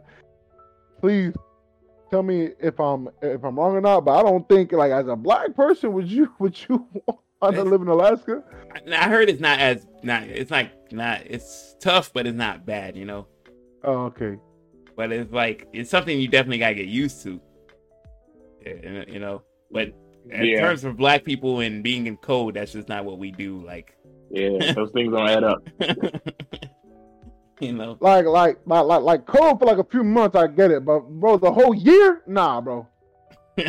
please 0.99 1.33
tell 2.11 2.21
me 2.21 2.49
if 2.59 2.79
I'm 2.79 3.09
if 3.23 3.43
I'm 3.43 3.57
wrong 3.57 3.75
or 3.75 3.81
not. 3.81 4.01
But 4.01 4.19
I 4.19 4.21
don't 4.21 4.47
think 4.47 4.71
like 4.71 4.91
as 4.91 5.07
a 5.07 5.15
black 5.15 5.55
person, 5.55 5.93
would 5.93 6.11
you 6.11 6.31
would 6.39 6.55
you 6.69 6.87
want 7.41 7.55
to 7.55 7.63
live 7.63 7.81
in 7.81 7.87
Alaska? 7.87 8.43
I, 8.87 9.05
I 9.05 9.09
heard 9.09 9.29
it's 9.29 9.41
not 9.41 9.59
as 9.59 9.87
not. 10.03 10.23
It's 10.23 10.51
like 10.51 10.93
not. 10.93 11.21
It's 11.25 11.75
tough, 11.79 12.13
but 12.13 12.27
it's 12.27 12.37
not 12.37 12.67
bad. 12.67 12.95
You 12.95 13.05
know. 13.05 13.27
Oh, 13.83 14.05
okay. 14.05 14.37
But 14.95 15.11
it's 15.11 15.31
like 15.31 15.67
it's 15.73 15.89
something 15.89 16.19
you 16.19 16.27
definitely 16.27 16.59
gotta 16.59 16.75
get 16.75 16.87
used 16.87 17.23
to. 17.23 17.39
You 18.65 19.19
know, 19.19 19.41
but 19.71 19.93
in 20.29 20.45
Yeah. 20.45 20.61
terms 20.61 20.83
of 20.83 20.97
black 20.97 21.23
people 21.23 21.61
and 21.61 21.83
being 21.83 22.05
in 22.07 22.17
code, 22.17 22.53
that's 22.55 22.71
just 22.73 22.87
not 22.87 23.05
what 23.05 23.17
we 23.17 23.31
do. 23.31 23.59
Like, 23.65 23.95
Yeah, 24.29 24.73
those 24.73 24.91
things 24.91 25.11
don't 25.11 25.27
add 25.29 25.43
up. 25.43 25.67
you 27.59 27.73
know, 27.73 27.97
Like 27.99 28.25
like 28.25 28.59
like 28.65 28.85
like 28.85 29.01
like 29.01 29.25
cold 29.25 29.59
for 29.59 29.65
like 29.65 29.77
a 29.79 29.83
few 29.83 30.03
months, 30.03 30.35
I 30.35 30.47
get 30.47 30.71
it. 30.71 30.85
But 30.85 30.99
bro, 31.01 31.37
the 31.37 31.51
whole 31.51 31.73
year, 31.73 32.21
nah, 32.27 32.61
bro. 32.61 32.87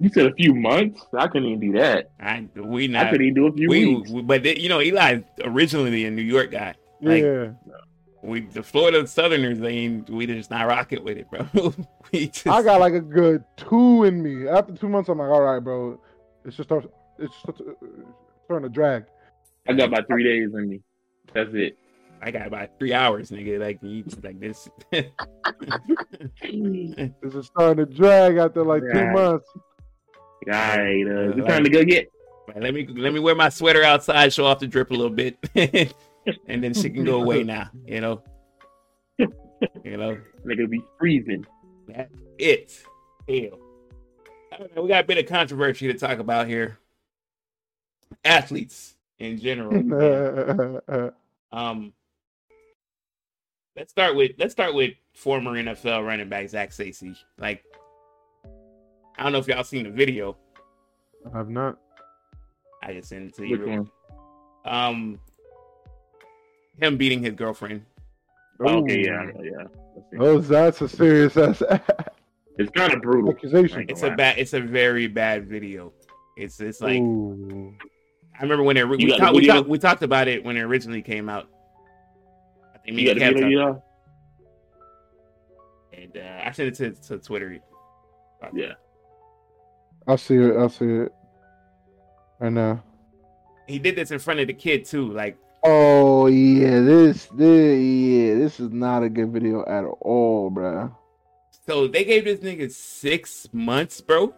You 0.00 0.10
said 0.10 0.26
a 0.26 0.34
few 0.34 0.54
months. 0.54 1.00
I 1.16 1.28
couldn't 1.28 1.48
even 1.48 1.60
do 1.72 1.78
that. 1.78 2.10
I 2.20 2.46
we 2.56 2.88
not. 2.88 3.06
I 3.06 3.10
couldn't 3.10 3.26
even 3.28 3.34
do 3.34 3.46
a 3.46 3.52
few 3.52 3.68
we, 3.68 3.94
weeks. 3.94 4.10
we- 4.10 4.22
but 4.22 4.42
th- 4.42 4.58
you 4.60 4.68
know, 4.68 4.80
Eli's 4.80 5.22
originally 5.44 6.04
a 6.04 6.10
New 6.10 6.20
York 6.20 6.50
guy. 6.50 6.74
Like, 7.00 7.22
yeah. 7.22 7.50
We 8.24 8.40
the 8.40 8.62
Florida 8.62 9.06
Southerners, 9.06 9.58
they 9.58 9.72
ain't 9.72 10.08
we 10.08 10.26
just 10.26 10.50
not 10.50 10.66
rocket 10.66 11.04
with 11.04 11.18
it, 11.18 11.30
bro. 11.30 11.46
we 12.12 12.28
just, 12.28 12.46
I 12.46 12.62
got 12.62 12.80
like 12.80 12.94
a 12.94 13.00
good 13.00 13.44
two 13.56 14.04
in 14.04 14.22
me. 14.22 14.48
After 14.48 14.72
two 14.74 14.88
months, 14.88 15.10
I'm 15.10 15.18
like, 15.18 15.28
all 15.28 15.42
right, 15.42 15.60
bro. 15.60 16.00
It's 16.44 16.56
just 16.56 16.68
start, 16.68 16.90
it's 17.18 17.34
just 17.46 17.60
uh, 17.60 17.72
starting 18.46 18.68
to 18.68 18.74
drag. 18.74 19.04
I 19.68 19.74
got 19.74 19.88
about 19.88 20.06
three 20.06 20.24
days 20.24 20.54
in 20.54 20.68
me. 20.68 20.80
That's 21.34 21.50
it. 21.52 21.76
I 22.22 22.30
got 22.30 22.46
about 22.46 22.70
three 22.78 22.94
hours, 22.94 23.30
nigga. 23.30 23.60
Like 23.60 23.78
you 23.82 24.04
like 24.22 24.40
this. 24.40 24.68
this 24.90 25.04
is 27.34 27.46
starting 27.46 27.84
to 27.84 27.92
drag 27.92 28.38
after 28.38 28.64
like 28.64 28.82
two 28.90 29.10
months. 29.10 29.46
All 29.54 30.52
right, 30.52 31.04
uh, 31.06 31.36
it's 31.36 31.46
time 31.46 31.64
to 31.64 31.70
go 31.70 31.84
get. 31.84 32.10
Like, 32.48 32.56
let 32.56 32.74
me 32.74 32.86
let 32.86 33.12
me 33.12 33.20
wear 33.20 33.34
my 33.34 33.50
sweater 33.50 33.82
outside, 33.82 34.32
show 34.32 34.46
off 34.46 34.60
the 34.60 34.66
drip 34.66 34.90
a 34.90 34.94
little 34.94 35.10
bit, 35.10 35.36
and 36.48 36.62
then 36.62 36.74
she 36.74 36.90
can 36.90 37.04
go 37.04 37.20
away 37.20 37.42
now. 37.42 37.70
You 37.86 38.00
know, 38.00 38.22
you 39.18 39.96
know 39.96 40.18
Nigga 40.44 40.68
be 40.68 40.82
freezing. 40.98 41.46
that's 41.88 42.14
it. 42.38 42.82
Hell, 43.28 43.58
I 44.52 44.58
know, 44.74 44.82
we 44.82 44.88
got 44.88 45.04
a 45.04 45.06
bit 45.06 45.18
of 45.18 45.26
controversy 45.26 45.86
to 45.86 45.98
talk 45.98 46.18
about 46.18 46.46
here. 46.46 46.78
Athletes 48.24 48.94
in 49.18 49.38
general. 49.38 51.12
Um, 51.52 51.92
let's 53.76 53.92
start 53.92 54.16
with 54.16 54.32
let's 54.38 54.50
start 54.50 54.74
with 54.74 54.94
former 55.12 55.52
NFL 55.52 56.04
running 56.04 56.28
back 56.28 56.48
Zac 56.48 56.72
Stacy. 56.72 57.14
Like, 57.38 57.62
I 59.16 59.22
don't 59.22 59.30
know 59.30 59.38
if 59.38 59.46
y'all 59.46 59.62
seen 59.62 59.84
the 59.84 59.90
video. 59.90 60.36
I've 61.32 61.48
not. 61.48 61.78
I 62.82 62.92
just 62.94 63.08
sent 63.08 63.28
it 63.28 63.36
to 63.36 63.46
you. 63.46 63.52
Which 63.52 63.60
real 63.60 63.76
one? 63.76 63.90
um 64.64 65.20
him 66.80 66.96
beating 66.96 67.22
his 67.22 67.34
girlfriend. 67.34 67.84
Oh, 68.60 68.78
okay, 68.82 69.04
yeah, 69.04 69.30
yeah. 69.42 69.66
Oh, 70.20 70.38
that's 70.38 70.80
a 70.80 70.88
serious 70.88 71.36
ass 71.36 71.62
It's 72.58 72.70
kind 72.70 72.92
of 72.92 73.02
brutal. 73.02 73.30
accusation. 73.32 73.86
It's 73.88 74.02
a 74.04 74.10
bad 74.10 74.38
it's 74.38 74.52
a 74.52 74.60
very 74.60 75.08
bad 75.08 75.48
video. 75.48 75.92
It's 76.36 76.60
it's 76.60 76.80
like 76.80 77.00
Ooh. 77.00 77.74
I 78.38 78.42
remember 78.42 78.62
when 78.62 78.76
it 78.76 78.88
we, 78.88 78.98
You 78.98 79.08
got 79.08 79.14
the 79.18 79.20
talked 79.24 79.34
we, 79.34 79.40
video? 79.40 79.54
talked 79.54 79.68
we 79.68 79.78
talked 79.78 80.02
about 80.04 80.28
it 80.28 80.44
when 80.44 80.56
it 80.56 80.60
originally 80.62 81.02
came 81.02 81.28
out. 81.28 81.48
I 82.74 82.78
think 82.78 82.96
me 82.96 83.02
You 83.04 83.10
and 83.10 83.18
got 83.20 83.26
Kev 83.32 83.34
talked- 83.40 83.50
you 83.50 83.58
know? 83.58 83.82
and 85.92 86.16
uh, 86.16 86.42
I 86.44 86.50
sent 86.52 86.68
it 86.80 86.94
to, 87.02 87.08
to 87.08 87.18
Twitter. 87.18 87.58
Yeah. 88.52 88.72
I 90.06 90.16
see 90.16 90.36
it. 90.36 90.56
I 90.56 90.66
see 90.68 90.84
it. 90.86 91.12
I 92.40 92.48
know. 92.50 92.80
He 93.66 93.78
did 93.78 93.96
this 93.96 94.10
in 94.10 94.18
front 94.18 94.40
of 94.40 94.46
the 94.48 94.52
kid 94.54 94.84
too. 94.84 95.10
Like 95.12 95.38
Oh 95.66 96.26
yeah, 96.26 96.80
this, 96.80 97.26
this, 97.34 97.80
yeah, 97.80 98.34
this 98.34 98.60
is 98.60 98.70
not 98.70 99.02
a 99.02 99.08
good 99.08 99.32
video 99.32 99.64
at 99.66 99.84
all, 100.00 100.50
bruh. 100.50 100.94
so 101.66 101.86
they 101.88 102.04
gave 102.04 102.24
this 102.24 102.40
nigga 102.40 102.70
six 102.70 103.48
months, 103.52 104.00
bro. 104.00 104.34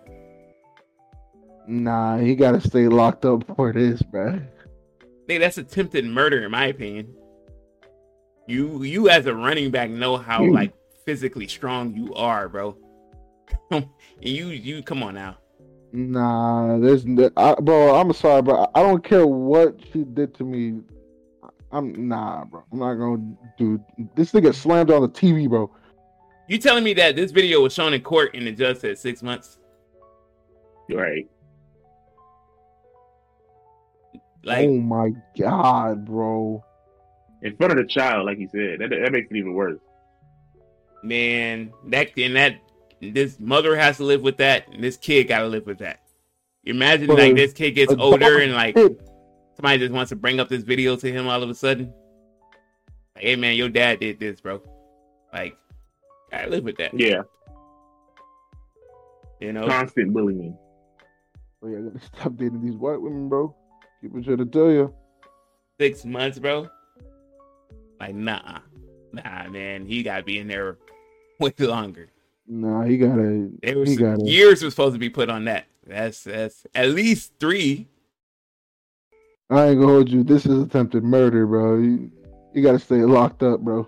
Nah, 1.67 2.19
he 2.19 2.37
gotta 2.37 2.61
stay 2.61 2.87
locked 2.87 3.25
up 3.25 3.45
for 3.57 3.73
this, 3.73 4.01
bruh. 4.03 4.47
Nigga, 5.29 5.41
that's 5.41 5.59
attempted 5.59 6.05
murder 6.05 6.45
in 6.45 6.51
my 6.53 6.67
opinion. 6.67 7.13
You 8.47 8.85
you 8.85 9.09
as 9.09 9.27
a 9.27 9.35
running 9.35 9.73
back 9.73 9.91
know 9.91 10.17
how 10.17 10.45
Hmm. 10.45 10.53
like 10.53 10.73
physically 11.05 11.49
strong 11.49 11.93
you 11.97 12.15
are, 12.15 12.49
bro. 12.49 12.77
you 14.21 14.47
you 14.49 14.83
come 14.85 15.03
on 15.03 15.15
now. 15.15 15.39
Nah, 15.93 16.79
there's, 16.79 17.05
I, 17.37 17.55
bro. 17.55 17.97
I'm 17.99 18.13
sorry, 18.13 18.43
bro. 18.43 18.69
I 18.75 18.83
don't 18.83 19.03
care 19.03 19.27
what 19.27 19.77
she 19.93 20.05
did 20.05 20.35
to 20.35 20.45
me. 20.45 20.83
I'm 21.77 22.09
nah, 22.09 22.45
bro. 22.45 22.65
I'm 22.73 22.79
not 22.79 22.95
gonna 22.95 23.35
do 23.59 23.85
this. 24.15 24.33
Nigga 24.33 24.55
slammed 24.55 24.91
on 24.91 25.03
the 25.03 25.09
TV, 25.09 25.49
bro. 25.49 25.71
You 26.49 26.59
telling 26.59 26.85
me 26.85 26.95
that 26.95 27.17
this 27.17 27.33
video 27.33 27.61
was 27.61 27.75
shown 27.75 27.93
in 27.93 28.01
court 28.01 28.31
and 28.35 28.47
the 28.47 28.53
judge 28.53 28.79
said 28.79 28.99
six 28.99 29.23
months? 29.23 29.59
Right. 30.91 31.29
Like 34.43 34.67
oh 34.69 34.79
my 34.79 35.11
god, 35.39 36.07
bro. 36.07 36.65
In 37.43 37.57
front 37.57 37.73
of 37.73 37.79
the 37.79 37.85
child, 37.85 38.25
like 38.25 38.39
you 38.39 38.49
said. 38.49 38.81
That, 38.81 38.91
that 38.91 39.13
makes 39.13 39.31
it 39.31 39.37
even 39.37 39.53
worse. 39.53 39.81
man, 41.03 41.73
that 41.89 42.17
and 42.17 42.37
that 42.37 42.57
this 43.03 43.39
mother 43.39 43.77
has 43.77 43.99
to 43.99 44.05
live 44.05 44.23
with 44.23 44.39
that, 44.39 44.69
and 44.73 44.83
this 44.83 44.97
kid 44.97 45.25
got 45.25 45.41
to 45.41 45.47
live 45.47 45.67
with 45.67 45.79
that. 45.79 46.01
Imagine 46.65 47.07
But 47.07 47.19
like 47.19 47.37
this 47.37 47.53
kid 47.53 47.73
gets 47.73 47.93
older 47.99 48.39
and 48.39 48.55
like 48.55 48.75
kid- 48.75 48.99
somebody 49.57 49.79
just 49.79 49.93
wants 49.93 50.11
to 50.11 50.17
bring 50.17 50.41
up 50.41 50.49
this 50.49 50.63
video 50.63 50.97
to 50.97 51.11
him 51.13 51.27
all 51.29 51.43
of 51.43 51.49
a 51.51 51.55
sudden. 51.55 51.93
Like, 53.15 53.25
hey 53.25 53.37
man, 53.37 53.57
your 53.57 53.69
dad 53.69 54.01
did 54.01 54.19
this, 54.21 54.41
bro. 54.41 54.63
Like, 55.33 55.57
gotta 56.31 56.51
live 56.51 56.65
with 56.65 56.77
that. 56.77 56.99
Yeah. 56.99 57.23
You 59.41 59.53
know, 59.53 59.67
Constant 59.67 60.13
bullying. 60.13 60.57
Oh 61.63 61.69
yeah, 61.69 61.79
I 61.79 61.81
gotta 61.83 62.01
stop 62.17 62.37
dating 62.37 62.65
these 62.65 62.77
white 62.77 63.01
women, 63.01 63.29
bro. 63.29 63.55
Keep 64.01 64.17
it 64.17 64.25
trying 64.25 64.37
to 64.39 64.47
tell 64.47 64.71
you. 64.71 64.95
six 65.81 66.05
months, 66.05 66.39
bro. 66.39 66.69
Like, 68.01 68.15
nah, 68.15 68.59
nah, 69.13 69.49
man, 69.49 69.87
he 69.87 70.03
gotta 70.03 70.23
be 70.23 70.39
in 70.39 70.49
there 70.49 70.79
way 71.41 71.53
longer. 71.59 72.09
Nah, 72.47 72.83
he 72.85 72.97
gotta. 72.99 73.51
There 73.63 73.79
was 73.79 73.89
He 73.91 73.97
some 73.97 74.05
gotta- 74.17 74.25
years 74.31 74.63
was 74.63 74.73
supposed 74.75 74.95
to 74.95 74.99
be 74.99 75.11
put 75.11 75.29
on 75.29 75.45
that. 75.47 75.67
That's 75.87 76.25
that's 76.25 76.67
at 76.75 76.91
least 76.91 77.33
three. 77.41 77.89
I 79.51 79.67
ain't 79.69 79.81
gonna 79.81 79.93
hold 79.93 80.11
you. 80.11 80.25
This 80.25 80.45
is 80.47 80.63
attempted 80.63 81.05
murder, 81.05 81.47
bro. 81.47 81.79
You, 81.79 82.11
you 82.53 82.63
gotta 82.63 82.79
stay 82.79 82.97
locked 82.97 83.43
up, 83.43 83.61
bro. 83.61 83.87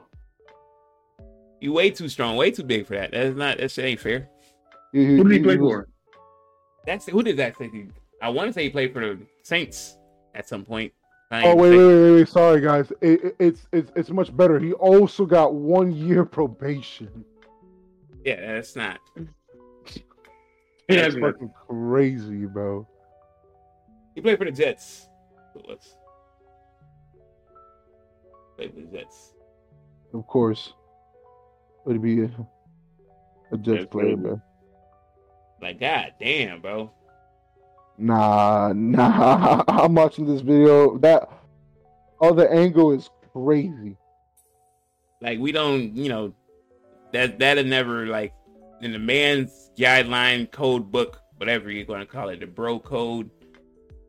You 1.60 1.72
way 1.72 1.90
too 1.90 2.09
strong, 2.09 2.36
way 2.36 2.51
too 2.52 2.62
big 2.62 2.86
for 2.86 2.94
that. 2.94 3.10
That's 3.10 3.36
not 3.36 3.59
that 3.59 3.70
shit 3.70 3.85
ain't 3.85 4.01
fair. 4.01 4.28
Who 4.93 5.24
did 5.24 5.32
he 5.32 5.43
play 5.43 5.56
for? 5.56 5.89
That's 6.86 7.06
who 7.06 7.22
did 7.22 7.36
that 7.39 7.56
say? 7.59 7.70
I 8.22 8.28
want 8.28 8.48
to 8.48 8.52
say 8.52 8.64
he 8.64 8.70
played 8.70 8.93
for 8.93 9.01
the 9.01 9.18
Saints 9.43 9.97
at 10.35 10.48
some 10.48 10.64
point. 10.64 10.93
Oh 11.30 11.36
ain't 11.36 11.59
wait, 11.59 11.70
wait, 11.70 11.86
wait, 11.86 12.12
wait. 12.14 12.28
Sorry, 12.28 12.60
guys. 12.60 12.90
It, 13.01 13.24
it- 13.24 13.36
it's 13.39 13.66
it's 13.72 13.93
it's 13.97 14.10
much 14.10 14.35
better. 14.36 14.59
He 14.60 14.72
also 14.74 15.26
got 15.26 15.55
one 15.55 15.90
year 15.93 16.24
probation. 16.39 17.24
Yeah, 18.24 18.40
that's 18.55 18.76
not. 18.76 19.01
Yeah, 19.16 19.24
That's 21.02 21.14
that's 21.14 21.26
fucking 21.26 21.51
crazy, 21.68 22.47
bro. 22.47 22.86
He 24.14 24.20
played 24.20 24.39
for 24.39 24.44
the 24.44 24.52
Jets. 24.52 25.07
Was. 25.66 25.97
Played 28.56 28.74
for 28.74 28.80
the 28.80 28.98
Jets. 28.98 29.35
Of 30.14 30.26
course, 30.26 30.72
would 31.85 31.94
he 31.94 31.98
be 31.98 32.22
a, 32.22 32.30
a 33.52 33.59
Jets 33.59 33.86
player, 33.86 34.16
bro? 34.16 34.40
Like, 35.60 35.80
god 35.80 36.14
damn, 36.20 36.60
bro. 36.60 36.90
Nah, 37.98 38.72
nah. 38.74 39.64
I'm 39.68 39.94
watching 39.94 40.26
this 40.26 40.40
video. 40.40 40.98
That 40.98 41.28
other 42.20 42.48
angle 42.48 42.93
is 42.93 43.10
crazy. 43.32 43.97
Like 45.20 45.40
we 45.40 45.51
don't, 45.51 45.97
you 45.97 46.09
know, 46.09 46.32
that 47.12 47.39
that'll 47.39 47.64
never 47.64 48.06
like 48.06 48.32
in 48.80 48.93
the 48.93 48.98
man's 48.98 49.70
guideline 49.76 50.51
code 50.51 50.93
book, 50.93 51.20
whatever 51.36 51.70
you're 51.70 51.85
gonna 51.85 52.06
call 52.06 52.28
it, 52.28 52.40
the 52.40 52.47
bro 52.47 52.78
code. 52.78 53.30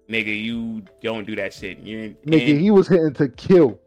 Nigga, 0.10 0.41
you 0.41 0.84
don't 1.02 1.26
do 1.27 1.36
that 1.36 1.53
shit. 1.53 1.80
You're 1.80 2.10
Nigga, 2.26 2.49
and 2.52 2.60
he 2.61 2.72
was 2.72 2.88
hitting 2.88 3.14
to 3.15 3.30
kill. 3.30 3.80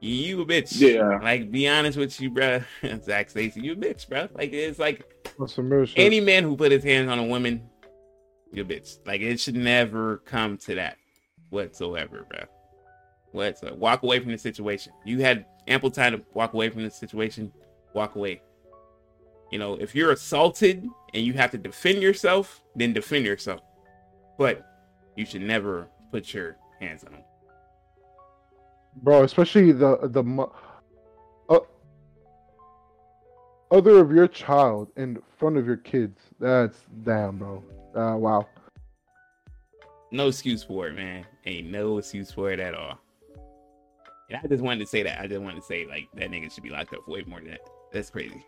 you 0.00 0.40
a 0.40 0.46
bitch. 0.46 0.80
Yeah. 0.80 1.18
Like, 1.22 1.50
be 1.50 1.68
honest 1.68 1.98
with 1.98 2.18
you, 2.20 2.30
bro. 2.30 2.62
Zac 3.02 3.28
Stacy, 3.30 3.60
you 3.60 3.72
a 3.72 3.76
bitch, 3.76 4.08
bruh. 4.08 4.28
Like, 4.34 4.52
it's 4.52 4.78
like 4.78 5.04
That's 5.38 5.54
some 5.54 5.70
real 5.70 5.84
shit. 5.84 5.98
any 5.98 6.20
man 6.20 6.44
who 6.44 6.56
put 6.56 6.72
his 6.72 6.82
hands 6.82 7.10
on 7.10 7.18
a 7.18 7.24
woman, 7.24 7.62
you 8.52 8.62
a 8.62 8.64
bitch. 8.64 8.98
Like, 9.06 9.20
it 9.20 9.38
should 9.38 9.56
never 9.56 10.18
come 10.24 10.56
to 10.58 10.76
that 10.76 10.96
whatsoever, 11.50 12.26
bruh. 12.32 12.46
Whatsoever. 13.32 13.76
Walk 13.76 14.02
away 14.02 14.18
from 14.20 14.32
the 14.32 14.38
situation. 14.38 14.92
You 15.04 15.20
had 15.20 15.44
ample 15.68 15.90
time 15.90 16.12
to 16.12 16.22
walk 16.32 16.54
away 16.54 16.70
from 16.70 16.84
the 16.84 16.90
situation. 16.90 17.52
Walk 17.92 18.14
away. 18.14 18.40
You 19.52 19.58
know, 19.58 19.74
if 19.74 19.94
you're 19.94 20.12
assaulted 20.12 20.86
and 21.12 21.24
you 21.24 21.34
have 21.34 21.50
to 21.50 21.58
defend 21.58 22.00
yourself, 22.02 22.62
then 22.74 22.92
defend 22.94 23.26
yourself. 23.26 23.60
But 24.38 24.64
you 25.16 25.26
should 25.26 25.42
never 25.42 25.88
put 26.12 26.32
your 26.32 26.56
hands 26.80 27.04
on 27.04 27.12
them. 27.12 27.22
bro. 29.02 29.22
Especially 29.24 29.72
the 29.72 29.98
the 30.04 30.46
uh, 31.48 31.58
other 33.70 33.98
of 33.98 34.12
your 34.12 34.28
child 34.28 34.90
in 34.96 35.18
front 35.38 35.56
of 35.56 35.66
your 35.66 35.76
kids. 35.78 36.20
That's 36.38 36.78
damn, 37.04 37.38
bro. 37.38 37.64
Uh, 37.94 38.16
wow. 38.16 38.46
No 40.12 40.28
excuse 40.28 40.62
for 40.62 40.86
it, 40.88 40.94
man. 40.94 41.26
Ain't 41.46 41.70
no 41.70 41.98
excuse 41.98 42.30
for 42.30 42.50
it 42.52 42.60
at 42.60 42.74
all. 42.74 42.98
And 44.30 44.40
I 44.42 44.46
just 44.46 44.62
wanted 44.62 44.80
to 44.80 44.86
say 44.86 45.02
that. 45.02 45.20
I 45.20 45.26
just 45.26 45.40
wanted 45.40 45.56
to 45.56 45.66
say 45.66 45.86
like 45.86 46.08
that 46.14 46.30
nigga 46.30 46.52
should 46.52 46.62
be 46.62 46.70
locked 46.70 46.94
up 46.94 47.04
for 47.04 47.12
way 47.12 47.24
more 47.26 47.40
than 47.40 47.50
that. 47.50 47.60
That's 47.92 48.10
crazy. 48.10 48.44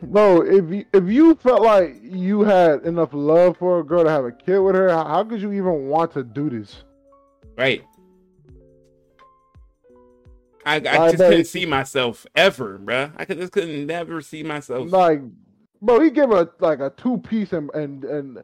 Bro, 0.00 0.42
if 0.42 0.70
you 0.70 0.84
if 0.92 1.04
you 1.08 1.34
felt 1.36 1.62
like 1.62 1.96
you 2.02 2.42
had 2.42 2.84
enough 2.84 3.10
love 3.12 3.56
for 3.56 3.80
a 3.80 3.84
girl 3.84 4.04
to 4.04 4.10
have 4.10 4.24
a 4.24 4.30
kid 4.32 4.58
with 4.60 4.76
her, 4.76 4.88
how, 4.90 5.04
how 5.04 5.24
could 5.24 5.40
you 5.42 5.52
even 5.52 5.88
want 5.88 6.12
to 6.12 6.22
do 6.22 6.48
this? 6.48 6.84
Right. 7.56 7.84
I, 10.64 10.74
I 10.74 10.76
I 10.76 10.80
just 10.80 11.18
bet- 11.18 11.30
couldn't 11.30 11.44
see 11.46 11.66
myself 11.66 12.26
ever, 12.36 12.78
bruh. 12.78 13.12
I 13.16 13.24
could, 13.24 13.38
just 13.38 13.52
couldn't 13.52 13.86
never 13.86 14.20
see 14.20 14.42
myself. 14.42 14.90
Like, 14.92 15.20
bro, 15.80 16.00
he 16.00 16.10
gave 16.10 16.28
her 16.28 16.48
like 16.60 16.80
a 16.80 16.90
two 16.96 17.18
piece 17.18 17.52
and 17.52 17.70
and 17.74 18.04
and 18.04 18.42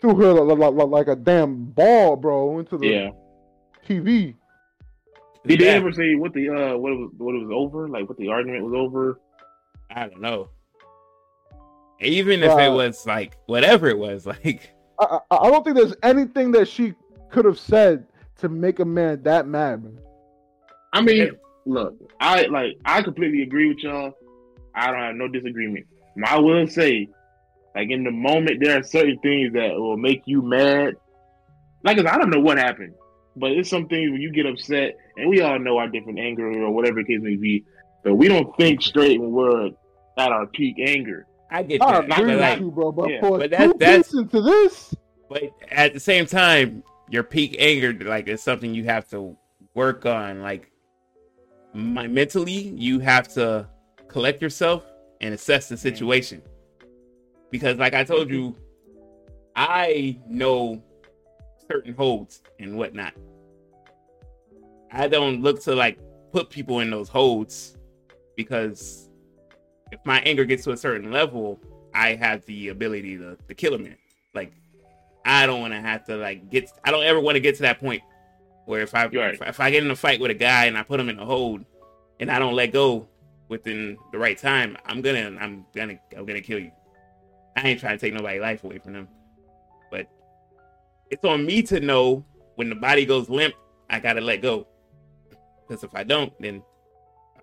threw 0.00 0.14
her 0.14 0.32
like, 0.32 0.72
like, 0.74 0.88
like 0.88 1.08
a 1.08 1.16
damn 1.16 1.64
ball, 1.66 2.16
bro, 2.16 2.58
into 2.60 2.78
the 2.78 2.86
Yeah. 2.86 3.10
TV. 3.86 4.36
Did 5.46 5.60
they 5.60 5.68
ever 5.68 5.92
say 5.92 6.14
what 6.14 6.32
the 6.32 6.48
uh 6.48 6.76
what 6.78 6.92
it 6.92 6.96
was 6.96 7.10
what 7.18 7.34
it 7.34 7.44
was 7.46 7.50
over? 7.52 7.88
Like 7.88 8.08
what 8.08 8.16
the 8.16 8.28
argument 8.28 8.64
was 8.64 8.72
over? 8.74 9.20
I 9.90 10.08
don't 10.08 10.22
know. 10.22 10.48
Even 12.00 12.42
if 12.42 12.50
it 12.66 12.70
was 12.70 13.06
like 13.06 13.36
whatever 13.46 13.88
it 13.88 13.98
was, 13.98 14.26
like 14.32 14.74
I, 14.98 15.18
I 15.30 15.36
I 15.36 15.50
don't 15.50 15.64
think 15.64 15.76
there's 15.76 15.94
anything 16.02 16.52
that 16.52 16.68
she 16.68 16.94
could 17.30 17.44
have 17.44 17.58
said 17.58 18.06
to 18.38 18.48
make 18.48 18.78
a 18.80 18.84
man 18.84 19.22
that 19.22 19.46
mad, 19.46 19.82
man. 19.84 19.98
I 20.92 21.00
mean, 21.00 21.30
look, 21.66 21.96
I 22.20 22.42
like 22.46 22.76
I 22.84 23.02
completely 23.02 23.42
agree 23.42 23.68
with 23.68 23.78
y'all. 23.78 24.12
I 24.74 24.90
don't 24.90 25.00
have 25.00 25.14
no 25.16 25.28
disagreement. 25.28 25.86
I 26.24 26.38
will 26.38 26.66
say, 26.68 27.08
like 27.74 27.90
in 27.90 28.04
the 28.04 28.10
moment, 28.10 28.60
there 28.62 28.78
are 28.78 28.82
certain 28.82 29.18
things 29.20 29.52
that 29.54 29.72
will 29.74 29.96
make 29.96 30.22
you 30.26 30.42
mad. 30.42 30.94
Like, 31.82 31.96
'cause 31.96 32.06
I 32.06 32.16
don't 32.18 32.30
know 32.30 32.40
what 32.40 32.56
happened, 32.58 32.94
but 33.36 33.50
it's 33.52 33.68
some 33.68 33.88
things 33.88 34.10
when 34.10 34.20
you 34.20 34.32
get 34.32 34.46
upset, 34.46 34.96
and 35.16 35.28
we 35.28 35.40
all 35.42 35.58
know 35.58 35.76
our 35.78 35.88
different 35.88 36.18
anger 36.18 36.50
or 36.62 36.70
whatever 36.70 37.02
the 37.02 37.04
case 37.04 37.20
may 37.20 37.36
be, 37.36 37.64
but 38.02 38.14
we 38.14 38.26
don't 38.28 38.56
think 38.56 38.80
straight 38.80 39.20
when 39.20 39.32
we're 39.32 39.66
at 40.16 40.32
our 40.32 40.46
peak 40.46 40.76
anger. 40.78 41.26
I 41.50 41.62
get 41.62 41.82
I 41.82 41.92
that. 41.92 42.04
agree 42.04 42.16
But 42.16 42.26
with 42.26 42.40
like, 42.40 42.58
you, 42.60 42.70
bro. 42.70 42.92
But 42.92 43.10
yeah, 43.10 43.20
for 43.20 43.38
but 43.38 43.50
that- 43.50 43.58
two 43.72 43.74
that's- 43.78 44.06
piece 44.08 44.14
into 44.20 44.40
this, 44.42 44.94
but 45.28 45.42
at 45.70 45.92
the 45.94 46.00
same 46.00 46.26
time, 46.26 46.82
your 47.10 47.22
peak 47.22 47.56
anger, 47.58 47.92
like, 47.92 48.28
is 48.28 48.42
something 48.42 48.74
you 48.74 48.84
have 48.84 49.08
to 49.10 49.36
work 49.74 50.06
on. 50.06 50.40
Like, 50.40 50.70
my 51.74 52.06
mentally, 52.06 52.52
you 52.76 52.98
have 53.00 53.28
to 53.34 53.68
collect 54.08 54.40
yourself 54.40 54.84
and 55.20 55.34
assess 55.34 55.68
the 55.68 55.76
situation. 55.76 56.42
Because, 57.50 57.78
like 57.78 57.94
I 57.94 58.04
told 58.04 58.30
you, 58.30 58.56
I 59.54 60.18
know 60.28 60.82
certain 61.70 61.94
holds 61.94 62.42
and 62.58 62.76
whatnot. 62.76 63.12
I 64.90 65.08
don't 65.08 65.40
look 65.42 65.62
to 65.64 65.74
like 65.74 65.98
put 66.32 66.50
people 66.50 66.80
in 66.80 66.90
those 66.90 67.08
holds 67.08 67.76
because 68.36 69.08
if 69.94 70.04
my 70.04 70.20
anger 70.20 70.44
gets 70.44 70.64
to 70.64 70.72
a 70.72 70.76
certain 70.76 71.10
level, 71.12 71.60
I 71.94 72.14
have 72.16 72.44
the 72.46 72.68
ability 72.68 73.16
to, 73.18 73.36
to 73.48 73.54
kill 73.54 73.74
a 73.74 73.78
man. 73.78 73.96
Like 74.34 74.52
I 75.24 75.46
don't 75.46 75.60
want 75.60 75.72
to 75.72 75.80
have 75.80 76.04
to 76.06 76.16
like 76.16 76.50
get. 76.50 76.70
I 76.84 76.90
don't 76.90 77.04
ever 77.04 77.20
want 77.20 77.36
to 77.36 77.40
get 77.40 77.54
to 77.56 77.62
that 77.62 77.80
point 77.80 78.02
where 78.66 78.82
if 78.82 78.94
I 78.94 79.06
Right. 79.06 79.34
if, 79.34 79.42
if 79.42 79.60
I 79.60 79.70
get 79.70 79.84
in 79.84 79.90
a 79.90 79.96
fight 79.96 80.20
with 80.20 80.30
a 80.30 80.34
guy 80.34 80.66
and 80.66 80.76
I 80.76 80.82
put 80.82 80.98
him 81.00 81.08
in 81.08 81.18
a 81.18 81.24
hold 81.24 81.64
and 82.20 82.30
I 82.30 82.38
don't 82.38 82.54
let 82.54 82.72
go 82.72 83.08
within 83.48 83.96
the 84.12 84.18
right 84.18 84.36
time, 84.36 84.76
I'm 84.84 85.00
gonna 85.00 85.36
I'm 85.40 85.64
gonna 85.74 85.98
I'm 86.16 86.26
gonna 86.26 86.40
kill 86.40 86.58
you. 86.58 86.72
I 87.56 87.68
ain't 87.68 87.80
trying 87.80 87.96
to 87.96 88.04
take 88.04 88.12
nobody's 88.12 88.42
life 88.42 88.64
away 88.64 88.78
from 88.78 88.94
them, 88.94 89.08
but 89.90 90.08
it's 91.10 91.24
on 91.24 91.46
me 91.46 91.62
to 91.62 91.78
know 91.78 92.24
when 92.56 92.68
the 92.68 92.74
body 92.74 93.06
goes 93.06 93.28
limp. 93.28 93.54
I 93.88 94.00
gotta 94.00 94.20
let 94.20 94.42
go 94.42 94.66
because 95.68 95.84
if 95.84 95.94
I 95.94 96.02
don't, 96.02 96.32
then 96.40 96.62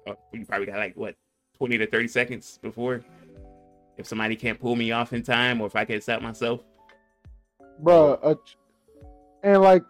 uh, 0.06 0.14
you 0.34 0.46
probably 0.46 0.66
got 0.66 0.78
like 0.78 0.96
what 0.98 1.16
twenty 1.62 1.78
to 1.78 1.86
thirty 1.86 2.08
seconds 2.08 2.58
before. 2.64 3.02
If 3.96 4.08
somebody 4.08 4.36
can't 4.36 4.60
pull 4.60 4.76
me 4.76 4.92
off 4.92 5.14
in 5.14 5.22
time, 5.22 5.62
or 5.62 5.68
if 5.68 5.76
I 5.76 5.86
can't 5.86 6.02
stop 6.02 6.24
myself, 6.24 6.62
bro. 7.78 8.14
Uh, 8.16 8.34
and 9.44 9.62
like 9.62 9.84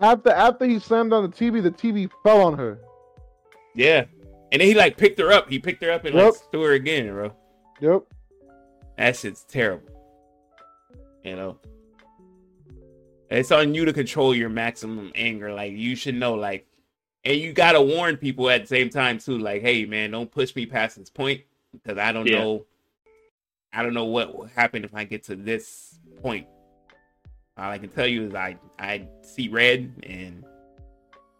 after 0.00 0.30
after 0.30 0.64
he 0.64 0.78
slammed 0.78 1.12
on 1.12 1.24
the 1.24 1.28
TV, 1.28 1.60
the 1.60 1.72
TV 1.72 2.08
fell 2.22 2.40
on 2.42 2.56
her. 2.56 2.78
Yeah. 3.74 4.04
And 4.52 4.60
then 4.60 4.68
he 4.68 4.74
like 4.74 4.96
picked 4.96 5.18
her 5.18 5.32
up. 5.32 5.50
He 5.50 5.58
picked 5.58 5.82
her 5.82 5.90
up 5.90 6.04
and 6.04 6.14
like 6.14 6.26
Yep. 6.26 6.34
threw 6.52 6.62
her 6.62 6.72
again, 6.74 7.08
bro. 7.08 7.32
Yep. 7.80 8.02
That 8.96 9.16
shit's 9.16 9.42
terrible. 9.42 9.88
You 11.24 11.34
know. 11.34 11.58
It's 13.28 13.50
on 13.50 13.74
you 13.74 13.84
to 13.86 13.92
control 13.92 14.36
your 14.36 14.50
maximum 14.50 15.10
anger. 15.16 15.52
Like 15.52 15.72
you 15.72 15.96
should 15.96 16.14
know, 16.14 16.34
like, 16.34 16.64
and 17.28 17.36
you 17.38 17.52
gotta 17.52 17.80
warn 17.82 18.16
people 18.16 18.48
at 18.48 18.62
the 18.62 18.66
same 18.66 18.88
time 18.88 19.18
too. 19.18 19.36
Like, 19.38 19.60
hey 19.60 19.84
man, 19.84 20.10
don't 20.12 20.30
push 20.30 20.56
me 20.56 20.64
past 20.64 20.96
this 20.96 21.10
point 21.10 21.42
because 21.72 21.98
I 21.98 22.10
don't 22.10 22.26
Yeah. 22.26 22.38
know. 22.40 22.66
I 23.70 23.82
don't 23.82 23.92
know 23.92 24.06
what 24.06 24.34
will 24.34 24.46
happen 24.46 24.82
if 24.82 24.94
I 24.94 25.04
get 25.04 25.24
to 25.24 25.36
this 25.36 25.98
point. 26.22 26.46
All 27.58 27.70
I 27.70 27.76
can 27.76 27.90
tell 27.90 28.06
you 28.06 28.24
is 28.28 28.34
I 28.34 28.56
I 28.78 29.06
see 29.20 29.48
red 29.48 29.92
and 30.04 30.42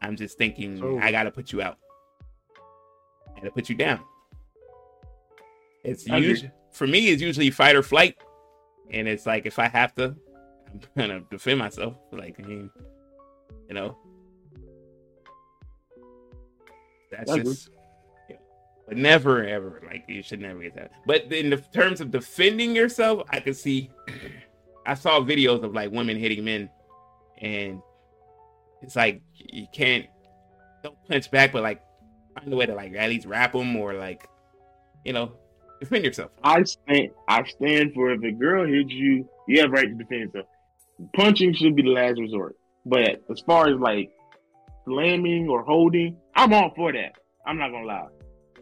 I'm 0.02 0.14
just 0.14 0.36
thinking 0.36 0.78
Oh. 0.84 0.98
I 0.98 1.10
gotta 1.10 1.30
put 1.30 1.52
you 1.52 1.62
out. 1.62 1.78
I 3.34 3.40
gotta 3.40 3.50
put 3.50 3.70
you 3.70 3.74
down. 3.74 4.00
It's 5.84 6.06
usually 6.06 6.50
for 6.72 6.86
me 6.86 7.08
it's 7.08 7.22
usually 7.22 7.50
fight 7.50 7.76
or 7.76 7.82
flight. 7.82 8.16
And 8.90 9.08
it's 9.08 9.24
like 9.24 9.46
if 9.46 9.58
I 9.58 9.68
have 9.68 9.94
to, 9.94 10.14
I'm 10.70 10.80
gonna 10.98 11.20
defend 11.30 11.58
myself. 11.60 11.94
Like 12.12 12.38
I 12.38 12.42
mean, 12.42 12.70
you 13.68 13.74
know. 13.74 13.96
That's 17.10 17.30
I 17.30 17.38
just 17.38 17.70
yeah. 18.28 18.36
But 18.86 18.96
never 18.96 19.44
ever 19.44 19.82
like 19.86 20.04
you 20.08 20.22
should 20.22 20.40
never 20.40 20.60
get 20.60 20.74
that. 20.76 20.90
But 21.06 21.32
in 21.32 21.50
the 21.50 21.56
terms 21.56 22.00
of 22.00 22.10
defending 22.10 22.74
yourself, 22.74 23.22
I 23.30 23.40
can 23.40 23.54
see 23.54 23.90
I 24.86 24.94
saw 24.94 25.20
videos 25.20 25.62
of 25.62 25.74
like 25.74 25.90
women 25.90 26.16
hitting 26.16 26.44
men 26.44 26.70
and 27.40 27.80
it's 28.82 28.96
like 28.96 29.22
you 29.34 29.66
can't 29.72 30.06
don't 30.82 30.96
punch 31.08 31.30
back, 31.30 31.52
but 31.52 31.62
like 31.62 31.82
find 32.34 32.52
a 32.52 32.56
way 32.56 32.66
to 32.66 32.74
like 32.74 32.94
at 32.94 33.08
least 33.08 33.26
wrap 33.26 33.52
them 33.52 33.76
or 33.76 33.94
like 33.94 34.28
you 35.04 35.12
know 35.12 35.32
defend 35.80 36.04
yourself. 36.04 36.30
I 36.42 36.62
stand 36.64 37.10
I 37.28 37.44
stand 37.44 37.94
for 37.94 38.10
if 38.10 38.22
a 38.22 38.32
girl 38.32 38.66
hits 38.66 38.90
you, 38.90 39.28
you 39.46 39.60
have 39.60 39.70
right 39.70 39.86
to 39.86 39.94
defend 39.94 40.32
yourself. 40.32 40.46
Punching 41.14 41.54
should 41.54 41.76
be 41.76 41.82
the 41.82 41.90
last 41.90 42.18
resort. 42.18 42.56
But 42.84 43.22
as 43.30 43.40
far 43.46 43.68
as 43.68 43.78
like 43.78 44.10
slamming 44.88 45.48
or 45.48 45.62
holding, 45.62 46.16
I'm 46.34 46.52
all 46.52 46.72
for 46.74 46.92
that. 46.92 47.12
I'm 47.46 47.58
not 47.58 47.70
gonna 47.70 47.86
lie. 47.86 48.06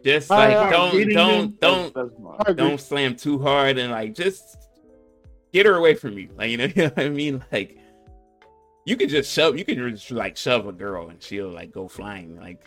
Just 0.03 0.29
like 0.29 0.55
I- 0.55 0.69
don't 0.69 0.91
don't 0.91 1.13
them, 1.13 1.57
don't 1.59 1.93
that's- 1.93 1.93
that's 1.95 2.15
fine. 2.23 2.35
I 2.45 2.51
agree. 2.51 2.55
don't 2.63 2.79
slam 2.81 3.15
too 3.15 3.39
hard 3.39 3.77
and 3.77 3.91
like 3.91 4.13
just 4.13 4.57
get 5.53 5.65
her 5.65 5.75
away 5.75 5.95
from 5.95 6.17
you. 6.17 6.29
Like 6.37 6.49
you 6.51 6.57
know, 6.57 6.65
you 6.75 6.83
know 6.83 6.89
what 6.89 6.99
I 7.05 7.09
mean? 7.09 7.43
Like 7.51 7.77
you 8.85 8.95
can 8.95 9.09
just 9.09 9.31
shove 9.33 9.57
you 9.57 9.65
can 9.65 9.77
just 9.89 10.11
like 10.11 10.37
shove 10.37 10.67
a 10.67 10.71
girl 10.71 11.09
and 11.09 11.21
she'll 11.21 11.49
like 11.49 11.71
go 11.71 11.87
flying. 11.87 12.37
Like 12.39 12.61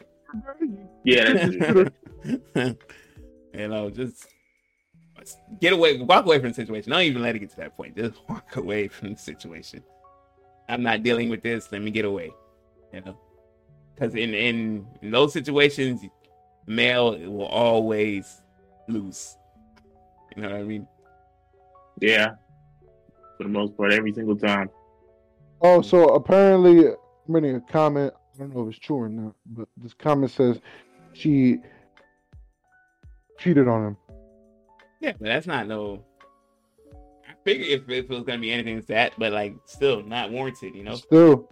Yeah, 1.05 1.33
that's 1.33 1.91
it. 2.55 2.83
you 3.55 3.69
know, 3.69 3.91
just 3.91 4.27
get 5.61 5.73
away 5.73 6.01
walk 6.03 6.27
away 6.27 6.39
from 6.41 6.49
the 6.49 6.55
situation. 6.55 6.91
Don't 6.91 7.03
even 7.03 7.23
let 7.23 7.37
it 7.37 7.39
get 7.39 7.51
to 7.51 7.57
that 7.57 7.77
point. 7.77 7.97
Just 7.97 8.21
walk 8.29 8.57
away 8.57 8.89
from 8.89 9.13
the 9.13 9.19
situation. 9.19 9.83
I'm 10.69 10.83
not 10.83 11.03
dealing 11.03 11.29
with 11.31 11.43
this. 11.43 11.71
Let 11.73 11.81
me 11.83 11.91
get 11.91 12.05
away. 12.05 12.31
You 12.93 13.01
know, 13.03 13.19
because 14.01 14.15
in, 14.15 14.35
in 14.35 14.87
in 15.03 15.11
those 15.11 15.33
situations, 15.33 16.03
male 16.67 17.19
will 17.19 17.47
always 17.47 18.43
lose. 18.89 19.37
You 20.35 20.43
know 20.43 20.51
what 20.51 20.61
I 20.61 20.63
mean? 20.63 20.87
Yeah. 22.01 22.35
For 23.37 23.45
the 23.45 23.51
most 23.51 23.77
part, 23.77 23.93
every 23.93 24.13
single 24.13 24.37
time. 24.37 24.71
Oh, 25.61 25.83
so 25.83 26.09
apparently, 26.15 26.89
I'm 26.89 26.95
reading 27.27 27.57
a 27.57 27.61
comment. 27.61 28.15
I 28.35 28.39
don't 28.39 28.55
know 28.55 28.63
if 28.63 28.75
it's 28.75 28.79
true 28.79 28.97
or 28.97 29.09
not, 29.09 29.35
but 29.47 29.69
this 29.77 29.93
comment 29.93 30.31
says 30.31 30.61
she 31.13 31.59
cheated 33.39 33.69
on 33.69 33.89
him. 33.89 33.97
Yeah, 35.01 35.13
but 35.13 35.27
that's 35.27 35.47
not 35.47 35.67
no. 35.67 36.05
I 37.29 37.35
figure 37.45 37.67
if, 37.67 37.83
if 37.89 38.05
it 38.07 38.11
was 38.11 38.23
gonna 38.23 38.39
be 38.39 38.53
anything, 38.53 38.79
it's 38.79 38.87
that, 38.87 39.13
but 39.19 39.33
like 39.33 39.55
still 39.67 40.03
not 40.03 40.31
warranted. 40.31 40.75
You 40.75 40.85
know. 40.85 40.95
Still, 40.95 41.51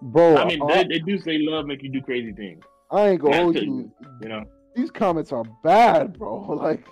bro. 0.00 0.36
I 0.36 0.44
mean, 0.46 0.66
they, 0.66 0.80
um, 0.80 0.88
they 0.88 0.98
do 0.98 1.18
say 1.18 1.38
love 1.38 1.66
make 1.66 1.82
you 1.82 1.88
do 1.90 2.00
crazy 2.00 2.32
things. 2.32 2.62
I 2.90 3.08
ain't 3.10 3.20
gonna 3.20 3.36
Not 3.36 3.42
hold 3.42 3.56
you. 3.56 3.92
You 4.20 4.28
know. 4.28 4.44
These 4.74 4.90
comments 4.90 5.32
are 5.32 5.44
bad, 5.62 6.18
bro. 6.18 6.40
Like, 6.60 6.86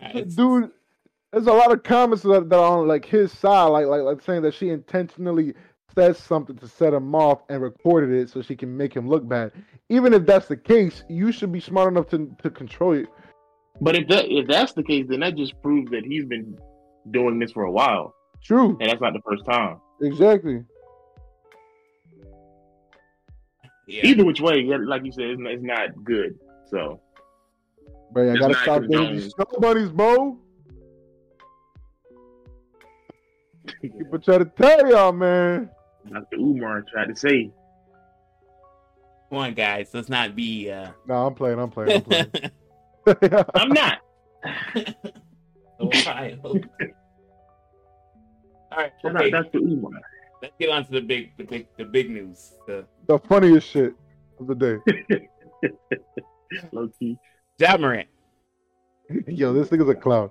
Nah, 0.00 0.12
dude, 0.22 0.70
there's 1.32 1.46
a 1.46 1.52
lot 1.52 1.72
of 1.72 1.82
comments 1.82 2.22
that, 2.22 2.48
that 2.48 2.56
are 2.58 2.78
on 2.78 2.88
like 2.88 3.04
his 3.04 3.32
side, 3.32 3.66
like 3.66 3.86
like 3.86 4.02
like 4.02 4.22
saying 4.22 4.42
that 4.42 4.54
she 4.54 4.70
intentionally 4.70 5.54
said 5.94 6.16
something 6.16 6.56
to 6.56 6.68
set 6.68 6.94
him 6.94 7.14
off 7.14 7.42
and 7.48 7.60
recorded 7.60 8.10
it 8.10 8.30
so 8.30 8.40
she 8.40 8.56
can 8.56 8.74
make 8.76 8.94
him 8.94 9.08
look 9.08 9.28
bad. 9.28 9.52
Even 9.88 10.14
if 10.14 10.24
that's 10.24 10.46
the 10.46 10.56
case, 10.56 11.02
you 11.08 11.32
should 11.32 11.52
be 11.52 11.60
smart 11.60 11.92
enough 11.92 12.08
to 12.08 12.34
to 12.42 12.50
control 12.50 12.92
it. 12.94 13.08
But 13.80 13.96
if 13.96 14.08
that 14.08 14.26
if 14.30 14.46
that's 14.46 14.72
the 14.72 14.82
case, 14.82 15.06
then 15.08 15.20
that 15.20 15.36
just 15.36 15.60
proves 15.62 15.90
that 15.90 16.04
he's 16.04 16.24
been 16.24 16.56
doing 17.10 17.38
this 17.38 17.52
for 17.52 17.64
a 17.64 17.72
while, 17.72 18.14
True, 18.42 18.76
and 18.80 18.88
that's 18.90 19.00
not 19.00 19.12
the 19.12 19.22
first 19.28 19.44
time. 19.44 19.80
exactly. 20.00 20.62
Yeah. 23.90 24.06
Either 24.06 24.24
which 24.24 24.40
way, 24.40 24.62
like 24.64 25.04
you 25.04 25.12
said, 25.12 25.24
it's 25.26 25.40
not, 25.40 25.52
it's 25.52 25.62
not 25.62 26.04
good. 26.04 26.38
So 26.70 27.00
But 28.12 28.28
I 28.28 28.36
gotta 28.36 28.54
stop 28.54 28.82
dating 28.88 29.12
these 29.16 29.30
snow 29.32 29.46
bunnies, 29.60 29.90
bro. 29.90 30.38
People 33.82 34.18
try 34.18 34.38
to 34.38 34.44
tell 34.44 34.88
y'all, 34.88 35.12
man. 35.12 35.70
Dr. 36.10 36.36
Umar 36.36 36.82
tried 36.90 37.06
to 37.08 37.16
say, 37.16 37.50
Come 39.28 39.38
on, 39.38 39.54
guys. 39.54 39.90
Let's 39.94 40.08
not 40.08 40.34
be. 40.34 40.70
uh 40.70 40.90
No, 41.06 41.26
I'm 41.26 41.34
playing. 41.34 41.58
I'm 41.60 41.70
playing. 41.70 41.92
I'm 41.92 42.02
playing. 42.02 42.30
"I'm 43.54 43.68
not." 43.68 43.98
Ohio. 45.80 46.38
All 46.42 46.52
right. 48.76 48.92
I'm 49.04 49.16
Okay. 49.16 49.30
not 49.30 49.44
Dr. 49.44 49.58
Umar. 49.58 49.90
Let's 50.42 50.54
get 50.58 50.70
on 50.70 50.84
to 50.86 50.92
the 50.92 51.00
big, 51.00 51.36
the 51.36 51.44
big, 51.44 51.66
the 51.76 51.84
big 51.84 52.10
news. 52.10 52.54
The 52.66 52.84
the 53.06 53.18
funniest 53.18 53.68
shit 53.68 53.94
of 54.38 54.46
the 54.46 54.54
day. 54.54 54.78
Low 56.72 56.88
key. 56.98 57.18
Ja 57.58 57.76
Morant. 57.76 58.08
Yo, 59.26 59.52
this 59.52 59.68
nigga's 59.68 59.88
a 59.88 59.94
clown. 59.94 60.30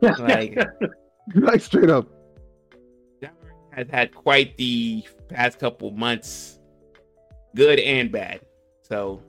Like 0.00 0.58
Like 1.34 1.60
straight 1.60 1.88
up. 1.90 2.08
Ja 3.20 3.28
Morant 3.40 3.58
has 3.72 3.88
had 3.88 4.14
quite 4.14 4.56
the 4.56 5.06
past 5.28 5.60
couple 5.60 5.92
months, 5.92 6.58
good 7.54 7.78
and 7.78 8.10
bad. 8.10 8.40
So 8.82 9.22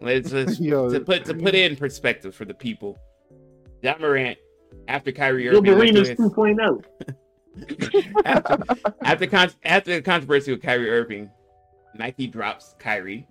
let's 0.00 0.30
just 0.30 0.60
Yo, 0.60 0.90
to 0.90 0.98
put 1.00 1.24
to 1.26 1.34
put 1.34 1.54
it 1.54 1.70
in 1.70 1.76
perspective 1.76 2.34
for 2.34 2.44
the 2.44 2.54
people. 2.54 2.98
Ja 3.82 3.94
Morant, 4.00 4.36
after 4.88 5.12
Kyrie 5.12 5.48
Irving, 5.48 5.62
went 5.78 5.94
Gilbert 5.94 6.08
Arenas 6.08 6.16
to 6.16 6.22
his- 6.24 6.32
2.0. 6.32 6.84
after 8.24 8.56
after, 9.04 9.26
con- 9.26 9.50
after 9.64 9.94
the 9.94 10.02
controversy 10.02 10.52
with 10.52 10.62
Kyrie 10.62 10.90
Irving, 10.90 11.30
Nike 11.94 12.26
drops 12.26 12.74
Kyrie 12.78 13.26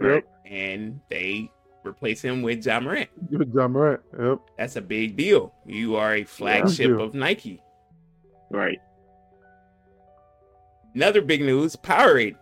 Yep. 0.00 0.24
and 0.46 1.00
they 1.10 1.50
replace 1.84 2.20
him 2.22 2.42
with 2.42 2.64
Ja 2.64 2.80
Morant. 2.80 3.08
Good 3.30 3.52
job, 3.54 3.70
Morant. 3.72 4.00
Yep. 4.18 4.38
That's 4.58 4.76
a 4.76 4.80
big 4.80 5.16
deal. 5.16 5.54
You 5.66 5.96
are 5.96 6.14
a 6.16 6.24
flagship 6.24 6.86
deal. 6.88 7.02
of 7.02 7.14
Nike. 7.14 7.62
Right. 8.50 8.78
Another 10.94 11.20
big 11.22 11.42
news: 11.42 11.76
Powerade 11.76 12.36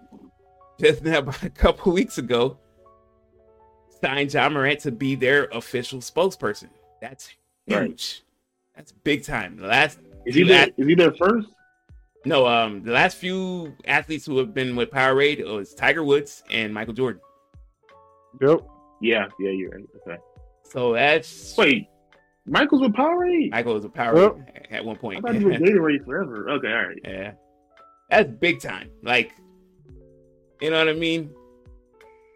just 0.80 1.02
now, 1.02 1.18
about 1.18 1.42
a 1.42 1.50
couple 1.50 1.92
weeks 1.92 2.18
ago, 2.18 2.58
signed 4.00 4.32
Ja 4.32 4.48
Morant 4.48 4.80
to 4.80 4.92
be 4.92 5.14
their 5.14 5.44
official 5.52 6.00
spokesperson. 6.00 6.68
That's 7.00 7.28
huge. 7.66 7.76
Right. 7.80 8.20
That's 8.76 8.92
big 8.92 9.24
time. 9.24 9.56
The 9.56 9.66
last 9.68 9.98
Is 10.26 10.34
he 10.34 10.40
You 10.42 10.46
there? 10.48 10.62
act- 10.62 10.72
Is 10.78 10.86
he 10.86 10.94
there 10.94 11.12
first? 11.14 11.48
no, 12.26 12.46
um, 12.46 12.82
the 12.82 12.92
last 12.92 13.16
few 13.18 13.74
athletes 13.86 14.24
who 14.24 14.38
have 14.38 14.54
been 14.54 14.76
with 14.76 14.90
Powerade 14.90 15.44
was 15.44 15.74
Tiger 15.74 16.02
Woods 16.02 16.42
and 16.50 16.72
Michael 16.72 16.94
Jordan. 16.94 17.20
Yep. 18.40 18.60
Yeah. 19.02 19.26
Yeah. 19.38 19.50
You're 19.50 19.70
right. 19.70 19.84
Okay. 20.06 20.16
So 20.62 20.94
that's 20.94 21.56
Wait. 21.56 21.88
Michael's 22.46 22.80
with 22.82 22.92
Powerade. 22.92 23.50
Michael 23.50 23.74
was 23.74 23.82
with 23.84 23.92
Powerade 23.92 24.42
at 24.70 24.84
one 24.84 24.96
point. 24.96 25.18
I 25.18 25.20
point. 25.20 25.34
thought 25.34 25.40
he 25.40 25.44
was 25.44 25.56
Gatorade 26.00 26.04
forever. 26.04 26.48
Okay. 26.50 26.68
All 26.72 26.86
right. 26.86 26.98
Yeah. 27.04 27.32
That's 28.10 28.30
big 28.30 28.60
time. 28.60 28.90
Like, 29.02 29.32
you 30.60 30.70
know 30.70 30.78
what 30.78 30.88
I 30.88 30.92
mean? 30.94 31.30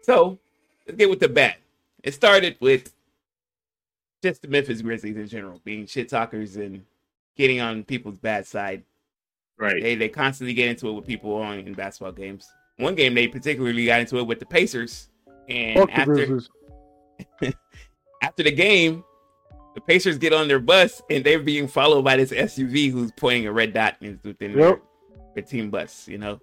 So, 0.03 0.39
let's 0.87 0.97
get 0.97 1.09
with 1.09 1.19
the 1.19 1.29
bat. 1.29 1.57
It 2.03 2.13
started 2.13 2.57
with 2.59 2.93
just 4.23 4.41
the 4.41 4.47
Memphis 4.47 4.81
Grizzlies 4.81 5.15
in 5.15 5.27
general, 5.27 5.61
being 5.63 5.85
shit 5.85 6.09
talkers 6.09 6.55
and 6.57 6.83
getting 7.39 7.61
on 7.61 7.83
people's 7.85 8.19
bad 8.19 8.45
side. 8.45 8.83
Right. 9.57 9.81
They 9.81 9.95
they 9.95 10.09
constantly 10.09 10.53
get 10.53 10.69
into 10.69 10.89
it 10.89 10.93
with 10.93 11.07
people 11.07 11.33
on 11.35 11.59
in 11.59 11.73
basketball 11.73 12.11
games. 12.11 12.47
One 12.77 12.95
game 12.95 13.15
they 13.15 13.27
particularly 13.27 13.85
got 13.85 14.01
into 14.01 14.17
it 14.17 14.27
with 14.27 14.39
the 14.39 14.45
Pacers. 14.45 15.09
And 15.47 15.79
Fuck 15.79 15.89
after 15.91 16.13
Grizzlies. 16.13 16.49
after 18.21 18.43
the 18.43 18.51
game, 18.51 19.03
the 19.73 19.81
Pacers 19.81 20.17
get 20.17 20.33
on 20.33 20.47
their 20.47 20.59
bus 20.59 21.01
and 21.09 21.23
they're 21.23 21.39
being 21.39 21.67
followed 21.67 22.03
by 22.03 22.17
this 22.17 22.31
SUV 22.31 22.91
who's 22.91 23.11
pointing 23.13 23.47
a 23.47 23.51
red 23.51 23.73
dot 23.73 23.95
in- 24.01 24.19
within 24.23 24.55
their, 24.55 24.81
their 25.33 25.43
team 25.43 25.69
bus. 25.69 26.07
You 26.07 26.19
know, 26.19 26.39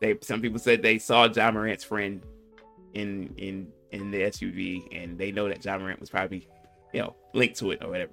they 0.00 0.16
some 0.20 0.40
people 0.40 0.58
said 0.58 0.82
they 0.82 0.98
saw 0.98 1.26
Ja 1.26 1.50
Morant's 1.50 1.84
friend 1.84 2.22
in 2.94 3.34
in 3.38 3.68
in 3.90 4.10
the 4.10 4.20
SUV 4.20 4.86
and 4.92 5.18
they 5.18 5.32
know 5.32 5.48
that 5.48 5.64
Ja 5.64 5.78
Morant 5.78 5.98
was 5.98 6.10
probably 6.10 6.46
you 6.92 7.00
know 7.00 7.16
linked 7.32 7.58
to 7.58 7.70
it 7.70 7.82
or 7.82 7.88
whatever. 7.88 8.12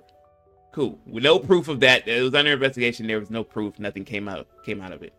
Cool. 0.76 1.00
With 1.06 1.24
no 1.24 1.40
proof 1.40 1.70
of 1.70 1.80
that, 1.80 2.06
it 2.06 2.22
was 2.22 2.36
under 2.36 2.52
investigation. 2.52 3.08
There 3.08 3.18
was 3.18 3.30
no 3.30 3.46
proof. 3.46 3.80
Nothing 3.80 4.04
came 4.04 4.28
out 4.28 4.46
came 4.66 4.82
out 4.82 4.92
of 4.92 5.04
it. 5.04 5.14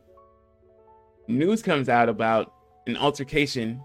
News 1.28 1.62
comes 1.62 1.88
out 1.88 2.10
about 2.10 2.52
an 2.86 2.94
altercation 2.98 3.82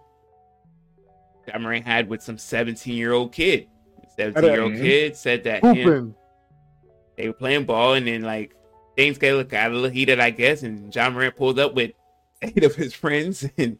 Ja 1.47 1.57
Morant 1.57 1.87
had 1.87 2.09
with 2.09 2.21
some 2.21 2.37
17 2.37 2.93
year 2.93 3.13
old 3.13 3.31
kid. 3.31 3.69
17 4.17 4.43
year 4.43 4.61
old 4.61 4.73
kid 4.73 5.15
said 5.15 5.45
that 5.45 5.63
him, 5.63 6.13
they 7.15 7.27
were 7.27 7.33
playing 7.33 7.63
ball 7.63 7.93
and 7.93 8.05
then 8.05 8.21
like 8.21 8.53
things 8.97 9.17
got, 9.17 9.47
got 9.47 9.71
a 9.71 9.73
little 9.73 9.89
heated, 9.89 10.19
I 10.19 10.31
guess. 10.31 10.63
And 10.63 10.93
Ja 10.93 11.09
Morant 11.09 11.37
pulled 11.37 11.57
up 11.57 11.73
with 11.73 11.91
eight 12.41 12.65
of 12.65 12.75
his 12.75 12.93
friends 12.93 13.47
and 13.57 13.79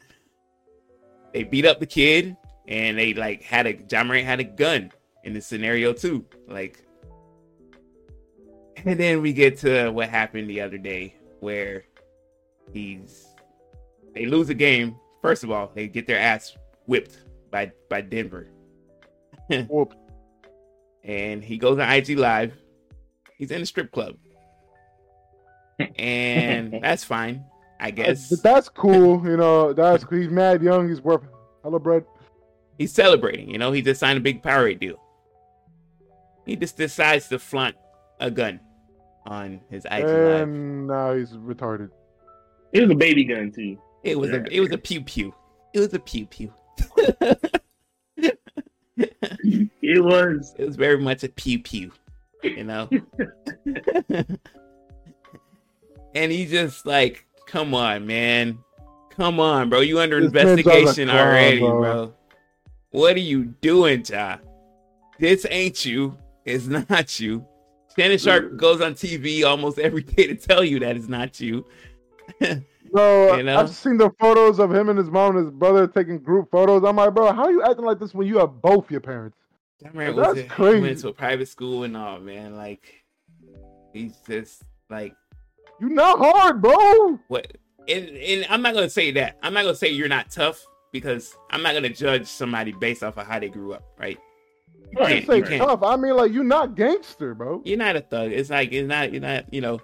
they 1.33 1.43
beat 1.43 1.65
up 1.65 1.81
the 1.81 1.85
kid 1.85 2.37
and 2.69 2.97
they 2.97 3.13
like 3.13 3.43
had 3.43 3.67
a 3.67 3.77
Ja 3.91 4.05
Morant 4.05 4.25
had 4.25 4.39
a 4.39 4.45
gun 4.45 4.93
in 5.25 5.33
the 5.33 5.41
scenario 5.41 5.91
too. 5.91 6.25
Like, 6.47 6.85
and 8.85 8.99
then 8.99 9.21
we 9.21 9.33
get 9.33 9.57
to 9.59 9.89
what 9.89 10.09
happened 10.09 10.49
the 10.49 10.61
other 10.61 10.77
day 10.77 11.15
where 11.39 11.83
he's 12.71 13.27
they 14.13 14.25
lose 14.25 14.49
a 14.49 14.53
game. 14.53 14.95
First 15.21 15.43
of 15.43 15.51
all, 15.51 15.71
they 15.73 15.87
get 15.87 16.07
their 16.07 16.19
ass 16.19 16.55
whipped 16.85 17.21
by 17.51 17.71
by 17.89 18.01
Denver. 18.01 18.47
Whoop. 19.69 19.93
and 21.03 21.43
he 21.43 21.57
goes 21.57 21.77
on 21.77 21.89
IG 21.89 22.17
Live. 22.17 22.53
He's 23.37 23.51
in 23.51 23.61
a 23.61 23.65
strip 23.65 23.91
club, 23.91 24.15
and 25.97 26.73
that's 26.81 27.03
fine, 27.03 27.43
I 27.79 27.91
guess. 27.91 28.29
But 28.29 28.43
that's 28.43 28.69
cool. 28.69 29.25
You 29.25 29.37
know, 29.37 29.73
that's 29.73 30.05
he's 30.09 30.29
mad 30.29 30.61
young. 30.61 30.87
He's 30.87 31.01
worth 31.01 31.23
hello 31.63 31.79
bread. 31.79 32.05
He's 32.77 32.91
celebrating. 32.93 33.49
You 33.49 33.57
know, 33.57 33.71
he 33.71 33.81
just 33.81 33.99
signed 33.99 34.17
a 34.17 34.21
big 34.21 34.41
Powerade 34.41 34.79
deal. 34.79 34.99
He 36.45 36.55
just 36.55 36.77
decides 36.77 37.27
to 37.29 37.37
flaunt 37.37 37.75
a 38.19 38.31
gun 38.31 38.59
on 39.25 39.61
his 39.69 39.85
IG 39.85 40.03
Live. 40.03 40.41
And 40.41 40.87
now 40.87 41.13
he's 41.13 41.31
retarded. 41.33 41.89
It 42.73 42.81
was 42.81 42.91
a 42.91 42.95
baby 42.95 43.23
gun 43.23 43.51
too. 43.51 43.77
It 44.03 44.17
was 44.17 44.31
a 44.31 44.43
it 44.51 44.59
was 44.59 44.71
a 44.71 44.77
pew 44.77 45.01
pew. 45.01 45.33
It 45.73 45.79
was 45.79 45.93
a 45.93 45.99
pew 45.99 46.25
pew. 46.25 46.53
It 49.81 50.03
was. 50.03 50.55
It 50.57 50.65
was 50.65 50.75
very 50.75 50.97
much 50.97 51.23
a 51.23 51.29
pew 51.29 51.59
pew, 51.59 51.91
you 52.43 52.63
know. 52.63 52.89
and 56.15 56.31
he 56.31 56.45
just 56.45 56.85
like, 56.85 57.25
come 57.47 57.73
on, 57.73 58.05
man, 58.07 58.59
come 59.09 59.39
on, 59.39 59.69
bro. 59.69 59.81
You 59.81 59.99
under 59.99 60.21
This 60.21 60.31
man 60.31 60.45
sounds 60.45 60.65
like 60.65 60.75
investigation 60.75 61.09
clown, 61.09 61.27
already, 61.27 61.59
bro. 61.59 61.79
bro. 61.79 62.13
What 62.91 63.15
are 63.15 63.19
you 63.19 63.45
doing, 63.45 64.05
Ja? 64.07 64.37
This 65.19 65.45
ain't 65.49 65.85
you. 65.85 66.17
It's 66.45 66.67
not 66.67 67.19
you. 67.19 67.45
Shannon 67.97 68.17
Sharpe 68.17 68.57
goes 68.57 68.81
on 68.81 68.93
TV 68.93 69.43
almost 69.45 69.79
every 69.79 70.03
day 70.03 70.27
to 70.27 70.35
tell 70.35 70.63
you 70.63 70.79
that 70.79 70.95
it's 70.95 71.07
not 71.07 71.39
you. 71.39 71.65
Bro, 72.91 73.37
You 73.37 73.43
know? 73.43 73.57
I've 73.57 73.69
seen 73.69 73.97
the 73.97 74.09
photos 74.19 74.59
of 74.59 74.73
him 74.73 74.89
and 74.89 74.97
his 74.99 75.09
mom 75.09 75.37
and 75.37 75.45
his 75.45 75.53
brother 75.53 75.87
taking 75.87 76.19
group 76.19 76.51
photos. 76.51 76.83
I'm 76.83 76.97
like, 76.97 77.13
bro, 77.13 77.31
how 77.31 77.45
are 77.45 77.51
you 77.51 77.63
acting 77.63 77.85
like 77.85 77.99
this 77.99 78.13
when 78.13 78.27
you 78.27 78.37
have 78.39 78.61
both 78.61 78.91
your 78.91 78.99
parents? 78.99 79.37
That 79.81 79.95
man 79.95 80.15
That's 80.15 80.27
was 80.29 80.37
a- 80.39 80.41
he 80.43 80.47
crazy. 80.49 80.81
went 80.81 80.97
to 80.99 81.07
a 81.09 81.13
private 81.13 81.47
school 81.47 81.83
and 81.85 81.95
all, 81.95 82.19
man. 82.19 82.55
Like 82.57 83.03
he's 83.93 84.17
just 84.27 84.63
like 84.89 85.15
you're 85.79 85.89
not 85.89 86.19
hard, 86.19 86.61
bro. 86.61 87.17
what 87.29 87.47
and, 87.87 88.09
and 88.09 88.45
I'm 88.49 88.61
not 88.61 88.73
gonna 88.75 88.89
say 88.89 89.11
that. 89.11 89.37
I'm 89.41 89.53
not 89.53 89.63
gonna 89.63 89.75
say 89.75 89.89
you're 89.89 90.07
not 90.09 90.29
tough 90.29 90.61
because 90.91 91.35
I'm 91.49 91.63
not 91.63 91.73
gonna 91.73 91.89
judge 91.89 92.27
somebody 92.27 92.73
based 92.73 93.03
off 93.03 93.17
of 93.17 93.25
how 93.25 93.39
they 93.39 93.49
grew 93.49 93.73
up, 93.73 93.83
right? 93.97 94.19
You 94.91 95.03
I 95.03 95.13
can't, 95.13 95.25
say 95.25 95.37
you 95.37 95.43
can't. 95.43 95.61
tough. 95.61 95.83
I 95.83 95.95
mean, 95.95 96.15
like 96.15 96.31
you're 96.31 96.43
not 96.43 96.75
gangster, 96.75 97.33
bro. 97.33 97.61
You're 97.63 97.77
not 97.77 97.95
a 97.95 98.01
thug. 98.01 98.31
It's 98.31 98.49
like 98.49 98.71
it's 98.71 98.87
not 98.87 99.11
you're 99.11 99.21
not, 99.21 99.53
you 99.53 99.61
know. 99.61 99.79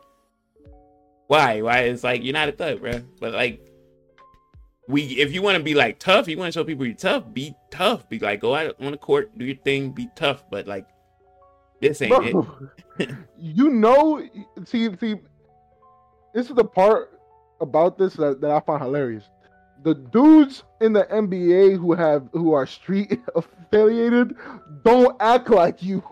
Why? 1.27 1.61
Why? 1.61 1.79
It's 1.79 2.03
like 2.03 2.23
you're 2.23 2.33
not 2.33 2.49
a 2.49 2.51
thug, 2.51 2.81
bro. 2.81 3.01
But 3.19 3.33
like 3.33 3.61
we 4.87 5.03
if 5.03 5.33
you 5.33 5.41
want 5.41 5.57
to 5.57 5.63
be 5.63 5.75
like 5.75 5.99
tough, 5.99 6.27
you 6.27 6.37
want 6.37 6.53
to 6.53 6.59
show 6.59 6.63
people 6.63 6.85
you're 6.85 6.95
tough, 6.95 7.23
be 7.33 7.55
tough. 7.71 8.07
Be 8.09 8.19
like 8.19 8.39
go 8.41 8.55
out 8.55 8.75
on 8.81 8.91
the 8.91 8.97
court, 8.97 9.37
do 9.37 9.45
your 9.45 9.57
thing, 9.57 9.91
be 9.91 10.09
tough. 10.15 10.43
But 10.49 10.67
like 10.67 10.87
this 11.81 12.01
ain't 12.01 12.35
it. 12.99 13.09
You 13.39 13.69
know, 13.69 14.27
see, 14.65 14.89
see, 14.97 15.15
this 16.33 16.49
is 16.49 16.55
the 16.55 16.63
part 16.63 17.19
about 17.61 17.99
this 17.99 18.15
that, 18.15 18.41
that 18.41 18.49
I 18.49 18.59
find 18.61 18.81
hilarious. 18.81 19.29
The 19.83 19.93
dudes 19.93 20.63
in 20.81 20.93
the 20.93 21.03
NBA 21.05 21.77
who 21.79 21.93
have 21.93 22.27
who 22.33 22.53
are 22.53 22.65
street 22.65 23.19
affiliated 23.35 24.35
don't 24.83 25.15
act 25.19 25.49
like 25.49 25.81
you. 25.83 26.03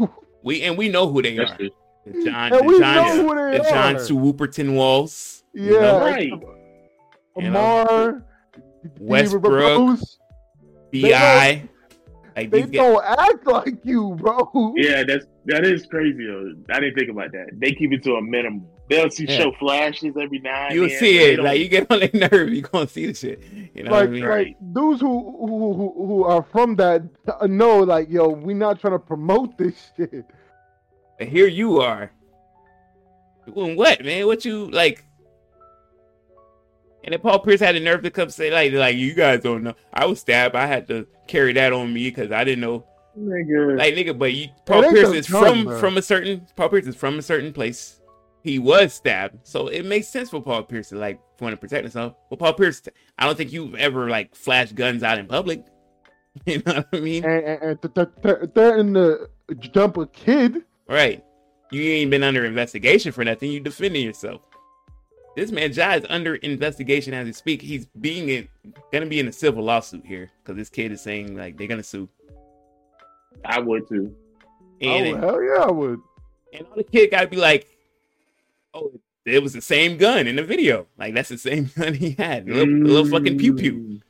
We 0.43 0.61
and 0.63 0.77
we 0.77 0.89
know 0.89 1.07
who 1.11 1.21
they 1.21 1.35
That's 1.35 1.51
are. 1.51 1.57
true. 1.57 1.69
The 2.05 2.23
John, 2.25 2.53
and 2.53 2.69
the 2.69 2.79
John, 2.79 2.95
know 2.95 3.33
who 3.51 3.57
the 3.57 3.63
John 3.69 3.95
are. 3.95 3.99
Swooperton 3.99 4.75
Walls. 4.75 5.43
yeah, 5.53 5.63
you 5.71 5.79
know, 5.79 5.99
Right. 6.05 6.31
Amar, 7.37 8.23
Westbrook, 8.99 9.43
Rose, 9.51 10.19
Bi. 10.93 11.67
Like 12.35 12.51
they 12.51 12.63
these 12.63 12.71
don't 12.71 13.03
act 13.05 13.47
like 13.47 13.77
you, 13.85 14.15
bro. 14.19 14.73
Yeah, 14.75 15.03
that's 15.07 15.25
that 15.45 15.63
is 15.65 15.85
crazy. 15.85 16.27
I 16.69 16.79
didn't 16.81 16.95
think 16.95 17.09
about 17.09 17.31
that. 17.31 17.47
They 17.53 17.71
keep 17.71 17.93
it 17.93 18.03
to 18.03 18.15
a 18.15 18.21
minimum. 18.21 18.67
They'll 18.89 19.09
see 19.09 19.25
Yeah. 19.25 19.37
show 19.37 19.51
flashes 19.53 20.15
every 20.21 20.39
now 20.39 20.65
and 20.67 20.75
you'll 20.75 20.89
then, 20.89 20.99
see 20.99 21.17
it. 21.17 21.39
Like 21.39 21.59
you 21.59 21.69
get 21.69 21.89
on 21.89 21.99
their 22.01 22.29
nerve, 22.29 22.49
you 22.49 22.61
gonna 22.61 22.87
see 22.87 23.05
the 23.07 23.13
shit. 23.13 23.41
You 23.73 23.83
know 23.83 23.91
what 23.91 23.97
I 23.97 24.01
like, 24.01 24.09
mean? 24.09 24.27
like 24.27 24.57
dudes 24.73 24.99
who, 25.01 25.07
who 25.47 25.73
who 25.73 26.07
who 26.07 26.23
are 26.25 26.43
from 26.51 26.75
that 26.75 27.03
know, 27.47 27.79
like, 27.79 28.09
yo, 28.09 28.27
we 28.27 28.53
not 28.53 28.81
trying 28.81 28.93
to 28.93 28.99
promote 28.99 29.57
this 29.57 29.91
shit. 29.97 30.25
And 31.19 31.29
here 31.29 31.47
you 31.47 31.79
are. 31.81 32.11
Doing 33.53 33.77
what, 33.77 34.03
man? 34.03 34.25
What 34.27 34.43
you 34.43 34.69
like? 34.71 35.05
And 37.03 37.13
then 37.13 37.19
Paul 37.21 37.39
Pierce 37.39 37.59
had 37.59 37.75
the 37.75 37.79
nerve 37.79 38.01
to 38.03 38.09
come 38.11 38.29
say, 38.29 38.51
like, 38.51 38.73
like 38.73 38.97
you 38.97 39.13
guys 39.13 39.41
don't 39.41 39.63
know. 39.63 39.75
I 39.93 40.05
was 40.05 40.19
stabbed. 40.19 40.55
I 40.55 40.65
had 40.65 40.87
to 40.87 41.07
carry 41.27 41.53
that 41.53 41.73
on 41.73 41.93
me 41.93 42.09
because 42.09 42.31
I 42.31 42.43
didn't 42.43 42.61
know. 42.61 42.85
Nigga. 43.17 43.77
Like, 43.77 43.95
nigga, 43.95 44.17
but 44.17 44.33
you, 44.33 44.49
Paul 44.65 44.83
ain't 44.83 44.93
Pierce 44.93 45.13
is 45.13 45.27
from 45.27 45.65
bro. 45.65 45.79
from 45.79 45.97
a 45.97 46.01
certain 46.01 46.45
Paul 46.55 46.69
Pierce 46.69 46.87
is 46.87 46.95
from 46.95 47.17
a 47.19 47.21
certain 47.21 47.53
place. 47.53 48.01
He 48.43 48.59
was 48.59 48.93
stabbed, 48.93 49.39
so 49.43 49.67
it 49.67 49.85
makes 49.85 50.07
sense 50.07 50.29
for 50.29 50.41
Paul 50.41 50.63
Pierce 50.63 50.89
to 50.89 50.97
like 50.97 51.19
want 51.39 51.53
to 51.53 51.57
protect 51.57 51.83
himself. 51.83 52.15
But 52.29 52.39
Paul 52.39 52.53
Pierce, 52.53 52.81
I 53.17 53.25
don't 53.25 53.35
think 53.35 53.51
you've 53.51 53.75
ever 53.75 54.09
like 54.09 54.35
flashed 54.35 54.75
guns 54.75 55.01
out 55.03 55.17
in 55.17 55.27
public. 55.27 55.65
You 56.45 56.61
know 56.65 56.73
what 56.73 56.87
I 56.91 56.99
mean? 56.99 57.23
And, 57.23 57.45
and, 57.45 57.63
and 57.63 57.81
th- 57.81 57.93
th- 57.93 58.07
th- 58.21 58.51
threaten 58.53 58.93
to 58.95 59.29
jump 59.57 59.95
a 59.95 60.05
kid. 60.07 60.65
Right. 60.85 61.23
You 61.71 61.81
ain't 61.81 62.11
been 62.11 62.23
under 62.23 62.43
investigation 62.43 63.13
for 63.13 63.23
nothing. 63.23 63.53
You 63.53 63.61
defending 63.61 64.03
yourself. 64.03 64.41
This 65.35 65.51
man 65.51 65.73
Ja 65.73 65.93
is 65.95 66.05
under 66.09 66.35
investigation 66.35 67.13
as 67.13 67.25
we 67.25 67.33
speak. 67.33 67.61
He's 67.61 67.85
being 67.99 68.29
in, 68.29 68.47
gonna 68.91 69.05
be 69.05 69.19
in 69.19 69.27
a 69.27 69.33
civil 69.33 69.63
lawsuit 69.63 70.05
here 70.05 70.31
because 70.41 70.55
this 70.57 70.69
kid 70.69 70.91
is 70.93 71.01
saying 71.01 71.35
like 71.35 71.57
they're 71.57 71.67
gonna 71.67 71.83
sue. 71.83 72.07
I 73.43 73.59
would 73.59 73.87
too. 73.87 74.15
And, 74.81 75.17
oh 75.17 75.19
hell 75.19 75.43
yeah, 75.43 75.63
I 75.63 75.71
would. 75.71 75.99
and 76.53 76.65
all 76.67 76.75
the 76.77 76.83
kid 76.83 77.11
gotta 77.11 77.27
be 77.27 77.35
like, 77.35 77.67
oh, 78.73 78.93
it 79.25 79.43
was 79.43 79.53
the 79.53 79.61
same 79.61 79.97
gun 79.97 80.25
in 80.25 80.37
the 80.37 80.43
video. 80.43 80.87
Like 80.97 81.13
that's 81.13 81.29
the 81.29 81.37
same 81.37 81.69
gun 81.77 81.93
he 81.93 82.11
had. 82.11 82.47
A 82.47 82.53
little, 82.53 82.73
a 82.73 82.87
little 82.87 83.11
fucking 83.11 83.37
pew 83.37 83.53
pew. 83.53 84.01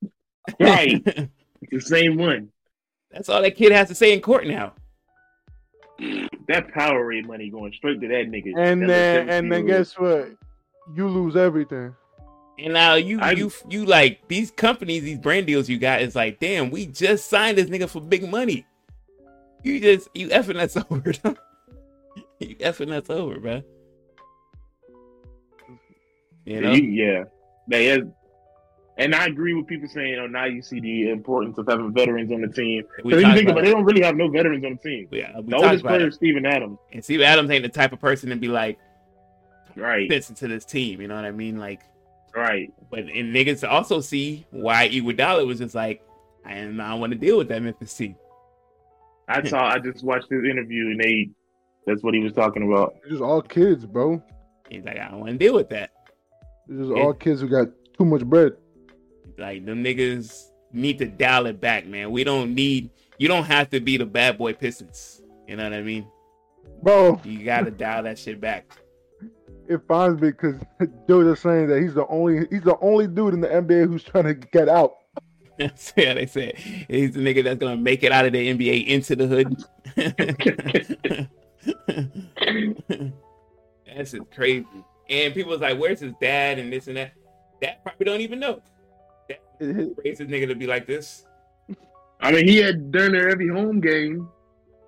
Mm. 0.00 0.60
Right. 0.60 1.30
The 1.70 1.80
same 1.80 2.16
one. 2.16 2.50
that's 3.10 3.28
all 3.28 3.42
that 3.42 3.56
kid 3.56 3.72
has 3.72 3.88
to 3.88 3.94
say 3.94 4.12
in 4.12 4.20
court 4.20 4.46
now. 4.46 4.74
That 6.48 6.68
Powerade 6.74 7.26
money 7.26 7.50
going 7.50 7.72
straight 7.72 8.00
to 8.00 8.08
that 8.08 8.30
nigga. 8.30 8.52
And 8.56 8.82
That 8.82 8.86
then 8.88 9.28
and 9.28 9.52
then 9.52 9.64
17-year-old. 9.64 9.66
guess 9.66 9.98
what? 9.98 10.28
You 10.96 11.08
lose 11.08 11.36
everything. 11.36 11.94
And 12.58 12.72
now 12.72 12.94
you 12.94 13.20
I- 13.20 13.32
you 13.32 13.52
you 13.68 13.84
like 13.84 14.26
these 14.28 14.50
companies, 14.50 15.02
these 15.02 15.18
brand 15.18 15.46
deals 15.46 15.68
you 15.68 15.78
got 15.78 16.00
is 16.02 16.14
like, 16.16 16.40
damn, 16.40 16.70
we 16.70 16.86
just 16.86 17.28
signed 17.28 17.58
this 17.58 17.68
nigga 17.68 17.88
for 17.88 18.00
big 18.00 18.28
money. 18.28 18.64
You 19.62 19.80
just 19.80 20.08
you 20.14 20.28
effing 20.28 20.56
us 20.56 20.76
over. 20.90 21.12
you 22.40 22.56
effing 22.56 22.92
us 22.92 23.10
over, 23.10 23.38
bro. 23.40 23.62
You 26.44 26.60
know, 26.60 26.72
You- 26.72 26.82
yeah. 26.90 27.24
They 27.68 27.88
is. 27.88 28.04
And 28.98 29.14
I 29.14 29.26
agree 29.26 29.54
with 29.54 29.66
people 29.68 29.88
saying, 29.88 30.16
"Oh, 30.20 30.26
now 30.26 30.46
you 30.46 30.60
see 30.60 30.80
the 30.80 31.10
importance 31.10 31.56
of 31.56 31.66
having 31.68 31.92
veterans 31.92 32.32
on 32.32 32.40
the 32.40 32.48
team." 32.48 32.82
we 33.04 33.10
Because 33.12 33.24
you 33.28 33.32
think 33.34 33.48
about 33.48 33.52
about 33.52 33.58
it, 33.62 33.64
they 33.66 33.72
don't 33.72 33.84
really 33.84 34.02
have 34.02 34.16
no 34.16 34.28
veterans 34.28 34.64
on 34.64 34.78
the 34.82 34.88
team. 34.88 35.08
Yeah, 35.12 35.32
The 35.40 35.56
oldest 35.56 35.84
player 35.84 36.08
is 36.08 36.16
Steven 36.16 36.44
Adams. 36.44 36.78
And 36.92 37.04
Steve 37.04 37.20
Adams 37.20 37.48
ain't 37.50 37.62
the 37.62 37.68
type 37.68 37.92
of 37.92 38.00
person 38.00 38.30
to 38.30 38.36
be 38.36 38.48
like 38.48 38.78
Right. 39.76 40.08
fits 40.10 40.28
into 40.30 40.48
this 40.48 40.64
team. 40.64 41.00
You 41.00 41.06
know 41.06 41.14
what 41.14 41.24
I 41.24 41.30
mean? 41.30 41.58
Like, 41.60 41.80
Right. 42.34 42.72
but 42.90 43.00
and 43.00 43.32
niggas 43.34 43.68
also 43.68 44.00
see 44.00 44.44
why 44.50 44.88
Iguodala 44.88 45.46
was 45.46 45.58
just 45.58 45.76
like, 45.76 46.02
I 46.44 46.54
am 46.54 46.76
don't 46.76 46.98
want 47.00 47.12
to 47.12 47.18
deal 47.18 47.38
with 47.38 47.48
that 47.48 47.62
Memphis 47.62 47.94
team. 47.96 48.16
I 49.28 49.42
saw. 49.48 49.60
I 49.68 49.78
just 49.78 50.02
watched 50.04 50.28
his 50.30 50.44
interview, 50.44 50.86
and 50.90 51.00
they. 51.00 51.30
That's 51.86 52.02
what 52.02 52.12
he 52.14 52.20
was 52.20 52.32
talking 52.34 52.70
about. 52.70 52.96
It's 53.02 53.10
just 53.12 53.22
all 53.22 53.40
kids, 53.40 53.86
bro. 53.86 54.22
He's 54.68 54.84
like, 54.84 54.98
I 54.98 55.08
don't 55.08 55.20
want 55.20 55.32
to 55.32 55.38
deal 55.38 55.54
with 55.54 55.70
that. 55.70 55.90
It's 56.68 56.78
just 56.78 56.90
Yeah. 56.90 57.02
all 57.02 57.14
kids 57.14 57.40
who 57.40 57.48
got 57.48 57.68
too 57.96 58.04
much 58.04 58.24
bread. 58.26 58.52
Like 59.38 59.64
them 59.64 59.82
niggas 59.84 60.50
need 60.72 60.98
to 60.98 61.06
dial 61.06 61.46
it 61.46 61.60
back, 61.60 61.86
man. 61.86 62.10
We 62.10 62.24
don't 62.24 62.54
need 62.54 62.90
you 63.18 63.28
don't 63.28 63.44
have 63.44 63.70
to 63.70 63.80
be 63.80 63.96
the 63.96 64.06
bad 64.06 64.36
boy 64.38 64.52
Pistons. 64.52 65.22
You 65.46 65.56
know 65.56 65.64
what 65.64 65.72
I 65.72 65.82
mean? 65.82 66.06
Bro, 66.82 67.20
You 67.24 67.44
gotta 67.44 67.70
dial 67.70 68.02
that 68.04 68.18
shit 68.18 68.40
back. 68.40 68.66
it 69.68 69.80
finds 69.88 70.20
me 70.20 70.30
because 70.30 70.56
dude 71.08 71.26
is 71.26 71.40
saying 71.40 71.68
that 71.68 71.80
he's 71.80 71.94
the 71.94 72.06
only 72.08 72.46
he's 72.50 72.62
the 72.62 72.76
only 72.80 73.06
dude 73.06 73.34
in 73.34 73.40
the 73.40 73.48
NBA 73.48 73.88
who's 73.88 74.02
trying 74.04 74.24
to 74.24 74.34
get 74.34 74.68
out. 74.68 74.94
That's 75.58 75.90
what 75.92 76.14
they 76.14 76.26
said. 76.26 76.56
He's 76.56 77.14
the 77.14 77.20
nigga 77.20 77.42
that's 77.42 77.58
gonna 77.58 77.76
make 77.76 78.04
it 78.04 78.12
out 78.12 78.24
of 78.26 78.32
the 78.32 78.54
NBA 78.54 78.86
into 78.86 79.16
the 79.16 79.26
hood. 79.26 79.56
that's 83.86 84.12
just 84.12 84.30
crazy. 84.30 84.66
And 85.10 85.34
people's 85.34 85.60
like, 85.60 85.76
"Where's 85.76 85.98
his 85.98 86.12
dad?" 86.20 86.60
and 86.60 86.72
this 86.72 86.86
and 86.86 86.96
that. 86.96 87.12
Dad 87.60 87.78
probably 87.82 88.04
don't 88.06 88.20
even 88.20 88.38
know. 88.38 88.60
Dad 89.60 89.68
It 89.70 89.76
hit- 89.76 89.88
raised 90.04 90.20
his 90.20 90.28
nigga 90.28 90.48
to 90.48 90.54
be 90.54 90.66
like 90.66 90.86
this. 90.86 91.24
I 92.20 92.32
mean, 92.32 92.46
he 92.48 92.56
had 92.58 92.90
done 92.90 93.14
it 93.14 93.24
every 93.30 93.48
home 93.48 93.80
game. 93.80 94.28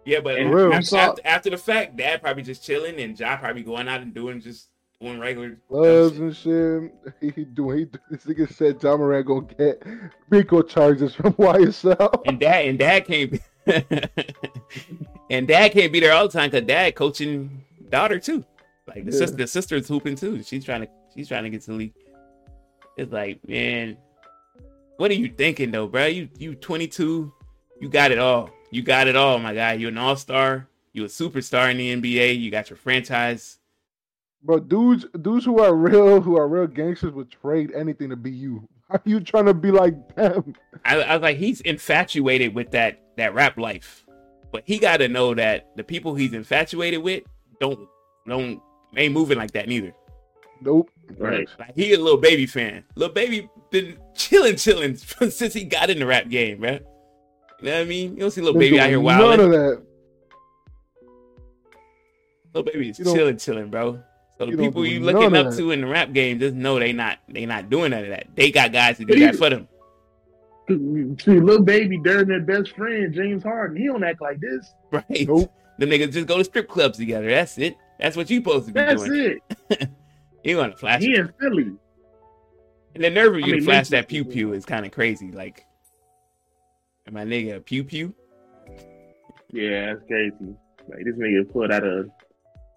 Yeah, 0.05 0.21
but 0.21 0.39
after, 0.41 0.97
after, 0.97 1.23
after 1.25 1.51
the 1.51 1.57
fact, 1.59 1.97
dad 1.97 2.23
probably 2.23 2.43
just 2.43 2.65
chilling, 2.65 2.99
and 3.01 3.19
Ja 3.19 3.37
probably 3.37 3.63
going 3.63 3.87
out 3.87 4.01
and 4.01 4.13
doing 4.15 4.41
just 4.41 4.69
doing 5.01 5.19
regular 5.21 5.59
gloves 5.69 6.19
and 6.19 6.35
shit. 6.35 6.93
He, 7.21 7.31
he 7.31 7.45
doing 7.45 7.79
he 7.79 7.85
this 8.11 8.25
nigga 8.25 8.53
said 8.53 8.83
Ja 8.83 8.97
Morant 8.97 9.27
gonna 9.27 9.47
get 9.59 9.83
RICO 10.31 10.63
charges 10.63 11.15
from 11.15 11.33
YSL. 11.35 12.23
and 12.27 12.41
dad 12.41 12.65
and 12.67 12.79
dad 12.79 13.07
can't 13.07 13.31
be 13.31 13.41
and 15.31 15.47
dad 15.47 15.73
can't 15.73 15.93
be 15.93 16.01
there 16.01 16.13
all 16.13 16.27
the 16.27 16.33
time 16.33 16.51
because 16.51 16.67
dad 16.67 16.95
coaching 16.95 17.65
daughter 17.91 18.19
too. 18.19 18.45
Like 18.87 19.05
the 19.05 19.13
Yeah. 19.13 19.19
sister, 19.19 19.37
the 19.37 19.47
sister's 19.47 19.87
hooping 19.89 20.17
too. 20.17 20.43
She's 20.43 20.65
trying 20.65 20.81
to 20.83 20.89
she's 21.15 21.29
trying 21.29 21.45
to 21.45 21.51
get 21.51 21.61
to 21.63 21.71
the 21.73 21.77
league. 21.77 21.95
It's 22.97 23.13
like, 23.13 23.47
man, 23.49 23.97
what 25.01 25.11
are 25.11 25.15
you 25.15 25.31
thinking 25.31 25.71
though, 25.71 25.87
bro? 25.87 26.05
You 26.05 26.29
you 26.37 26.55
22, 26.55 27.33
you 27.81 27.89
got 27.89 28.13
it 28.13 28.19
all. 28.19 28.51
You 28.71 28.83
got 28.83 29.09
it 29.09 29.17
all, 29.17 29.39
my 29.39 29.55
guy. 29.55 29.73
You're 29.73 29.89
an 29.89 29.97
all 29.97 30.15
star. 30.15 30.69
You're 30.93 31.07
a 31.07 31.09
superstar 31.09 31.71
in 31.71 31.79
the 31.79 31.97
NBA. 31.97 32.39
You 32.39 32.51
got 32.51 32.69
your 32.69 32.77
franchise. 32.77 33.61
Bro, 34.43 34.61
dudes 34.61 35.07
dudes 35.23 35.47
who 35.47 35.59
are 35.59 35.75
real 35.75 36.21
who 36.21 36.37
are 36.37 36.47
real 36.47 36.67
gangsters 36.67 37.15
would 37.15 37.31
trade 37.31 37.73
anything 37.75 38.11
to 38.11 38.17
be 38.17 38.31
you. 38.31 38.69
Are 38.91 39.01
you 39.05 39.21
trying 39.21 39.47
to 39.47 39.55
be 39.55 39.71
like 39.71 40.17
them? 40.17 40.55
I, 40.85 41.01
I 41.01 41.15
was 41.15 41.23
like, 41.23 41.37
he's 41.37 41.61
infatuated 41.61 42.55
with 42.55 42.73
that 42.73 43.01
that 43.17 43.33
rap 43.33 43.57
life, 43.57 44.05
but 44.53 44.65
he 44.67 44.79
got 44.79 44.99
to 44.99 45.09
know 45.09 45.33
that 45.33 45.71
the 45.77 45.85
people 45.85 46.15
he's 46.15 46.35
infatuated 46.35 47.03
with 47.03 47.23
don't 47.59 47.89
don't 48.27 48.61
ain't 48.97 49.15
moving 49.15 49.39
like 49.39 49.53
that 49.53 49.67
neither. 49.67 49.95
Nope. 50.63 50.91
Right. 51.19 51.49
Like 51.59 51.75
he 51.75 51.93
a 51.95 51.99
Lil 51.99 52.19
Baby 52.19 52.47
fan. 52.47 52.85
Little 52.95 53.15
baby 53.15 53.49
been 53.71 53.97
chilling, 54.15 54.57
chilling 54.57 54.97
since 55.31 55.53
he 55.55 55.65
got 55.65 55.91
in 55.91 55.99
the 55.99 56.07
rap 56.07 56.29
game, 56.29 56.61
man. 56.61 56.81
You 57.61 57.67
know 57.67 57.75
what 57.75 57.81
I 57.81 57.85
mean? 57.85 58.15
You 58.15 58.21
don't 58.21 58.31
see 58.31 58.41
Lil 58.41 58.55
Baby 58.55 58.79
out 58.81 58.89
here 58.89 59.03
None 59.03 59.05
wilding. 59.19 59.47
of 59.47 59.51
that. 59.53 59.83
Lil 62.55 62.63
Baby 62.65 62.91
is 62.91 62.99
You 62.99 63.05
chilling, 63.07 63.37
chilling, 63.37 63.71
bro. 63.71 64.03
So 64.39 64.47
the 64.47 64.53
you 64.53 64.57
people 64.59 64.87
you 64.87 65.01
looking 65.01 65.37
up 65.37 65.55
to 65.55 65.71
in 65.71 65.83
the 65.83 65.87
rap 65.87 66.13
game, 66.13 66.39
just 66.39 66.55
know 66.55 66.79
they 66.79 66.93
not 66.93 67.19
they 67.29 67.45
not 67.45 67.69
doing 67.69 67.91
none 67.91 68.05
of 68.05 68.11
that. 68.11 68.29
They 68.35 68.51
got 68.51 68.73
guys 68.73 68.97
to 68.99 69.05
do 69.05 69.19
that 69.21 69.37
for 69.37 69.51
them. 69.51 69.69
See, 71.21 71.41
Lil 71.41 71.63
Baby, 71.63 71.99
Durden, 71.99 72.29
their 72.29 72.41
best 72.63 72.75
friend, 72.77 73.13
James 73.13 73.43
Harden, 73.43 73.77
he 73.77 73.87
don't 73.87 74.05
act 74.05 74.21
like 74.23 74.41
this. 74.41 74.73
Right. 74.91 75.27
Nope. 75.27 75.53
Them 75.79 75.89
niggas 75.91 76.13
just 76.13 76.27
go 76.27 76.37
to 76.39 76.45
strip 76.45 76.69
clubs 76.69 76.99
together. 76.99 77.29
That's 77.29 77.57
it. 77.59 77.77
That's 77.99 78.15
what 78.17 78.29
you 78.31 78.39
supposed 78.39 78.67
to 78.67 78.73
be 78.73 78.81
That's 78.81 79.03
doing. 79.03 79.41
it. 79.71 79.91
You 80.45 80.57
want 80.57 80.73
to 80.73 80.79
flash 80.79 81.03
He 81.03 81.13
it. 81.13 81.19
in 81.21 81.33
Philly. 81.41 81.73
And 82.95 83.05
the 83.05 83.11
nerve 83.11 83.35
of 83.37 83.43
I 83.43 83.47
you 83.47 83.57
to 83.61 83.65
flash 83.65 83.89
that 83.89 84.09
pew 84.09 84.25
pew 84.25 84.53
is 84.53 84.65
kind 84.65 84.85
of 84.87 84.93
crazy. 84.93 85.31
Like, 85.31 85.65
am 87.07 87.15
my 87.15 87.25
nigga 87.25 87.57
a 87.57 87.61
pew 87.61 87.85
pew? 87.85 88.15
Yeah, 89.53 89.95
that's 89.95 90.07
crazy. 90.07 90.35
Like 90.89 91.05
this 91.05 91.15
nigga 91.17 91.51
pulled 91.53 91.71
out 91.71 91.85
a 91.85 92.07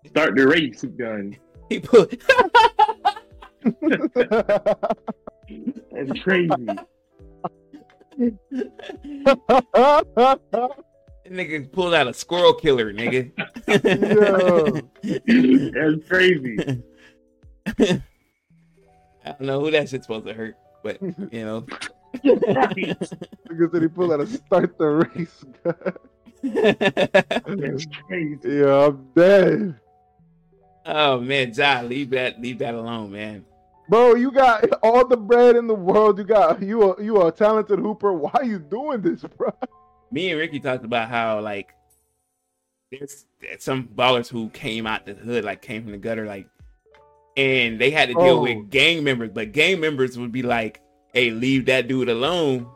start 0.08 0.36
the 0.36 0.48
race 0.48 0.84
gun. 0.84 1.36
He 1.70 1.80
put 1.80 2.22
That's 5.92 6.20
crazy. 6.22 6.50
nigga 11.30 11.72
pulled 11.72 11.94
out 11.94 12.08
a 12.08 12.14
squirrel 12.14 12.54
killer, 12.54 12.94
nigga. 12.94 13.32
that's 15.74 16.10
crazy. 16.10 16.84
I 17.68 18.02
don't 19.26 19.42
know 19.42 19.60
who 19.62 19.72
that 19.72 19.90
shit's 19.90 20.06
supposed 20.06 20.26
to 20.26 20.34
hurt, 20.34 20.58
but 20.84 21.02
you 21.02 21.46
know. 21.46 21.66
Right. 22.24 22.96
Nigga 23.50 23.72
said 23.72 23.82
he 23.82 23.88
pulled 23.88 24.14
out 24.14 24.20
a 24.20 24.28
start 24.28 24.78
the 24.78 24.86
race. 24.86 25.44
That's 26.44 27.88
crazy. 28.08 28.40
yeah, 28.44 28.86
I'm 28.86 29.08
dead. 29.16 29.80
oh 30.86 31.20
man, 31.20 31.54
Ja, 31.56 31.82
leave 31.82 32.12
that 32.12 32.40
leave 32.40 32.60
that 32.60 32.76
alone, 32.76 33.12
man. 33.12 33.44
Bro, 33.90 34.16
you 34.16 34.32
got 34.32 34.64
all 34.84 35.08
the 35.08 35.18
bread 35.18 35.56
in 35.56 35.66
the 35.66 35.74
world. 35.74 36.20
You 36.20 36.24
got 36.24 36.62
you 36.62 36.92
are 36.92 37.02
you 37.02 37.18
are 37.18 37.30
a 37.30 37.32
talented 37.32 37.80
hooper. 37.80 38.14
Why 38.14 38.30
are 38.36 38.46
you 38.46 38.60
doing 38.60 39.02
this, 39.02 39.24
bro? 39.24 39.52
Me 40.12 40.30
and 40.30 40.40
Ricky 40.40 40.60
talked 40.60 40.86
about 40.86 41.10
how 41.10 41.42
like 41.42 41.74
there's 42.92 43.26
some 43.60 43.88
ballers 43.88 44.28
who 44.30 44.50
came 44.50 44.86
out 44.86 45.06
the 45.06 45.16
hood, 45.16 45.44
like 45.44 45.62
came 45.62 45.82
from 45.82 45.94
the 45.94 45.98
gutter, 45.98 46.26
like 46.26 46.48
and 47.38 47.80
they 47.80 47.90
had 47.92 48.10
to 48.10 48.14
deal 48.16 48.40
Oh. 48.40 48.42
with 48.44 48.70
gang 48.70 49.04
members, 49.04 49.32
but 49.34 49.52
gang 49.52 49.80
members 49.80 50.18
would 50.18 50.32
be 50.32 50.42
like, 50.44 50.82
Hey, 51.14 51.30
leave 51.30 51.66
that 51.68 51.88
dude 51.88 52.10
alone. 52.10 52.68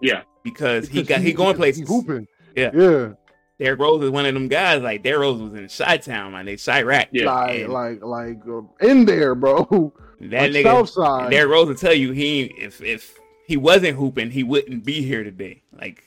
Yeah. 0.00 0.22
Because 0.44 0.88
he 0.88 1.02
got 1.02 1.20
he 1.20 1.32
going 1.32 1.56
because 1.56 1.76
places. 1.76 1.88
hooping. 1.88 2.26
Yeah. 2.54 2.70
yeah. 2.72 3.12
Derrick 3.58 3.80
Rose 3.80 4.04
is 4.04 4.10
one 4.10 4.24
of 4.26 4.34
them 4.34 4.46
guys. 4.46 4.80
Like 4.82 5.02
Derrick 5.02 5.20
Rose 5.20 5.40
was 5.42 5.54
in 5.54 5.68
Chi 5.68 5.96
Town, 5.98 6.32
man. 6.32 6.46
They 6.46 6.54
Chiraq. 6.54 7.08
Yeah, 7.10 7.26
like 7.32 7.58
and 7.60 7.72
like 7.72 8.02
like 8.04 8.46
um, 8.46 8.70
in 8.80 9.04
there, 9.04 9.34
bro. 9.34 9.92
that 10.20 10.30
like 10.30 10.52
nigga 10.52 10.62
South 10.64 10.90
side. 10.90 11.30
Derrick 11.30 11.50
Rose 11.50 11.66
will 11.66 11.74
tell 11.74 11.92
you 11.94 12.12
he 12.12 12.42
if 12.44 12.80
if 12.80 13.18
he 13.48 13.56
wasn't 13.56 13.96
hooping, 13.96 14.30
he 14.30 14.44
wouldn't 14.44 14.84
be 14.84 15.02
here 15.02 15.24
today. 15.24 15.62
Like, 15.72 16.04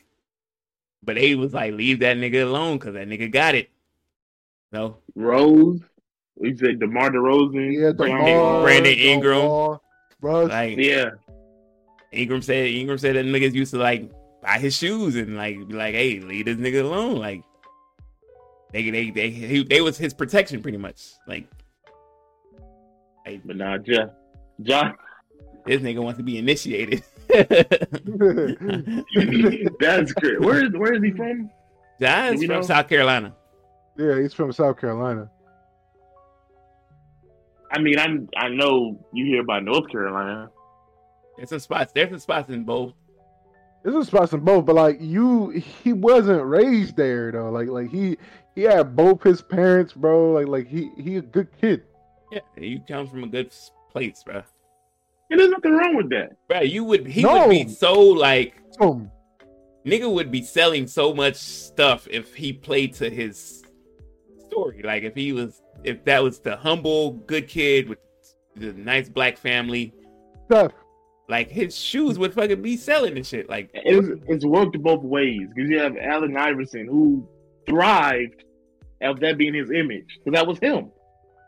but 1.03 1.18
he 1.18 1.35
was 1.35 1.53
like, 1.53 1.73
leave 1.73 1.99
that 1.99 2.15
nigga 2.15 2.43
alone 2.43 2.77
because 2.77 2.93
that 2.93 3.07
nigga 3.10 3.30
got 3.30 3.56
it. 3.56 3.69
No, 4.72 4.98
Rose. 5.15 5.81
We 6.41 6.57
said 6.57 6.80
DeMar 6.80 7.11
DeRozan. 7.11 7.72
yeah, 7.80 7.91
Brandon 7.91 8.26
DeMar, 8.26 8.61
Brandon 8.63 8.93
Ingram. 8.93 9.41
DeMar, 9.41 9.80
Russ. 10.22 10.49
like 10.49 10.77
Yeah. 10.77 11.11
Ingram 12.11 12.41
said. 12.41 12.68
Ingram 12.68 12.97
said 12.97 13.15
that 13.15 13.26
niggas 13.26 13.53
used 13.53 13.72
to 13.73 13.77
like 13.80 14.11
buy 14.41 14.57
his 14.57 14.76
shoes 14.76 15.15
and 15.15 15.38
like 15.38 15.55
be 15.68 15.73
like, 15.76 15.93
hey, 15.93 16.19
leave 16.19 16.45
this 16.45 16.57
nigga 16.57 16.81
alone. 16.84 17.15
Like, 17.18 17.43
they 18.73 18.89
they 18.89 19.11
they 19.11 19.30
he, 19.30 19.63
they 19.63 19.81
was 19.81 19.97
his 19.97 20.13
protection 20.13 20.61
pretty 20.63 20.77
much. 20.80 21.11
Like, 21.27 21.47
But 23.45 23.55
nah, 23.55 23.77
Ja. 23.85 24.07
Ja. 24.57 24.91
this 25.65 25.81
nigga 25.81 26.03
wants 26.03 26.18
to 26.18 26.23
be 26.23 26.38
initiated. 26.39 27.03
That's 29.80 30.11
great. 30.13 30.41
Where 30.41 30.65
is 30.65 30.72
where 30.73 30.93
is 30.95 31.03
he 31.03 31.11
from? 31.11 31.49
John's 31.99 32.39
Do 32.41 32.47
from 32.47 32.55
know? 32.57 32.61
South 32.63 32.88
Carolina. 32.89 33.34
yeah, 33.97 34.19
he's 34.19 34.34
from 34.34 34.51
South 34.51 34.80
Carolina. 34.80 35.30
I 37.72 37.80
mean, 37.80 37.98
I'm 37.99 38.30
I 38.35 38.49
know 38.49 38.99
you 39.14 39.26
hear 39.26 39.41
about 39.41 39.64
North 39.64 39.89
Carolina. 39.89 40.49
There's 41.38 41.49
some 41.49 41.60
spots. 41.60 41.91
There's 41.93 42.10
some 42.10 42.19
spots 42.19 42.49
in 42.49 42.64
both. 42.64 42.93
There's 43.84 43.95
a 43.95 44.06
spots 44.06 44.34
in 44.34 44.41
both, 44.41 44.65
but 44.65 44.76
like 44.76 44.98
you, 44.99 45.49
he 45.49 45.91
wasn't 45.93 46.45
raised 46.45 46.95
there 46.98 47.31
though. 47.31 47.49
Like 47.49 47.68
like 47.69 47.89
he 47.89 48.18
he 48.53 48.64
had 48.64 48.95
both 48.95 49.23
his 49.23 49.41
parents, 49.41 49.93
bro. 49.93 50.34
Like 50.34 50.48
like 50.48 50.68
he 50.68 50.91
he 50.98 51.18
a 51.18 51.22
good 51.22 51.48
kid. 51.60 51.84
Yeah, 52.31 52.39
you 52.57 52.81
come 52.88 53.07
from 53.07 53.23
a 53.23 53.27
good 53.27 53.52
place, 53.91 54.22
bro. 54.23 54.43
And 55.31 55.39
there's 55.39 55.49
nothing 55.49 55.72
wrong 55.72 55.95
with 55.95 56.10
that. 56.11 56.31
Bro, 56.49 56.61
you 56.61 56.84
would 56.84 57.07
he 57.07 57.23
No. 57.23 57.48
would 57.48 57.49
be 57.49 57.68
so 57.69 57.93
like 57.99 58.53
So 58.80 59.10
nigga 59.85 60.14
would 60.14 60.30
be 60.31 60.43
selling 60.43 60.85
so 60.88 61.14
much 61.14 61.35
stuff 61.35 62.07
if 62.11 62.35
he 62.35 62.53
played 62.53 62.93
to 62.95 63.10
his 63.10 63.64
story. 64.48 64.81
Like 64.84 65.03
if 65.03 65.15
he 65.15 65.31
was 65.34 65.60
if 65.84 66.03
that 66.06 66.22
was 66.24 66.40
the 66.40 66.56
humble 66.56 67.12
good 67.12 67.48
kid 67.48 67.90
with 67.90 67.99
the 68.56 68.74
nice 68.74 69.10
black 69.10 69.38
family, 69.38 69.94
Steph, 70.45 70.72
like 71.30 71.49
his 71.49 71.76
shoes 71.78 72.20
would 72.20 72.34
fucking 72.34 72.62
be 72.62 72.78
selling 72.78 73.16
and 73.16 73.26
shit. 73.26 73.49
Like 73.49 73.70
It's 73.74 74.22
it's 74.28 74.45
worked 74.45 74.80
both 74.82 75.02
ways 75.03 75.48
because 75.56 75.70
you 75.70 75.80
have 75.80 75.95
Allen 75.98 76.36
Iverson 76.38 76.88
who 76.88 77.28
thrived 77.68 78.44
of 79.02 79.20
that 79.22 79.38
being 79.38 79.53
his 79.53 79.72
image 79.72 80.06
because 80.24 80.38
that 80.38 80.45
was 80.48 80.60
him. 80.60 80.91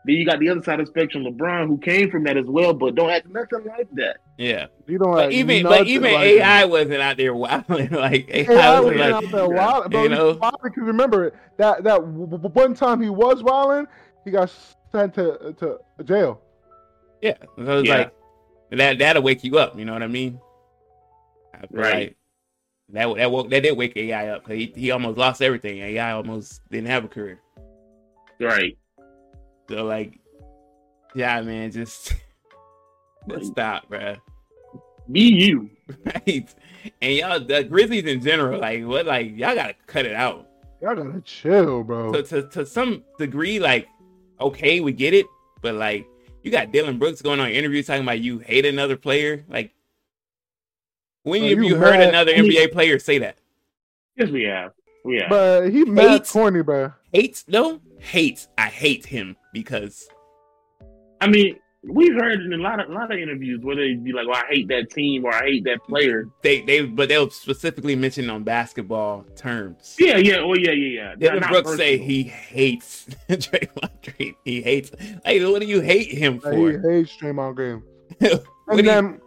Then 0.06 0.16
you 0.16 0.26
got 0.26 0.38
the 0.38 0.50
other 0.50 0.62
side 0.62 0.80
of 0.80 0.86
the 0.86 0.90
spectrum, 0.90 1.24
LeBron, 1.24 1.66
who 1.66 1.78
came 1.78 2.10
from 2.10 2.24
that 2.24 2.36
as 2.36 2.44
well, 2.44 2.74
but 2.74 2.94
don't 2.94 3.08
act 3.08 3.26
nothing 3.30 3.64
like 3.66 3.88
that. 3.94 4.18
yeah. 4.36 4.66
you 4.86 4.98
don't 4.98 5.14
But 5.14 5.32
even 5.32 5.62
but 5.62 5.86
even 5.86 6.12
like 6.12 6.24
AI 6.24 6.64
wasn't 6.66 7.00
out 7.00 7.16
there 7.16 7.34
wilding 7.34 7.90
like 7.90 8.28
AI, 8.30 8.52
AI 8.52 8.80
was 8.80 8.90
was 8.90 9.00
like 9.00 9.12
out 9.12 9.30
there 9.30 9.48
wild, 9.48 9.90
bro. 9.90 10.02
you 10.02 10.08
know? 10.10 10.34
Because 10.34 10.72
remember 10.76 11.32
that 11.56 11.84
that 11.84 12.00
w- 12.00 12.26
w- 12.26 12.48
one 12.52 12.74
time 12.74 13.00
he 13.00 13.08
was 13.08 13.42
wilding, 13.42 13.86
he 14.24 14.30
got 14.30 14.50
sent 14.92 15.14
to 15.14 15.54
to 15.58 15.78
jail. 16.04 16.40
Yeah, 17.22 17.36
so 17.56 17.78
it's 17.78 17.88
Yeah. 17.88 17.96
like 17.98 18.12
that. 18.72 18.98
That'll 18.98 19.22
wake 19.22 19.44
you 19.44 19.58
up. 19.58 19.78
You 19.78 19.84
know 19.84 19.92
what 19.92 20.02
I 20.02 20.06
mean? 20.08 20.38
I 21.54 21.58
Right. 21.70 21.94
like 21.94 22.16
that 22.90 23.16
that 23.16 23.30
woke 23.30 23.50
that 23.50 23.62
did 23.62 23.76
wake 23.76 23.96
AI 23.96 24.28
up 24.28 24.44
because 24.44 24.58
he, 24.58 24.72
he 24.76 24.90
almost 24.90 25.16
lost 25.18 25.40
everything. 25.42 25.78
AI 25.78 26.12
almost 26.12 26.60
didn't 26.70 26.88
have 26.88 27.04
a 27.04 27.08
career. 27.08 27.40
Right. 28.40 28.76
So 29.70 29.84
like, 29.84 30.18
yeah, 31.14 31.40
man, 31.40 31.70
just, 31.70 32.08
just 32.08 32.18
Right. 33.28 33.44
stop, 33.44 33.88
bruh. 33.90 34.18
Be 35.10 35.20
you. 35.20 35.70
Right? 36.04 36.52
And 37.00 37.12
y'all, 37.14 37.40
the 37.40 37.62
Grizzlies 37.64 38.04
in 38.04 38.20
general, 38.22 38.58
like 38.60 38.84
what, 38.84 39.06
like 39.06 39.36
y'all 39.36 39.54
gotta 39.54 39.74
cut 39.86 40.04
it 40.06 40.14
out. 40.14 40.46
Y'all 40.82 40.94
gotta 40.94 41.20
chill, 41.22 41.82
bro. 41.84 42.12
So 42.12 42.22
to 42.22 42.48
to 42.50 42.66
some 42.66 43.04
degree, 43.18 43.58
like, 43.58 43.86
okay, 44.40 44.80
we 44.80 44.92
get 44.92 45.14
it, 45.14 45.26
but 45.62 45.74
like, 45.74 46.06
you 46.42 46.50
got 46.50 46.72
Dillon 46.72 46.98
Brooks 46.98 47.22
going 47.22 47.40
on 47.40 47.48
interviews 47.50 47.86
talking 47.86 48.02
about 48.02 48.20
you 48.20 48.38
hate 48.40 48.66
another 48.66 48.96
player. 48.96 49.44
Like, 49.48 49.72
when 51.22 51.42
Are 51.42 51.48
have 51.48 51.58
you 51.58 51.64
you 51.64 51.76
heard 51.76 51.98
mad? 51.98 52.08
another 52.10 52.32
I 52.34 52.40
mean- 52.42 52.52
NBA 52.52 52.72
player 52.72 52.98
say 52.98 53.18
that? 53.18 53.36
Yes, 54.16 54.28
we 54.30 54.42
have. 54.44 54.72
We 55.04 55.16
have. 55.20 55.30
But 55.30 55.70
he 55.70 55.84
mad 55.84 56.08
Hate. 56.10 56.28
corny, 56.28 56.62
bro. 56.62 56.92
Hates? 57.12 57.44
No, 57.48 57.80
hates. 57.98 58.48
I 58.58 58.66
hate 58.68 59.04
him 59.06 59.36
because 59.52 60.06
I 61.20 61.26
mean, 61.26 61.56
we've 61.86 62.14
heard 62.14 62.40
in 62.40 62.52
a 62.52 62.56
lot 62.56 62.80
of 62.80 62.88
a 62.88 62.92
lot 62.92 63.12
of 63.12 63.18
interviews 63.18 63.60
where 63.62 63.76
they'd 63.76 64.02
be 64.02 64.12
like, 64.12 64.26
"Well, 64.26 64.36
I 64.42 64.52
hate 64.54 64.68
that 64.68 64.90
team" 64.90 65.24
or 65.24 65.34
"I 65.34 65.42
hate 65.44 65.64
that 65.64 65.82
player." 65.84 66.28
they 66.42 66.62
they 66.62 66.82
but 66.86 67.08
they'll 67.08 67.30
specifically 67.30 67.94
mention 67.96 68.30
on 68.30 68.42
basketball 68.44 69.24
terms. 69.36 69.96
Yeah, 69.98 70.16
yeah, 70.16 70.36
oh 70.38 70.54
yeah, 70.54 70.70
yeah, 70.72 71.00
yeah. 71.10 71.14
Dillon 71.16 71.40
Not 71.40 71.50
Brooks 71.52 71.76
say 71.76 71.98
he 71.98 72.22
hates 72.24 73.06
Draymond 73.28 74.16
Green. 74.16 74.34
He 74.44 74.62
hates. 74.62 74.90
Like, 75.24 75.42
what 75.42 75.60
do 75.60 75.66
you 75.66 75.80
hate 75.80 76.10
him 76.10 76.40
for? 76.40 76.52
he 76.52 76.78
hates 76.78 77.16
Draymond 77.16 77.54
Green. 77.56 77.82
What 78.66 78.78
And 78.78 78.78
do 78.78 78.84
you- 78.84 78.90
then, 78.90 79.20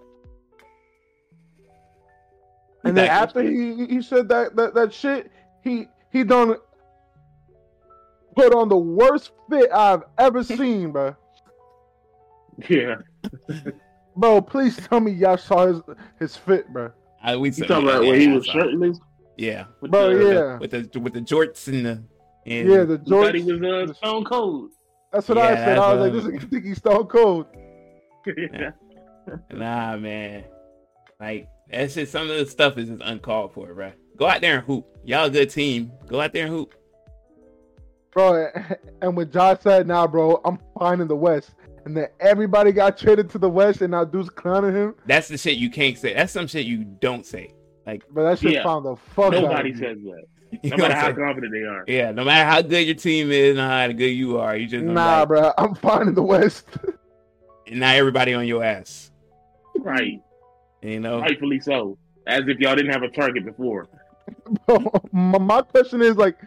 and 2.84 2.98
then 2.98 3.08
after 3.10 3.42
he 3.44 3.86
he 3.88 4.02
said 4.02 4.30
that 4.30 4.56
that 4.56 4.74
that 4.74 4.94
shit, 4.94 5.32
he 5.64 5.88
he 6.12 6.24
done 6.24 6.56
put 8.36 8.54
on 8.54 8.70
the 8.70 8.78
worst 8.78 9.32
fit 9.50 9.70
I've 9.72 10.04
ever 10.18 10.44
seen, 10.60 10.92
bro. 10.92 11.16
Yeah, 12.70 12.96
Bro, 14.16 14.42
please 14.42 14.76
tell 14.78 15.00
me 15.00 15.12
y'all 15.12 15.38
saw 15.38 15.68
his 15.68 15.82
his 16.20 16.36
fit, 16.36 16.72
bro. 16.74 16.92
I, 17.22 17.36
we 17.36 17.50
you 17.52 17.66
talking 17.66 17.88
about 17.88 18.04
yeah, 18.04 18.10
when 18.12 18.20
he 18.20 18.28
was 18.30 18.46
shirtless? 18.46 19.00
Yeah, 19.38 19.66
With 19.82 19.92
Bro, 19.92 20.18
the, 20.18 20.34
yeah. 20.34 20.58
with 20.58 20.72
the 20.72 21.00
with 21.00 21.14
the 21.14 21.22
jorts 21.22 21.68
and 21.68 21.86
the 21.86 22.04
and 22.46 22.68
Yeah, 22.70 22.84
the 22.84 22.98
We 23.06 23.10
thought 23.12 23.36
he 23.36 23.44
George. 23.44 23.62
was 23.62 23.90
uh, 23.92 23.94
Stone 23.94 24.24
Cold. 24.26 24.72
That's 25.14 25.28
what 25.30 25.38
I 25.38 25.56
said. 25.56 25.78
I 25.78 25.94
was 25.94 26.02
like, 26.02 26.14
that's, 26.14 26.26
this 26.26 26.44
nigga 26.44 26.50
think 26.50 26.66
he's 26.66 26.78
stone 26.78 27.06
cold. 27.08 27.46
yeah. 28.26 28.72
Nah, 29.52 29.98
man. 29.98 30.44
Like 31.20 31.48
that's 31.70 31.94
just 31.96 32.12
some 32.12 32.30
of 32.30 32.38
the 32.38 32.46
stuff 32.48 32.78
is 32.78 32.90
just 32.90 33.02
uncalled 33.04 33.54
for, 33.54 33.74
bro. 33.74 33.92
Go 34.18 34.26
out 34.28 34.42
there 34.42 34.58
and 34.58 34.66
hoop. 34.66 34.86
Y'all 35.06 35.26
a 35.26 35.30
good 35.30 35.50
team. 35.50 35.92
Go 36.08 36.20
out 36.22 36.34
there 36.34 36.46
and 36.46 36.54
hoop. 36.54 36.74
bro. 38.12 38.48
And 39.02 39.16
when 39.16 39.30
Josh 39.32 39.60
said, 39.62 39.86
"Nah, 39.88 40.08
bro, 40.08 40.42
I'm 40.44 40.58
fine 40.80 41.02
in 41.02 41.08
the 41.08 41.16
West," 41.16 41.52
and 41.88 41.96
then 41.96 42.08
everybody 42.20 42.72
got 42.74 42.98
traded 42.98 43.30
to 43.32 43.38
the 43.38 43.50
West, 43.50 43.82
and 43.82 43.92
now 43.92 44.04
dudes 44.04 44.30
clowning 44.30 44.74
him. 44.76 44.96
That's 45.06 45.28
the 45.30 45.38
shit 45.38 45.58
you 45.58 45.70
can't 45.70 45.98
say. 45.98 46.14
That's 46.14 46.34
some 46.34 46.46
shit 46.48 46.66
you 46.66 46.84
don't 46.84 47.26
say. 47.26 47.54
Like, 47.86 48.04
But 48.12 48.24
that 48.24 48.40
shit 48.40 48.52
Yeah. 48.52 48.64
found 48.64 48.86
the 48.86 48.96
fuck 48.98 49.34
out 49.34 49.42
Nobody 49.44 49.70
of 49.72 49.76
me. 49.78 49.82
says 49.82 49.98
that. 50.04 50.24
No 50.64 50.76
know 50.78 50.84
matter 50.84 50.96
how 50.96 51.08
I'm 51.08 51.16
confident 51.16 51.52
they 51.54 51.64
are. 51.64 51.84
yeah, 51.88 52.12
no 52.12 52.24
matter 52.24 52.50
how 52.50 52.62
good 52.62 52.86
your 52.86 52.96
team 52.96 53.32
is, 53.32 53.56
no 53.56 53.68
how 53.68 53.88
good 53.88 54.06
you 54.08 54.38
are, 54.38 54.56
you 54.56 54.68
just 54.68 54.84
Nah, 54.84 55.20
like, 55.20 55.28
bro, 55.30 55.52
I'm 55.58 55.76
fine 55.76 56.08
in 56.08 56.14
the 56.16 56.24
West. 56.24 56.66
and 57.68 57.80
now 57.80 57.92
everybody 57.94 58.34
on 58.34 58.46
your 58.48 58.64
ass. 58.64 59.12
Right. 59.80 60.22
You 60.82 61.00
know, 61.00 61.20
Rightfully 61.22 61.60
so. 61.60 61.98
As 62.28 62.42
if 62.48 62.60
y'all 62.60 62.76
didn't 62.76 62.92
have 62.92 63.04
a 63.04 63.10
target 63.10 63.46
before. 63.46 63.88
Bro, 64.68 64.92
my, 65.14 65.38
my 65.38 65.62
question 65.62 66.02
is 66.02 66.18
like, 66.18 66.38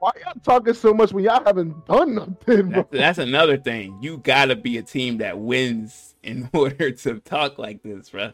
why 0.00 0.10
y'all 0.24 0.34
talking 0.42 0.74
so 0.74 0.92
much 0.92 1.12
when 1.12 1.24
y'all 1.24 1.42
haven't 1.44 1.86
done 1.86 2.14
nothing, 2.16 2.70
bro? 2.70 2.82
that's, 2.82 2.88
that's 2.90 3.18
another 3.18 3.56
thing. 3.56 3.98
You 4.02 4.18
gotta 4.18 4.56
be 4.56 4.78
a 4.78 4.82
team 4.82 5.18
that 5.18 5.38
wins 5.38 6.14
in 6.22 6.48
order 6.54 6.90
to 6.90 7.20
talk 7.20 7.58
like 7.58 7.82
this, 7.82 8.10
bro. 8.10 8.32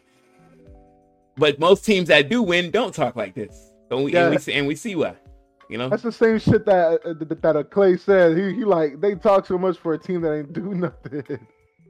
But 1.35 1.59
most 1.59 1.85
teams 1.85 2.07
that 2.07 2.29
do 2.29 2.41
win 2.41 2.71
don't 2.71 2.93
talk 2.95 3.15
like 3.15 3.35
this. 3.35 3.73
So 3.89 3.97
we, 3.97 4.05
and, 4.05 4.13
Yeah. 4.13 4.29
we 4.31 4.37
see, 4.39 4.53
and 4.53 4.67
we 4.67 4.75
see 4.75 4.95
why. 4.95 5.15
You 5.69 5.77
know, 5.77 5.89
That's 5.89 6.03
the 6.03 6.11
same 6.11 6.39
shit 6.39 6.65
that 6.65 7.01
uh, 7.05 7.13
that, 7.13 7.41
that 7.41 7.55
uh, 7.57 7.63
Klay 7.63 7.99
said. 7.99 8.37
He 8.37 8.53
he 8.55 8.63
like 8.63 9.01
they 9.01 9.15
talk 9.15 9.45
so 9.45 9.57
much 9.57 9.77
for 9.77 9.93
a 9.93 9.97
team 9.99 10.21
that 10.21 10.33
ain't 10.33 10.53
do 10.53 10.73
nothing. 10.73 11.23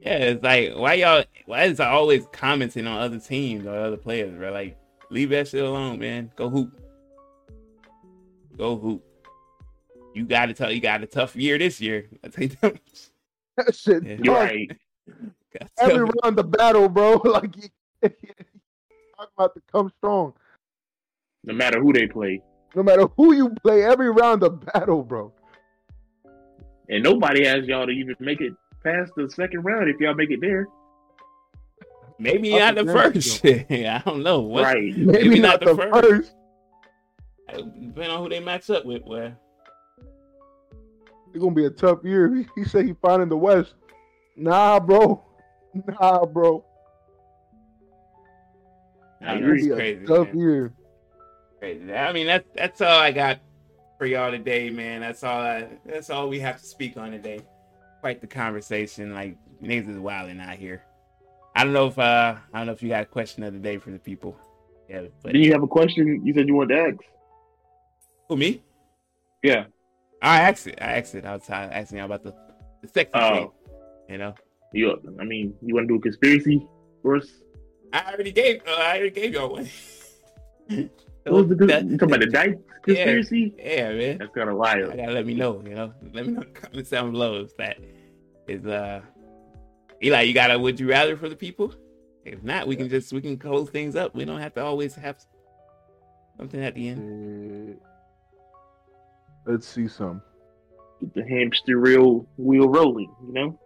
yeah. 0.02 0.16
It's 0.18 0.42
like 0.42 0.72
why 0.74 0.94
y'all 0.94 1.24
why 1.46 1.62
is 1.64 1.78
I 1.78 1.88
always 1.90 2.26
commenting 2.32 2.86
on 2.88 3.00
other 3.00 3.20
teams 3.20 3.66
or 3.66 3.74
other 3.78 3.96
players, 3.96 4.34
bro? 4.36 4.50
Like 4.50 4.76
leave 5.10 5.30
that 5.30 5.46
shit 5.46 5.62
alone, 5.64 6.00
man. 6.00 6.32
Go 6.34 6.50
hoop. 6.50 6.80
Go 8.56 8.76
hoop. 8.76 9.04
You 10.14 10.24
got 10.24 10.46
to 10.46 10.54
tell 10.54 10.70
you 10.72 10.80
got 10.80 11.02
a 11.02 11.06
tough 11.06 11.36
year 11.36 11.58
this 11.58 11.80
year. 11.80 12.06
I 12.24 12.28
tell 12.28 12.44
you 12.44 12.50
that. 12.60 12.80
That 13.56 13.74
shit. 13.74 14.04
Yeah. 14.04 14.16
tough. 14.16 14.24
You're 14.24 14.34
right. 14.34 14.70
Gotta 15.52 15.70
Every 15.78 15.96
you. 16.06 16.12
round 16.22 16.36
the 16.38 16.44
battle, 16.44 16.88
bro. 16.88 17.18
Like 17.24 17.56
you 17.56 17.68
talk 19.16 19.30
about 19.36 19.54
to 19.54 19.62
come 19.72 19.92
strong. 19.98 20.32
No 21.44 21.54
matter 21.54 21.80
who 21.80 21.92
they 21.92 22.06
play. 22.06 22.40
No 22.74 22.82
matter 22.82 23.06
who 23.16 23.32
you 23.34 23.50
play, 23.62 23.82
every 23.82 24.10
round 24.10 24.42
the 24.42 24.50
battle, 24.50 25.02
bro. 25.02 25.32
And 26.88 27.02
nobody 27.02 27.44
has 27.46 27.64
y'all 27.66 27.86
to 27.86 27.92
even 27.92 28.14
make 28.20 28.40
it 28.40 28.52
past 28.84 29.12
the 29.16 29.28
second 29.30 29.62
round 29.64 29.88
if 29.90 29.98
y'all 30.00 30.14
make 30.14 30.30
it 30.30 30.40
there. 30.40 30.66
Maybe 32.18 32.56
not 32.56 32.74
the 32.74 32.82
against 32.82 33.42
first. 33.42 33.46
I 33.70 34.02
don't 34.04 34.22
know. 34.22 34.40
What, 34.40 34.64
Right. 34.64 34.96
Maybe, 34.96 35.38
not, 35.38 35.60
the 35.60 35.76
first. 35.76 36.32
Depending 37.48 38.10
on 38.10 38.22
who 38.22 38.28
they 38.28 38.40
match 38.40 38.68
up 38.70 38.84
with. 38.84 39.02
Well, 39.06 39.32
It's 41.32 41.42
gonna 41.42 41.54
be 41.54 41.66
a 41.66 41.70
tough 41.70 42.00
year. 42.04 42.34
He, 42.56 42.62
he 42.62 42.64
said 42.68 42.86
he 42.86 42.94
fine 42.94 43.20
in 43.20 43.28
the 43.28 43.36
West. 43.36 43.74
Nah, 44.36 44.80
bro. 44.80 45.24
Nah, 46.00 46.24
bro. 46.24 46.64
I 49.20 49.34
It's 49.34 49.42
gonna 49.42 49.54
be 49.54 49.70
a 49.70 49.74
crazy, 49.76 50.06
tough 50.06 50.28
man. 50.28 50.38
year. 50.38 50.72
crazy. 51.58 51.92
I 51.92 52.12
mean, 52.12 52.26
that's 52.26 52.48
that's 52.54 52.80
all 52.80 52.98
I 52.98 53.12
got 53.12 53.40
for 53.98 54.06
y'all 54.06 54.30
today, 54.30 54.70
man. 54.70 55.00
That's 55.00 55.22
all. 55.22 55.40
I, 55.40 55.68
that's 55.84 56.08
all 56.10 56.28
we 56.28 56.40
have 56.40 56.58
to 56.60 56.66
speak 56.66 56.96
on 56.96 57.10
today. 57.10 57.40
Quite 58.00 58.20
the 58.20 58.26
conversation. 58.26 59.12
Like 59.14 59.36
niggas 59.62 59.90
is 59.90 59.98
wilding 59.98 60.40
out 60.40 60.56
here. 60.56 60.82
I 61.54 61.64
don't 61.64 61.72
know 61.72 61.88
if 61.88 61.98
uh 61.98 62.36
I 62.52 62.58
don't 62.58 62.66
know 62.66 62.72
if 62.72 62.82
you 62.82 62.88
got 62.88 63.02
a 63.02 63.06
question 63.06 63.42
of 63.42 63.52
the 63.52 63.58
day 63.58 63.78
for 63.78 63.90
the 63.90 63.98
people. 63.98 64.36
Yeah, 64.88 65.02
but 65.22 65.32
Didn't 65.32 65.44
you 65.44 65.52
have 65.52 65.62
a 65.62 65.66
question 65.68 66.22
you 66.24 66.32
said 66.32 66.48
you 66.48 66.54
wanted 66.54 66.74
to 66.76 66.80
ask? 66.80 66.96
who 68.28 68.36
me? 68.36 68.62
Yeah. 69.42 69.66
I 70.22 70.40
asked 70.42 70.66
it. 70.66 70.78
I 70.80 70.98
asked 70.98 71.14
it. 71.14 71.24
I 71.24 71.34
was 71.36 71.48
uh, 71.48 71.52
asking 71.54 71.98
y'all 71.98 72.06
about 72.06 72.22
the 72.24 72.34
the 72.82 72.88
sexy 72.88 73.10
Oh. 73.14 73.34
thing. 73.34 73.50
You 74.08 74.18
know, 74.18 74.34
You, 74.72 74.98
I 75.20 75.24
mean, 75.24 75.54
you 75.62 75.74
want 75.74 75.84
to 75.88 75.94
do 75.94 75.98
a 75.98 76.00
conspiracy 76.00 76.66
for 77.02 77.16
us? 77.16 77.28
I 77.92 78.12
already 78.12 78.32
gave. 78.32 78.62
Uh, 78.66 78.70
I 78.72 78.90
already 78.98 79.10
gave 79.10 79.34
y'all 79.34 79.50
one. 79.52 79.68
What 81.24 81.46
was 81.48 81.58
the, 81.58 81.66
That- 81.66 81.84
you 81.84 81.98
talking 81.98 82.14
about 82.14 82.20
the 82.20 82.30
dice 82.30 82.54
conspiracy? 82.82 83.54
yeah, 83.58 83.92
man. 83.92 84.18
That's 84.18 84.34
kind 84.34 84.48
of 84.48 84.54
I 84.54 84.58
wild. 84.58 84.96
gotta 84.96 85.12
let 85.12 85.26
me 85.26 85.34
know, 85.34 85.62
you 85.62 85.74
know. 85.74 85.92
Let 86.14 86.26
me 86.26 86.32
know 86.32 86.40
in 86.42 86.52
the 86.54 86.60
comments 86.60 86.88
down 86.90 87.12
below 87.12 87.40
if 87.42 87.54
that 87.58 87.76
is 88.46 88.64
uh 88.64 89.02
Eli, 90.02 90.22
you 90.22 90.32
got 90.32 90.50
a 90.50 90.58
would 90.58 90.80
you 90.80 90.88
rather 90.88 91.16
for 91.18 91.28
the 91.28 91.36
people? 91.36 91.74
If 92.24 92.42
not, 92.42 92.66
we 92.66 92.76
can 92.76 92.88
just 92.88 93.12
we 93.12 93.20
can 93.20 93.36
close 93.36 93.68
things 93.68 93.94
up. 93.94 94.14
We 94.14 94.24
don't 94.24 94.40
have 94.40 94.54
to 94.54 94.64
always 94.64 94.94
have 94.94 95.16
something 96.38 96.62
at 96.64 96.74
the 96.74 96.88
end. 96.88 97.78
Let's 99.48 99.66
see 99.66 99.88
some. 99.88 100.20
Get 101.00 101.14
the 101.14 101.26
hamster 101.26 101.80
wheel 101.80 102.28
wheel 102.36 102.68
rolling, 102.68 103.10
you 103.26 103.32
know? 103.32 103.58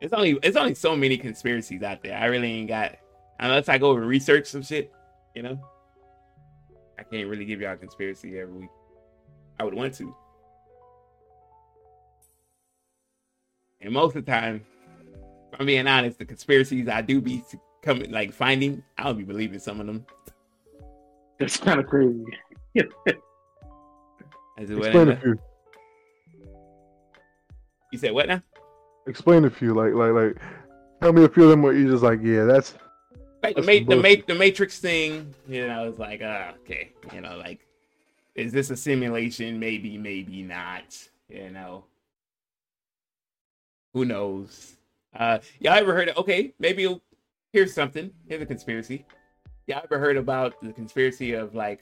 It's 0.00 0.12
only 0.12 0.38
it's 0.44 0.56
only 0.56 0.74
so 0.74 0.94
many 0.94 1.18
conspiracies 1.18 1.82
out 1.82 2.04
there. 2.04 2.16
I 2.16 2.26
really 2.26 2.52
ain't 2.52 2.68
got 2.68 2.96
unless 3.40 3.68
I 3.68 3.78
go 3.78 3.96
and 3.96 4.06
research 4.06 4.46
some 4.46 4.62
shit, 4.62 4.92
you 5.34 5.42
know. 5.42 5.60
I 6.96 7.02
can't 7.02 7.28
really 7.28 7.44
give 7.44 7.60
y'all 7.60 7.72
a 7.72 7.76
conspiracy 7.76 8.38
every 8.38 8.54
week. 8.54 8.70
I 9.58 9.64
would 9.64 9.74
want 9.74 9.92
to. 9.94 10.14
And 13.80 13.92
most 13.92 14.14
of 14.14 14.24
the 14.24 14.30
time, 14.30 14.64
if 15.52 15.60
I'm 15.60 15.66
being 15.66 15.88
honest, 15.88 16.18
the 16.18 16.24
conspiracies 16.24 16.88
I 16.88 17.02
do 17.02 17.20
be 17.20 17.42
coming 17.82 18.12
like 18.12 18.32
finding, 18.32 18.84
I'll 18.98 19.14
be 19.14 19.24
believing 19.24 19.58
some 19.58 19.80
of 19.80 19.86
them. 19.86 20.06
That's 21.40 21.56
kind 21.56 21.80
of 21.80 21.86
crazy. 21.86 22.24
It 24.58 24.70
Explain 24.70 25.08
a 25.08 25.16
few. 25.16 25.38
You 27.92 27.98
said 27.98 28.12
what 28.12 28.28
now? 28.28 28.42
Explain 29.06 29.44
a 29.44 29.50
few. 29.50 29.74
Like, 29.74 29.92
like, 29.92 30.12
like. 30.12 30.36
Tell 31.02 31.12
me 31.12 31.24
a 31.24 31.28
few 31.28 31.44
of 31.44 31.50
them 31.50 31.62
where 31.62 31.74
you're 31.74 31.90
just 31.90 32.02
like, 32.02 32.20
yeah, 32.22 32.44
that's 32.44 32.74
Like 33.42 33.54
the, 33.54 33.60
That's 33.62 33.86
ma- 33.86 33.94
the, 33.94 34.02
ma- 34.02 34.22
the 34.26 34.34
Matrix 34.34 34.78
thing, 34.78 35.34
you 35.46 35.66
know, 35.66 35.88
it's 35.88 35.98
like, 35.98 36.22
uh, 36.22 36.52
okay, 36.62 36.92
you 37.12 37.20
know, 37.20 37.36
like, 37.36 37.66
is 38.34 38.50
this 38.50 38.70
a 38.70 38.76
simulation? 38.76 39.58
Maybe, 39.58 39.98
maybe 39.98 40.42
not. 40.42 40.96
You 41.28 41.50
know, 41.50 41.84
who 43.92 44.04
knows? 44.04 44.76
Uh, 45.14 45.38
y'all 45.60 45.74
ever 45.74 45.94
heard 45.94 46.08
of? 46.08 46.16
Okay, 46.18 46.54
maybe 46.58 47.00
here's 47.52 47.74
something. 47.74 48.10
Here's 48.28 48.42
a 48.42 48.46
conspiracy. 48.46 49.04
Y'all 49.66 49.82
ever 49.84 49.98
heard 49.98 50.16
about 50.16 50.54
the 50.62 50.72
conspiracy 50.72 51.32
of 51.32 51.54
like 51.54 51.80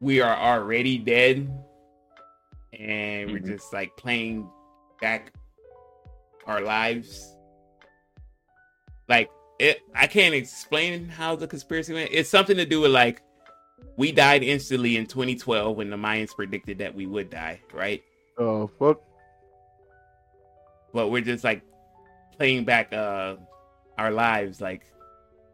we 0.00 0.20
are 0.20 0.36
already 0.36 0.98
dead, 0.98 1.50
and 2.72 3.30
we're 3.30 3.38
Mhm. 3.40 3.46
just 3.46 3.72
like 3.72 3.96
playing 3.96 4.48
back 5.00 5.32
our 6.46 6.60
lives? 6.60 7.34
Like 9.08 9.30
it 9.58 9.80
I 9.94 10.06
can't 10.06 10.34
explain 10.34 11.08
how 11.08 11.34
the 11.36 11.46
conspiracy 11.48 11.94
went. 11.94 12.10
It's 12.12 12.28
something 12.30 12.56
to 12.56 12.66
do 12.66 12.80
with 12.80 12.90
like 12.92 13.22
we 13.96 14.12
died 14.12 14.42
instantly 14.42 14.96
in 14.96 15.06
2012 15.06 15.76
when 15.76 15.90
the 15.90 15.96
Mayans 15.96 16.34
predicted 16.34 16.78
that 16.78 16.94
we 16.94 17.06
would 17.06 17.30
die, 17.30 17.60
right? 17.72 18.02
oh 18.38 18.66
fuck. 18.78 19.00
But 20.92 21.08
we're 21.08 21.22
just 21.22 21.44
like 21.44 21.62
playing 22.36 22.64
back 22.64 22.92
uh 22.92 23.36
our 23.98 24.10
lives 24.10 24.60
like 24.60 24.84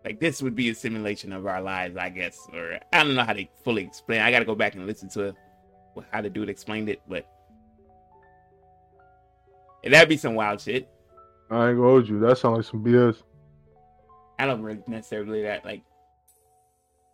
like 0.05 0.21
this 0.21 0.43
would 0.43 0.55
be 0.55 0.69
a 0.69 0.75
simulation 0.75 1.33
of 1.33 1.47
our 1.47 1.63
lives, 1.63 1.97
I 1.97 2.11
guess. 2.11 2.39
Or 2.53 2.79
I 2.93 3.03
don't 3.05 3.15
know 3.15 3.25
how 3.25 3.33
to 3.33 3.47
fully 3.65 3.83
explain. 3.83 4.21
I 4.21 4.31
got 4.31 4.41
to 4.41 4.45
go 4.45 4.55
back 4.55 4.75
and 4.75 4.87
listen 4.87 5.09
to 5.11 5.35
how 6.11 6.21
the 6.21 6.31
dude 6.31 6.49
explained 6.49 6.89
it, 6.89 7.01
but 7.09 7.27
that'd 9.85 10.09
be 10.09 10.17
some 10.17 10.35
wild 10.35 10.61
shit. 10.61 10.89
I 11.51 11.69
ain't 11.69 11.77
gonna 11.77 11.89
hold 11.89 12.09
you. 12.09 12.19
That 12.21 12.39
sounds 12.39 12.57
like 12.57 12.67
some 12.67 12.85
BS. 12.85 13.23
I 14.39 14.47
don't 14.47 14.63
really 14.63 14.83
necessarily 14.87 15.27
believe 15.27 15.45
that. 15.45 15.65
Like, 15.65 15.83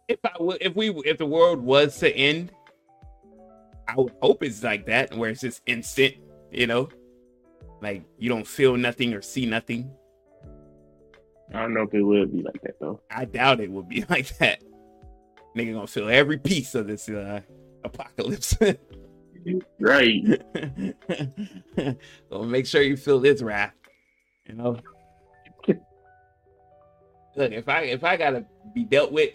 if 0.08 0.18
I 0.24 0.32
would, 0.38 0.58
if 0.60 0.74
we, 0.74 0.90
if 1.04 1.18
the 1.18 1.26
world 1.26 1.60
was 1.60 1.98
to 1.98 2.14
end, 2.14 2.52
I 3.86 3.94
would 3.96 4.12
hope 4.22 4.42
it's 4.42 4.62
like 4.62 4.86
that, 4.86 5.14
where 5.16 5.30
it's 5.30 5.40
just 5.40 5.62
instant. 5.66 6.14
You 6.52 6.66
know, 6.66 6.88
like 7.80 8.04
you 8.18 8.28
don't 8.28 8.46
feel 8.46 8.76
nothing 8.76 9.14
or 9.14 9.22
see 9.22 9.46
nothing. 9.46 9.90
I 11.52 11.62
don't 11.62 11.74
know 11.74 11.82
if 11.82 11.94
it 11.94 12.02
would 12.02 12.32
be 12.32 12.42
like 12.42 12.62
that 12.62 12.78
though. 12.80 13.00
I 13.10 13.24
doubt 13.24 13.60
it 13.60 13.70
would 13.70 13.88
be 13.88 14.04
like 14.08 14.36
that. 14.38 14.62
Nigga 15.56 15.74
gonna 15.74 15.86
feel 15.86 16.08
every 16.08 16.38
piece 16.38 16.74
of 16.74 16.86
this 16.86 17.08
uh, 17.08 17.40
apocalypse. 17.84 18.56
Right. 19.78 20.22
so 22.30 22.42
make 22.42 22.66
sure 22.66 22.82
you 22.82 22.96
feel 22.96 23.18
this 23.20 23.40
wrath. 23.40 23.72
You 24.46 24.54
know. 24.54 24.78
Look, 27.36 27.52
if 27.52 27.68
I 27.68 27.80
if 27.82 28.04
I 28.04 28.18
gotta 28.18 28.44
be 28.74 28.84
dealt 28.84 29.12
with, 29.12 29.30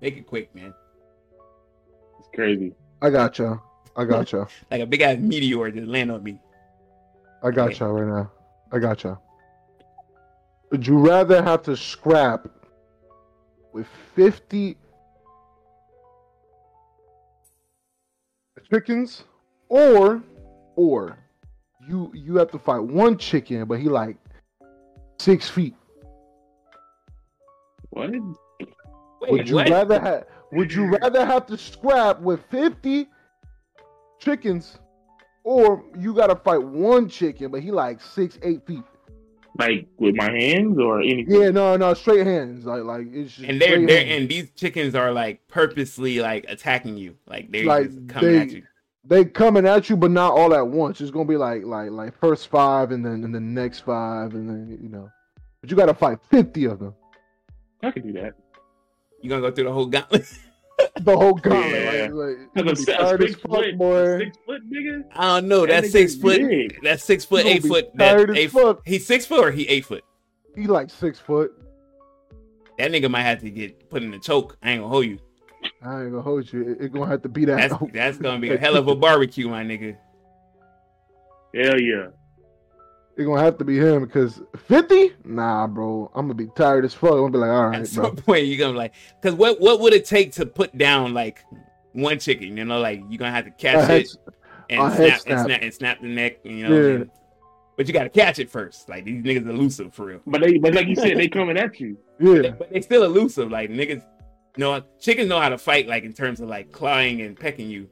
make 0.00 0.16
it 0.16 0.26
quick, 0.26 0.54
man. 0.54 0.72
It's 2.18 2.28
crazy. 2.34 2.74
I 3.02 3.10
got 3.10 3.38
y'all. 3.38 3.60
I 3.96 4.04
got 4.04 4.32
y'all. 4.32 4.48
Like 4.70 4.80
a 4.80 4.86
big 4.86 5.02
ass 5.02 5.18
meteor 5.18 5.70
just 5.70 5.86
land 5.86 6.10
on 6.10 6.22
me. 6.22 6.40
I 7.42 7.50
got 7.50 7.78
y'all 7.78 7.92
right 7.92 8.08
now. 8.08 8.32
I 8.72 8.78
got 8.78 9.04
y'all. 9.04 9.20
Would 10.70 10.86
you 10.86 10.98
rather 10.98 11.42
have 11.42 11.62
to 11.62 11.76
scrap 11.76 12.48
with 13.72 13.86
50 14.14 14.76
chickens 18.70 19.24
Or, 19.68 20.22
or 20.76 21.18
you 21.88 22.10
you 22.14 22.36
have 22.36 22.50
to 22.50 22.58
fight 22.58 22.82
one 22.82 23.18
chicken, 23.18 23.64
but 23.64 23.78
he 23.80 23.88
like 23.88 24.16
six 25.20 25.48
feet. 25.48 25.74
What? 27.90 28.10
Wait, 28.10 29.32
would 29.32 29.48
you 29.48 29.56
what? 29.56 29.70
rather 29.70 30.00
have? 30.00 30.26
Would 30.52 30.72
you 30.72 30.86
rather 30.86 31.24
have 31.24 31.46
to 31.46 31.56
scrap 31.56 32.20
with 32.20 32.40
fifty 32.50 33.08
chickens, 34.18 34.78
or 35.44 35.84
you 35.98 36.14
got 36.14 36.28
to 36.28 36.36
fight 36.36 36.62
one 36.62 37.08
chicken, 37.08 37.50
but 37.50 37.62
he 37.62 37.70
like 37.70 38.00
six 38.00 38.38
eight 38.42 38.66
feet? 38.66 38.84
Like 39.58 39.88
with 39.98 40.14
my 40.14 40.30
hands 40.30 40.78
or 40.78 41.00
anything? 41.00 41.34
Yeah, 41.42 41.50
no, 41.50 41.76
no, 41.76 41.92
straight 41.94 42.24
hands. 42.26 42.64
Like, 42.64 42.84
like 42.84 43.08
it's 43.12 43.32
just 43.34 43.48
and 43.48 43.60
they're 43.60 43.70
straight 43.72 43.86
they're 43.88 44.16
and 44.18 44.28
these 44.28 44.50
chickens 44.52 44.94
are 44.94 45.10
like 45.12 45.46
purposely 45.48 46.20
like 46.20 46.44
attacking 46.48 46.96
you, 46.96 47.16
like 47.26 47.50
they're 47.50 47.64
Like, 47.64 47.86
just 47.90 48.08
coming 48.08 48.32
they- 48.32 48.38
at 48.38 48.50
you. 48.52 48.62
they 49.04 49.24
coming 49.24 49.66
at 49.66 49.90
you, 49.90 49.96
but 49.96 50.12
not 50.12 50.32
all 50.32 50.54
at 50.54 50.66
once. 50.68 51.00
It's 51.00 51.10
gonna 51.10 51.24
be 51.24 51.36
like 51.36 51.64
like 51.64 51.90
like 51.90 52.16
first 52.20 52.46
five, 52.48 52.92
and 52.92 53.04
then 53.04 53.24
and 53.24 53.34
the 53.34 53.40
next 53.40 53.80
five, 53.80 54.34
and 54.34 54.48
then 54.48 54.78
you 54.80 54.88
know. 54.88 55.10
But 55.60 55.70
you 55.72 55.76
got 55.76 55.86
to 55.86 55.94
fight 55.94 56.18
fifty 56.30 56.66
of 56.66 56.78
them. 56.78 56.94
I 57.82 57.90
could 57.90 58.04
do 58.04 58.12
that. 58.12 58.34
You 59.20 59.28
gonna 59.28 59.42
go 59.42 59.50
through 59.50 59.64
the 59.64 59.72
whole 59.72 59.86
gauntlet? 59.86 60.26
The 61.00 61.16
whole 61.16 61.34
gauntlet. 61.34 61.82
Yeah. 61.82 61.90
Like, 61.90 62.10
like, 62.12 62.38
you 62.38 62.48
Cause 62.54 62.54
gonna 62.54 62.70
a, 62.70 62.74
be 62.74 62.82
six, 62.82 62.98
as 62.98 63.20
six 63.20 63.40
fuck, 63.40 63.50
foot, 63.50 63.78
boy. 63.78 64.18
six 64.18 64.38
foot 64.46 64.70
nigga. 64.70 65.02
I 65.12 65.40
don't 65.40 65.48
know. 65.48 65.60
That 65.66 65.68
That's 65.68 65.88
nigga 65.88 65.92
six 65.92 66.14
foot. 66.14 66.40
big. 66.40 66.78
That's 66.82 67.04
six 67.04 67.24
foot, 67.24 67.46
eight 67.46 67.64
foot. 67.64 67.86
tired 67.98 68.30
That 68.30 68.36
eight 68.36 68.50
foot. 68.50 68.80
He's 68.84 69.06
six 69.06 69.26
foot 69.26 69.44
or 69.44 69.50
he 69.50 69.68
eight 69.68 69.84
foot. 69.84 70.04
He 70.54 70.66
like 70.66 70.90
six 70.90 71.18
foot. 71.18 71.52
That 72.78 72.92
nigga 72.92 73.10
might 73.10 73.22
have 73.22 73.40
to 73.40 73.50
get 73.50 73.90
put 73.90 74.02
in 74.02 74.10
the 74.12 74.18
choke. 74.18 74.56
I 74.62 74.70
ain't 74.70 74.80
gonna 74.80 74.90
hold 74.90 75.06
you. 75.06 75.18
I 75.82 76.02
ain't 76.02 76.10
gonna 76.10 76.22
hold 76.22 76.52
you. 76.52 76.72
It, 76.72 76.84
it 76.84 76.92
gonna 76.92 77.06
have 77.06 77.22
to 77.22 77.28
be 77.28 77.44
that. 77.46 77.70
That's 77.70 77.82
that's 77.92 78.18
gonna 78.18 78.38
be 78.38 78.50
a 78.50 78.58
hell 78.58 78.76
of 78.76 78.86
a 78.88 78.94
barbecue, 78.94 79.48
my 79.48 79.64
nigga. 79.64 79.96
Hell 81.54 81.80
yeah. 81.80 82.08
It's 83.18 83.26
gonna 83.26 83.42
have 83.42 83.58
to 83.58 83.64
be 83.64 83.76
him 83.78 84.04
because 84.04 84.40
fifty. 84.68 85.12
Nah, 85.24 85.66
bro. 85.66 86.08
I'm 86.14 86.26
gonna 86.26 86.34
be 86.34 86.46
tired 86.54 86.84
as 86.84 86.94
fuck. 86.94 87.10
I'm 87.12 87.18
gonna 87.18 87.30
be 87.32 87.38
like, 87.38 87.50
all 87.50 87.66
right. 87.66 87.74
At 87.74 87.80
right, 87.80 87.92
bro. 87.94 88.04
some 88.04 88.16
point, 88.16 88.46
you're 88.46 88.58
gonna 88.58 88.72
be 88.74 88.78
like, 88.78 88.94
cause 89.20 89.34
what 89.34 89.60
what 89.60 89.80
would 89.80 89.92
it 89.92 90.04
take 90.04 90.32
to 90.34 90.46
put 90.46 90.78
down 90.78 91.12
like 91.14 91.40
one 91.94 92.20
chicken? 92.20 92.56
You 92.56 92.64
know, 92.64 92.78
like 92.80 93.02
you're 93.08 93.18
gonna 93.18 93.32
have 93.32 93.44
to 93.46 93.50
catch 93.50 93.86
head- 93.88 94.02
it 94.02 94.16
and 94.70 94.80
a 94.80 94.86
snap, 94.94 94.96
head 94.96 95.10
and 95.12 95.20
snap. 95.20 95.46
snap 95.46 95.60
and 95.62 95.74
snap 95.74 96.00
the 96.00 96.06
neck. 96.08 96.38
You 96.44 96.68
know, 96.68 96.74
Yeah. 96.80 96.94
and- 96.94 97.10
but 97.76 97.86
you 97.88 97.92
gotta 97.92 98.08
catch 98.08 98.38
it 98.38 98.48
first. 98.50 98.88
Like 98.88 99.04
these 99.04 99.22
niggas 99.24 99.48
elusive 99.48 99.92
for 99.94 100.06
real. 100.06 100.20
But 100.26 100.40
they, 100.40 100.58
but 100.58 100.74
like 100.74 100.86
you 100.86 100.94
said, 100.94 101.16
they 101.16 101.26
coming 101.28 101.56
at 101.56 101.78
you. 101.80 101.96
yeah, 102.20 102.50
But 102.50 102.72
they 102.72 102.80
still 102.82 103.02
elusive. 103.02 103.50
Like 103.50 103.68
niggas 103.70 104.04
know 104.56 104.80
chickens 105.00 105.28
know 105.28 105.40
how 105.40 105.48
to 105.48 105.58
fight. 105.58 105.88
Like 105.88 106.04
in 106.04 106.12
terms 106.12 106.40
of 106.40 106.48
like 106.48 106.70
clawing 106.70 107.20
and 107.22 107.36
pecking 107.38 107.68
you. 107.68 107.88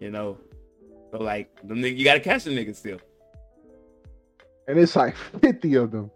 You 0.00 0.10
know, 0.10 0.38
so 1.10 1.18
like 1.18 1.50
them 1.66 1.78
nigg- 1.82 1.98
you 1.98 2.04
gotta 2.04 2.20
catch 2.20 2.44
the 2.44 2.50
niggas 2.50 2.76
still. 2.76 2.98
And 4.68 4.78
it's 4.78 4.96
like 4.96 5.16
fifty 5.40 5.74
of 5.74 5.90
them. 5.90 6.10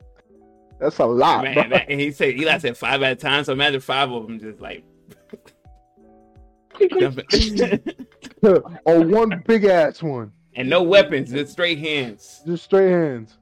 That's 0.79 0.99
a 0.99 1.05
lot, 1.05 1.45
Man, 1.45 1.55
bro. 1.55 1.69
that- 1.71 1.91
and 1.91 2.01
he 2.01 2.11
said 2.11 2.35
Eli 2.39 2.59
said 2.59 2.77
five 2.77 3.03
at 3.03 3.13
a 3.13 3.17
time. 3.17 3.45
So 3.45 3.53
imagine 3.53 3.81
five 3.81 4.11
of 4.11 4.27
them 4.27 4.39
just 4.41 4.61
like 4.61 4.85
or 8.43 9.01
one 9.01 9.43
big 9.47 9.65
ass 9.65 10.03
one, 10.03 10.33
and 10.55 10.69
no 10.69 10.83
weapons, 10.83 11.31
just 11.31 11.53
straight 11.53 11.79
hands. 11.79 12.43
just 12.47 12.65
straight 12.65 12.91
hands. 12.91 13.37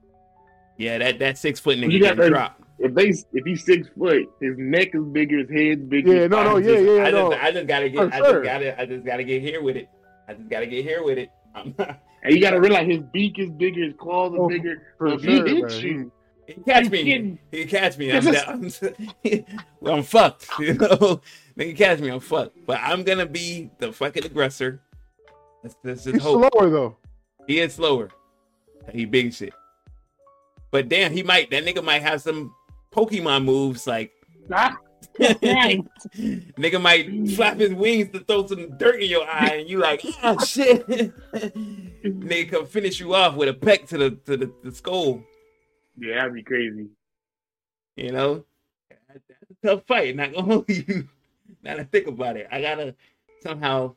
Yeah, 0.77 0.99
that 0.99 1.19
that 1.21 1.39
six 1.39 1.61
foot 1.61 1.79
nigga 1.79 1.93
You 1.93 2.01
got 2.01 2.17
getting 2.17 2.21
that- 2.25 2.29
dropped. 2.31 2.63
If 2.81 2.95
they, 2.95 3.09
if 3.09 3.45
he's 3.45 3.65
six 3.65 3.89
foot, 3.99 4.23
his 4.41 4.55
neck 4.57 4.95
is 4.95 5.03
bigger, 5.11 5.39
his 5.39 5.51
head's 5.51 5.83
bigger. 5.83 6.15
Yeah, 6.15 6.27
no, 6.29 6.45
no, 6.45 6.57
I 6.59 6.61
yeah, 6.61 6.79
yeah, 6.79 7.03
I 7.07 7.11
no. 7.11 7.31
just, 7.33 7.43
I 7.43 7.51
just 7.51 7.67
gotta 7.67 7.89
get, 7.89 8.09
For 8.09 8.15
I 8.15 8.19
sure. 8.19 8.33
just 8.35 8.45
gotta, 8.45 8.81
I 8.81 8.87
just 8.87 9.05
gotta 9.05 9.25
get 9.25 9.43
here 9.43 9.61
with 9.61 9.77
it. 9.77 9.89
I 10.29 10.35
just 10.35 10.49
gotta 10.49 10.67
get 10.67 10.85
here 10.85 11.03
with 11.03 11.19
it. 11.19 11.29
I'm 11.57 11.75
not- 11.77 12.01
And 12.29 12.37
you 12.37 12.43
gotta 12.43 12.61
realize 12.61 12.87
his 12.87 13.01
beak 13.13 13.39
is 13.39 13.49
bigger, 13.51 13.83
his 13.85 13.95
claws 13.99 14.33
are 14.35 14.39
Oh, 14.41 14.49
bigger. 14.49 14.83
For 14.99 15.09
So 15.09 15.15
if 15.15 15.23
sure, 15.23 15.47
he 15.49 15.57
hits 15.63 15.75
man. 15.77 15.83
you, 15.87 16.13
he 16.47 16.53
can 16.55 16.63
catch 16.65 16.91
me. 16.91 17.03
getting- 17.05 17.39
He 17.51 17.59
can 17.65 17.69
catch 17.69 17.97
me. 17.99 18.13
I'm, 18.13 18.23
This 18.63 18.83
I'm, 19.87 20.03
fucked. 20.03 20.47
You 20.59 20.75
know, 20.75 21.21
they 21.57 21.67
can 21.69 21.77
catch 21.77 22.01
me. 22.01 22.09
I'm 22.11 22.21
fucked. 22.21 22.57
But 22.67 22.81
I'm 22.83 23.03
gonna 23.03 23.25
be 23.27 23.71
the 23.79 23.93
fucking 23.93 24.25
aggressor. 24.27 24.81
Let's, 25.63 25.77
let's 25.83 26.05
He's 26.05 26.23
hope. 26.23 26.53
slower 26.53 26.69
though. 26.71 26.97
He 27.47 27.61
is 27.61 27.75
slower. 27.75 28.11
He 28.93 29.07
big 29.07 29.33
shit. 29.33 29.55
But 30.71 30.89
damn, 30.91 31.13
he 31.13 31.23
might. 31.23 31.51
That 31.51 31.65
nigga 31.65 31.83
might 31.83 32.03
have 32.03 32.21
some 32.21 32.55
Pokemon 32.93 33.45
moves. 33.45 33.87
Like 33.87 34.13
right. 35.21 35.81
nigga 36.57 36.81
might 36.81 37.31
flap 37.31 37.59
his 37.59 37.73
wings 37.75 38.11
to 38.13 38.21
throw 38.21 38.47
some 38.47 38.77
dirt 38.79 39.03
in 39.03 39.09
your 39.11 39.27
eye, 39.29 39.57
and 39.61 39.69
you 39.69 39.79
like, 39.79 40.03
oh 40.23 40.39
shit. 40.45 40.87
nigga 42.05 42.51
come 42.51 42.67
finish 42.67 43.01
you 43.01 43.15
off 43.15 43.35
with 43.37 43.49
a 43.49 43.55
peck 43.55 43.87
to 43.89 43.99
the 43.99 44.11
to 44.27 44.37
the, 44.37 44.53
the 44.63 44.73
skull. 44.73 45.23
Yeah, 45.99 46.17
that'd 46.17 46.35
be 46.35 46.43
crazy. 46.43 46.87
You 47.97 48.13
know, 48.13 48.45
that's 49.09 49.25
a 49.63 49.67
tough 49.67 49.83
fight. 49.89 50.15
Not 50.15 50.33
gonna 50.33 50.43
hold 50.53 50.69
you. 50.69 51.09
Now 51.63 51.75
to 51.77 51.85
think 51.85 52.07
about 52.07 52.37
it, 52.37 52.47
I 52.53 52.61
gotta 52.63 52.95
somehow, 53.43 53.95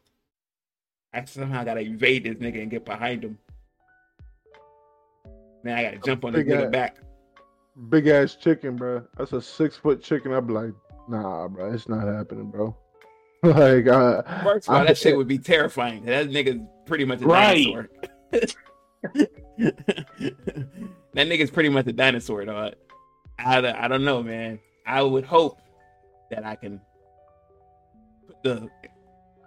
I 1.13 1.23
somehow 1.25 1.63
gotta 1.63 1.81
evade 1.81 2.23
this 2.23 2.35
nigga 2.35 2.61
and 2.61 2.71
get 2.71 2.85
behind 2.85 3.23
him. 3.23 3.37
Then 5.63 5.77
I 5.77 5.83
gotta 5.83 5.97
jump 5.99 6.25
on 6.25 6.33
this 6.33 6.43
Big 6.43 6.53
nigga 6.53 6.65
ass- 6.65 6.71
back. 6.71 6.97
Big 7.89 8.07
ass 8.07 8.35
chicken, 8.35 8.75
bro. 8.75 9.03
That's 9.17 9.31
a 9.33 9.41
six 9.41 9.77
foot 9.77 10.01
chicken. 10.03 10.33
I'd 10.33 10.45
be 10.47 10.53
like, 10.53 10.73
nah, 11.11 11.47
bro. 11.47 11.73
It's 11.73 11.89
not 11.89 12.07
happening, 12.07 12.49
bro. 12.49 12.75
like, 13.43 13.87
uh, 13.87 14.21
First 14.43 14.67
of 14.69 14.75
all, 14.75 14.81
I- 14.81 14.85
that 14.87 14.97
shit 14.97 15.17
would 15.17 15.27
be 15.27 15.39
terrifying. 15.39 16.05
That 16.05 16.29
nigga's 16.29 16.61
pretty 16.85 17.05
much 17.05 17.21
a 17.21 17.25
Right. 17.25 17.65
dinosaur. 17.65 17.89
that 19.11 21.27
nigga's 21.27 21.51
pretty 21.51 21.69
much 21.69 21.87
a 21.87 21.93
dinosaur, 21.93 22.45
dog. 22.45 22.73
I, 23.39 23.85
I 23.85 23.87
don't 23.87 24.05
know, 24.05 24.21
man. 24.23 24.59
I 24.85 25.01
would 25.01 25.25
hope 25.25 25.59
that 26.29 26.45
I 26.45 26.55
can 26.55 26.79
put 28.27 28.43
the. 28.43 28.69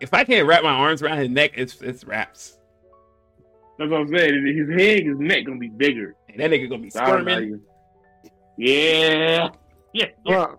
If 0.01 0.13
I 0.13 0.25
can't 0.25 0.47
wrap 0.47 0.63
my 0.63 0.71
arms 0.71 1.03
around 1.03 1.19
his 1.19 1.29
neck, 1.29 1.53
it's 1.57 1.81
it's 1.81 2.05
wraps. 2.05 2.59
That's 3.79 3.91
what 3.91 4.01
I'm 4.01 4.09
saying. 4.17 4.47
His 4.57 4.69
head, 4.81 5.07
his 5.07 5.19
neck 5.19 5.45
gonna 5.47 5.59
be 5.59 5.69
bigger. 5.69 6.15
And 6.29 6.41
that 6.41 6.51
nigga 6.51 6.69
gonna 6.69 6.83
be 6.83 6.91
So 6.91 7.01
I 7.01 7.07
squirming. 7.07 7.61
you. 8.57 9.51
Yeah. 9.95 10.07
Yeah. 10.27 10.47
Bro, 10.47 10.59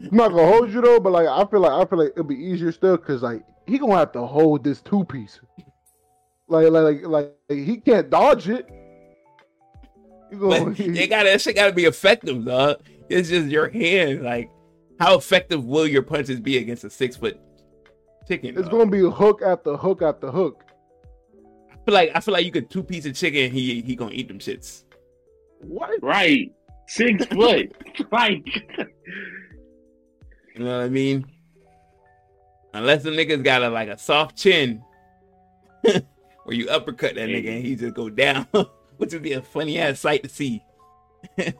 I'm 0.00 0.16
not 0.16 0.30
gonna 0.32 0.46
hold 0.46 0.70
you 0.70 0.82
though, 0.82 1.00
but 1.00 1.12
like, 1.12 1.26
I 1.26 1.44
feel 1.50 1.60
like 1.60 1.72
I 1.72 1.84
feel 1.88 1.98
like 1.98 2.10
it'll 2.10 2.24
be 2.24 2.36
easier 2.36 2.70
still 2.72 2.96
because 2.96 3.22
like 3.22 3.42
he 3.66 3.78
gonna 3.78 3.96
have 3.96 4.12
to 4.12 4.26
hold 4.26 4.62
this 4.62 4.82
two 4.82 5.04
piece. 5.04 5.40
Like, 6.46 6.70
like, 6.70 7.02
like, 7.02 7.06
like, 7.06 7.34
he 7.48 7.78
can't 7.78 8.10
dodge 8.10 8.48
it. 8.50 8.68
He 10.30 10.36
gonna, 10.36 10.66
but 10.66 10.80
it 10.80 11.08
gotta 11.08 11.30
that 11.30 11.40
shit 11.40 11.56
gotta 11.56 11.72
be 11.72 11.86
effective, 11.86 12.44
dog. 12.44 12.82
It's 13.08 13.30
just 13.30 13.48
your 13.48 13.68
hand. 13.70 14.22
Like, 14.22 14.50
how 15.00 15.16
effective 15.16 15.64
will 15.64 15.86
your 15.86 16.02
punches 16.02 16.40
be 16.40 16.58
against 16.58 16.84
a 16.84 16.90
six 16.90 17.16
foot 17.16 17.40
chicken? 18.28 18.50
it's 18.50 18.68
dog? 18.68 18.70
gonna 18.72 18.90
be 18.90 19.00
hook 19.00 19.40
after 19.42 19.74
hook 19.76 20.02
after 20.02 20.30
hook. 20.30 20.62
I 21.72 21.76
feel 21.86 21.94
like 21.94 22.10
I 22.14 22.20
feel 22.20 22.32
like 22.32 22.44
you 22.44 22.52
could 22.52 22.68
two 22.68 22.82
piece 22.82 23.06
of 23.06 23.14
chicken. 23.14 23.50
He 23.50 23.80
he 23.80 23.96
gonna 23.96 24.12
eat 24.12 24.28
them 24.28 24.38
shits. 24.38 24.84
What? 25.60 26.02
Right. 26.02 26.52
Six 26.86 27.24
foot. 27.32 27.72
Like 28.12 28.46
You 30.54 30.64
know 30.64 30.78
what 30.78 30.84
I 30.84 30.88
mean? 30.88 31.26
Unless 32.72 33.04
the 33.04 33.10
niggas 33.10 33.44
got 33.44 33.62
a 33.62 33.68
like 33.68 33.88
a 33.88 33.98
soft 33.98 34.36
chin, 34.36 34.82
where 35.82 36.56
you 36.56 36.68
uppercut 36.68 37.14
that 37.14 37.28
nigga 37.28 37.56
and 37.56 37.64
he 37.64 37.76
just 37.76 37.94
go 37.94 38.10
down, 38.10 38.46
which 38.96 39.12
would 39.12 39.22
be 39.22 39.32
a 39.32 39.42
funny 39.42 39.78
ass 39.78 40.00
sight 40.00 40.22
to 40.24 40.28
see. 40.28 40.64
That'd 41.36 41.54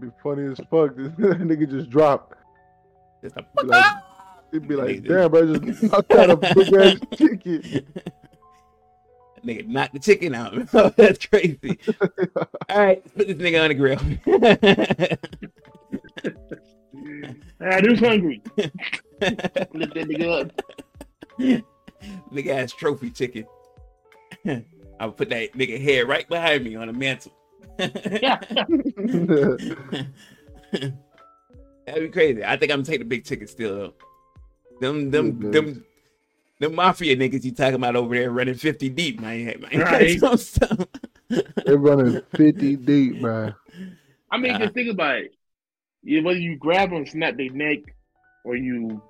be 0.00 0.08
funny 0.22 0.50
as 0.50 0.58
fuck. 0.70 0.96
This 0.96 1.12
nigga 1.16 1.70
just 1.70 1.90
dropped. 1.90 2.34
Just 3.22 3.36
a 3.36 3.42
Be 3.62 3.68
like, 3.68 3.94
he'd 4.52 4.68
be 4.68 4.74
like, 4.76 5.04
damn, 5.04 5.30
bro, 5.30 5.56
just 5.58 5.84
knocked 5.84 6.12
out 6.12 6.30
a 6.30 6.36
big 6.36 6.74
ass 6.74 6.98
chicken. 7.16 7.86
Nigga 9.46 9.66
knock 9.66 9.92
the 9.92 9.98
chicken 9.98 10.34
out. 10.34 10.54
That's 10.96 11.24
crazy. 11.26 11.78
All 12.68 12.78
right, 12.78 13.02
put 13.16 13.28
this 13.28 13.36
nigga 13.36 13.62
on 13.62 13.68
the 13.68 13.74
grill. 13.74 14.00
ah, 17.60 17.80
dude's 17.80 18.00
hungry. 18.00 18.42
Lift 18.56 18.74
that 19.20 20.08
nigga 20.08 20.40
up. 20.40 20.62
nigga 22.32 22.48
ass 22.48 22.72
trophy 22.72 23.10
chicken. 23.10 23.46
I'll 25.00 25.12
put 25.12 25.28
that 25.30 25.52
nigga 25.52 25.80
head 25.80 26.08
right 26.08 26.28
behind 26.28 26.64
me 26.64 26.74
on 26.74 26.86
the 26.88 26.92
mantle. 26.92 27.32
yeah. 27.78 28.40
That'd 31.86 32.02
be 32.02 32.08
crazy. 32.08 32.44
I 32.44 32.56
think 32.56 32.72
I'm 32.72 32.78
gonna 32.78 32.84
take 32.84 33.00
the 33.00 33.04
big 33.04 33.24
chicken 33.24 33.46
still 33.46 33.76
though. 33.76 33.94
Them 34.80 35.10
them 35.10 35.40
Yeah, 35.42 35.50
them 35.50 35.84
them 36.58 36.74
mafia 36.74 37.16
niggas 37.16 37.44
you 37.44 37.52
talking 37.52 37.74
about 37.74 37.96
over 37.96 38.14
there 38.14 38.30
running 38.30 38.54
50 38.54 38.88
deep, 38.90 39.20
man. 39.20 39.44
man. 39.72 39.80
Right. 39.80 40.20
They're 41.66 41.76
running 41.78 42.22
50 42.34 42.76
deep, 42.76 43.20
man. 43.20 43.54
I 44.30 44.38
mean, 44.38 44.52
Uh-huh. 44.52 44.64
just 44.64 44.74
think 44.74 44.90
about 44.90 45.18
it. 45.18 45.34
Yeah, 46.02 46.22
whether 46.22 46.38
you 46.38 46.56
grab 46.56 46.90
them, 46.90 47.04
snap 47.06 47.36
their 47.36 47.50
neck, 47.50 47.78
or 48.44 48.56
you 48.56 49.02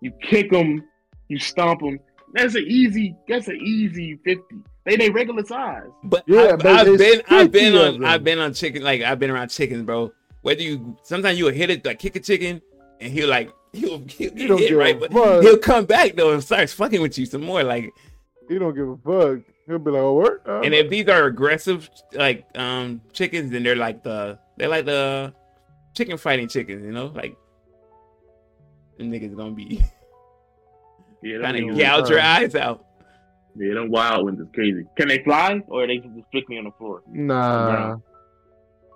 you 0.00 0.12
kick 0.22 0.50
them 0.50 0.84
You 1.28 1.38
stomp 1.38 1.80
them. 1.80 1.98
That's 2.34 2.54
an 2.54 2.64
easy. 2.66 3.14
That's 3.28 3.48
an 3.48 3.56
easy 3.56 4.18
fifty. 4.24 4.56
They 4.84 4.96
they 4.96 5.10
regular 5.10 5.44
size. 5.44 5.88
But 6.04 6.24
Yeah, 6.26 6.52
I, 6.52 6.56
but 6.56 6.66
I've 6.66 6.98
been 6.98 7.22
I've 7.28 7.50
been 7.52 7.74
on 7.74 7.94
them. 7.94 8.04
I've 8.04 8.22
been 8.24 8.38
on 8.38 8.52
chicken 8.52 8.82
like 8.82 9.00
I've 9.02 9.18
been 9.18 9.30
around 9.30 9.48
chickens, 9.48 9.82
bro. 9.84 10.12
Whether 10.42 10.62
you 10.62 10.96
sometimes 11.04 11.38
you'll 11.38 11.52
hit 11.52 11.70
it 11.70 11.84
like 11.86 11.98
kick 11.98 12.16
a 12.16 12.20
chicken 12.20 12.60
and 13.00 13.12
he'll 13.12 13.28
like 13.28 13.50
he'll, 13.80 13.98
he'll 13.98 14.06
He 14.06 14.28
get 14.30 14.48
don't 14.48 14.58
hit 14.58 14.68
give 14.68 14.76
a 14.76 14.80
right, 14.80 14.98
but 15.00 15.12
fuck. 15.12 15.42
he'll 15.42 15.58
come 15.58 15.84
back 15.86 16.14
though 16.14 16.32
and 16.32 16.42
starts 16.42 16.72
fucking 16.72 17.00
with 17.00 17.16
you 17.18 17.26
some 17.26 17.42
more. 17.42 17.62
Like 17.62 17.90
He 18.48 18.58
don't 18.58 18.74
give 18.74 18.88
a 18.88 18.96
fuck. 18.96 19.44
He'll 19.66 19.78
be 19.78 19.90
like, 19.92 20.02
"Oh, 20.02 20.14
what?" 20.14 20.42
Uh, 20.46 20.60
and 20.62 20.74
if 20.74 20.90
these 20.90 21.06
are 21.08 21.24
aggressive 21.26 21.88
like 22.14 22.46
um 22.56 23.00
chickens, 23.12 23.50
then 23.52 23.62
they're 23.62 23.76
like 23.76 24.02
the 24.02 24.38
they're 24.56 24.68
like 24.68 24.84
the 24.86 25.32
chicken 25.94 26.16
fighting 26.18 26.48
chickens, 26.48 26.84
you 26.84 26.90
know, 26.92 27.06
like 27.06 27.36
the 28.98 29.04
niggas 29.04 29.36
gonna 29.36 29.52
be 29.52 29.82
Yeah, 31.22 31.38
trying 31.38 31.68
to 31.68 31.74
gouge 31.80 32.08
your 32.10 32.18
fine. 32.18 32.42
eyes 32.44 32.54
out. 32.56 32.84
yeah, 33.56 33.74
them 33.74 33.90
wild 33.90 34.24
ones 34.24 34.40
is 34.40 34.48
crazy. 34.54 34.84
Can 34.96 35.06
they 35.08 35.22
fly 35.22 35.62
or 35.68 35.84
are 35.84 35.86
they 35.86 35.98
just 35.98 36.10
strictly 36.28 36.58
on 36.58 36.64
the 36.64 36.72
floor? 36.72 37.02
nah. 37.08 37.96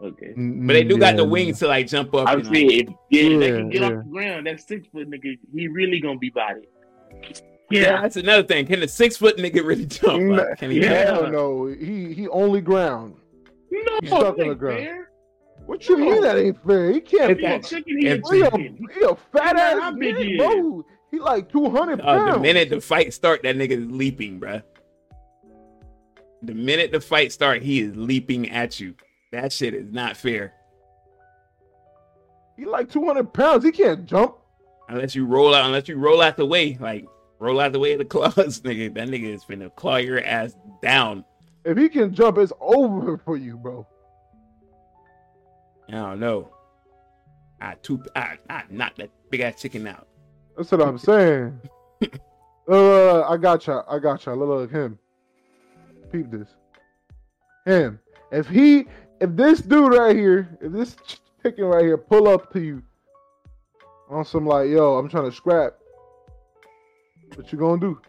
Okay. 0.03 0.35
But 0.37 0.73
they 0.75 0.85
do 0.85 0.99
got 0.99 1.17
the 1.17 1.23
Yeah. 1.25 1.29
wings 1.31 1.59
to 1.61 1.69
like 1.69 1.87
jump 1.87 2.15
up. 2.15 2.29
I 2.29 2.33
and, 2.33 2.41
was 2.41 2.49
like- 2.49 2.57
saying, 2.57 2.71
if 2.71 2.89
yeah, 3.11 3.39
they 3.39 3.51
can 3.53 3.69
get 3.71 3.81
yeah. 3.81 3.87
off 3.89 4.05
the 4.05 4.11
ground. 4.11 4.47
That 4.47 4.61
six 4.61 4.87
foot 4.89 5.11
nigga, 5.11 5.39
he 5.55 5.69
really 5.69 6.01
gonna 6.01 6.19
be 6.19 6.31
body. 6.31 6.63
yeah, 7.23 7.31
Yeah, 7.71 8.03
that's 8.03 8.17
another 8.17 8.43
thing. 8.43 8.67
Can 8.67 8.81
the 8.81 8.89
six 8.89 9.17
foot 9.17 9.39
nigga 9.39 9.65
really 9.65 9.87
jump? 9.87 10.23
Nah, 10.23 10.43
Like, 10.43 10.59
can 10.59 10.71
he 10.71 10.81
yeah. 10.81 11.13
Hell 11.13 11.31
no. 11.31 11.67
He 11.67 12.13
he 12.13 12.29
only 12.29 12.61
ground. 12.61 13.15
no, 13.71 13.99
He's 14.01 14.11
stuck 14.11 14.37
that 14.37 14.43
on 14.43 14.49
the 14.51 14.55
ground. 14.55 14.79
fair. 14.81 15.11
What 15.65 15.89
you 15.89 15.97
mean 15.97 16.21
that 16.23 16.37
ain't 16.39 16.63
fair? 16.65 16.93
He 16.93 17.01
can't 17.01 17.31
If 17.33 17.39
He 17.39 17.45
a 17.45 17.49
that- 17.49 17.65
chicken, 17.65 17.99
he 17.99 18.07
a 18.07 18.11
He 18.11 18.17
a, 18.43 18.51
chicken. 18.51 18.89
he 18.95 19.01
a 19.05 19.17
fat 19.33 19.57
ass 19.57 19.95
big 19.99 20.17
he 20.17 20.37
nigga, 20.37 20.39
bro. 20.39 20.85
He 21.11 21.19
like 21.21 21.51
two 21.51 21.71
hundred 21.71 22.01
Uh, 22.03 22.05
pounds. 22.05 22.35
the 22.35 22.41
minute 22.41 22.69
the 22.71 22.81
fight 22.81 23.15
start, 23.15 23.43
that 23.45 23.57
nigga 23.57 23.71
is 23.71 23.91
leaping, 23.91 24.39
bruh. 24.39 24.63
The 26.43 26.55
minute 26.55 26.93
the 26.93 27.01
fight 27.01 27.33
start, 27.33 27.63
he 27.63 27.81
is 27.81 27.97
leaping 27.97 28.51
at 28.51 28.79
you. 28.79 28.95
That 29.37 29.53
shit 29.53 29.75
is 29.75 29.93
not 29.93 30.17
fair. 30.17 30.55
he 32.57 32.65
like 32.65 32.91
two 32.91 33.05
hundred 33.05 33.35
pounds. 33.35 33.65
He 33.65 33.71
can't 33.71 34.07
jump. 34.07 34.37
Unless 34.89 35.15
you 35.15 35.27
roll 35.27 35.55
out, 35.55 35.67
unless 35.67 35.89
you 35.89 35.99
roll 35.99 36.23
out 36.23 36.39
the 36.39 36.47
way, 36.47 36.79
like 36.81 37.05
roll 37.39 37.61
out 37.61 37.73
the 37.73 37.79
way 37.79 37.93
of 37.93 37.99
the 37.99 38.05
claws, 38.07 38.63
nigga. 38.63 38.95
That 38.95 39.09
nigga 39.09 39.35
is 39.35 39.45
finna 39.45 39.75
claw 39.77 39.97
your 39.97 40.25
ass 40.25 40.57
down. 40.81 41.23
If 41.67 41.77
he 41.77 41.91
can 41.91 42.15
jump, 42.15 42.39
it's 42.39 42.53
over 42.61 43.19
for 43.19 43.37
you, 43.37 43.59
bro. 43.59 43.87
I 45.89 45.93
don't 45.93 46.21
know. 46.21 46.49
I 47.61 47.75
two, 47.83 48.03
I, 48.15 48.39
I 48.49 48.63
knocked 48.71 48.99
that 48.99 49.11
big 49.29 49.41
ass 49.41 49.61
chicken 49.61 49.87
out. 49.87 50.09
That's 50.57 50.73
what 50.73 50.81
I'm 50.81 50.97
saying. 50.97 51.61
uh, 52.71 53.23
I 53.23 53.37
got 53.37 53.67
you. 53.67 53.83
I 53.87 53.99
got 53.99 54.25
you. 54.25 54.33
Look, 54.33 54.49
look, 54.49 54.71
him. 54.71 54.99
Peep 56.11 56.31
this. 56.31 56.49
Him. 57.67 58.01
If 58.33 58.49
he, 58.49 58.87
if 59.21 59.35
this 59.37 59.61
dude 59.61 59.93
right 59.93 60.17
here, 60.17 60.59
if 60.61 60.73
this 60.73 60.97
chicken 61.43 61.65
right 61.65 61.85
here 61.85 61.99
pull 61.99 62.29
up 62.29 62.53
to 62.53 62.61
you 62.61 62.83
on 64.09 64.25
some 64.25 64.47
like, 64.47 64.69
yo, 64.69 64.97
I'm 64.97 65.09
trying 65.09 65.31
to 65.31 65.37
scrap. 65.37 65.75
What 67.35 67.53
you 67.53 67.59
gonna 67.59 67.81
do? 67.81 68.01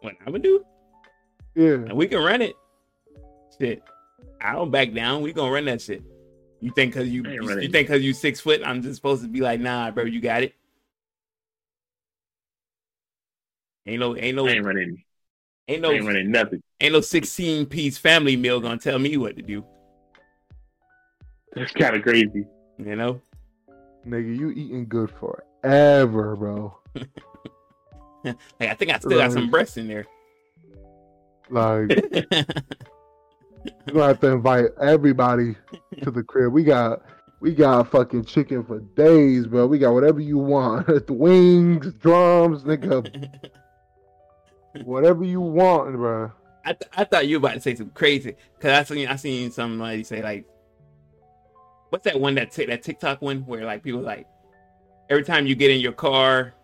What 0.00 0.14
I'm 0.20 0.32
gonna 0.32 0.38
do? 0.38 0.64
Yeah. 1.54 1.74
And 1.74 1.94
we 1.94 2.06
can 2.06 2.22
run 2.22 2.42
it. 2.42 2.54
Shit. 3.58 3.82
I 4.40 4.52
don't 4.52 4.70
back 4.70 4.92
down. 4.92 5.22
We 5.22 5.32
gonna 5.32 5.52
run 5.52 5.64
that 5.66 5.80
shit. 5.80 6.02
You 6.60 6.70
think 6.70 6.94
cause 6.94 7.06
you 7.08 7.22
you, 7.28 7.60
you 7.60 7.68
think 7.68 7.88
cause 7.88 8.02
you 8.02 8.14
six 8.14 8.40
foot, 8.40 8.62
I'm 8.64 8.82
just 8.82 8.96
supposed 8.96 9.22
to 9.22 9.28
be 9.28 9.40
like, 9.40 9.60
nah, 9.60 9.90
bro, 9.90 10.04
you 10.04 10.20
got 10.20 10.42
it. 10.42 10.54
Ain't 13.86 14.00
no 14.00 14.16
ain't 14.16 14.36
no 14.36 14.46
I 14.46 14.52
ain't 14.52 14.98
ain't 15.68 15.82
no 15.82 15.90
ain't 15.90 16.06
running 16.06 16.30
nothing. 16.30 16.62
ain't 16.80 16.92
no 16.92 17.00
16 17.00 17.66
piece 17.66 17.98
family 17.98 18.36
meal 18.36 18.60
gonna 18.60 18.78
tell 18.78 18.98
me 18.98 19.16
what 19.16 19.36
to 19.36 19.42
do. 19.42 19.64
That's 21.54 21.72
kind 21.72 21.96
of 21.96 22.02
crazy. 22.02 22.46
You 22.78 22.96
know? 22.96 23.20
Nigga, 24.06 24.36
you 24.36 24.50
eating 24.50 24.86
good 24.88 25.10
forever, 25.10 26.36
bro. 26.36 26.76
Like 28.24 28.70
I 28.70 28.74
think 28.74 28.90
I 28.90 28.98
still 28.98 29.18
got 29.18 29.32
some 29.32 29.50
breasts 29.50 29.76
in 29.76 29.86
there. 29.86 30.06
Like, 31.50 31.90
you're 32.24 32.44
gonna 33.92 34.06
have 34.06 34.20
to 34.20 34.28
invite 34.28 34.66
everybody 34.80 35.56
to 36.02 36.10
the 36.10 36.22
crib. 36.22 36.52
We 36.52 36.64
got 36.64 37.02
we 37.40 37.54
got 37.54 37.90
fucking 37.90 38.24
chicken 38.24 38.64
for 38.64 38.80
days, 38.80 39.46
bro. 39.46 39.66
We 39.66 39.78
got 39.78 39.92
whatever 39.92 40.20
you 40.20 40.38
want. 40.38 41.10
Wings, 41.10 41.92
drums, 41.94 42.62
nigga. 42.62 43.50
Whatever 44.82 45.24
you 45.24 45.40
want, 45.40 45.94
bro. 45.96 46.32
I, 46.64 46.72
th- 46.72 46.90
I 46.96 47.04
thought 47.04 47.28
you 47.28 47.38
were 47.38 47.46
about 47.48 47.54
to 47.54 47.60
say 47.60 47.74
some 47.74 47.90
crazy 47.90 48.34
because 48.56 48.72
I 48.72 48.82
seen 48.84 49.06
I 49.08 49.16
seen 49.16 49.50
somebody 49.50 50.02
say 50.02 50.22
like, 50.22 50.46
what's 51.90 52.04
that 52.04 52.18
one 52.18 52.34
that 52.36 52.50
t- 52.52 52.64
that 52.66 52.82
TikTok 52.82 53.20
one 53.22 53.40
where 53.46 53.64
like 53.64 53.82
people 53.82 54.00
like 54.00 54.26
every 55.10 55.22
time 55.24 55.46
you 55.46 55.54
get 55.54 55.70
in 55.70 55.80
your 55.80 55.92
car, 55.92 56.54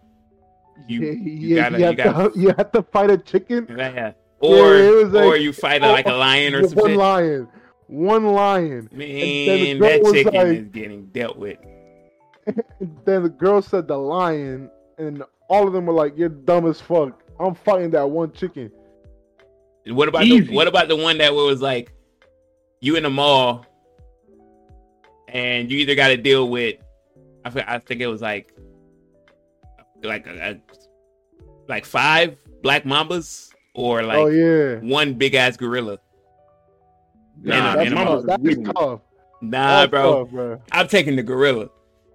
you 0.88 1.00
yeah, 1.02 1.12
you 1.12 1.32
yeah, 1.56 1.62
gotta 1.62 1.78
you, 1.78 1.78
you 1.78 1.86
have 1.86 1.96
gotta 1.96 2.30
to, 2.30 2.38
you 2.40 2.48
have 2.56 2.72
to 2.72 2.82
fight 2.82 3.10
a 3.10 3.18
chicken. 3.18 3.66
yeah, 3.78 4.12
or 4.40 4.74
it 4.76 5.04
was 5.04 5.14
or 5.14 5.32
like- 5.32 5.40
you 5.42 5.52
fight 5.52 5.82
a, 5.82 5.88
like 5.92 6.06
a 6.06 6.12
lion 6.12 6.54
or 6.54 6.62
something. 6.62 6.76
One 6.78 6.84
something. 6.84 6.98
lion. 6.98 7.48
One 7.86 8.24
lion. 8.32 8.88
Man, 8.92 9.78
that 9.80 10.02
chicken 10.12 10.32
like- 10.34 10.46
is 10.58 10.68
getting 10.68 11.06
dealt 11.06 11.36
with. 11.36 11.58
Then 13.04 13.22
the 13.22 13.28
girl 13.28 13.60
said 13.60 13.86
the 13.86 13.96
lion, 13.98 14.70
and 14.98 15.22
all 15.48 15.66
of 15.66 15.72
them 15.74 15.86
were 15.86 15.92
like, 15.92 16.16
"You're 16.16 16.28
dumb 16.30 16.66
as 16.66 16.80
fuck." 16.80 17.22
I'm 17.40 17.54
fighting 17.54 17.90
that 17.92 18.08
one 18.08 18.32
chicken. 18.32 18.70
What 19.86 20.08
about 20.08 20.22
the, 20.24 20.42
what 20.54 20.68
about 20.68 20.88
the 20.88 20.96
one 20.96 21.18
that 21.18 21.32
was 21.34 21.62
like 21.62 21.92
you 22.80 22.96
in 22.96 23.02
the 23.02 23.10
mall 23.10 23.64
and 25.28 25.70
you 25.70 25.78
either 25.78 25.94
got 25.94 26.08
to 26.08 26.16
deal 26.16 26.48
with 26.48 26.76
I, 27.44 27.50
thi- 27.50 27.64
I 27.66 27.78
think 27.78 28.00
it 28.00 28.06
was 28.06 28.20
like 28.20 28.52
like 30.02 30.26
a, 30.26 30.50
a- 30.52 30.60
like 31.68 31.84
five 31.86 32.36
black 32.62 32.84
mambas 32.84 33.50
or 33.74 34.02
oh, 34.02 34.06
like 34.06 34.18
oh 34.18 34.26
yeah, 34.26 34.76
one 34.80 35.14
big 35.14 35.34
ass 35.34 35.56
gorilla. 35.56 35.98
Nah, 37.42 37.54
Yeah, 37.54 37.76
that's 37.76 37.86
and 37.86 37.94
mama 37.94 38.10
I'm- 38.10 38.26
tough. 38.26 38.40
That's 38.42 38.78
tough. 38.78 39.00
Nah, 39.42 39.80
That's 39.80 39.90
bro, 39.90 40.24
tough, 40.24 40.30
bro. 40.32 40.62
I'm 40.72 40.88
taking 40.88 41.16
the 41.16 41.22
gorilla. 41.22 41.70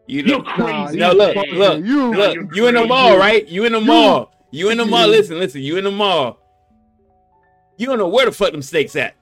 You 0.07 0.21
You're 0.21 0.43
crazy. 0.43 0.97
No, 0.99 1.11
look, 1.13 1.35
man. 1.35 1.45
look, 1.55 1.83
you, 1.83 2.13
look, 2.13 2.35
you're 2.35 2.53
you 2.53 2.67
in 2.67 2.75
the 2.75 2.85
mall, 2.85 3.17
right? 3.17 3.47
You 3.47 3.65
in 3.65 3.71
the 3.71 3.79
You- 3.79 3.85
mall. 3.85 4.31
You 4.55 4.69
in 4.69 4.77
the 4.77 4.85
mall. 4.85 5.07
Listen, 5.09 5.37
listen. 5.37 5.61
You 5.61 5.77
in 5.77 5.83
the 5.83 5.91
mall. 5.91 6.39
You 7.77 7.87
don't 7.87 7.97
know 7.97 8.07
where 8.07 8.25
the 8.25 8.31
fuck 8.31 8.51
them 8.53 8.61
snakes 8.61 8.95
at. 8.95 9.15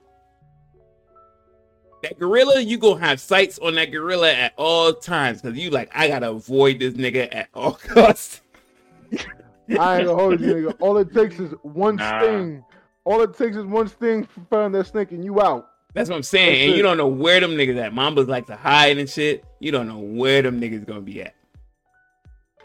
That 2.03 2.19
gorilla, 2.19 2.59
you 2.59 2.77
gonna 2.77 2.99
have 2.99 3.19
sights 3.19 3.57
on 3.59 3.75
that 3.75 3.85
gorilla 3.91 4.31
at 4.31 4.53
all 4.57 4.93
times 4.93 5.41
because 5.41 5.57
you 5.57 5.69
like, 5.71 5.89
I 5.95 6.07
gotta 6.07 6.29
avoid 6.29 6.79
this 6.79 6.93
nigga 6.93 7.33
at 7.33 7.47
all 7.53 7.71
costs. 7.87 8.41
I 9.79 9.97
ain't 9.97 10.05
gonna 10.05 10.13
hold 10.15 10.39
you, 10.41 10.53
nigga. 10.53 10.75
All 10.81 10.97
it 10.97 11.13
takes 11.13 11.39
is 11.39 11.53
one 11.63 11.95
Nah. 11.95 12.19
sting. 12.19 12.63
All 13.05 13.21
it 13.21 13.35
takes 13.37 13.55
is 13.55 13.65
one 13.65 13.87
sting 13.87 14.25
to 14.25 14.29
find 14.49 14.75
that 14.75 14.85
snake, 14.87 15.11
and 15.13 15.23
you 15.23 15.41
out. 15.41 15.69
That's 15.93 16.09
what 16.09 16.17
I'm 16.17 16.23
saying. 16.23 16.49
That's 16.51 16.61
and 16.63 16.73
it. 16.73 16.77
you 16.77 16.83
don't 16.83 16.97
know 16.97 17.07
where 17.07 17.39
them 17.39 17.51
niggas 17.51 17.77
at. 17.81 17.93
Mambas 17.93 18.27
like 18.27 18.47
to 18.47 18.55
hide 18.55 18.97
and 18.97 19.09
shit. 19.09 19.43
You 19.59 19.71
don't 19.71 19.87
know 19.87 19.99
where 19.99 20.41
them 20.41 20.59
niggas 20.61 20.85
gonna 20.85 21.01
be 21.01 21.21
at. 21.23 21.33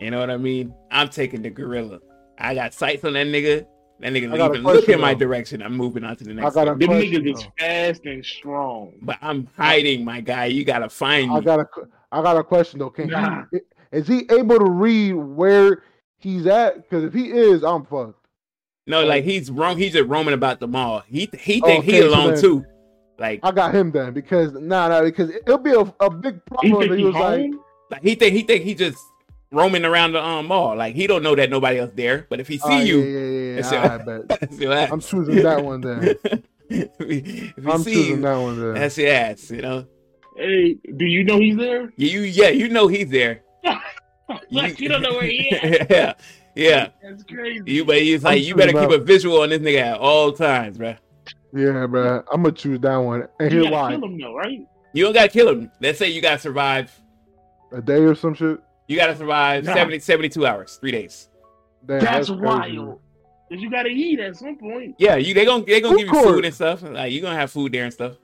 You 0.00 0.10
know 0.10 0.18
what 0.20 0.30
I 0.30 0.36
mean? 0.36 0.74
I'm 0.90 1.08
taking 1.08 1.42
the 1.42 1.50
gorilla. 1.50 2.00
I 2.38 2.54
got 2.54 2.72
sights 2.74 3.04
on 3.04 3.14
that 3.14 3.26
nigga. 3.26 3.66
That 4.00 4.12
nigga 4.12 4.32
I 4.32 4.36
got 4.36 4.50
even 4.52 4.62
look 4.62 4.88
in 4.88 5.00
my 5.00 5.12
though. 5.14 5.18
direction. 5.20 5.60
I'm 5.62 5.76
moving 5.76 6.04
on 6.04 6.14
to 6.16 6.24
the 6.24 6.32
next. 6.34 6.56
I 6.56 6.64
got 6.64 6.68
a 6.68 6.70
one. 6.70 6.78
Them 6.78 6.88
question, 6.88 7.24
niggas 7.24 7.38
is 7.38 7.46
fast 7.58 8.04
and 8.06 8.24
strong. 8.24 8.92
But 9.02 9.18
I'm 9.20 9.48
hiding, 9.56 10.04
my 10.04 10.20
guy. 10.20 10.44
You 10.46 10.64
gotta 10.64 10.88
find 10.88 11.30
I 11.32 11.38
me. 11.40 11.44
got 11.44 11.60
a, 11.60 11.66
I 12.12 12.22
got 12.22 12.36
a 12.36 12.44
question 12.44 12.78
though. 12.78 12.90
Can 12.90 13.08
Nah. 13.08 13.44
he? 13.50 13.58
Is 13.90 14.06
he 14.06 14.26
able 14.30 14.58
to 14.58 14.70
read 14.70 15.14
where 15.14 15.82
he's 16.18 16.46
at? 16.46 16.76
Because 16.76 17.04
if 17.04 17.12
he 17.12 17.30
is, 17.30 17.64
I'm 17.64 17.84
fucked. 17.86 18.24
No, 18.86 19.04
like 19.04 19.24
he's 19.24 19.50
wrong. 19.50 19.76
He's 19.76 19.92
just 19.94 20.08
roaming 20.08 20.34
about 20.34 20.60
the 20.60 20.68
mall. 20.68 21.02
He 21.08 21.28
he 21.38 21.60
think 21.60 21.84
he 21.84 21.96
okay, 21.96 22.00
so 22.02 22.08
alone 22.08 22.32
then- 22.34 22.40
too. 22.40 22.64
Like, 23.20 23.40
I 23.42 23.50
got 23.50 23.74
him 23.74 23.90
then 23.90 24.12
because 24.12 24.52
nah, 24.52 24.86
nah, 24.86 25.02
because 25.02 25.30
it'll 25.30 25.58
be 25.58 25.72
a, 25.72 25.80
a 25.98 26.08
big 26.08 26.34
He 26.62 26.70
problem. 26.70 26.92
he 26.92 26.98
he 26.98 27.04
was 27.04 27.14
like, 27.14 27.40
home? 27.40 27.60
like 27.90 28.02
he 28.02 28.14
think 28.14 28.32
he 28.32 28.42
think 28.42 28.62
he 28.62 28.76
just 28.76 28.96
roaming 29.50 29.84
around 29.84 30.12
the 30.12 30.24
um, 30.24 30.46
mall. 30.46 30.76
Like 30.76 30.94
he 30.94 31.06
don't 31.06 31.22
know 31.22 31.34
that 31.34 31.50
nobody 31.50 31.78
else 31.78 31.92
there. 31.94 32.26
But 32.28 32.40
if 32.40 32.48
he 32.48 32.58
see 32.58 32.64
"Ah, 32.66 32.80
you, 32.80 33.00
yeah, 33.00 33.18
yeah, 33.18 33.28
yeah, 33.28 33.54
That's 33.56 33.72
yeah, 33.72 33.84
it. 33.84 33.90
I 33.90 34.04
bet. 34.04 34.28
that's 34.40 34.58
your 34.58 34.72
ass. 34.72 34.90
I'm 34.92 35.00
choosing 35.00 35.42
that 35.42 35.64
one 35.64 35.80
then. 35.80 36.02
if 36.70 36.98
he, 36.98 37.52
if 37.56 37.66
I'm 37.66 37.82
see 37.82 37.94
choosing 37.94 38.16
you, 38.16 38.22
that 38.22 38.36
one 38.36 38.60
then. 38.60 38.74
that's 38.74 38.98
your 38.98 39.12
ass. 39.12 39.50
You 39.50 39.62
know. 39.62 39.86
Hey, 40.36 40.74
do 40.96 41.04
you 41.04 41.24
know 41.24 41.38
he's 41.38 41.56
there? 41.56 41.92
You 41.96 42.20
yeah, 42.20 42.48
you 42.48 42.68
know 42.68 42.86
he's 42.86 43.10
there. 43.10 43.42
like 44.50 44.78
you 44.78 44.88
don't 44.88 45.02
know 45.02 45.12
where 45.14 45.24
he 45.26 45.48
is. 45.48 45.86
yeah, 45.90 46.12
yeah. 46.54 46.88
That's 47.02 47.24
crazy. 47.24 47.62
You 47.66 47.84
but 47.84 48.00
he's 48.00 48.22
like 48.22 48.38
I'm 48.38 48.44
you 48.44 48.54
better 48.54 48.72
keep 48.72 48.90
a 48.90 48.98
visual 49.02 49.42
on 49.42 49.48
this 49.50 49.60
nigga 49.60 49.80
at 49.80 49.98
all 49.98 50.32
times, 50.32 50.78
bro. 50.78 50.94
Yeah, 51.52 51.86
bro. 51.86 52.22
I'm 52.30 52.42
gonna 52.42 52.52
choose 52.52 52.78
that 52.80 52.96
one. 52.96 53.26
And 53.40 53.50
you 53.50 53.62
here's 53.62 53.70
gotta 53.70 53.74
why: 53.74 53.90
kill 53.96 54.04
him 54.04 54.20
though, 54.20 54.34
right? 54.34 54.66
You 54.92 55.04
don't 55.04 55.12
gotta 55.12 55.28
kill 55.28 55.48
him. 55.48 55.70
Let's 55.80 55.98
say 55.98 56.08
you 56.10 56.20
gotta 56.20 56.38
survive. 56.38 56.92
a 57.72 57.80
day 57.82 58.00
or 58.00 58.14
some 58.14 58.34
shit. 58.34 58.60
You 58.88 58.96
gotta 58.96 59.14
survive 59.16 59.64
Nah. 59.64 59.74
70, 59.74 59.98
72 60.00 60.46
hours, 60.46 60.76
three 60.80 60.90
days. 60.92 61.28
Damn, 61.86 62.00
That's, 62.00 62.28
crazy. 62.28 62.42
wild. 62.42 63.00
Cause 63.50 63.60
you 63.60 63.70
gotta 63.70 63.88
eat 63.88 64.18
at 64.20 64.36
some 64.36 64.56
point. 64.58 64.94
Yeah, 64.98 65.16
you 65.16 65.32
they 65.32 65.44
gonna 65.46 65.64
they 65.64 65.80
gonna 65.80 65.94
Food 65.94 65.98
give 66.00 66.06
you 66.08 66.12
court. 66.12 66.34
food 66.34 66.44
and 66.44 66.54
stuff. 66.54 66.82
Like 66.82 67.12
you 67.12 67.20
gonna 67.22 67.38
have 67.38 67.50
food 67.50 67.72
there 67.72 67.84
and 67.84 67.92
stuff. 67.92 68.16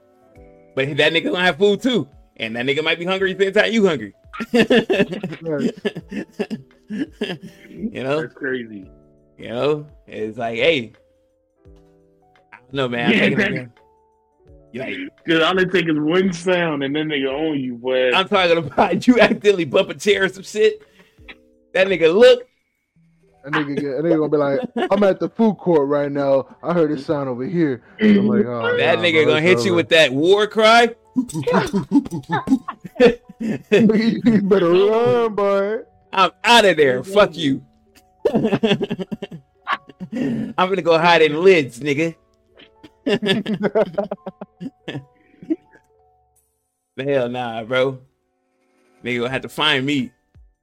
But 0.75 0.97
that 0.97 1.13
nigga 1.13 1.31
gonna 1.31 1.41
have 1.45 1.57
food 1.57 1.81
too, 1.81 2.07
and 2.37 2.55
that 2.55 2.65
nigga 2.65 2.83
might 2.83 2.99
be 2.99 3.05
hungry 3.05 3.31
at 3.31 3.37
the 3.39 3.45
same 3.45 3.53
time 3.53 3.71
you 3.73 3.87
hungry. 3.87 4.13
you 7.69 8.03
know, 8.03 8.21
That's 8.21 8.33
crazy. 8.33 8.89
you 9.37 9.49
know, 9.49 9.87
it's 10.07 10.37
like, 10.37 10.57
hey, 10.57 10.93
I 12.53 12.57
don't 12.57 12.73
know, 12.73 12.89
man. 12.89 13.11
I'm 13.11 13.39
Yeah, 13.39 13.65
taking 14.83 15.05
that- 15.05 15.07
it- 15.07 15.13
You 15.27 15.33
like, 15.35 15.41
Cause 15.41 15.41
all 15.41 15.55
they 15.55 15.65
take 15.65 15.89
is 15.89 15.97
one 15.99 16.31
sound 16.33 16.83
and 16.83 16.95
then 16.95 17.07
they 17.07 17.21
go 17.21 17.49
on 17.49 17.59
you, 17.59 17.75
but 17.75 18.13
I'm 18.15 18.27
talking 18.27 18.57
about 18.57 19.07
you 19.07 19.19
accidentally 19.19 19.65
bump 19.65 19.89
a 19.89 19.93
chair 19.95 20.23
or 20.25 20.29
some 20.29 20.43
shit. 20.43 20.81
That 21.73 21.87
nigga 21.87 22.13
look, 22.13 22.47
A 23.43 23.51
nigga, 23.51 23.75
get, 23.75 23.85
a 23.85 24.01
nigga 24.01 24.17
gonna 24.17 24.29
be 24.29 24.37
like, 24.37 24.59
I'm 24.91 25.03
at 25.03 25.19
the 25.19 25.29
food 25.29 25.57
court 25.57 25.87
right 25.87 26.11
now. 26.11 26.55
I 26.63 26.73
heard 26.73 26.91
a 26.91 26.97
sound 26.99 27.29
over 27.29 27.45
here. 27.45 27.83
I'm 28.01 28.27
like, 28.27 28.45
oh, 28.45 28.75
that 28.77 28.99
nah, 28.99 29.05
nigga 29.05 29.23
bro, 29.25 29.33
gonna 29.35 29.45
it's 29.45 29.61
hit 29.61 29.65
you 29.69 29.75
with 29.75 29.89
that 29.89 30.11
war 30.13 30.47
cry. 30.47 30.95
you 33.39 34.41
better 34.43 34.69
run, 34.71 35.35
boy. 35.35 35.79
I'm 36.13 36.31
out 36.43 36.65
of 36.65 36.77
there. 36.77 37.03
Fuck 37.03 37.35
you. 37.35 37.63
I'm 38.33 39.05
gonna 40.55 40.81
go 40.81 40.97
hide 40.97 41.21
in 41.21 41.43
Lids, 41.43 41.79
nigga. 41.81 42.15
The 46.95 47.03
hell 47.03 47.27
nah, 47.27 47.61
bro. 47.63 47.99
Nigga 49.03 49.19
gonna 49.19 49.29
have 49.29 49.41
to 49.41 49.49
find 49.49 49.85
me. 49.85 50.11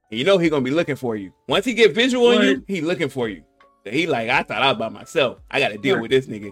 And 0.09 0.19
you 0.19 0.25
know 0.25 0.39
he 0.39 0.49
gonna 0.49 0.63
be 0.63 0.71
looking 0.71 0.95
for 0.95 1.15
you. 1.15 1.31
Once 1.47 1.65
he 1.65 1.75
get 1.75 1.93
visual 1.93 2.27
on 2.27 2.43
you, 2.43 2.63
he 2.67 2.81
looking 2.81 3.09
for 3.09 3.29
you. 3.29 3.43
He 3.85 4.07
like, 4.07 4.29
I 4.29 4.43
thought 4.43 4.61
I 4.61 4.71
was 4.71 4.79
by 4.79 4.89
myself. 4.89 5.39
I 5.51 5.59
gotta 5.59 5.77
deal 5.77 6.01
with 6.01 6.09
this 6.09 6.25
nigga. 6.25 6.51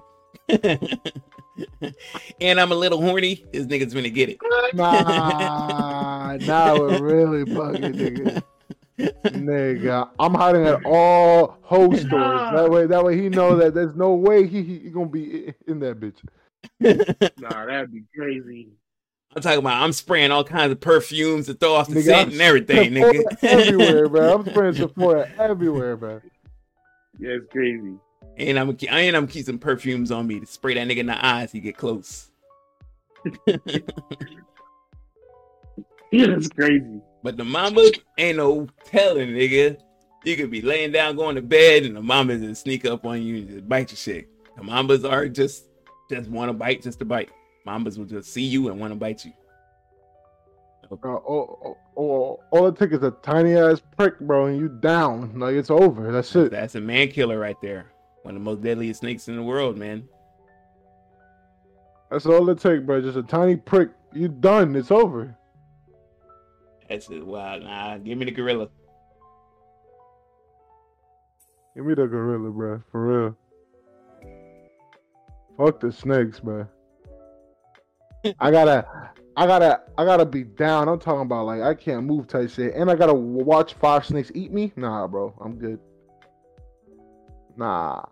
and 2.41 2.59
I'm 2.59 2.71
a 2.71 2.75
little 2.75 3.01
horny. 3.01 3.43
This 3.51 3.65
nigga's 3.65 3.93
gonna 3.93 4.09
get 4.09 4.29
it. 4.29 4.37
Nah, 4.73 6.37
now 6.37 6.75
we're 6.79 7.01
really 7.01 7.51
fucking 7.51 7.93
nigga. 7.93 8.43
Nigga, 9.25 10.09
I'm 10.19 10.33
hiding 10.33 10.65
at 10.65 10.85
all 10.85 11.57
host 11.61 12.01
stores. 12.07 12.41
That 12.53 12.69
way, 12.69 12.85
that 12.87 13.03
way 13.03 13.19
he 13.19 13.29
know 13.29 13.55
that 13.57 13.73
there's 13.73 13.95
no 13.95 14.13
way 14.13 14.45
he, 14.47 14.63
he, 14.63 14.79
he 14.79 14.89
gonna 14.89 15.07
be 15.09 15.53
in 15.67 15.79
that 15.79 15.99
bitch. 15.99 16.17
nah, 17.39 17.65
that'd 17.65 17.91
be 17.91 18.03
crazy. 18.15 18.69
I'm 19.35 19.41
talking 19.41 19.59
about 19.59 19.81
I'm 19.81 19.93
spraying 19.93 20.31
all 20.31 20.43
kinds 20.43 20.71
of 20.71 20.79
perfumes 20.81 21.45
to 21.47 21.53
throw 21.53 21.75
off 21.75 21.87
the 21.87 21.95
Nigga, 21.95 22.03
scent 22.03 22.27
I'm 22.27 22.33
and 22.33 22.41
everything, 22.41 22.93
Sephora 22.93 23.13
nigga. 23.13 23.43
everywhere, 23.43 24.09
bro. 24.09 24.35
I'm 24.35 24.45
spraying 24.45 24.73
Sephora 24.75 25.29
everywhere, 25.39 25.95
bro. 25.97 26.21
Yeah, 27.17 27.29
it's 27.31 27.51
crazy. 27.51 27.95
and 28.37 28.59
I'm 28.59 28.77
and 28.89 29.15
I'm 29.15 29.27
keep 29.27 29.45
some 29.45 29.57
perfumes 29.59 30.11
on 30.11 30.27
me 30.27 30.39
to 30.41 30.45
spray 30.45 30.73
that 30.73 30.87
nigga 30.87 30.97
in 30.97 31.05
the 31.07 31.25
eyes. 31.25 31.51
He 31.51 31.59
get 31.59 31.77
close. 31.77 32.29
Yeah, 36.13 36.27
that's 36.27 36.49
crazy. 36.49 36.99
But 37.23 37.37
the 37.37 37.43
mambas 37.43 37.99
ain't 38.17 38.37
no 38.37 38.67
telling, 38.85 39.29
nigga. 39.29 39.77
You 40.23 40.35
could 40.35 40.51
be 40.51 40.61
laying 40.61 40.91
down, 40.91 41.15
going 41.15 41.35
to 41.35 41.41
bed, 41.41 41.83
and 41.83 41.95
the 41.95 42.01
mambas 42.01 42.41
just 42.41 42.63
sneak 42.63 42.85
up 42.85 43.05
on 43.05 43.21
you 43.21 43.37
and 43.37 43.49
just 43.49 43.69
bite 43.69 43.91
your 43.91 43.97
shit. 43.97 44.29
The 44.55 44.63
mambas 44.63 45.09
are 45.09 45.27
just 45.27 45.65
just 46.09 46.29
want 46.29 46.49
to 46.49 46.53
bite, 46.53 46.81
just 46.81 46.99
to 46.99 47.05
bite. 47.05 47.29
Mambas 47.65 47.97
will 47.97 48.05
just 48.05 48.33
see 48.33 48.43
you 48.43 48.69
and 48.69 48.79
want 48.79 48.91
to 48.91 48.99
bite 48.99 49.25
you. 49.25 49.31
Bro, 50.99 51.17
all, 51.17 51.77
all, 51.95 52.43
all 52.51 52.67
it 52.67 52.75
takes 52.75 52.93
is 52.93 53.03
a 53.03 53.11
tiny 53.11 53.55
ass 53.55 53.81
prick, 53.97 54.19
bro, 54.19 54.47
and 54.47 54.59
you 54.59 54.67
down. 54.67 55.39
Like 55.39 55.55
it's 55.55 55.69
over. 55.69 56.11
That's 56.11 56.35
it. 56.35 56.51
That's 56.51 56.75
a 56.75 56.81
man 56.81 57.07
killer 57.07 57.39
right 57.39 57.55
there. 57.61 57.93
One 58.23 58.35
of 58.35 58.41
the 58.41 58.43
most 58.43 58.61
deadliest 58.61 58.99
snakes 58.99 59.29
in 59.29 59.37
the 59.37 59.43
world, 59.43 59.77
man. 59.77 60.03
That's 62.09 62.25
all 62.25 62.49
it 62.49 62.59
takes, 62.59 62.83
bro. 62.83 63.01
Just 63.01 63.17
a 63.17 63.23
tiny 63.23 63.55
prick. 63.55 63.91
You 64.11 64.27
done. 64.27 64.75
It's 64.75 64.91
over. 64.91 65.37
That's 66.91 67.09
it. 67.09 67.25
Wow, 67.25 67.57
nah, 67.59 67.97
give 67.99 68.17
me 68.17 68.25
the 68.25 68.31
gorilla. 68.31 68.67
Give 71.73 71.85
me 71.85 71.93
the 71.93 72.05
gorilla, 72.05 72.51
bro. 72.51 72.83
For 72.91 73.07
real. 73.07 73.37
Fuck 75.57 75.79
the 75.79 75.89
snakes, 75.93 76.41
bro. 76.41 76.67
I 78.41 78.51
gotta, 78.51 78.85
I 79.37 79.47
gotta, 79.47 79.83
I 79.97 80.03
gotta 80.03 80.25
be 80.25 80.43
down. 80.43 80.89
I'm 80.89 80.99
talking 80.99 81.21
about 81.21 81.45
like 81.45 81.61
I 81.61 81.73
can't 81.75 82.03
move 82.03 82.27
type 82.27 82.49
shit, 82.49 82.73
and 82.75 82.91
I 82.91 82.95
gotta 82.95 83.13
watch 83.13 83.75
five 83.75 84.05
snakes 84.05 84.29
eat 84.35 84.51
me. 84.51 84.73
Nah, 84.75 85.07
bro, 85.07 85.33
I'm 85.39 85.57
good. 85.57 85.79
Nah. 87.55 88.03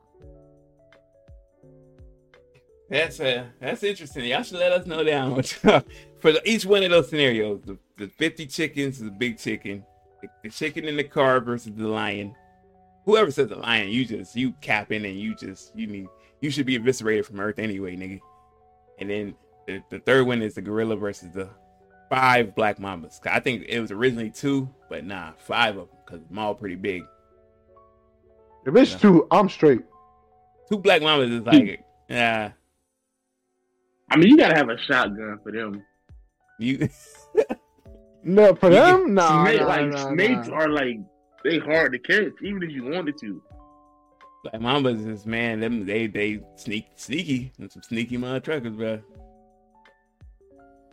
That's 2.89 3.19
uh 3.19 3.45
that's 3.59 3.83
interesting. 3.83 4.25
Y'all 4.25 4.41
should 4.43 4.57
let 4.59 4.71
us 4.71 4.85
know 4.87 5.03
down 5.03 5.31
what 5.35 5.45
for 6.19 6.31
the, 6.31 6.41
each 6.45 6.65
one 6.65 6.83
of 6.83 6.89
those 6.89 7.09
scenarios. 7.09 7.61
The, 7.65 7.77
the 7.97 8.07
50 8.07 8.47
chickens, 8.47 8.99
the 8.99 9.11
big 9.11 9.37
chicken, 9.37 9.83
the, 10.21 10.27
the 10.43 10.49
chicken 10.49 10.85
in 10.85 10.97
the 10.97 11.03
car 11.03 11.39
versus 11.39 11.73
the 11.75 11.87
lion. 11.87 12.35
Whoever 13.05 13.31
says 13.31 13.49
the 13.49 13.55
lion, 13.57 13.89
you 13.89 14.05
just 14.05 14.35
you 14.35 14.53
capping 14.61 15.05
and 15.05 15.19
you 15.19 15.35
just 15.35 15.75
you 15.75 15.87
need 15.87 16.07
you 16.41 16.49
should 16.49 16.65
be 16.65 16.75
eviscerated 16.75 17.25
from 17.25 17.39
Earth 17.39 17.59
anyway, 17.59 17.95
nigga. 17.95 18.19
And 18.99 19.09
then 19.09 19.35
the, 19.67 19.81
the 19.89 19.99
third 19.99 20.25
one 20.25 20.41
is 20.41 20.55
the 20.55 20.61
gorilla 20.61 20.95
versus 20.95 21.29
the 21.33 21.49
five 22.09 22.55
black 22.55 22.79
mambas. 22.79 23.19
I 23.27 23.39
think 23.39 23.65
it 23.69 23.79
was 23.79 23.91
originally 23.91 24.31
two, 24.31 24.67
but 24.89 25.05
nah, 25.05 25.33
five 25.37 25.77
of 25.77 25.89
them 25.89 25.97
because 26.05 26.27
them 26.27 26.39
all 26.39 26.55
pretty 26.55 26.75
big. 26.75 27.03
If 28.65 28.75
it's 28.75 28.91
Yeah. 28.93 28.97
two, 28.97 29.27
I'm 29.31 29.47
straight. 29.47 29.81
Two 30.69 30.79
black 30.79 31.01
mambas 31.01 31.31
is 31.39 31.45
like 31.45 31.83
yeah. 32.09 32.51
I 34.11 34.17
mean, 34.17 34.29
you 34.29 34.37
gotta 34.37 34.55
have 34.55 34.69
a 34.69 34.77
shotgun 34.79 35.39
for 35.43 35.51
them. 35.51 35.83
You 36.59 36.89
No, 38.23 38.53
for 38.55 38.67
You 38.69 38.75
them, 38.75 39.13
nah, 39.13 39.45
Snake- 39.45 39.61
nah, 39.61 39.67
like 39.67 39.87
nah, 39.87 40.11
snakes 40.13 40.47
nah. 40.49 40.55
are 40.55 40.69
like 40.69 40.97
they 41.43 41.57
hard 41.57 41.93
to 41.93 41.99
catch, 41.99 42.33
even 42.43 42.61
if 42.63 42.69
you 42.71 42.83
wanted 42.83 43.17
to. 43.19 43.41
Black 44.43 44.61
Mambas 44.61 45.07
is 45.07 45.25
man, 45.25 45.59
them 45.61 45.85
they 45.85 46.07
they 46.07 46.41
sneak 46.55 46.87
sneaky 46.95 47.51
and 47.59 47.71
some 47.71 47.81
sneaky 47.83 48.17
mother 48.17 48.39
truckers, 48.39 48.75
bro. 48.75 48.99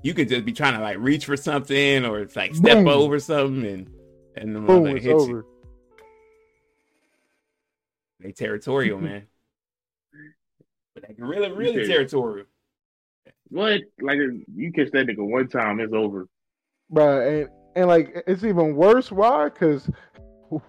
You 0.02 0.14
could 0.14 0.28
just 0.28 0.44
be 0.44 0.52
trying 0.52 0.74
to 0.74 0.80
like 0.80 0.98
reach 1.00 1.24
for 1.24 1.36
something 1.36 2.04
or 2.04 2.20
it's 2.20 2.36
like 2.36 2.54
step 2.54 2.78
Boom. 2.78 2.88
over 2.88 3.18
something 3.18 3.64
and 3.66 3.90
and 4.36 4.54
the 4.54 4.60
Boom, 4.60 4.84
mother 4.84 4.96
it's 4.96 5.04
hit 5.06 5.14
over. 5.14 5.28
you. 5.38 5.44
They 8.20 8.32
territorial, 8.32 8.98
man. 9.00 9.26
But 10.94 11.08
that 11.08 11.18
gorilla 11.18 11.52
really 11.54 11.80
Okay. 11.80 11.86
territorial. 11.88 12.46
What? 13.48 13.80
Like 14.00 14.18
you 14.54 14.72
catch 14.72 14.90
that 14.92 15.06
nigga 15.06 15.18
one 15.26 15.48
time, 15.48 15.80
it's 15.80 15.92
over. 15.92 16.26
Bruh, 16.92 17.42
and 17.42 17.50
and 17.74 17.86
like 17.88 18.22
it's 18.26 18.44
even 18.44 18.74
worse. 18.76 19.10
Why? 19.12 19.44
Because 19.48 19.88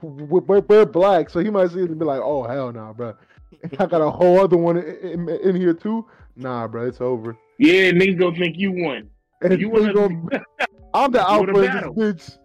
we're, 0.02 0.60
we're 0.62 0.86
black, 0.86 1.30
so 1.30 1.40
he 1.40 1.50
might 1.50 1.72
see 1.72 1.80
it 1.82 1.90
and 1.90 2.00
be 2.00 2.06
like, 2.06 2.22
"Oh 2.22 2.44
hell 2.44 2.72
nah, 2.72 2.94
bro. 2.94 3.14
I 3.80 3.86
got 3.86 4.02
a 4.02 4.10
whole 4.10 4.40
other 4.40 4.58
one 4.58 4.78
in, 4.78 5.28
in, 5.28 5.30
in 5.30 5.56
here 5.56 5.74
too." 5.74 6.06
Nah, 6.36 6.68
bro, 6.68 6.88
it's 6.88 7.02
over. 7.02 7.36
Yeah, 7.60 7.92
niggas 7.92 8.20
gonna 8.20 8.36
think 8.36 8.58
you 8.58 8.72
won. 8.72 9.10
And 9.42 9.60
You 9.60 9.70
wanna- 9.70 9.94
gonna- 9.94 10.44
I'm 10.94 11.12
the 11.12 11.22
alpha 11.22 11.50
in 11.52 11.56
this 11.62 11.84
bitch. 11.84 12.38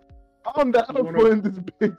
I'm 0.55 0.73
the 0.73 0.81
alpha 0.81 1.03
wanna- 1.03 1.25
in 1.31 1.43
this 1.43 1.59
bitch. 1.59 1.97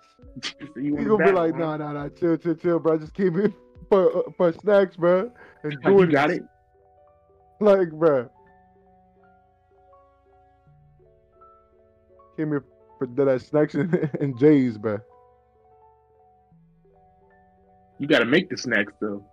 you 0.75 0.95
gonna 0.95 1.25
be 1.25 1.31
like? 1.31 1.55
"Nah, 1.55 1.77
nah, 1.77 1.93
nah, 1.93 2.09
chill, 2.09 2.37
chill, 2.37 2.55
chill, 2.55 2.79
bro. 2.79 2.97
Just 2.97 3.13
keep 3.13 3.35
it 3.35 3.53
for 3.89 4.17
uh, 4.17 4.31
for 4.37 4.51
snacks, 4.53 4.95
bro." 4.95 5.31
And 5.63 5.73
Like, 5.83 5.83
you 5.85 6.07
got 6.07 6.29
Jordans. 6.29 6.35
it. 6.37 6.43
Like, 7.71 7.91
bro. 7.91 8.29
Came 12.35 12.49
here 12.49 12.65
for 12.99 13.07
that 13.07 13.41
snacks 13.41 13.73
and, 13.75 13.93
and 14.19 14.37
J's, 14.37 14.77
bro. 14.77 14.99
You 17.99 18.07
gotta 18.07 18.25
make 18.25 18.49
the 18.49 18.57
snacks 18.57 18.91
though. 18.99 19.23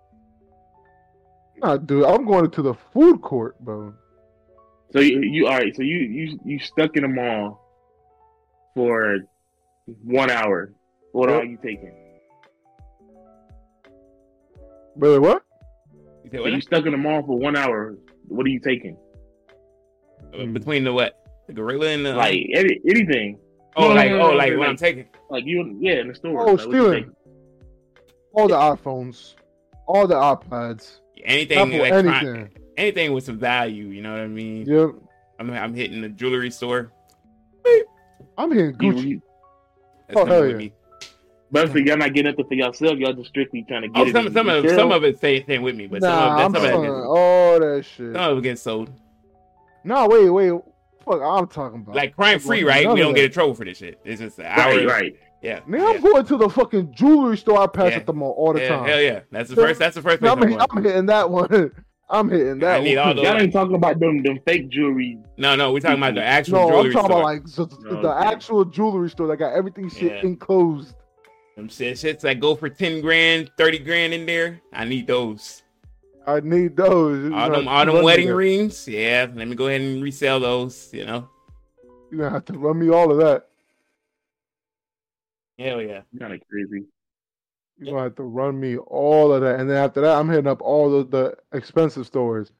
Nah, 1.61 1.75
dude, 1.75 2.05
I'm 2.05 2.25
going 2.25 2.49
to 2.51 2.61
the 2.61 2.73
food 2.93 3.21
court, 3.21 3.59
bro. 3.59 3.93
So 4.93 5.01
you, 5.01 5.19
you 5.21 5.47
all 5.47 5.57
right? 5.57 5.75
So 5.75 5.83
you 5.83 5.97
you 5.97 6.39
you 6.45 6.59
stuck 6.59 6.95
in 6.95 7.01
the 7.01 7.09
mall 7.09 7.59
for 8.75 9.17
one 10.05 10.31
hour. 10.31 10.71
What 11.11 11.29
Yep. 11.29 11.41
are 11.41 11.45
you 11.45 11.57
taking? 11.57 11.93
Brother, 14.95 15.19
what? 15.19 15.43
You 16.23 16.29
said 16.31 16.37
So 16.37 16.41
what? 16.43 16.53
you 16.53 16.61
stuck 16.61 16.85
in 16.85 16.93
the 16.93 16.97
mall 16.97 17.23
for 17.23 17.37
one 17.37 17.57
hour. 17.57 17.97
What 18.27 18.45
are 18.45 18.49
you 18.49 18.59
taking? 18.59 18.97
Uh, 20.37 20.45
Between 20.45 20.83
the 20.83 20.93
what? 20.93 21.17
The 21.47 21.53
gorilla 21.53 21.87
and 21.87 22.05
the 22.05 22.13
Like 22.13 22.45
any, 22.55 22.79
anything? 22.87 23.39
oh 23.75 23.89
no, 23.89 23.93
like 23.95 24.11
no, 24.11 24.17
no, 24.17 24.23
oh 24.27 24.31
no, 24.31 24.37
like 24.37 24.51
no, 24.53 24.57
what 24.59 24.61
like- 24.67 24.69
I'm 24.69 24.75
taking. 24.77 25.05
Like 25.29 25.45
you? 25.45 25.77
Yeah, 25.79 25.93
in 26.01 26.07
the 26.09 26.15
store. 26.15 26.41
Oh, 26.47 26.53
like, 26.53 26.61
stealing. 26.61 27.11
All 28.33 28.47
the 28.47 28.55
iPhones, 28.55 29.35
all 29.87 30.07
the 30.07 30.15
iPads, 30.15 30.99
Anything 31.23 31.57
Apple, 31.59 31.73
electronic, 31.85 32.23
anything. 32.23 32.49
anything 32.77 33.13
with 33.13 33.25
some 33.25 33.37
value, 33.37 33.85
you 33.87 34.01
know 34.01 34.11
what 34.11 34.21
I 34.21 34.27
mean? 34.27 34.65
Yep. 34.65 34.89
I'm 35.39 35.51
I'm 35.51 35.73
hitting 35.73 36.01
the 36.01 36.09
jewelry 36.09 36.51
store. 36.51 36.91
I'm 38.37 38.51
hitting 38.51 38.73
Gucci. 38.75 39.07
you- 39.07 39.21
That's 40.07 40.19
Oh, 40.21 40.25
hell 40.25 40.41
with 40.41 40.51
yeah. 40.51 40.57
me. 40.57 40.73
But 41.51 41.69
if 41.69 41.75
y'all 41.75 41.97
not 41.97 42.13
getting 42.13 42.31
nothing 42.31 42.45
for 42.47 42.53
yourself, 42.53 42.97
y'all 42.97 43.13
just 43.13 43.29
strictly 43.29 43.65
trying 43.67 43.81
to 43.81 43.87
get 43.89 43.97
Oh, 43.97 44.07
it. 44.07 44.13
some 44.13 44.31
some 44.33 44.47
of 44.49 44.63
girl. 44.63 44.75
some 44.75 44.91
of 44.91 45.03
it 45.03 45.17
stay 45.17 45.43
staying 45.43 45.61
with 45.61 45.75
me, 45.75 45.87
but 45.87 46.01
some 46.01 46.09
nah, 46.09 46.37
I'm 46.37 46.55
of, 46.55 46.61
some, 46.61 46.63
of 46.63 46.69
selling 46.71 46.89
it, 46.89 47.03
all 47.05 47.59
that 47.59 47.83
shit. 47.85 48.13
some 48.13 48.31
of 48.31 48.37
it 48.37 48.41
gets 48.43 48.61
sold. 48.61 48.89
No, 49.83 50.07
wait, 50.07 50.29
wait. 50.29 50.61
Fuck, 51.03 51.21
I'm 51.21 51.47
talking 51.47 51.81
about. 51.81 51.95
Like 51.95 52.15
crime 52.15 52.39
free, 52.39 52.63
right? 52.63 52.87
We 52.87 52.99
don't 53.01 53.13
get 53.15 53.25
in 53.25 53.31
trouble 53.31 53.55
for 53.55 53.65
this 53.65 53.79
shit. 53.79 53.99
It's 54.05 54.21
just 54.21 54.39
an 54.39 54.45
hour. 54.45 54.75
Right, 54.77 54.87
right. 54.87 55.15
Yeah. 55.41 55.59
Nigga, 55.61 55.79
yeah. 55.79 55.85
I'm 55.87 56.01
going 56.01 56.25
to 56.25 56.37
the 56.37 56.49
fucking 56.49 56.93
jewelry 56.93 57.35
store 57.35 57.59
I 57.61 57.67
pass 57.67 57.91
Yeah. 57.91 57.97
at 57.97 58.05
the 58.05 58.13
mall 58.13 58.31
all 58.37 58.53
the 58.53 58.61
yeah, 58.61 58.69
time. 58.69 58.85
Hell 58.85 59.01
yeah. 59.01 59.19
That's 59.31 59.49
the 59.49 59.55
first. 59.55 59.79
That's 59.79 59.95
the 59.95 60.01
first 60.03 60.19
place 60.19 60.31
I'm, 60.31 60.41
I'm 60.41 60.47
hit- 60.49 60.61
I'm 60.69 60.83
hitting 60.83 61.05
that 61.07 61.29
one. 61.29 61.71
I'm 62.09 62.29
hitting 62.29 62.59
that 62.59 62.79
I 62.81 62.83
need 62.83 62.97
one. 62.97 63.07
all 63.07 63.13
those. 63.15 63.23
Y'all 63.23 63.37
ain't 63.41 63.51
talking 63.53 63.75
about 63.75 63.99
them 63.99 64.21
them 64.21 64.39
fake 64.45 64.69
jewelry. 64.69 65.17
No, 65.37 65.55
no, 65.55 65.71
we're 65.73 65.79
talking 65.79 65.97
about 65.97 66.13
the 66.13 66.23
actual 66.23 66.53
No, 66.59 66.65
I'm 66.67 66.71
jewelry 66.73 66.93
talking 66.93 67.07
store. 67.09 67.19
about 67.21 67.23
like 67.23 67.47
so, 67.47 67.65
the 67.65 68.13
actual 68.27 68.65
jewelry 68.65 69.09
store 69.09 69.27
that 69.27 69.37
got 69.37 69.53
everything 69.53 69.89
shit 69.89 70.11
Yeah. 70.11 70.21
enclosed. 70.21 70.93
Them 71.61 71.69
shit, 71.69 71.95
shits 71.97 72.21
that 72.21 72.39
go 72.39 72.55
for 72.55 72.69
ten 72.69 73.01
grand, 73.01 73.51
thirty 73.55 73.77
grand 73.77 74.15
in 74.15 74.25
there. 74.25 74.59
I 74.73 74.83
need 74.83 75.05
those. 75.05 75.61
I 76.25 76.39
need 76.39 76.75
those. 76.75 77.25
You're 77.25 77.35
All 77.35 77.49
gonna 77.49 77.59
them, 77.59 77.67
all 77.67 77.85
them 77.85 77.93
run 77.93 77.99
me 77.99 78.05
wedding 78.05 78.27
that. 78.29 78.35
rings. 78.35 78.87
Yeah, 78.87 79.27
let 79.31 79.47
me 79.47 79.53
go 79.53 79.67
ahead 79.67 79.81
and 79.81 80.01
resell 80.01 80.39
those. 80.39 80.89
You 80.91 81.05
know. 81.05 81.29
You're 82.09 82.21
gonna 82.21 82.31
have 82.31 82.45
to 82.45 82.53
run 82.57 82.79
me 82.79 82.89
all 82.89 83.11
of 83.11 83.19
that. 83.19 83.45
Hell 85.59 85.83
yeah. 85.83 86.01
Kind 86.17 86.33
of 86.33 86.41
crazy. 86.49 86.85
You're 87.77 87.91
gonna 87.91 88.03
have 88.05 88.15
to 88.15 88.23
run 88.23 88.59
me 88.59 88.77
all 88.77 89.31
of 89.31 89.41
that, 89.43 89.59
and 89.59 89.69
then 89.69 89.77
after 89.77 90.01
that, 90.01 90.17
I'm 90.17 90.29
hitting 90.29 90.47
up 90.47 90.63
all 90.63 90.95
of 90.95 91.11
the 91.11 91.35
expensive 91.53 92.07
stores. 92.07 92.51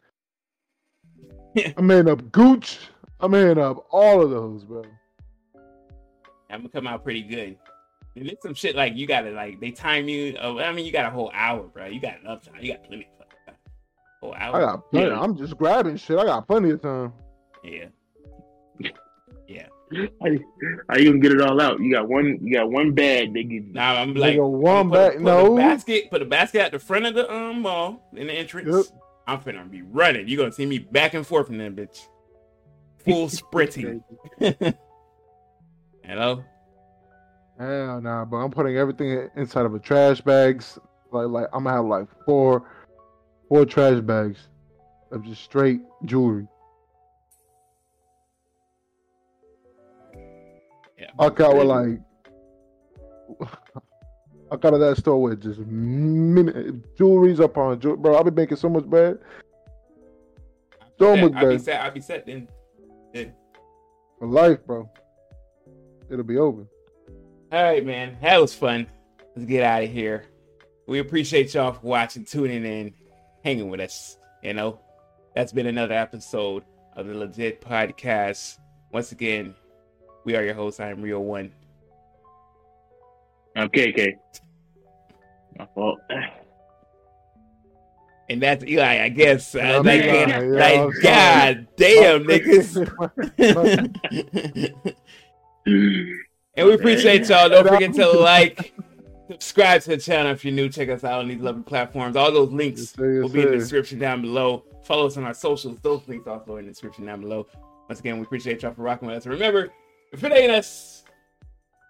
I'm 1.75 1.89
hitting 1.89 2.07
up 2.11 2.31
Gooch. 2.31 2.77
I'm 3.19 3.33
hitting 3.33 3.57
up 3.63 3.87
all 3.89 4.21
of 4.21 4.29
those, 4.29 4.63
bro. 4.63 4.83
I'm 6.51 6.59
gonna 6.59 6.69
come 6.69 6.85
out 6.85 7.03
pretty 7.03 7.23
good. 7.23 7.57
And 8.15 8.27
it's 8.27 8.43
some 8.43 8.53
shit 8.53 8.75
like 8.75 8.95
you 8.95 9.07
gotta 9.07 9.31
like 9.31 9.59
they 9.59 9.71
time 9.71 10.09
you. 10.09 10.35
Uh, 10.37 10.57
I 10.57 10.73
mean, 10.73 10.85
you 10.85 10.91
got 10.91 11.05
a 11.05 11.09
whole 11.09 11.31
hour, 11.33 11.63
bro. 11.63 11.85
You 11.85 12.01
got 12.01 12.19
enough 12.19 12.43
time. 12.43 12.55
You 12.59 12.73
got 12.73 12.83
plenty 12.83 13.07
of 13.19 13.27
time. 13.45 13.55
Whole 14.21 14.35
hour. 14.35 14.55
I 14.55 14.59
got 14.59 14.91
plenty. 14.91 15.07
Yeah. 15.07 15.19
I'm 15.19 15.37
just 15.37 15.57
grabbing 15.57 15.95
shit. 15.97 16.19
I 16.19 16.25
got 16.25 16.47
plenty 16.47 16.71
of 16.71 16.81
time. 16.81 17.13
Yeah. 17.63 17.85
Yeah. 19.47 19.67
How 20.21 20.27
you, 20.27 20.45
how 20.89 20.97
you 20.97 21.05
gonna 21.05 21.19
get 21.19 21.33
it 21.33 21.41
all 21.41 21.59
out? 21.59 21.79
You 21.79 21.91
got 21.91 22.07
one. 22.07 22.39
You 22.41 22.53
got 22.53 22.69
one 22.69 22.93
bag. 22.93 23.33
They 23.33 23.43
give 23.43 23.65
you. 23.65 23.73
Now 23.73 23.95
I'm 23.95 24.13
like, 24.13 24.35
Nigga, 24.35 24.49
one 24.49 24.89
put, 24.89 24.95
back. 24.95 25.13
put 25.13 25.21
No, 25.21 25.53
a 25.53 25.57
basket, 25.57 26.09
put 26.09 26.21
a 26.21 26.25
basket 26.25 26.61
at 26.61 26.71
the 26.71 26.79
front 26.79 27.05
of 27.05 27.13
the 27.13 27.31
um 27.33 27.61
mall 27.61 28.09
in 28.15 28.27
the 28.27 28.33
entrance. 28.33 28.69
Yep. 28.73 28.85
I'm 29.27 29.39
finna 29.39 29.69
be 29.69 29.81
running. 29.81 30.27
You're 30.27 30.37
gonna 30.37 30.51
see 30.51 30.65
me 30.65 30.79
back 30.79 31.13
and 31.13 31.25
forth 31.27 31.49
in 31.49 31.57
that 31.57 31.75
bitch. 31.75 32.07
Full 33.05 33.29
sprinting. 33.29 34.03
Hello? 36.03 36.43
Hell 37.59 38.01
nah, 38.01 38.25
but 38.25 38.37
I'm 38.37 38.51
putting 38.51 38.77
everything 38.77 39.29
inside 39.35 39.65
of 39.65 39.73
a 39.73 39.79
trash 39.79 40.21
bags. 40.21 40.79
Like, 41.11 41.27
like 41.27 41.47
I'm 41.53 41.63
gonna 41.63 41.75
have 41.75 41.85
like 41.85 42.07
four, 42.25 42.63
four 43.49 43.65
trash 43.65 43.99
bags 44.01 44.39
of 45.11 45.23
just 45.25 45.43
straight 45.43 45.81
jewelry. 46.05 46.47
Yeah. 50.97 51.09
I 51.19 51.29
got 51.29 51.55
with 51.55 51.67
like, 51.67 51.99
I 54.51 54.57
got 54.57 54.71
to 54.71 54.77
that 54.77 54.97
store 54.97 55.21
with 55.21 55.41
just 55.41 55.59
minute 55.59 56.95
jewelries 56.97 57.39
upon 57.39 57.79
jewelry. 57.79 57.97
Bro, 57.97 58.17
I've 58.17 58.25
been 58.25 58.35
making 58.35 58.57
so 58.57 58.69
much 58.69 58.85
bread. 58.85 59.17
So 60.99 61.17
much 61.17 61.33
I'll 61.33 61.49
be 61.49 61.57
set. 61.57 61.81
I'll 61.81 61.91
be 61.91 62.01
set 62.01 62.25
then. 62.25 62.47
for 64.19 64.27
life, 64.27 64.63
bro. 64.65 64.89
It'll 66.09 66.23
be 66.23 66.37
over. 66.37 66.65
All 67.51 67.61
right, 67.61 67.85
man. 67.85 68.17
That 68.21 68.39
was 68.39 68.53
fun. 68.53 68.87
Let's 69.35 69.45
get 69.45 69.61
out 69.61 69.83
of 69.83 69.91
here. 69.91 70.23
We 70.87 70.99
appreciate 70.99 71.53
y'all 71.53 71.73
for 71.73 71.85
watching, 71.85 72.23
tuning 72.23 72.63
in, 72.65 72.93
hanging 73.43 73.69
with 73.69 73.81
us. 73.81 74.17
You 74.41 74.53
know, 74.53 74.79
that's 75.35 75.51
been 75.51 75.67
another 75.67 75.93
episode 75.93 76.63
of 76.95 77.07
the 77.07 77.13
LeJit 77.13 77.59
Podcast. 77.59 78.57
Once 78.93 79.11
again, 79.11 79.53
we 80.23 80.37
are 80.37 80.45
your 80.45 80.53
hosts. 80.53 80.79
I 80.79 80.91
am 80.91 81.01
Real 81.01 81.25
One. 81.25 81.51
Okay, 83.57 83.91
okay. 83.91 84.15
My 85.59 85.67
fault. 85.75 85.99
And 88.29 88.41
that's 88.41 88.63
Eli, 88.63 89.03
I 89.03 89.09
guess. 89.09 89.55
Uh, 89.55 89.59
I'm 89.59 89.83
like, 89.85 90.03
Eli, 90.03 90.13
yeah, 90.13 90.39
like, 90.39 90.79
I'm 90.79 90.91
sorry. 90.93 91.03
God 91.03 91.67
damn, 91.75 92.23
niggas. 92.27 92.87
and 96.55 96.67
we 96.67 96.73
appreciate 96.73 97.27
y'all. 97.29 97.49
Don't 97.49 97.67
forget 97.67 97.93
to 97.93 98.11
like, 98.19 98.73
subscribe 99.29 99.81
to 99.83 99.89
the 99.91 99.97
channel 99.97 100.31
if 100.31 100.43
you're 100.43 100.53
new. 100.53 100.69
Check 100.69 100.89
us 100.89 101.03
out 101.03 101.19
on 101.19 101.27
these 101.27 101.41
lovely 101.41 101.63
platforms. 101.63 102.15
All 102.15 102.31
those 102.31 102.51
links 102.51 102.81
Yes, 102.81 102.89
sir, 102.91 103.13
yes, 103.13 103.23
will 103.23 103.29
be 103.29 103.41
in 103.41 103.51
the 103.51 103.57
description 103.57 103.99
down 103.99 104.21
below. 104.21 104.63
Follow 104.83 105.07
us 105.07 105.17
on 105.17 105.23
our 105.23 105.33
socials. 105.33 105.79
Those 105.81 106.01
links 106.07 106.27
also 106.27 106.57
in 106.57 106.65
the 106.65 106.71
description 106.71 107.05
down 107.05 107.21
below. 107.21 107.47
Once 107.87 107.99
again, 107.99 108.17
we 108.17 108.23
appreciate 108.23 108.61
y'all 108.61 108.73
for 108.73 108.83
rocking 108.83 109.07
with 109.07 109.17
us. 109.17 109.25
And 109.25 109.33
remember, 109.33 109.69
if 110.11 110.23
it 110.23 110.31
ain't 110.31 110.51
us, 110.51 111.03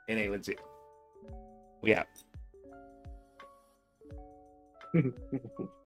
it 0.08 0.14
ain't 0.16 0.32
legit. 0.32 0.60
We 1.82 1.96
out. 1.96 2.08